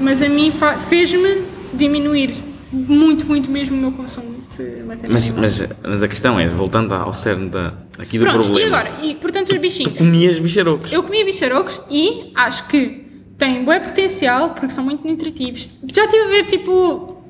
Mas 0.04 0.22
a 0.22 0.28
mim 0.30 0.52
fez-me 0.90 1.44
diminuir 1.74 2.34
muito, 2.72 3.26
muito 3.26 3.50
mesmo 3.50 3.78
o 3.78 3.80
meu 3.80 3.92
consumo 3.92 4.44
de 4.56 4.84
matéria 4.84 5.14
Mas, 5.14 5.30
mas, 5.30 5.68
mas 5.84 6.04
a 6.04 6.08
questão 6.08 6.40
é, 6.40 6.48
voltando 6.50 6.94
ao 6.94 7.14
cerne 7.14 7.50
da, 7.50 7.74
aqui 7.98 8.18
do 8.18 8.26
Pronto, 8.26 8.46
problema. 8.46 8.60
e 8.60 8.64
agora? 8.66 9.06
E, 9.06 9.16
portanto, 9.16 9.52
os 9.52 9.58
bichinhos. 9.58 9.98
Comias 9.98 10.40
bicharocos. 10.40 10.92
Eu 10.92 11.04
comia 11.04 11.24
bicharocos 11.24 11.82
e 11.90 12.32
acho 12.36 12.68
que 12.68 13.06
têm 13.38 13.64
bom 13.64 13.80
potencial 13.80 14.52
porque 14.52 14.72
são 14.72 14.84
muito 14.84 15.08
nutritivos. 15.08 15.70
Já 15.94 16.06
estive 16.06 16.24
a 16.24 16.28
ver, 16.28 16.46
tipo, 16.46 17.24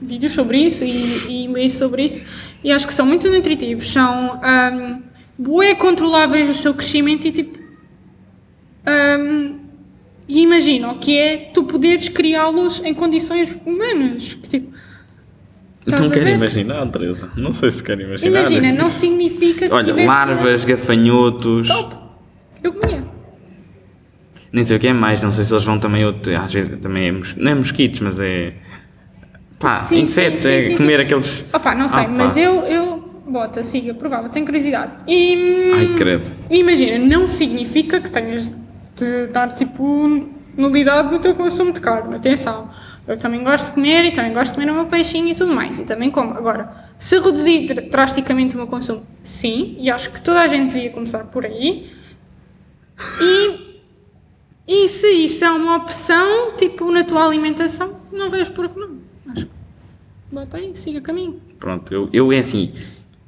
vídeos 0.00 0.32
sobre 0.32 0.58
isso 0.58 0.84
e, 0.84 1.44
e 1.44 1.48
ler 1.48 1.70
sobre 1.70 2.06
isso 2.06 2.20
e 2.62 2.70
acho 2.70 2.86
que 2.86 2.94
são 2.94 3.06
muito 3.06 3.30
nutritivos. 3.30 3.90
São 3.90 4.36
um, 4.36 5.02
bué 5.38 5.74
controláveis 5.74 6.50
o 6.50 6.54
seu 6.54 6.74
crescimento 6.74 7.26
e, 7.26 7.32
tipo, 7.32 7.58
um, 9.18 9.61
e 10.28 10.40
imagina 10.42 10.92
o 10.92 10.98
que 10.98 11.16
é 11.18 11.36
tu 11.52 11.64
poderes 11.64 12.08
criá-los 12.08 12.80
em 12.84 12.94
condições 12.94 13.56
humanas. 13.66 14.34
Que, 14.34 14.48
tipo, 14.48 14.72
Não 15.86 16.10
quero 16.10 16.28
imaginar, 16.30 16.86
Teresa. 16.88 17.30
Não 17.36 17.52
sei 17.52 17.70
se 17.70 17.82
quero 17.82 18.02
imaginar. 18.02 18.40
Imagina, 18.40 18.68
isso. 18.68 18.76
não 18.78 18.90
significa 18.90 19.68
que 19.68 19.74
Olha, 19.74 19.84
tivesse... 19.84 20.06
larvas, 20.06 20.64
gafanhotos. 20.64 21.68
Top! 21.68 21.96
Eu 22.62 22.72
comia. 22.72 23.04
Nem 24.52 24.64
sei 24.64 24.76
o 24.76 24.80
que 24.80 24.86
é 24.88 24.92
mais, 24.92 25.20
não 25.20 25.32
sei 25.32 25.44
se 25.44 25.52
eles 25.52 25.64
vão 25.64 25.78
também 25.78 26.04
outro. 26.04 26.32
Às 26.40 26.52
vezes 26.52 26.78
também 26.80 27.08
é 27.08 27.12
mos- 27.12 27.34
não 27.36 27.50
é 27.50 27.54
mosquitos, 27.54 28.00
mas 28.00 28.20
é. 28.20 28.52
Pá, 29.58 29.78
Sim, 29.78 30.00
insetos, 30.00 30.42
sim, 30.42 30.48
sim, 30.48 30.54
é 30.54 30.60
sim, 30.62 30.76
comer 30.76 30.98
sim. 30.98 31.04
aqueles. 31.04 31.44
Opa, 31.52 31.74
não 31.74 31.88
sei, 31.88 32.04
Ah, 32.04 32.08
mas 32.08 32.36
eu, 32.36 32.60
eu. 32.62 33.02
Bota, 33.26 33.62
siga, 33.62 33.94
provava, 33.94 34.28
tenho 34.28 34.44
curiosidade. 34.44 34.92
E. 35.08 35.72
Ai, 35.74 35.94
credo. 35.96 36.30
Imagina, 36.50 36.98
não 36.98 37.26
significa 37.28 37.98
que 38.00 38.10
tenhas 38.10 38.52
de 38.96 39.26
dar 39.28 39.54
tipo 39.54 40.28
nulidade 40.56 41.10
no 41.10 41.18
teu 41.18 41.34
consumo 41.34 41.72
de 41.72 41.80
carne. 41.80 42.14
Atenção. 42.16 42.68
Eu 43.06 43.18
também 43.18 43.42
gosto 43.42 43.66
de 43.66 43.72
comer 43.72 44.04
e 44.04 44.12
também 44.12 44.32
gosto 44.32 44.52
de 44.52 44.58
comer 44.58 44.70
o 44.70 44.74
meu 44.74 44.86
peixinho 44.86 45.28
e 45.28 45.34
tudo 45.34 45.52
mais. 45.54 45.78
E 45.78 45.84
também 45.84 46.10
como. 46.10 46.34
Agora, 46.34 46.90
se 46.98 47.18
reduzir 47.18 47.66
dr- 47.66 47.88
drasticamente 47.90 48.54
o 48.54 48.58
meu 48.58 48.66
consumo, 48.68 49.04
sim, 49.22 49.76
e 49.78 49.90
acho 49.90 50.10
que 50.12 50.20
toda 50.20 50.40
a 50.40 50.46
gente 50.46 50.72
devia 50.72 50.90
começar 50.90 51.24
por 51.24 51.44
aí. 51.44 51.90
E. 53.20 53.72
E 54.68 54.88
se 54.88 55.08
isso 55.24 55.44
é 55.44 55.50
uma 55.50 55.76
opção, 55.76 56.52
tipo, 56.56 56.88
na 56.92 57.02
tua 57.02 57.24
alimentação, 57.26 58.00
não 58.12 58.30
vejo 58.30 58.52
por 58.52 58.68
que 58.68 58.78
não. 58.78 58.98
Acho 59.28 59.46
que. 59.46 59.52
Bota 60.30 60.56
aí, 60.56 60.70
siga 60.76 61.00
caminho. 61.00 61.40
Pronto, 61.58 61.92
eu, 61.92 62.08
eu 62.12 62.32
é 62.32 62.38
assim. 62.38 62.72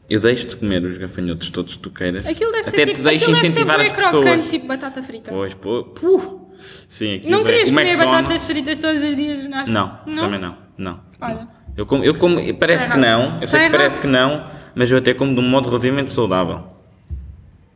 Eu 0.08 0.20
deixo-te 0.20 0.56
comer 0.56 0.84
os 0.84 0.98
gafanhotos 0.98 1.48
todos 1.50 1.74
que 1.74 1.78
tu 1.80 1.90
queiras. 1.90 2.26
Aquilo 2.26 2.52
deve 2.52 2.68
Até 2.68 2.70
ser 2.76 2.86
te 2.86 2.92
tipo, 2.94 3.04
deixo 3.08 3.24
aquilo 3.24 3.36
deve 3.36 3.46
incentivar 3.48 3.80
as 3.80 3.88
bué 3.88 3.94
crocante, 3.96 4.26
pessoas. 4.26 4.50
tipo 4.50 4.66
batata 4.66 5.02
frita. 5.02 5.30
Pois, 5.30 5.54
pô, 5.54 5.84
puh. 5.84 6.50
Sim, 6.88 7.14
aquilo 7.16 7.30
Não 7.32 7.40
é- 7.40 7.44
querias 7.44 7.68
o 7.68 7.70
comer 7.72 7.86
McDonald's- 7.88 8.22
batatas 8.22 8.46
fritas 8.46 8.78
todos 8.78 9.02
os 9.02 9.16
dias, 9.16 9.44
não? 9.46 9.66
Não, 9.66 10.20
também 10.20 10.38
não. 10.40 10.56
Não. 10.76 11.00
Olha. 11.20 11.48
Eu 11.76 11.86
como, 11.86 12.04
eu 12.04 12.14
como 12.16 12.36
parece 12.54 12.88
Tá 12.88 12.94
que 12.94 13.00
errado. 13.00 13.20
não, 13.32 13.40
eu 13.40 13.46
sei 13.48 13.60
Tá 13.60 13.66
que 13.66 13.72
parece 13.72 13.94
errado. 13.96 14.00
que 14.02 14.06
não, 14.06 14.44
mas 14.74 14.90
eu 14.90 14.98
até 14.98 15.14
como 15.14 15.34
de 15.34 15.40
um 15.40 15.48
modo 15.48 15.68
relativamente 15.68 16.12
saudável. 16.12 16.62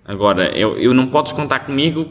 Agora, 0.05 0.57
eu, 0.57 0.77
eu 0.79 0.95
não 0.95 1.07
podes 1.09 1.33
contar 1.33 1.61
comigo 1.61 2.09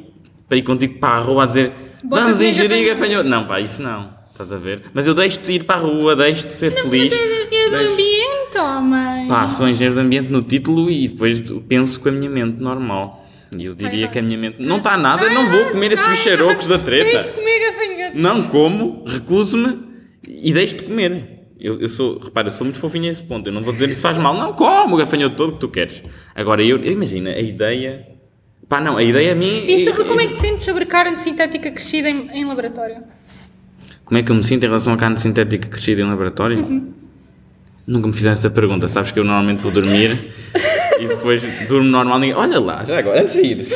para 0.50 0.58
ir 0.58 0.64
contigo 0.64 1.00
para 1.00 1.16
a 1.16 1.20
rua 1.20 1.44
a 1.44 1.46
dizer 1.46 1.74
Bota 2.04 2.24
vamos 2.24 2.42
ingerir 2.42 2.88
gafanhotos." 2.88 3.00
gafanhoto. 3.02 3.30
Não, 3.30 3.48
pá, 3.48 3.60
isso 3.60 3.82
não. 3.82 4.17
Estás 4.38 4.54
a 4.54 4.58
ver? 4.58 4.84
Mas 4.94 5.08
eu 5.08 5.16
deixo-te 5.16 5.52
ir 5.54 5.64
para 5.64 5.78
a 5.78 5.80
rua, 5.80 6.16
deixo-te 6.16 6.54
ser 6.54 6.72
Não 6.72 6.84
feliz. 6.88 7.12
tens 7.12 7.50
dinheiro 7.50 7.72
do 7.72 7.78
deixo- 7.78 7.94
ambiente, 7.94 8.58
homem. 8.60 9.28
Pá, 9.28 9.50
sou 9.50 9.68
engenheiro 9.68 9.96
de 9.96 10.02
ambiente 10.02 10.32
no 10.32 10.44
título 10.44 10.92
e 10.92 11.08
depois 11.08 11.42
penso 11.68 12.00
com 12.00 12.10
a 12.10 12.12
minha 12.12 12.30
mente 12.30 12.62
normal. 12.62 13.26
E 13.58 13.66
eu 13.66 13.74
diria 13.74 14.02
errado. 14.02 14.12
que 14.12 14.20
a 14.20 14.22
minha 14.22 14.38
mente. 14.38 14.58
Não 14.60 14.78
está 14.78 14.96
nada, 14.96 15.28
não 15.32 15.50
vou 15.50 15.66
comer 15.72 15.92
esses 15.94 16.06
Tá 16.06 16.12
bicharocos 16.12 16.68
da 16.68 16.78
treta. 16.78 17.32
comer 17.32 17.60
gafanhotos. 17.72 18.22
Não 18.22 18.44
como, 18.50 19.04
recuso-me 19.08 19.80
e 20.28 20.54
deixo-te 20.54 20.84
comer. 20.84 21.46
Eu, 21.60 21.82
eu 21.82 21.90
sou, 21.90 22.20
repara, 22.20 22.48
eu 22.48 22.52
sou 22.52 22.64
muito 22.66 22.78
fofinho 22.78 23.06
a 23.06 23.12
esse 23.12 23.24
ponto. 23.24 23.50
Eu 23.50 23.54
não 23.54 23.64
vou 23.64 23.74
dizer 23.74 23.88
que 23.88 23.94
isso 23.94 24.02
faz 24.02 24.18
mal. 24.20 24.36
Não, 24.36 24.54
como 24.54 24.94
o 24.94 24.98
gafanhoto 25.00 25.36
todo 25.36 25.54
que 25.54 25.60
tu 25.60 25.68
queres. 25.68 26.04
Agora, 26.36 26.64
eu, 26.64 26.78
imagina, 26.86 27.32
a 27.32 27.40
ideia. 27.40 28.06
Pá, 28.70 28.80
não, 28.80 28.98
a 28.98 29.04
ideia 29.04 29.32
a 29.32 29.36
mim. 29.36 29.66
E 29.66 29.80
sobre 29.84 30.04
como 30.04 30.22
é 30.22 30.28
que 30.28 30.34
te 30.36 30.42
sentes 30.42 30.64
sobre 30.64 30.86
carne 30.86 31.18
sintética 31.18 31.72
crescida 31.72 32.08
em, 32.10 32.30
em 32.32 32.46
laboratório? 32.46 32.98
Como 34.08 34.18
é 34.18 34.24
que 34.24 34.32
eu 34.32 34.36
me 34.36 34.44
sinto 34.44 34.64
em 34.64 34.68
relação 34.68 34.94
à 34.94 34.98
carne 34.98 35.18
sintética 35.20 35.68
crescida 35.68 36.02
em 36.02 36.06
laboratório? 36.06 36.60
Uhum. 36.60 36.94
Nunca 37.86 38.08
me 38.08 38.14
fizeste 38.14 38.46
essa 38.46 38.50
pergunta. 38.50 38.88
Sabes 38.88 39.12
que 39.12 39.20
eu 39.20 39.24
normalmente 39.26 39.62
vou 39.62 39.72
dormir 39.72 40.32
e 41.00 41.08
depois 41.08 41.44
durmo 41.68 41.90
normal. 41.90 42.18
Ninguém... 42.20 42.36
Olha 42.36 42.60
lá, 42.60 42.84
já 42.86 43.00
agora, 43.00 43.22
antes 43.22 43.34
de 43.34 43.42
ires. 43.42 43.72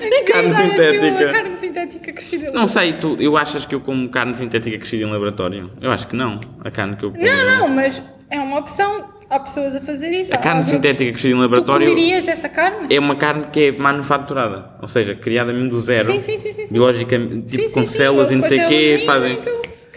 E 0.00 0.22
carne 0.30 0.54
sintética? 0.54 1.32
Carne 1.32 1.58
sintética 1.58 2.12
crescida 2.12 2.48
em 2.50 2.52
Não 2.52 2.68
sei, 2.68 2.92
tu, 2.92 3.16
eu 3.18 3.36
achas 3.36 3.66
que 3.66 3.74
eu 3.74 3.80
como 3.80 4.08
carne 4.08 4.36
sintética 4.36 4.78
crescida 4.78 5.02
em 5.02 5.10
laboratório? 5.10 5.70
Eu 5.80 5.90
acho 5.90 6.06
que 6.06 6.14
não. 6.14 6.38
A 6.64 6.70
carne 6.70 6.94
que 6.96 7.04
eu 7.04 7.10
como. 7.10 7.24
Não, 7.24 7.58
não, 7.58 7.68
mas 7.68 8.00
é 8.30 8.38
uma 8.38 8.60
opção. 8.60 9.13
Há 9.30 9.40
pessoas 9.40 9.74
a 9.74 9.80
fazer 9.80 10.10
isso. 10.10 10.32
A 10.34 10.38
carne 10.38 10.62
sintética 10.64 11.10
crescida 11.10 11.32
em 11.34 11.36
Tu 11.36 11.40
laboratório 11.40 11.88
comerias 11.88 12.28
essa 12.28 12.48
carne? 12.48 12.94
é 12.94 12.98
uma 13.00 13.16
carne 13.16 13.46
que 13.52 13.60
é 13.68 13.72
manufaturada, 13.72 14.70
ou 14.80 14.88
seja, 14.88 15.14
criada 15.14 15.52
mesmo 15.52 15.70
do 15.70 15.78
zero, 15.80 16.04
Sim, 16.12 16.20
sim, 16.20 16.38
sim, 16.38 16.52
sim, 16.52 16.66
sim. 16.66 16.72
biologicamente, 16.74 17.56
tipo 17.56 17.68
Sim, 17.68 17.74
com 17.80 17.86
células 17.86 18.30
e 18.30 18.36
não 18.36 18.42
sei 18.44 18.64
o 18.64 18.68
quê, 18.68 19.02
fazem. 19.06 19.38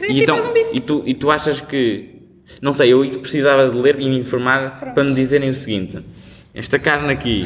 E, 0.10 0.22
então, 0.22 0.38
um 0.38 0.54
bife. 0.54 0.70
e, 0.74 0.80
tu, 0.80 1.04
e 1.06 1.14
tu 1.14 1.30
achas 1.32 1.60
que. 1.62 2.16
Não 2.62 2.72
sei, 2.72 2.94
eu 2.94 3.04
isso 3.04 3.20
precisava 3.20 3.70
de 3.70 3.78
ler 3.78 4.00
e 4.00 4.08
me 4.10 4.20
informar 4.20 4.80
Pronto. 4.80 4.94
para 4.94 5.04
me 5.04 5.14
dizerem 5.14 5.50
o 5.50 5.54
seguinte: 5.54 6.00
esta 6.54 6.80
carne 6.80 7.12
aqui, 7.12 7.46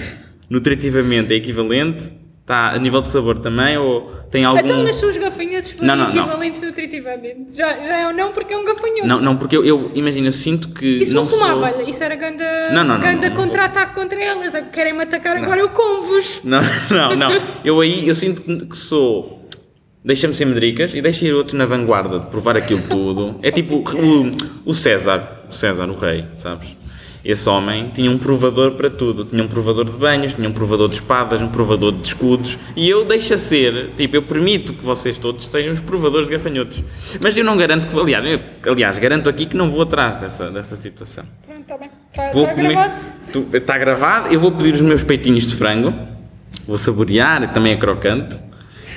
nutritivamente, 0.50 1.34
é 1.34 1.38
equivalente? 1.38 2.12
Está 2.42 2.72
a 2.72 2.80
nível 2.80 3.02
de 3.02 3.10
sabor 3.10 3.38
também? 3.38 3.78
Ou 3.78 4.12
tem 4.32 4.44
algum. 4.44 4.60
Então, 4.60 4.84
mas 4.84 5.02
os 5.02 5.16
gafanhotos 5.16 5.76
Não, 5.80 5.96
não, 5.96 6.10
não. 6.12 6.24
equivalentes 6.24 6.62
nutritivamente, 6.62 7.56
já, 7.56 7.82
já 7.82 7.98
é 7.98 8.08
um 8.08 8.14
não 8.14 8.32
porque 8.32 8.54
é 8.54 8.58
um 8.58 8.66
gafanhoto. 8.66 9.08
Não, 9.08 9.22
não, 9.22 9.38
porque 9.38 9.56
eu, 9.56 9.64
eu 9.64 9.92
imagino, 9.94 10.28
eu 10.28 10.32
sinto 10.32 10.70
que. 10.70 10.86
Isso 11.04 11.14
não 11.14 11.22
não 11.22 11.30
fumava, 11.30 11.54
sou... 11.54 11.64
olha, 11.64 11.90
isso 11.90 12.04
era 12.04 12.16
ganda, 12.16 12.44
Não, 12.72 12.84
não, 12.84 12.96
não, 12.96 13.02
ganda 13.02 13.30
não, 13.30 13.36
não 13.36 13.44
contra-ataque 13.44 13.94
contra 13.94 14.22
elas. 14.22 14.54
Querem-me 14.72 15.04
atacar 15.04 15.38
agora, 15.38 15.62
eu 15.62 15.70
como-vos. 15.70 16.42
Não, 16.44 16.62
não, 16.90 17.16
não. 17.16 17.42
Eu 17.64 17.80
aí, 17.80 18.08
eu 18.08 18.16
sinto 18.16 18.42
que 18.42 18.66
que 18.66 18.78
sou. 18.78 19.40
Deixa-me 20.04 20.34
ser 20.34 20.46
medricas 20.46 20.96
e 20.96 21.02
deixa 21.02 21.26
ir 21.26 21.34
outro 21.34 21.56
na 21.56 21.66
vanguarda 21.66 22.20
de 22.20 22.26
provar 22.26 22.58
aquilo 22.58 22.82
tudo. 22.90 23.40
É 23.44 23.52
tipo 23.52 23.76
o, 23.78 24.32
o 24.72 24.74
César, 24.74 25.44
o 25.48 25.54
César, 25.54 25.88
o 25.88 25.96
rei, 25.96 26.26
sabes? 26.40 26.76
Esse 27.24 27.48
homem 27.48 27.92
tinha 27.94 28.10
um 28.10 28.18
provador 28.18 28.72
para 28.72 28.90
tudo. 28.90 29.24
Tinha 29.26 29.44
um 29.44 29.48
provador 29.48 29.86
de 29.86 29.92
banhos, 29.92 30.34
tinha 30.34 30.50
um 30.50 30.52
provador 30.52 30.88
de 30.90 30.96
espadas, 30.96 31.40
um 31.42 31.48
provador 31.50 31.92
de 31.92 32.08
escudos. 32.08 32.58
E 32.76 32.90
eu 32.90 33.06
deixo 33.06 33.36
a 33.36 33.38
ser, 33.38 33.92
tipo, 33.96 34.16
eu 34.16 34.24
permito 34.24 34.74
que 34.74 34.84
vocês 34.84 35.18
todos 35.20 35.46
sejam 35.46 35.72
os 35.74 35.80
provadores 35.80 36.26
de 36.28 36.34
gafanhotos. 36.34 36.84
Mas 37.22 37.38
eu 37.38 37.46
não 37.46 37.56
garanto 37.56 37.88
que, 37.88 38.00
aliás, 38.00 38.26
eu, 38.26 38.40
aliás, 38.72 38.98
garanto 38.98 39.30
aqui 39.30 39.46
que 39.46 39.56
não 39.56 39.70
vou 39.70 39.84
atrás 39.84 40.18
dessa, 40.18 40.50
dessa 40.50 40.76
situação. 40.76 41.24
Pronto, 41.46 41.62
está 41.62 41.78
bem. 41.78 41.90
Está, 42.12 42.30
Vou 42.32 42.44
está 42.44 42.56
comer. 42.56 42.70
gravado. 42.74 43.06
Tu- 43.32 43.48
Está 43.58 43.78
gravado. 43.78 44.34
Eu 44.34 44.40
vou 44.40 44.52
pedir 44.52 44.74
os 44.74 44.82
meus 44.82 45.04
peitinhos 45.04 45.46
de 45.46 45.54
frango. 45.56 45.94
Vou 46.68 46.78
saborear, 46.80 47.54
também 47.54 47.74
é 47.74 47.78
crocante. 47.78 48.40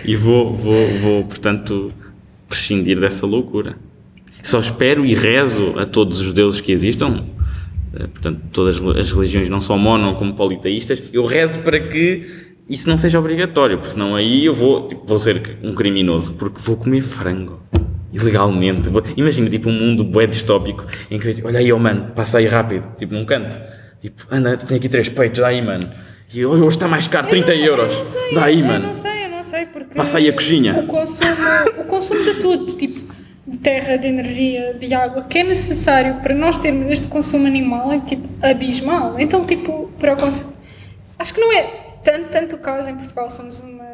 E 0.04 0.16
vou, 0.16 0.52
vou, 0.54 0.88
vou, 0.98 1.24
portanto, 1.24 1.92
prescindir 2.48 2.98
dessa 2.98 3.26
loucura. 3.26 3.76
Só 4.42 4.60
espero 4.60 5.04
e 5.06 5.14
rezo 5.14 5.74
a 5.78 5.84
todos 5.86 6.20
os 6.20 6.32
deuses 6.32 6.60
que 6.62 6.72
existam. 6.72 7.24
Eh, 7.98 8.06
Portanto, 8.06 8.40
todas 8.52 8.80
as 8.98 9.12
religiões, 9.12 9.48
não 9.48 9.60
só 9.60 9.76
mono 9.76 10.14
como 10.14 10.34
politeístas. 10.34 11.02
Eu 11.12 11.24
rezo 11.24 11.60
para 11.60 11.78
que 11.80 12.24
isso 12.68 12.88
não 12.88 12.96
seja 12.98 13.18
obrigatório, 13.18 13.78
porque 13.78 13.92
senão 13.92 14.14
aí 14.16 14.44
eu 14.44 14.54
vou, 14.54 14.88
tipo, 14.88 15.06
vou 15.06 15.18
ser 15.18 15.58
um 15.62 15.74
criminoso, 15.74 16.32
porque 16.34 16.60
vou 16.60 16.76
comer 16.76 17.02
frango. 17.02 17.60
Ilegalmente. 18.12 18.88
Vou- 18.88 19.02
imagina, 19.16 19.50
tipo, 19.50 19.68
um 19.68 19.72
mundo 19.72 20.04
bué 20.04 20.26
distópico 20.26 20.84
em 21.10 21.18
que, 21.18 21.34
tipo, 21.34 21.48
olha 21.48 21.58
aí, 21.58 21.72
oh 21.72 21.78
mano, 21.78 22.12
passa 22.14 22.38
aí 22.38 22.46
rápido, 22.46 22.84
tipo, 22.96 23.12
num 23.12 23.24
canto. 23.24 23.58
Tipo, 24.00 24.22
anda, 24.30 24.56
tem 24.56 24.76
aqui 24.78 24.88
três 24.88 25.08
peitos, 25.08 25.40
dá 25.40 25.48
aí, 25.48 25.60
mano. 25.62 25.82
E 26.32 26.44
"Olha, 26.44 26.62
hoje 26.64 26.76
está 26.76 26.86
mais 26.88 27.06
caro, 27.08 27.28
30 27.28 27.54
Eu 27.54 27.58
não- 27.76 27.82
euros. 27.84 27.92
Eu 27.92 27.98
não 27.98 28.04
sei, 28.06 28.34
dá 28.34 28.44
aí, 28.44 28.60
eu 28.60 28.66
mano. 28.66 28.86
não 28.88 28.94
sei, 28.94 29.24
eu 29.24 29.30
não 29.30 29.44
sei, 29.44 29.66
porque... 29.66 29.94
Passa 29.94 30.18
aí 30.18 30.28
a 30.28 30.32
coxinha. 30.32 30.74
O 30.78 30.86
consumo, 30.86 31.30
o 31.78 31.84
consumo 31.84 32.22
de 32.24 32.34
tudo, 32.34 32.66
tipo, 32.66 33.13
de 33.46 33.58
terra, 33.58 33.96
de 33.96 34.06
energia, 34.06 34.74
de 34.74 34.94
água, 34.94 35.24
que 35.24 35.38
é 35.38 35.44
necessário 35.44 36.20
para 36.22 36.34
nós 36.34 36.58
termos 36.58 36.86
este 36.86 37.08
consumo 37.08 37.46
animal 37.46 37.92
é, 37.92 38.00
tipo, 38.00 38.26
abismal. 38.42 39.18
Então, 39.20 39.44
tipo, 39.44 39.90
para 39.98 40.14
o 40.14 40.16
consumo... 40.16 40.54
Acho 41.18 41.34
que 41.34 41.40
não 41.40 41.52
é 41.52 41.62
tanto, 42.02 42.28
tanto 42.30 42.56
o 42.56 42.58
caso 42.58 42.88
em 42.88 42.96
Portugal, 42.96 43.28
somos 43.28 43.60
uma... 43.60 43.84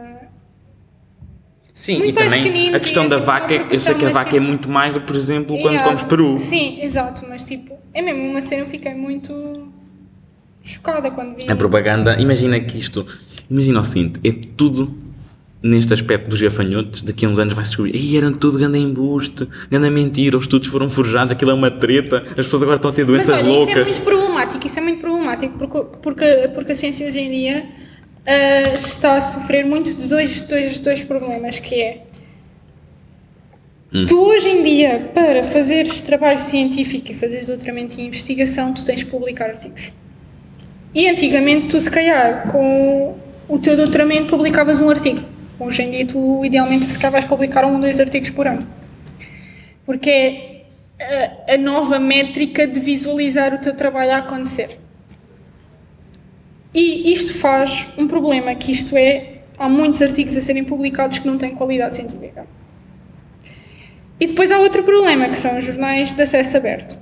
Sim, 1.74 1.98
Muito 1.98 2.10
e 2.10 2.12
também 2.12 2.74
a 2.74 2.78
questão 2.78 3.08
da 3.08 3.16
é 3.16 3.20
vaca, 3.20 3.54
eu 3.54 3.78
sei 3.78 3.94
que 3.94 4.04
a 4.04 4.10
vaca 4.10 4.30
é 4.30 4.32
tipo- 4.34 4.44
muito 4.44 4.68
mais 4.68 4.92
do 4.92 5.00
que, 5.00 5.06
por 5.06 5.16
exemplo, 5.16 5.58
quando 5.62 5.78
a 5.78 5.82
comes 5.82 6.02
peru. 6.02 6.36
Sim, 6.36 6.78
exato, 6.82 7.24
mas 7.26 7.42
tipo, 7.42 7.74
é 7.94 8.02
mesmo 8.02 8.22
uma 8.22 8.40
cena, 8.42 8.62
eu 8.62 8.66
fiquei 8.66 8.92
muito 8.92 9.72
chocada 10.62 11.10
quando 11.10 11.36
vi. 11.36 11.50
A 11.50 11.56
propaganda, 11.56 12.20
imagina 12.20 12.60
que 12.60 12.76
isto, 12.76 13.06
imagina 13.48 13.80
o 13.80 13.84
seguinte, 13.84 14.20
é 14.22 14.30
tudo 14.56 14.94
neste 15.62 15.92
aspecto 15.92 16.28
dos 16.28 16.40
gafanhotos, 16.40 17.02
daqui 17.02 17.26
a 17.26 17.28
uns 17.28 17.38
anos 17.38 17.54
vai-se 17.54 17.70
descobrir, 17.70 17.94
aí 17.94 18.16
eram 18.16 18.32
tudo 18.32 18.58
grande 18.58 18.78
embuste, 18.78 19.46
grande 19.70 19.90
mentira, 19.90 20.36
os 20.36 20.44
estudos 20.44 20.68
foram 20.68 20.88
forjados, 20.88 21.32
aquilo 21.32 21.50
é 21.50 21.54
uma 21.54 21.70
treta, 21.70 22.22
as 22.28 22.46
pessoas 22.46 22.62
agora 22.62 22.76
estão 22.76 22.90
a 22.90 22.94
ter 22.94 23.06
Mas 23.06 23.26
doenças 23.26 23.30
olha, 23.30 23.42
isso 23.42 23.50
é 23.50 23.56
loucas. 23.56 23.86
muito 23.88 24.02
problemático, 24.02 24.66
isso 24.66 24.78
é 24.78 24.82
muito 24.82 25.00
problemático 25.00 25.58
porque, 25.58 25.98
porque, 26.00 26.50
porque 26.54 26.72
a 26.72 26.74
ciência 26.74 27.06
hoje 27.06 27.20
em 27.20 27.30
dia 27.30 27.66
ah, 28.26 28.74
está 28.74 29.16
a 29.16 29.20
sofrer 29.20 29.66
muito 29.66 29.94
de 29.94 30.08
dois, 30.08 30.42
dois, 30.42 30.80
dois 30.80 31.04
problemas, 31.04 31.58
que 31.58 31.74
é 31.74 32.04
Hum. 33.92 34.06
tu 34.06 34.20
hoje 34.20 34.48
em 34.48 34.62
dia, 34.62 35.10
para 35.12 35.42
fazeres 35.42 36.00
trabalho 36.02 36.38
científico 36.38 37.10
e 37.10 37.14
fazeres 37.14 37.48
doutoramento 37.48 37.98
e 38.00 38.06
investigação, 38.06 38.72
tu 38.72 38.84
tens 38.84 39.02
que 39.02 39.10
publicar 39.10 39.50
artigos. 39.50 39.92
E 40.94 41.08
antigamente 41.08 41.68
tu 41.68 41.80
se 41.80 41.90
calhar 41.90 42.46
com 42.52 43.16
o 43.48 43.58
teu 43.58 43.76
doutoramento 43.76 44.26
publicavas 44.26 44.80
um 44.80 44.88
artigo. 44.88 45.20
Hoje 45.60 45.82
em 45.82 45.90
dia 45.90 46.06
tu 46.06 46.42
idealmente 46.44 46.90
se 46.90 46.98
calhar 46.98 47.12
vais 47.12 47.26
publicar 47.26 47.66
um 47.66 47.74
ou 47.74 47.80
dois 47.80 48.00
artigos 48.00 48.30
por 48.30 48.46
ano. 48.46 48.66
Porque 49.84 50.10
é 50.10 50.64
a, 51.48 51.54
a 51.54 51.58
nova 51.58 51.98
métrica 51.98 52.66
de 52.66 52.80
visualizar 52.80 53.52
o 53.52 53.58
teu 53.58 53.76
trabalho 53.76 54.12
a 54.12 54.16
acontecer. 54.16 54.78
E 56.72 57.12
isto 57.12 57.34
faz 57.34 57.88
um 57.98 58.06
problema, 58.06 58.54
que 58.54 58.72
isto 58.72 58.96
é, 58.96 59.40
há 59.58 59.68
muitos 59.68 60.00
artigos 60.00 60.36
a 60.36 60.40
serem 60.40 60.64
publicados 60.64 61.18
que 61.18 61.26
não 61.26 61.36
têm 61.36 61.54
qualidade 61.54 61.96
científica. 61.96 62.46
E 64.18 64.26
depois 64.26 64.52
há 64.52 64.58
outro 64.58 64.82
problema, 64.82 65.28
que 65.28 65.38
são 65.38 65.58
os 65.58 65.64
jornais 65.64 66.12
de 66.12 66.22
acesso 66.22 66.56
aberto. 66.56 66.98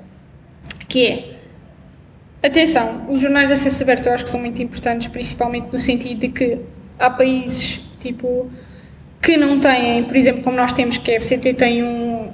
Que 0.89 1.07
é, 1.07 2.47
atenção, 2.47 3.07
os 3.11 3.21
jornais 3.21 3.49
de 3.49 3.55
acesso 3.55 3.83
aberto 3.83 4.07
eu 4.07 4.15
acho 4.15 4.25
que 4.25 4.31
são 4.31 4.41
muito 4.41 4.63
importantes, 4.63 5.07
principalmente 5.09 5.69
no 5.71 5.79
sentido 5.79 6.21
de 6.21 6.29
que 6.29 6.59
há 6.99 7.11
países, 7.11 7.88
tipo, 7.99 8.51
que 9.21 9.37
não 9.37 9.61
têm, 9.61 10.05
por 10.05 10.17
exemplo, 10.17 10.43
como 10.43 10.57
nós 10.57 10.73
temos, 10.73 10.99
que 10.99 11.15
a 11.15 11.21
FCT 11.21 11.55
tem 11.55 11.83
um, 11.83 12.31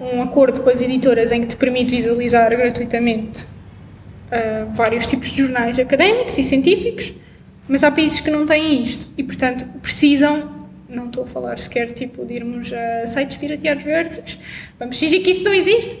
um 0.00 0.22
acordo 0.22 0.60
com 0.60 0.70
as 0.70 0.82
editoras 0.82 1.32
em 1.32 1.40
que 1.40 1.48
te 1.48 1.56
permite 1.56 1.94
visualizar 1.94 2.50
gratuitamente 2.50 3.44
uh, 3.44 4.72
vários 4.72 5.06
tipos 5.06 5.30
de 5.32 5.42
jornais 5.42 5.78
académicos 5.78 6.36
e 6.38 6.44
científicos, 6.44 7.12
mas 7.68 7.82
há 7.82 7.90
países 7.90 8.20
que 8.20 8.30
não 8.30 8.46
têm 8.46 8.82
isto 8.82 9.08
e, 9.16 9.22
portanto, 9.22 9.66
precisam. 9.80 10.54
Não 10.88 11.06
estou 11.06 11.24
a 11.24 11.26
falar 11.26 11.58
sequer 11.58 11.90
tipo 11.90 12.24
de 12.24 12.34
irmos 12.34 12.72
a 12.72 13.06
sites 13.08 13.36
pirateados 13.36 13.84
artigos, 13.88 14.38
vamos 14.78 14.96
fingir 14.96 15.20
que 15.20 15.30
isso 15.30 15.42
não 15.42 15.52
existe. 15.52 15.96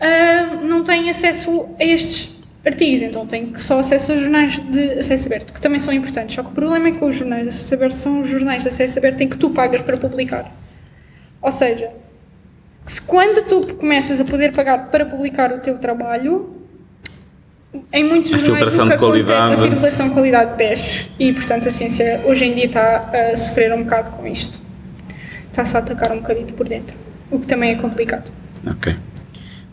uh, 0.00 0.66
não 0.66 0.82
têm 0.82 1.08
acesso 1.08 1.68
a 1.78 1.84
estes 1.84 2.33
artigos, 2.64 3.02
então 3.02 3.26
têm 3.26 3.52
só 3.56 3.78
acesso 3.78 4.12
aos 4.12 4.22
jornais 4.22 4.58
de 4.70 4.92
acesso 4.98 5.26
aberto, 5.26 5.52
que 5.52 5.60
também 5.60 5.78
são 5.78 5.92
importantes. 5.92 6.34
Só 6.34 6.42
que 6.42 6.48
o 6.48 6.52
problema 6.52 6.88
é 6.88 6.92
que 6.92 7.04
os 7.04 7.16
jornais 7.16 7.42
de 7.42 7.48
acesso 7.50 7.74
aberto 7.74 7.96
são 7.96 8.20
os 8.20 8.28
jornais 8.28 8.62
de 8.62 8.68
acesso 8.68 8.98
aberto 8.98 9.20
em 9.20 9.28
que 9.28 9.36
tu 9.36 9.50
pagas 9.50 9.80
para 9.82 9.96
publicar. 9.96 10.50
Ou 11.42 11.50
seja, 11.52 11.90
que 12.84 12.92
se 12.92 13.00
quando 13.02 13.42
tu 13.46 13.74
começas 13.76 14.20
a 14.20 14.24
poder 14.24 14.52
pagar 14.52 14.90
para 14.90 15.04
publicar 15.04 15.52
o 15.52 15.58
teu 15.58 15.78
trabalho, 15.78 16.56
em 17.92 18.04
muitos 18.04 18.32
A 18.32 18.38
jornais 18.38 18.58
filtração 18.58 18.86
que 18.86 18.92
de 18.92 18.98
qualidade. 18.98 19.54
a 19.54 19.58
filtração 19.58 20.08
de 20.08 20.14
qualidade 20.14 20.56
desce 20.56 21.10
e 21.18 21.32
portanto 21.32 21.66
a 21.66 21.70
ciência 21.70 22.20
hoje 22.24 22.44
em 22.44 22.54
dia 22.54 22.66
está 22.66 23.10
a 23.32 23.36
sofrer 23.36 23.72
um 23.74 23.82
bocado 23.82 24.12
com 24.12 24.26
isto. 24.26 24.60
Está-se 25.46 25.76
a 25.76 25.80
atacar 25.80 26.12
um 26.12 26.20
bocadito 26.20 26.54
por 26.54 26.66
dentro, 26.68 26.96
o 27.30 27.38
que 27.38 27.46
também 27.46 27.72
é 27.72 27.74
complicado. 27.76 28.32
Ok. 28.66 28.94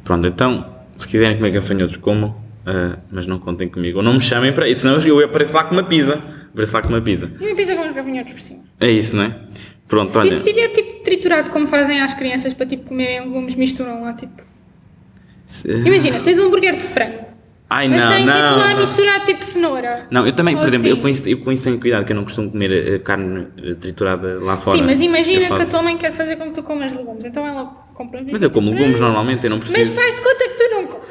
Pronto, 0.03 0.27
então, 0.27 0.65
se 0.97 1.07
quiserem 1.07 1.37
comer 1.37 1.51
gafanhotos, 1.51 1.97
comam, 1.97 2.35
ah, 2.65 2.97
mas 3.11 3.25
não 3.27 3.39
contem 3.39 3.67
comigo. 3.69 3.97
Ou 3.99 4.03
não 4.03 4.13
me 4.13 4.21
chamem 4.21 4.51
para 4.53 4.67
isso, 4.69 4.81
senão 4.81 4.99
eu 4.99 5.23
apareço 5.23 5.55
lá 5.55 5.63
com 5.63 5.73
uma 5.73 5.83
pizza. 5.83 6.21
Apareço 6.51 6.73
lá 6.73 6.81
com 6.81 6.89
uma 6.89 7.01
pizza. 7.01 7.31
E 7.39 7.47
uma 7.47 7.55
pizza 7.55 7.75
com 7.75 7.87
os 7.87 7.93
gafanhotos 7.93 8.33
por 8.33 8.41
cima. 8.41 8.63
É 8.79 8.89
isso, 8.91 9.15
não 9.15 9.23
é? 9.23 9.35
Pronto, 9.87 10.17
olha. 10.19 10.27
E 10.27 10.31
se 10.31 10.41
tiver 10.41 10.69
tipo 10.69 11.03
triturado 11.03 11.51
como 11.51 11.67
fazem 11.67 12.01
às 12.01 12.13
crianças 12.13 12.53
para 12.53 12.65
tipo 12.65 12.85
comerem 12.85 13.21
legumes, 13.21 13.55
misturam 13.55 14.01
lá 14.03 14.13
tipo. 14.13 14.41
se- 15.45 15.67
Imagina, 15.69 16.19
tens 16.21 16.39
um 16.39 16.45
hambúrguer 16.47 16.75
de 16.77 16.83
frango, 16.83 17.25
Ai, 17.69 17.87
mas 17.89 18.01
não, 18.03 18.09
tem 18.11 18.25
tipo 18.25 18.37
não. 18.37 18.57
lá 18.57 18.73
não. 18.73 18.79
misturado 18.81 19.25
tipo 19.25 19.43
cenoura. 19.43 20.07
Não, 20.09 20.25
eu 20.25 20.33
também, 20.33 20.55
por 20.55 20.61
Ou 20.63 20.67
exemplo, 20.69 20.87
eu 20.87 20.93
assim. 20.93 21.01
com, 21.01 21.07
isso, 21.09 21.29
eu 21.29 21.37
com 21.39 21.51
isso 21.51 21.63
tenho 21.65 21.79
cuidado, 21.79 22.05
que 22.05 22.11
eu 22.13 22.15
não 22.15 22.23
costumo 22.23 22.49
comer 22.51 22.71
eh, 22.71 22.99
carne 22.99 23.47
eh, 23.61 23.73
triturada 23.75 24.39
lá 24.39 24.55
fora. 24.57 24.77
Sim, 24.77 24.83
mas 24.85 25.01
imagina 25.01 25.41
Eu 25.43 25.47
que 25.47 25.53
a 25.53 25.57
faço- 25.57 25.71
tua 25.71 25.81
mãe 25.83 25.97
quer 25.97 26.13
fazer 26.13 26.37
com 26.37 26.45
que 26.45 26.53
tu 26.53 26.63
comas 26.63 26.95
legumes, 26.95 27.25
então 27.25 27.45
ela 27.45 27.65
compra 27.93 28.21
uns 28.21 28.31
Mas 28.31 28.41
eu 28.43 28.49
como 28.51 28.71
legumes 28.71 28.99
normalmente, 28.99 29.43
eu 29.43 29.49
não 29.49 29.57
Mas 29.57 29.69
preciso. 29.69 29.93
faz 29.95 30.15
de 30.15 30.21
conta 30.21 30.43
que 30.49 30.55
tu 30.55 30.69
não 30.73 30.87
comes. 30.87 31.07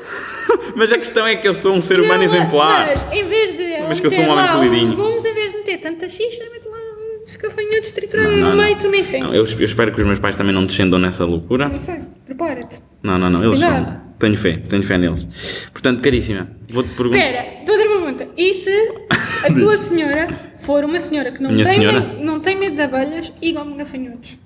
Mas 0.76 0.92
a 0.92 0.98
questão 0.98 1.26
é 1.26 1.36
que 1.36 1.46
eu 1.48 1.54
sou 1.54 1.74
um 1.74 1.82
ser 1.82 2.00
humano 2.00 2.22
exemplar. 2.22 2.88
Mas 2.88 3.06
em 3.12 3.24
vez 3.24 3.52
de 3.56 3.80
Mas 3.88 4.00
que 4.00 4.06
eu 4.06 4.10
sou 4.10 4.24
um 4.24 4.30
homem 4.30 4.46
polidinho. 4.52 4.90
legumes, 4.90 5.24
em 5.24 5.34
vez 5.34 5.52
de 5.52 5.58
meter 5.58 5.78
tanta 5.78 6.08
xixa, 6.08 6.42
mete 6.52 6.66
lá 6.68 6.78
uns 7.24 7.36
gafanhotos 7.36 7.92
triturados 7.92 8.38
no 8.38 8.56
meio, 8.56 8.76
tu 8.78 8.88
nem 8.88 9.02
sentes. 9.02 9.26
Não, 9.26 9.34
eu, 9.34 9.46
eu 9.46 9.64
espero 9.64 9.92
que 9.92 10.00
os 10.00 10.06
meus 10.06 10.18
pais 10.18 10.34
também 10.36 10.54
não 10.54 10.64
descendam 10.64 10.98
nessa 10.98 11.24
loucura. 11.24 11.68
Não 11.68 11.78
sei, 11.78 11.96
prepara-te. 12.24 12.82
Não, 13.02 13.18
não, 13.18 13.28
não, 13.30 13.44
eles 13.44 13.58
Cuidado. 13.58 13.88
são. 13.90 14.10
Tenho 14.18 14.36
fé, 14.36 14.58
tenho 14.68 14.82
fé 14.82 14.98
neles. 14.98 15.26
Portanto, 15.72 16.02
caríssima, 16.02 16.50
vou-te 16.68 16.90
perguntar. 16.90 17.18
Espera, 17.18 17.46
outra 17.60 17.88
pergunta. 17.88 18.28
E 18.36 18.52
se 18.52 18.92
a 19.44 19.52
tua 19.58 19.76
senhora 19.78 20.28
for 20.58 20.84
uma 20.84 21.00
senhora 21.00 21.32
que 21.32 21.42
não, 21.42 21.50
Minha 21.52 21.64
tem, 21.64 21.74
senhora? 21.74 22.00
medo, 22.00 22.24
não 22.24 22.38
tem 22.40 22.56
medo 22.56 22.76
de 22.76 22.82
abelhas 22.82 23.32
e 23.40 23.52
come 23.54 23.76
gafanhotos? 23.76 24.36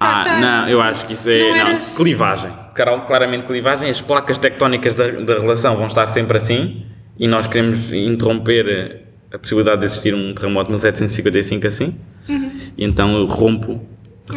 Ah, 0.00 0.22
tá- 0.24 0.38
não, 0.40 0.68
eu 0.68 0.80
acho 0.80 1.06
que 1.06 1.12
isso 1.12 1.30
é. 1.30 1.38
Não 1.38 1.48
Não, 1.50 1.56
eras- 1.68 1.92
clivagem. 1.94 2.52
Clar- 2.74 3.06
Claramente 3.06 3.44
clivagem. 3.44 3.88
As 3.90 4.00
placas 4.00 4.38
tectónicas 4.38 4.94
da, 4.94 5.08
da 5.10 5.38
relação 5.38 5.76
vão 5.76 5.86
estar 5.86 6.06
sempre 6.06 6.36
assim 6.36 6.86
e 7.18 7.26
nós 7.28 7.48
queremos 7.48 7.92
interromper 7.92 8.66
eh, 8.68 9.00
a 9.34 9.38
possibilidade 9.38 9.80
de 9.80 9.84
existir 9.86 10.14
um 10.14 10.34
terremoto 10.34 10.66
de 10.66 10.72
1755 10.72 11.66
assim. 11.66 11.94
E 12.76 12.84
então 12.84 13.16
eu 13.16 13.26
rompo 13.26 13.72
Uhum. 13.72 13.80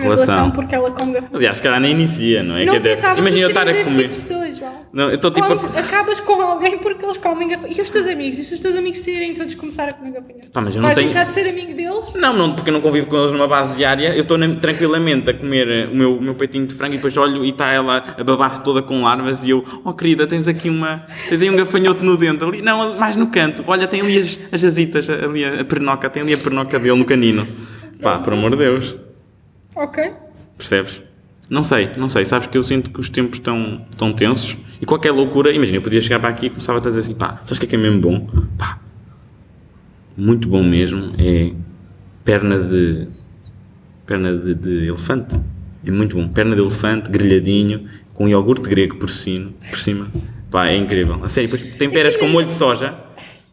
Relação. 0.02 0.26
relação 0.26 0.52
porque 0.52 0.76
ela 0.76 0.92
come 0.92 1.14
gafanhotos. 1.14 1.36
Aliás, 1.38 1.58
se 1.58 1.64
calhar 1.64 1.80
nem 1.80 1.92
inicia, 1.92 2.44
não 2.44 2.58
é? 2.58 2.66
Não 2.66 2.74
Quer 2.74 2.96
dizer, 2.96 3.18
imagina 3.18 3.44
eu 3.44 3.48
estar 3.50 3.62
a 3.68 3.74
comer. 3.74 3.84
tipo 3.84 3.92
de 3.96 4.08
pessoa, 4.10 4.52
João. 4.52 4.74
Não, 4.94 5.10
eu 5.10 5.16
estou 5.16 5.32
tipo. 5.32 5.46
a- 5.54 5.80
Acabas 5.80 6.20
com 6.20 6.42
alguém 6.42 6.78
porque 6.78 7.04
eles 7.06 7.18
comem 7.18 7.48
gafanhotos. 7.50 7.78
E 7.78 7.82
os 7.82 7.90
teus 7.90 8.08
amigos? 8.08 8.40
E 8.40 8.46
se 8.46 8.54
os 8.54 8.60
teus 8.60 8.76
amigos 8.78 9.00
decidirem 9.00 9.34
todos 9.34 9.54
começar 9.56 9.90
a 9.90 9.94
comer 9.94 10.12
gafanhotos? 10.12 10.50
Pá, 10.54 10.62
mas 10.62 10.76
eu 10.76 10.82
não 10.82 10.88
Vais 10.88 10.96
tenho- 10.98 11.08
deixar 11.08 11.26
de 11.26 11.34
ser 11.34 11.48
amigo 11.50 11.74
deles? 11.74 12.14
Não, 12.16 12.34
não, 12.34 12.54
porque 12.54 12.70
eu 12.70 12.74
não 12.74 12.82
convivo 12.82 13.08
com 13.08 13.18
eles 13.18 13.32
numa 13.32 13.48
base 13.48 13.76
diária. 13.76 14.14
Eu 14.16 14.22
estou 14.22 14.38
tranquilamente 14.58 15.30
a 15.30 15.34
comer 15.34 15.68
eh, 15.68 15.88
o 15.92 15.96
meu, 15.96 16.18
o 16.18 16.22
meu 16.22 16.36
peitinho 16.36 16.66
de 16.66 16.74
frango 16.74 16.94
e 16.94 16.98
depois 16.98 17.16
olho 17.18 17.44
e 17.44 17.50
está 17.50 17.72
ela 17.72 18.04
a 18.18 18.24
babar-se 18.24 18.64
toda 18.64 18.82
com 18.82 19.02
larvas 19.04 19.46
e 19.46 19.50
eu, 19.50 19.64
oh 19.84 19.94
querida, 19.94 20.26
tens 20.28 20.48
aqui 20.48 20.70
uma. 20.70 21.06
Tens 21.30 21.42
aí 21.42 21.50
um 21.50 21.56
gafanhoto 21.56 22.04
no 22.04 22.18
dente 22.18 22.44
ali. 22.44 22.62
Não, 22.62 22.98
mais 22.98 23.16
no 23.16 23.28
canto. 23.28 23.64
Olha, 23.68 23.88
tem 23.88 24.02
ali 24.02 24.18
as, 24.20 24.40
as 24.52 24.64
ali 25.24 25.44
a, 25.46 25.62
a 25.62 25.66
pernoca, 25.66 26.10
tem 26.10 26.22
ali 26.24 26.34
a 26.34 26.38
pernoca 26.38 26.80
dele 26.80 26.98
no 26.98 27.06
canino. 27.06 27.48
Pá, 28.02 28.20
por 28.20 28.34
amor 28.34 28.52
de 28.52 28.58
Deus. 28.58 28.96
Ok. 29.76 30.12
Percebes? 30.58 31.02
Não 31.50 31.62
sei, 31.62 31.92
não 31.98 32.10
sei. 32.10 32.26
Sabes 32.26 32.48
que 32.48 32.58
eu 32.58 32.64
sinto 32.64 32.90
que 32.90 33.00
os 33.00 33.10
tempos 33.10 33.38
estão, 33.38 33.86
estão 33.90 34.14
tensos 34.14 34.58
e 34.82 34.86
qualquer 34.86 35.12
loucura. 35.12 35.54
Imagina, 35.54 35.78
eu 35.78 35.82
podia 35.82 36.02
chegar 36.02 36.20
para 36.20 36.30
aqui 36.30 36.48
e 36.48 36.50
começava 36.50 36.80
a 36.80 36.82
dizer 36.82 37.00
assim: 37.00 37.14
pá, 37.14 37.42
sabes 37.46 37.58
o 37.58 37.60
que 37.60 37.66
é 37.66 37.70
que 37.70 37.76
é 37.76 37.80
mesmo 37.80 38.00
bom? 38.00 38.28
Pá, 38.58 38.80
muito 40.18 40.48
bom 40.48 40.64
mesmo. 40.64 41.12
É 41.18 41.52
perna 42.24 42.60
de. 42.60 43.08
perna 44.06 44.36
de, 44.36 44.56
de 44.56 44.88
elefante. 44.88 45.36
É 45.86 45.92
muito 45.92 46.16
bom. 46.16 46.28
Perna 46.28 46.56
de 46.56 46.62
elefante, 46.62 47.12
grelhadinho, 47.12 47.86
com 48.14 48.28
iogurte 48.28 48.68
grego 48.68 48.96
por 48.96 49.10
cima. 49.10 49.52
Por 49.70 49.78
cima. 49.78 50.08
Pá, 50.50 50.68
é 50.68 50.78
incrível. 50.78 51.24
A 51.24 51.28
sério, 51.28 51.50
depois 51.50 51.76
temperas 51.76 52.16
É 52.16 52.18
com 52.18 52.28
molho 52.28 52.48
de 52.48 52.54
soja. 52.54 52.96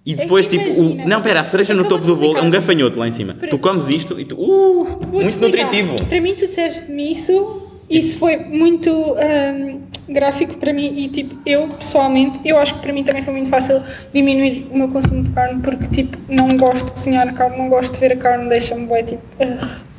E 0.05 0.15
que 0.15 0.23
depois, 0.23 0.47
tipo, 0.49 0.69
o, 0.81 1.07
não, 1.07 1.23
pera, 1.23 1.41
a 1.41 1.45
cereja 1.45 1.75
no 1.75 1.85
topo 1.85 2.05
do 2.05 2.17
bolo 2.17 2.37
é 2.37 2.43
um 2.43 2.51
gafanhoto 2.51 2.99
lá 2.99 3.07
em 3.07 3.13
cima. 3.13 3.35
Peraí. 3.35 3.51
Tu 3.51 3.59
comes 3.59 3.89
isto 3.89 4.19
e 4.19 4.25
tu, 4.25 4.35
uh, 4.37 4.85
muito 5.13 5.29
explicar. 5.29 5.65
nutritivo. 5.65 5.95
Para 6.07 6.21
mim, 6.21 6.35
tu 6.35 6.49
disseste-me 6.49 7.13
isso, 7.13 7.71
isso 7.89 8.19
foi 8.19 8.37
muito 8.37 8.91
hum, 8.91 9.81
gráfico 10.09 10.57
para 10.57 10.73
mim 10.73 10.93
e, 10.97 11.07
tipo, 11.07 11.37
eu 11.47 11.69
pessoalmente, 11.69 12.41
eu 12.45 12.59
acho 12.59 12.75
que 12.75 12.81
para 12.81 12.93
mim 12.93 13.05
também 13.05 13.23
foi 13.23 13.33
muito 13.33 13.49
fácil 13.49 13.81
diminuir 14.13 14.67
o 14.73 14.77
meu 14.77 14.89
consumo 14.89 15.23
de 15.23 15.31
carne 15.31 15.61
porque, 15.63 15.87
tipo, 15.87 16.19
não 16.29 16.57
gosto 16.57 16.87
de 16.87 16.93
cozinhar 16.93 17.29
a 17.29 17.33
carne, 17.33 17.59
não 17.59 17.69
gosto 17.69 17.95
de 17.95 18.01
ver 18.01 18.13
a 18.13 18.17
carne, 18.17 18.49
deixa-me 18.49 18.87
bem, 18.87 19.05
tipo. 19.05 19.23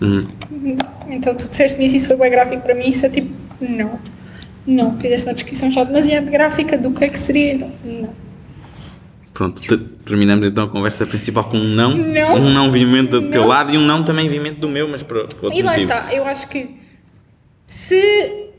Uhum. 0.02 0.28
Então, 1.08 1.34
tu 1.34 1.48
disseste-me 1.48 1.86
isso, 1.86 1.96
isso 1.96 2.08
foi 2.08 2.18
bem 2.18 2.30
gráfico 2.30 2.62
para 2.62 2.76
mim, 2.76 2.90
isso 2.90 3.06
é 3.06 3.10
tipo, 3.10 3.34
não. 3.62 3.98
Não, 4.68 4.98
fizeste 4.98 5.28
uma 5.28 5.34
descrição 5.34 5.72
já 5.72 5.84
demasiado 5.86 6.30
gráfica 6.30 6.78
do 6.78 6.92
que 6.92 7.06
é 7.06 7.10
que 7.10 7.20
seria, 7.20 7.54
então, 7.54 7.72
não. 7.86 8.23
Pronto, 9.34 9.60
te- 9.62 9.78
terminamos 9.78 10.46
então 10.48 10.66
a 10.66 10.68
conversa 10.70 11.06
principal 11.08 11.44
com 11.46 11.58
um 11.58 11.64
não. 11.64 11.98
Não. 11.98 12.36
Um 12.36 12.50
não 12.54 12.70
vimento 12.72 13.20
do 13.22 13.30
teu 13.30 13.42
Não. 13.42 13.48
lado 13.48 13.74
e 13.74 13.78
um 13.78 13.82
não 13.86 14.04
também 14.04 14.30
vimento 14.30 14.60
do 14.60 14.70
meu, 14.70 14.88
mas 14.88 15.02
por 15.02 15.18
outro 15.18 15.52
E 15.52 15.62
lá 15.64 15.72
motivo. 15.74 15.92
está, 15.92 16.14
eu 16.14 16.24
acho 16.26 16.48
que 16.48 16.70
se. 17.66 18.50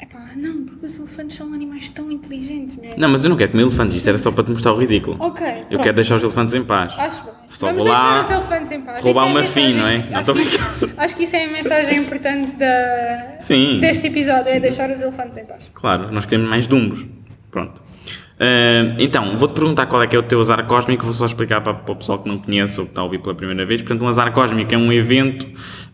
Epá, 0.00 0.18
não, 0.36 0.64
porque 0.64 0.84
os 0.84 0.98
elefantes 0.98 1.36
são 1.36 1.52
animais 1.54 1.88
tão 1.90 2.10
inteligentes 2.10 2.74
mesmo. 2.74 2.96
Não, 2.98 3.08
mas 3.08 3.22
eu 3.22 3.30
não 3.30 3.36
quero 3.36 3.52
comer 3.52 3.62
elefantes, 3.62 3.94
isto 3.96 4.08
era 4.08 4.18
só 4.18 4.32
para 4.32 4.42
te 4.42 4.50
mostrar 4.50 4.72
o 4.72 4.76
ridículo. 4.76 5.16
Ok. 5.20 5.46
Eu 5.46 5.54
pronto. 5.68 5.82
quero 5.84 5.94
deixar 5.94 6.16
os 6.16 6.22
elefantes 6.24 6.54
em 6.54 6.64
paz. 6.64 6.92
Acho 6.98 7.22
bem. 7.24 7.32
Só 7.46 7.66
Vamos 7.68 7.84
vou 7.84 7.92
lá 7.92 8.14
deixar 8.14 8.24
os 8.24 8.30
elefantes 8.32 8.72
em 8.72 8.80
paz. 8.80 9.04
roubar 9.04 9.28
é 9.28 9.30
uma 9.30 9.42
fim, 9.44 9.60
mensagem- 9.60 9.76
não 9.80 9.86
é? 9.86 10.10
Não 10.10 10.18
Acho, 10.18 10.34
que, 10.34 10.90
acho 10.98 11.16
que 11.16 11.22
isso 11.22 11.36
é 11.36 11.44
a 11.44 11.48
mensagem 11.48 11.98
importante 11.98 12.56
da, 12.56 13.36
Sim. 13.38 13.78
deste 13.78 14.08
episódio, 14.08 14.48
é 14.48 14.58
deixar 14.58 14.90
os 14.90 15.00
elefantes 15.00 15.38
em 15.38 15.44
paz. 15.44 15.70
Claro, 15.72 16.10
nós 16.10 16.24
queremos 16.24 16.50
mais 16.50 16.66
dumbos. 16.66 17.06
Pronto. 17.52 17.80
Ah, 18.40 18.94
então, 18.98 19.36
vou-te 19.36 19.54
perguntar 19.54 19.86
qual 19.86 20.02
é 20.02 20.06
que 20.06 20.16
é 20.16 20.18
o 20.18 20.22
teu 20.22 20.40
azar 20.40 20.64
cósmico, 20.66 21.04
vou 21.04 21.12
só 21.12 21.26
explicar 21.26 21.60
para, 21.60 21.74
para 21.74 21.92
o 21.92 21.96
pessoal 21.96 22.18
que 22.18 22.28
não 22.28 22.38
conhece 22.38 22.78
ou 22.80 22.86
que 22.86 22.92
está 22.92 23.00
a 23.00 23.04
ouvir 23.04 23.18
pela 23.18 23.34
primeira 23.34 23.64
vez. 23.64 23.82
Portanto, 23.82 24.02
um 24.02 24.08
azar 24.08 24.32
cósmico 24.32 24.74
é 24.74 24.78
um 24.78 24.92
evento 24.92 25.46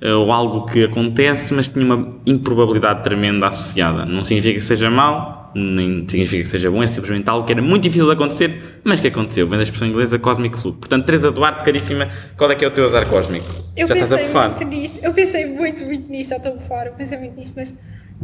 ah, 0.03 0.17
ou 0.17 0.33
algo 0.33 0.67
que 0.67 0.85
acontece, 0.85 1.53
mas 1.55 1.69
que 1.69 1.75
tem 1.75 1.83
uma 1.83 2.17
improbabilidade 2.27 3.03
tremenda 3.03 3.49
associada. 3.49 4.05
Não 4.05 4.25
significa 4.25 4.55
que 4.55 4.65
seja 4.65 4.91
mau, 4.91 5.51
nem 5.55 6.07
significa 6.09 6.43
que 6.43 6.49
seja 6.49 6.71
bom, 6.71 6.83
é 6.83 6.87
simplesmente 6.87 7.29
algo 7.29 7.45
que 7.45 7.53
era 7.53 7.63
muito 7.63 7.83
difícil 7.83 8.07
de 8.07 8.13
acontecer, 8.13 8.81
mas 8.85 9.01
que 9.01 9.09
aconteceu. 9.09 9.47
Vem 9.47 9.59
da 9.59 9.63
expressão 9.63 9.89
inglesa 9.89 10.19
Cosmic 10.19 10.59
Fluke. 10.59 10.79
Portanto, 10.79 11.05
Teresa 11.05 11.31
Duarte, 11.31 11.65
caríssima, 11.65 12.09
qual 12.37 12.51
é 12.51 12.55
que 12.55 12.65
é 12.65 12.69
o 12.69 12.71
teu 12.71 12.85
azar 12.85 13.07
cósmico? 13.07 13.47
Eu 13.77 13.87
Já 13.87 13.95
estás 13.95 14.13
a 14.13 14.17
pensei 14.17 14.33
bufar? 14.33 14.49
muito 14.51 14.65
nisto, 14.65 15.01
eu 15.03 15.13
pensei 15.13 15.47
muito, 15.47 15.85
muito 15.85 16.11
nisto, 16.11 16.31
já 16.31 16.37
estou 16.37 16.53
a 16.53 16.55
bufar, 16.57 16.87
eu 16.87 16.93
pensei 16.93 17.19
muito 17.19 17.37
nisto, 17.39 17.55
mas 17.57 17.75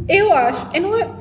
eu 0.09 0.33
acho, 0.33 0.67
eu 0.73 0.81
não, 0.81 1.15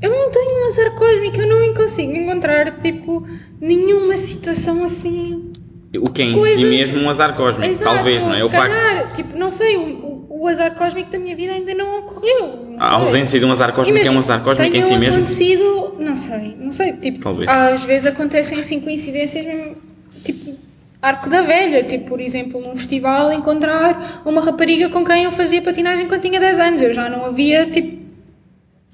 eu 0.00 0.10
não 0.10 0.30
tenho 0.30 0.64
um 0.64 0.66
azar 0.68 0.94
cósmico, 0.94 1.40
eu 1.40 1.48
não 1.48 1.74
consigo 1.74 2.12
encontrar, 2.12 2.78
tipo, 2.78 3.26
nenhuma 3.60 4.16
situação 4.16 4.84
assim 4.84 5.52
O 5.98 6.10
que 6.10 6.22
é 6.22 6.24
em 6.26 6.32
si 6.34 6.38
Coisas- 6.38 6.62
mesmo 6.70 7.00
um 7.00 7.10
azar 7.10 7.34
cósmico, 7.34 7.70
Exato, 7.70 7.94
talvez, 7.96 8.22
não 8.22 8.34
é? 8.34 8.38
se 8.38 8.42
O 8.44 8.48
facto. 8.50 8.72
calhar, 8.72 9.12
tipo, 9.12 9.36
não 9.38 9.50
sei, 9.50 9.76
o, 9.76 10.26
o- 10.30 10.46
azar 10.48 10.74
cósmico 10.74 11.10
da 11.10 11.18
minha 11.18 11.34
vida 11.34 11.52
ainda 11.52 11.74
não 11.74 11.98
ocorreu. 11.98 12.66
não 12.70 12.76
A 12.78 12.92
ausência 12.92 13.38
de 13.40 13.44
um 13.44 13.50
azar 13.52 13.72
cósmico 13.72 14.06
é 14.06 14.10
um 14.10 14.18
azar 14.18 14.42
cósmico 14.42 14.76
em 14.76 14.82
si 14.82 14.96
mesmo. 14.96 15.16
acontecido, 15.16 15.94
não 15.98 16.14
sei, 16.14 16.56
não 16.60 16.70
sei, 16.72 16.92
tipo, 16.92 17.18
Talvez. 17.20 17.48
às 17.50 17.84
vezes 17.84 18.06
acontecem 18.06 18.60
assim 18.60 18.80
coincidências 18.80 19.44
mesmo, 19.44 19.76
tipo, 20.24 20.54
Arco 21.02 21.28
da 21.30 21.42
Velha, 21.42 21.82
tipo, 21.84 22.06
por 22.08 22.20
exemplo, 22.20 22.60
num 22.60 22.74
festival 22.76 23.32
encontrar 23.32 24.22
uma 24.24 24.40
rapariga 24.40 24.88
com 24.88 25.04
quem 25.04 25.24
eu 25.24 25.32
fazia 25.32 25.62
patinagem 25.62 26.06
quando 26.08 26.20
tinha 26.22 26.38
10 26.40 26.58
anos, 26.60 26.82
eu 26.82 26.92
já 26.92 27.08
não 27.08 27.24
havia, 27.24 27.66
tipo, 27.66 27.97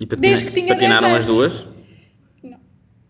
E 0.05 0.07
patina- 0.07 0.21
Desde 0.29 0.45
que 0.45 0.53
tinha 0.53 0.69
patinaram 0.69 1.09
10 1.09 1.21
as 1.21 1.25
duas? 1.27 1.65
Não. 2.43 2.59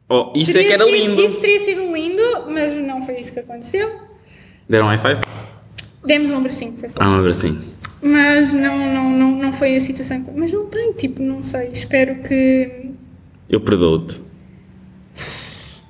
Oh, 0.09 0.33
isso 0.37 0.53
é 0.53 0.55
teria 0.55 0.69
que 0.69 0.75
era 0.75 0.85
sido- 0.85 0.97
lindo. 0.97 1.23
Isso 1.23 1.41
teria 1.41 1.59
sido 1.59 1.93
lindo, 1.93 2.23
mas 2.49 2.73
não 2.87 3.03
foi 3.03 3.19
isso 3.19 3.33
que 3.33 3.41
aconteceu. 3.41 3.91
Deram 4.69 4.87
um 4.87 4.89
high 4.89 4.99
five? 4.99 5.21
Demos 6.07 6.31
um 6.31 6.37
abracinho, 6.37 6.77
foi 6.79 6.89
fácil. 6.89 7.03
Ah, 7.03 7.17
um 7.17 7.19
abracinho. 7.19 7.61
Mas 8.01 8.53
não, 8.53 8.79
não, 8.95 9.11
não, 9.11 9.31
não 9.33 9.53
foi 9.53 9.75
a 9.75 9.81
situação. 9.81 10.23
que- 10.23 10.31
Mas 10.37 10.53
não 10.53 10.67
tem, 10.67 10.93
tipo, 10.93 11.21
não 11.21 11.43
sei. 11.43 11.71
Espero 11.73 12.23
que. 12.23 12.93
Eu 13.49 13.61
perdoo-te. 13.61 14.23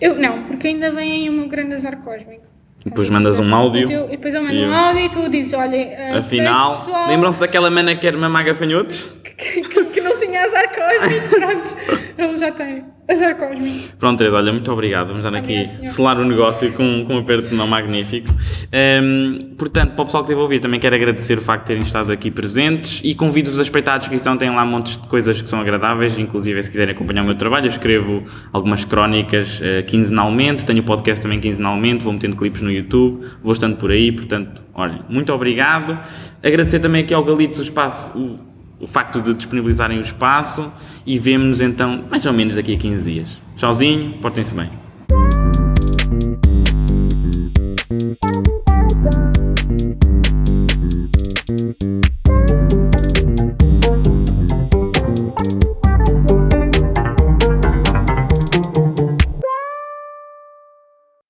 Eu, 0.00 0.14
não, 0.16 0.44
porque 0.44 0.68
ainda 0.68 0.90
vem 0.92 1.12
aí 1.12 1.28
o 1.28 1.32
meu 1.32 1.48
grande 1.48 1.74
azar 1.74 1.98
cósmico. 2.02 2.42
Depois 2.84 3.08
mandas 3.08 3.38
um 3.38 3.54
áudio. 3.54 3.86
E 3.90 4.08
depois 4.12 4.34
eu 4.34 4.42
mando 4.42 4.54
eu- 4.54 4.68
um 4.68 4.74
áudio 4.74 5.04
e 5.04 5.08
tu 5.08 5.28
dizes: 5.28 5.52
olha, 5.54 5.76
eh, 5.76 6.18
Afinal, 6.18 6.76
lembram-se 7.08 7.40
daquela 7.40 7.70
mana 7.70 7.94
que 7.96 8.06
era 8.06 8.16
mamar 8.16 8.44
gafanhotos? 8.44 9.02
que, 9.24 9.62
que, 9.62 9.84
que 9.86 10.00
não 10.02 10.13
tinha 10.34 10.44
azar 10.44 10.68
cósmico, 10.74 11.28
pronto. 11.30 11.76
Ele 12.18 12.36
já 12.36 12.50
tem 12.50 12.84
azar 13.08 13.36
cósmico. 13.36 13.96
Pronto, 13.98 14.18
Teresa, 14.18 14.36
olha, 14.36 14.52
muito 14.52 14.72
obrigado. 14.72 15.08
Vamos 15.08 15.22
dar 15.22 15.36
aqui 15.36 15.66
senhor. 15.66 15.88
selar 15.88 16.18
o 16.18 16.24
negócio 16.24 16.72
com, 16.72 17.04
com 17.06 17.14
um 17.14 17.18
aperto 17.18 17.48
de 17.48 17.54
mão 17.54 17.66
magnífico. 17.66 18.28
Ehm, 18.72 19.38
portanto, 19.56 19.92
para 19.92 20.02
o 20.02 20.04
pessoal 20.04 20.24
que 20.24 20.28
esteve 20.28 20.40
a 20.40 20.42
ouvir, 20.42 20.60
também 20.60 20.80
quero 20.80 20.94
agradecer 20.94 21.38
o 21.38 21.42
facto 21.42 21.62
de 21.62 21.66
terem 21.68 21.82
estado 21.82 22.10
aqui 22.12 22.30
presentes 22.30 23.00
e 23.04 23.14
convido-vos 23.14 23.58
a 23.58 23.62
espreitar 23.62 23.94
a 23.94 23.98
descrição. 23.98 24.36
Tem 24.36 24.50
lá 24.50 24.64
montes 24.64 25.00
de 25.00 25.06
coisas 25.06 25.40
que 25.40 25.48
são 25.48 25.60
agradáveis, 25.60 26.18
inclusive 26.18 26.62
se 26.62 26.70
quiserem 26.70 26.94
acompanhar 26.94 27.22
o 27.22 27.26
meu 27.26 27.36
trabalho. 27.36 27.66
Eu 27.66 27.70
escrevo 27.70 28.24
algumas 28.52 28.84
crónicas 28.84 29.60
eh, 29.62 29.82
quinzenalmente, 29.82 30.66
tenho 30.66 30.80
o 30.80 30.84
podcast 30.84 31.22
também 31.22 31.38
quinzenalmente, 31.38 32.02
vou 32.02 32.12
metendo 32.12 32.36
clipes 32.36 32.62
no 32.62 32.70
YouTube, 32.70 33.24
vou 33.42 33.52
estando 33.52 33.76
por 33.76 33.90
aí. 33.90 34.10
Portanto, 34.10 34.62
olha, 34.74 35.00
muito 35.08 35.32
obrigado. 35.32 35.98
Agradecer 36.42 36.80
também 36.80 37.02
aqui 37.02 37.14
ao 37.14 37.22
Galitos 37.22 37.60
o 37.60 37.62
espaço. 37.62 38.16
O, 38.18 38.53
o 38.80 38.86
facto 38.86 39.20
de 39.20 39.34
disponibilizarem 39.34 39.98
o 39.98 40.02
espaço 40.02 40.72
e 41.06 41.18
vemo-nos 41.18 41.60
então 41.60 42.04
mais 42.10 42.26
ou 42.26 42.32
menos 42.32 42.54
daqui 42.54 42.74
a 42.74 42.78
15 42.78 43.12
dias. 43.12 43.28
Tchauzinho, 43.56 44.14
portem-se 44.20 44.54
bem. 44.54 44.68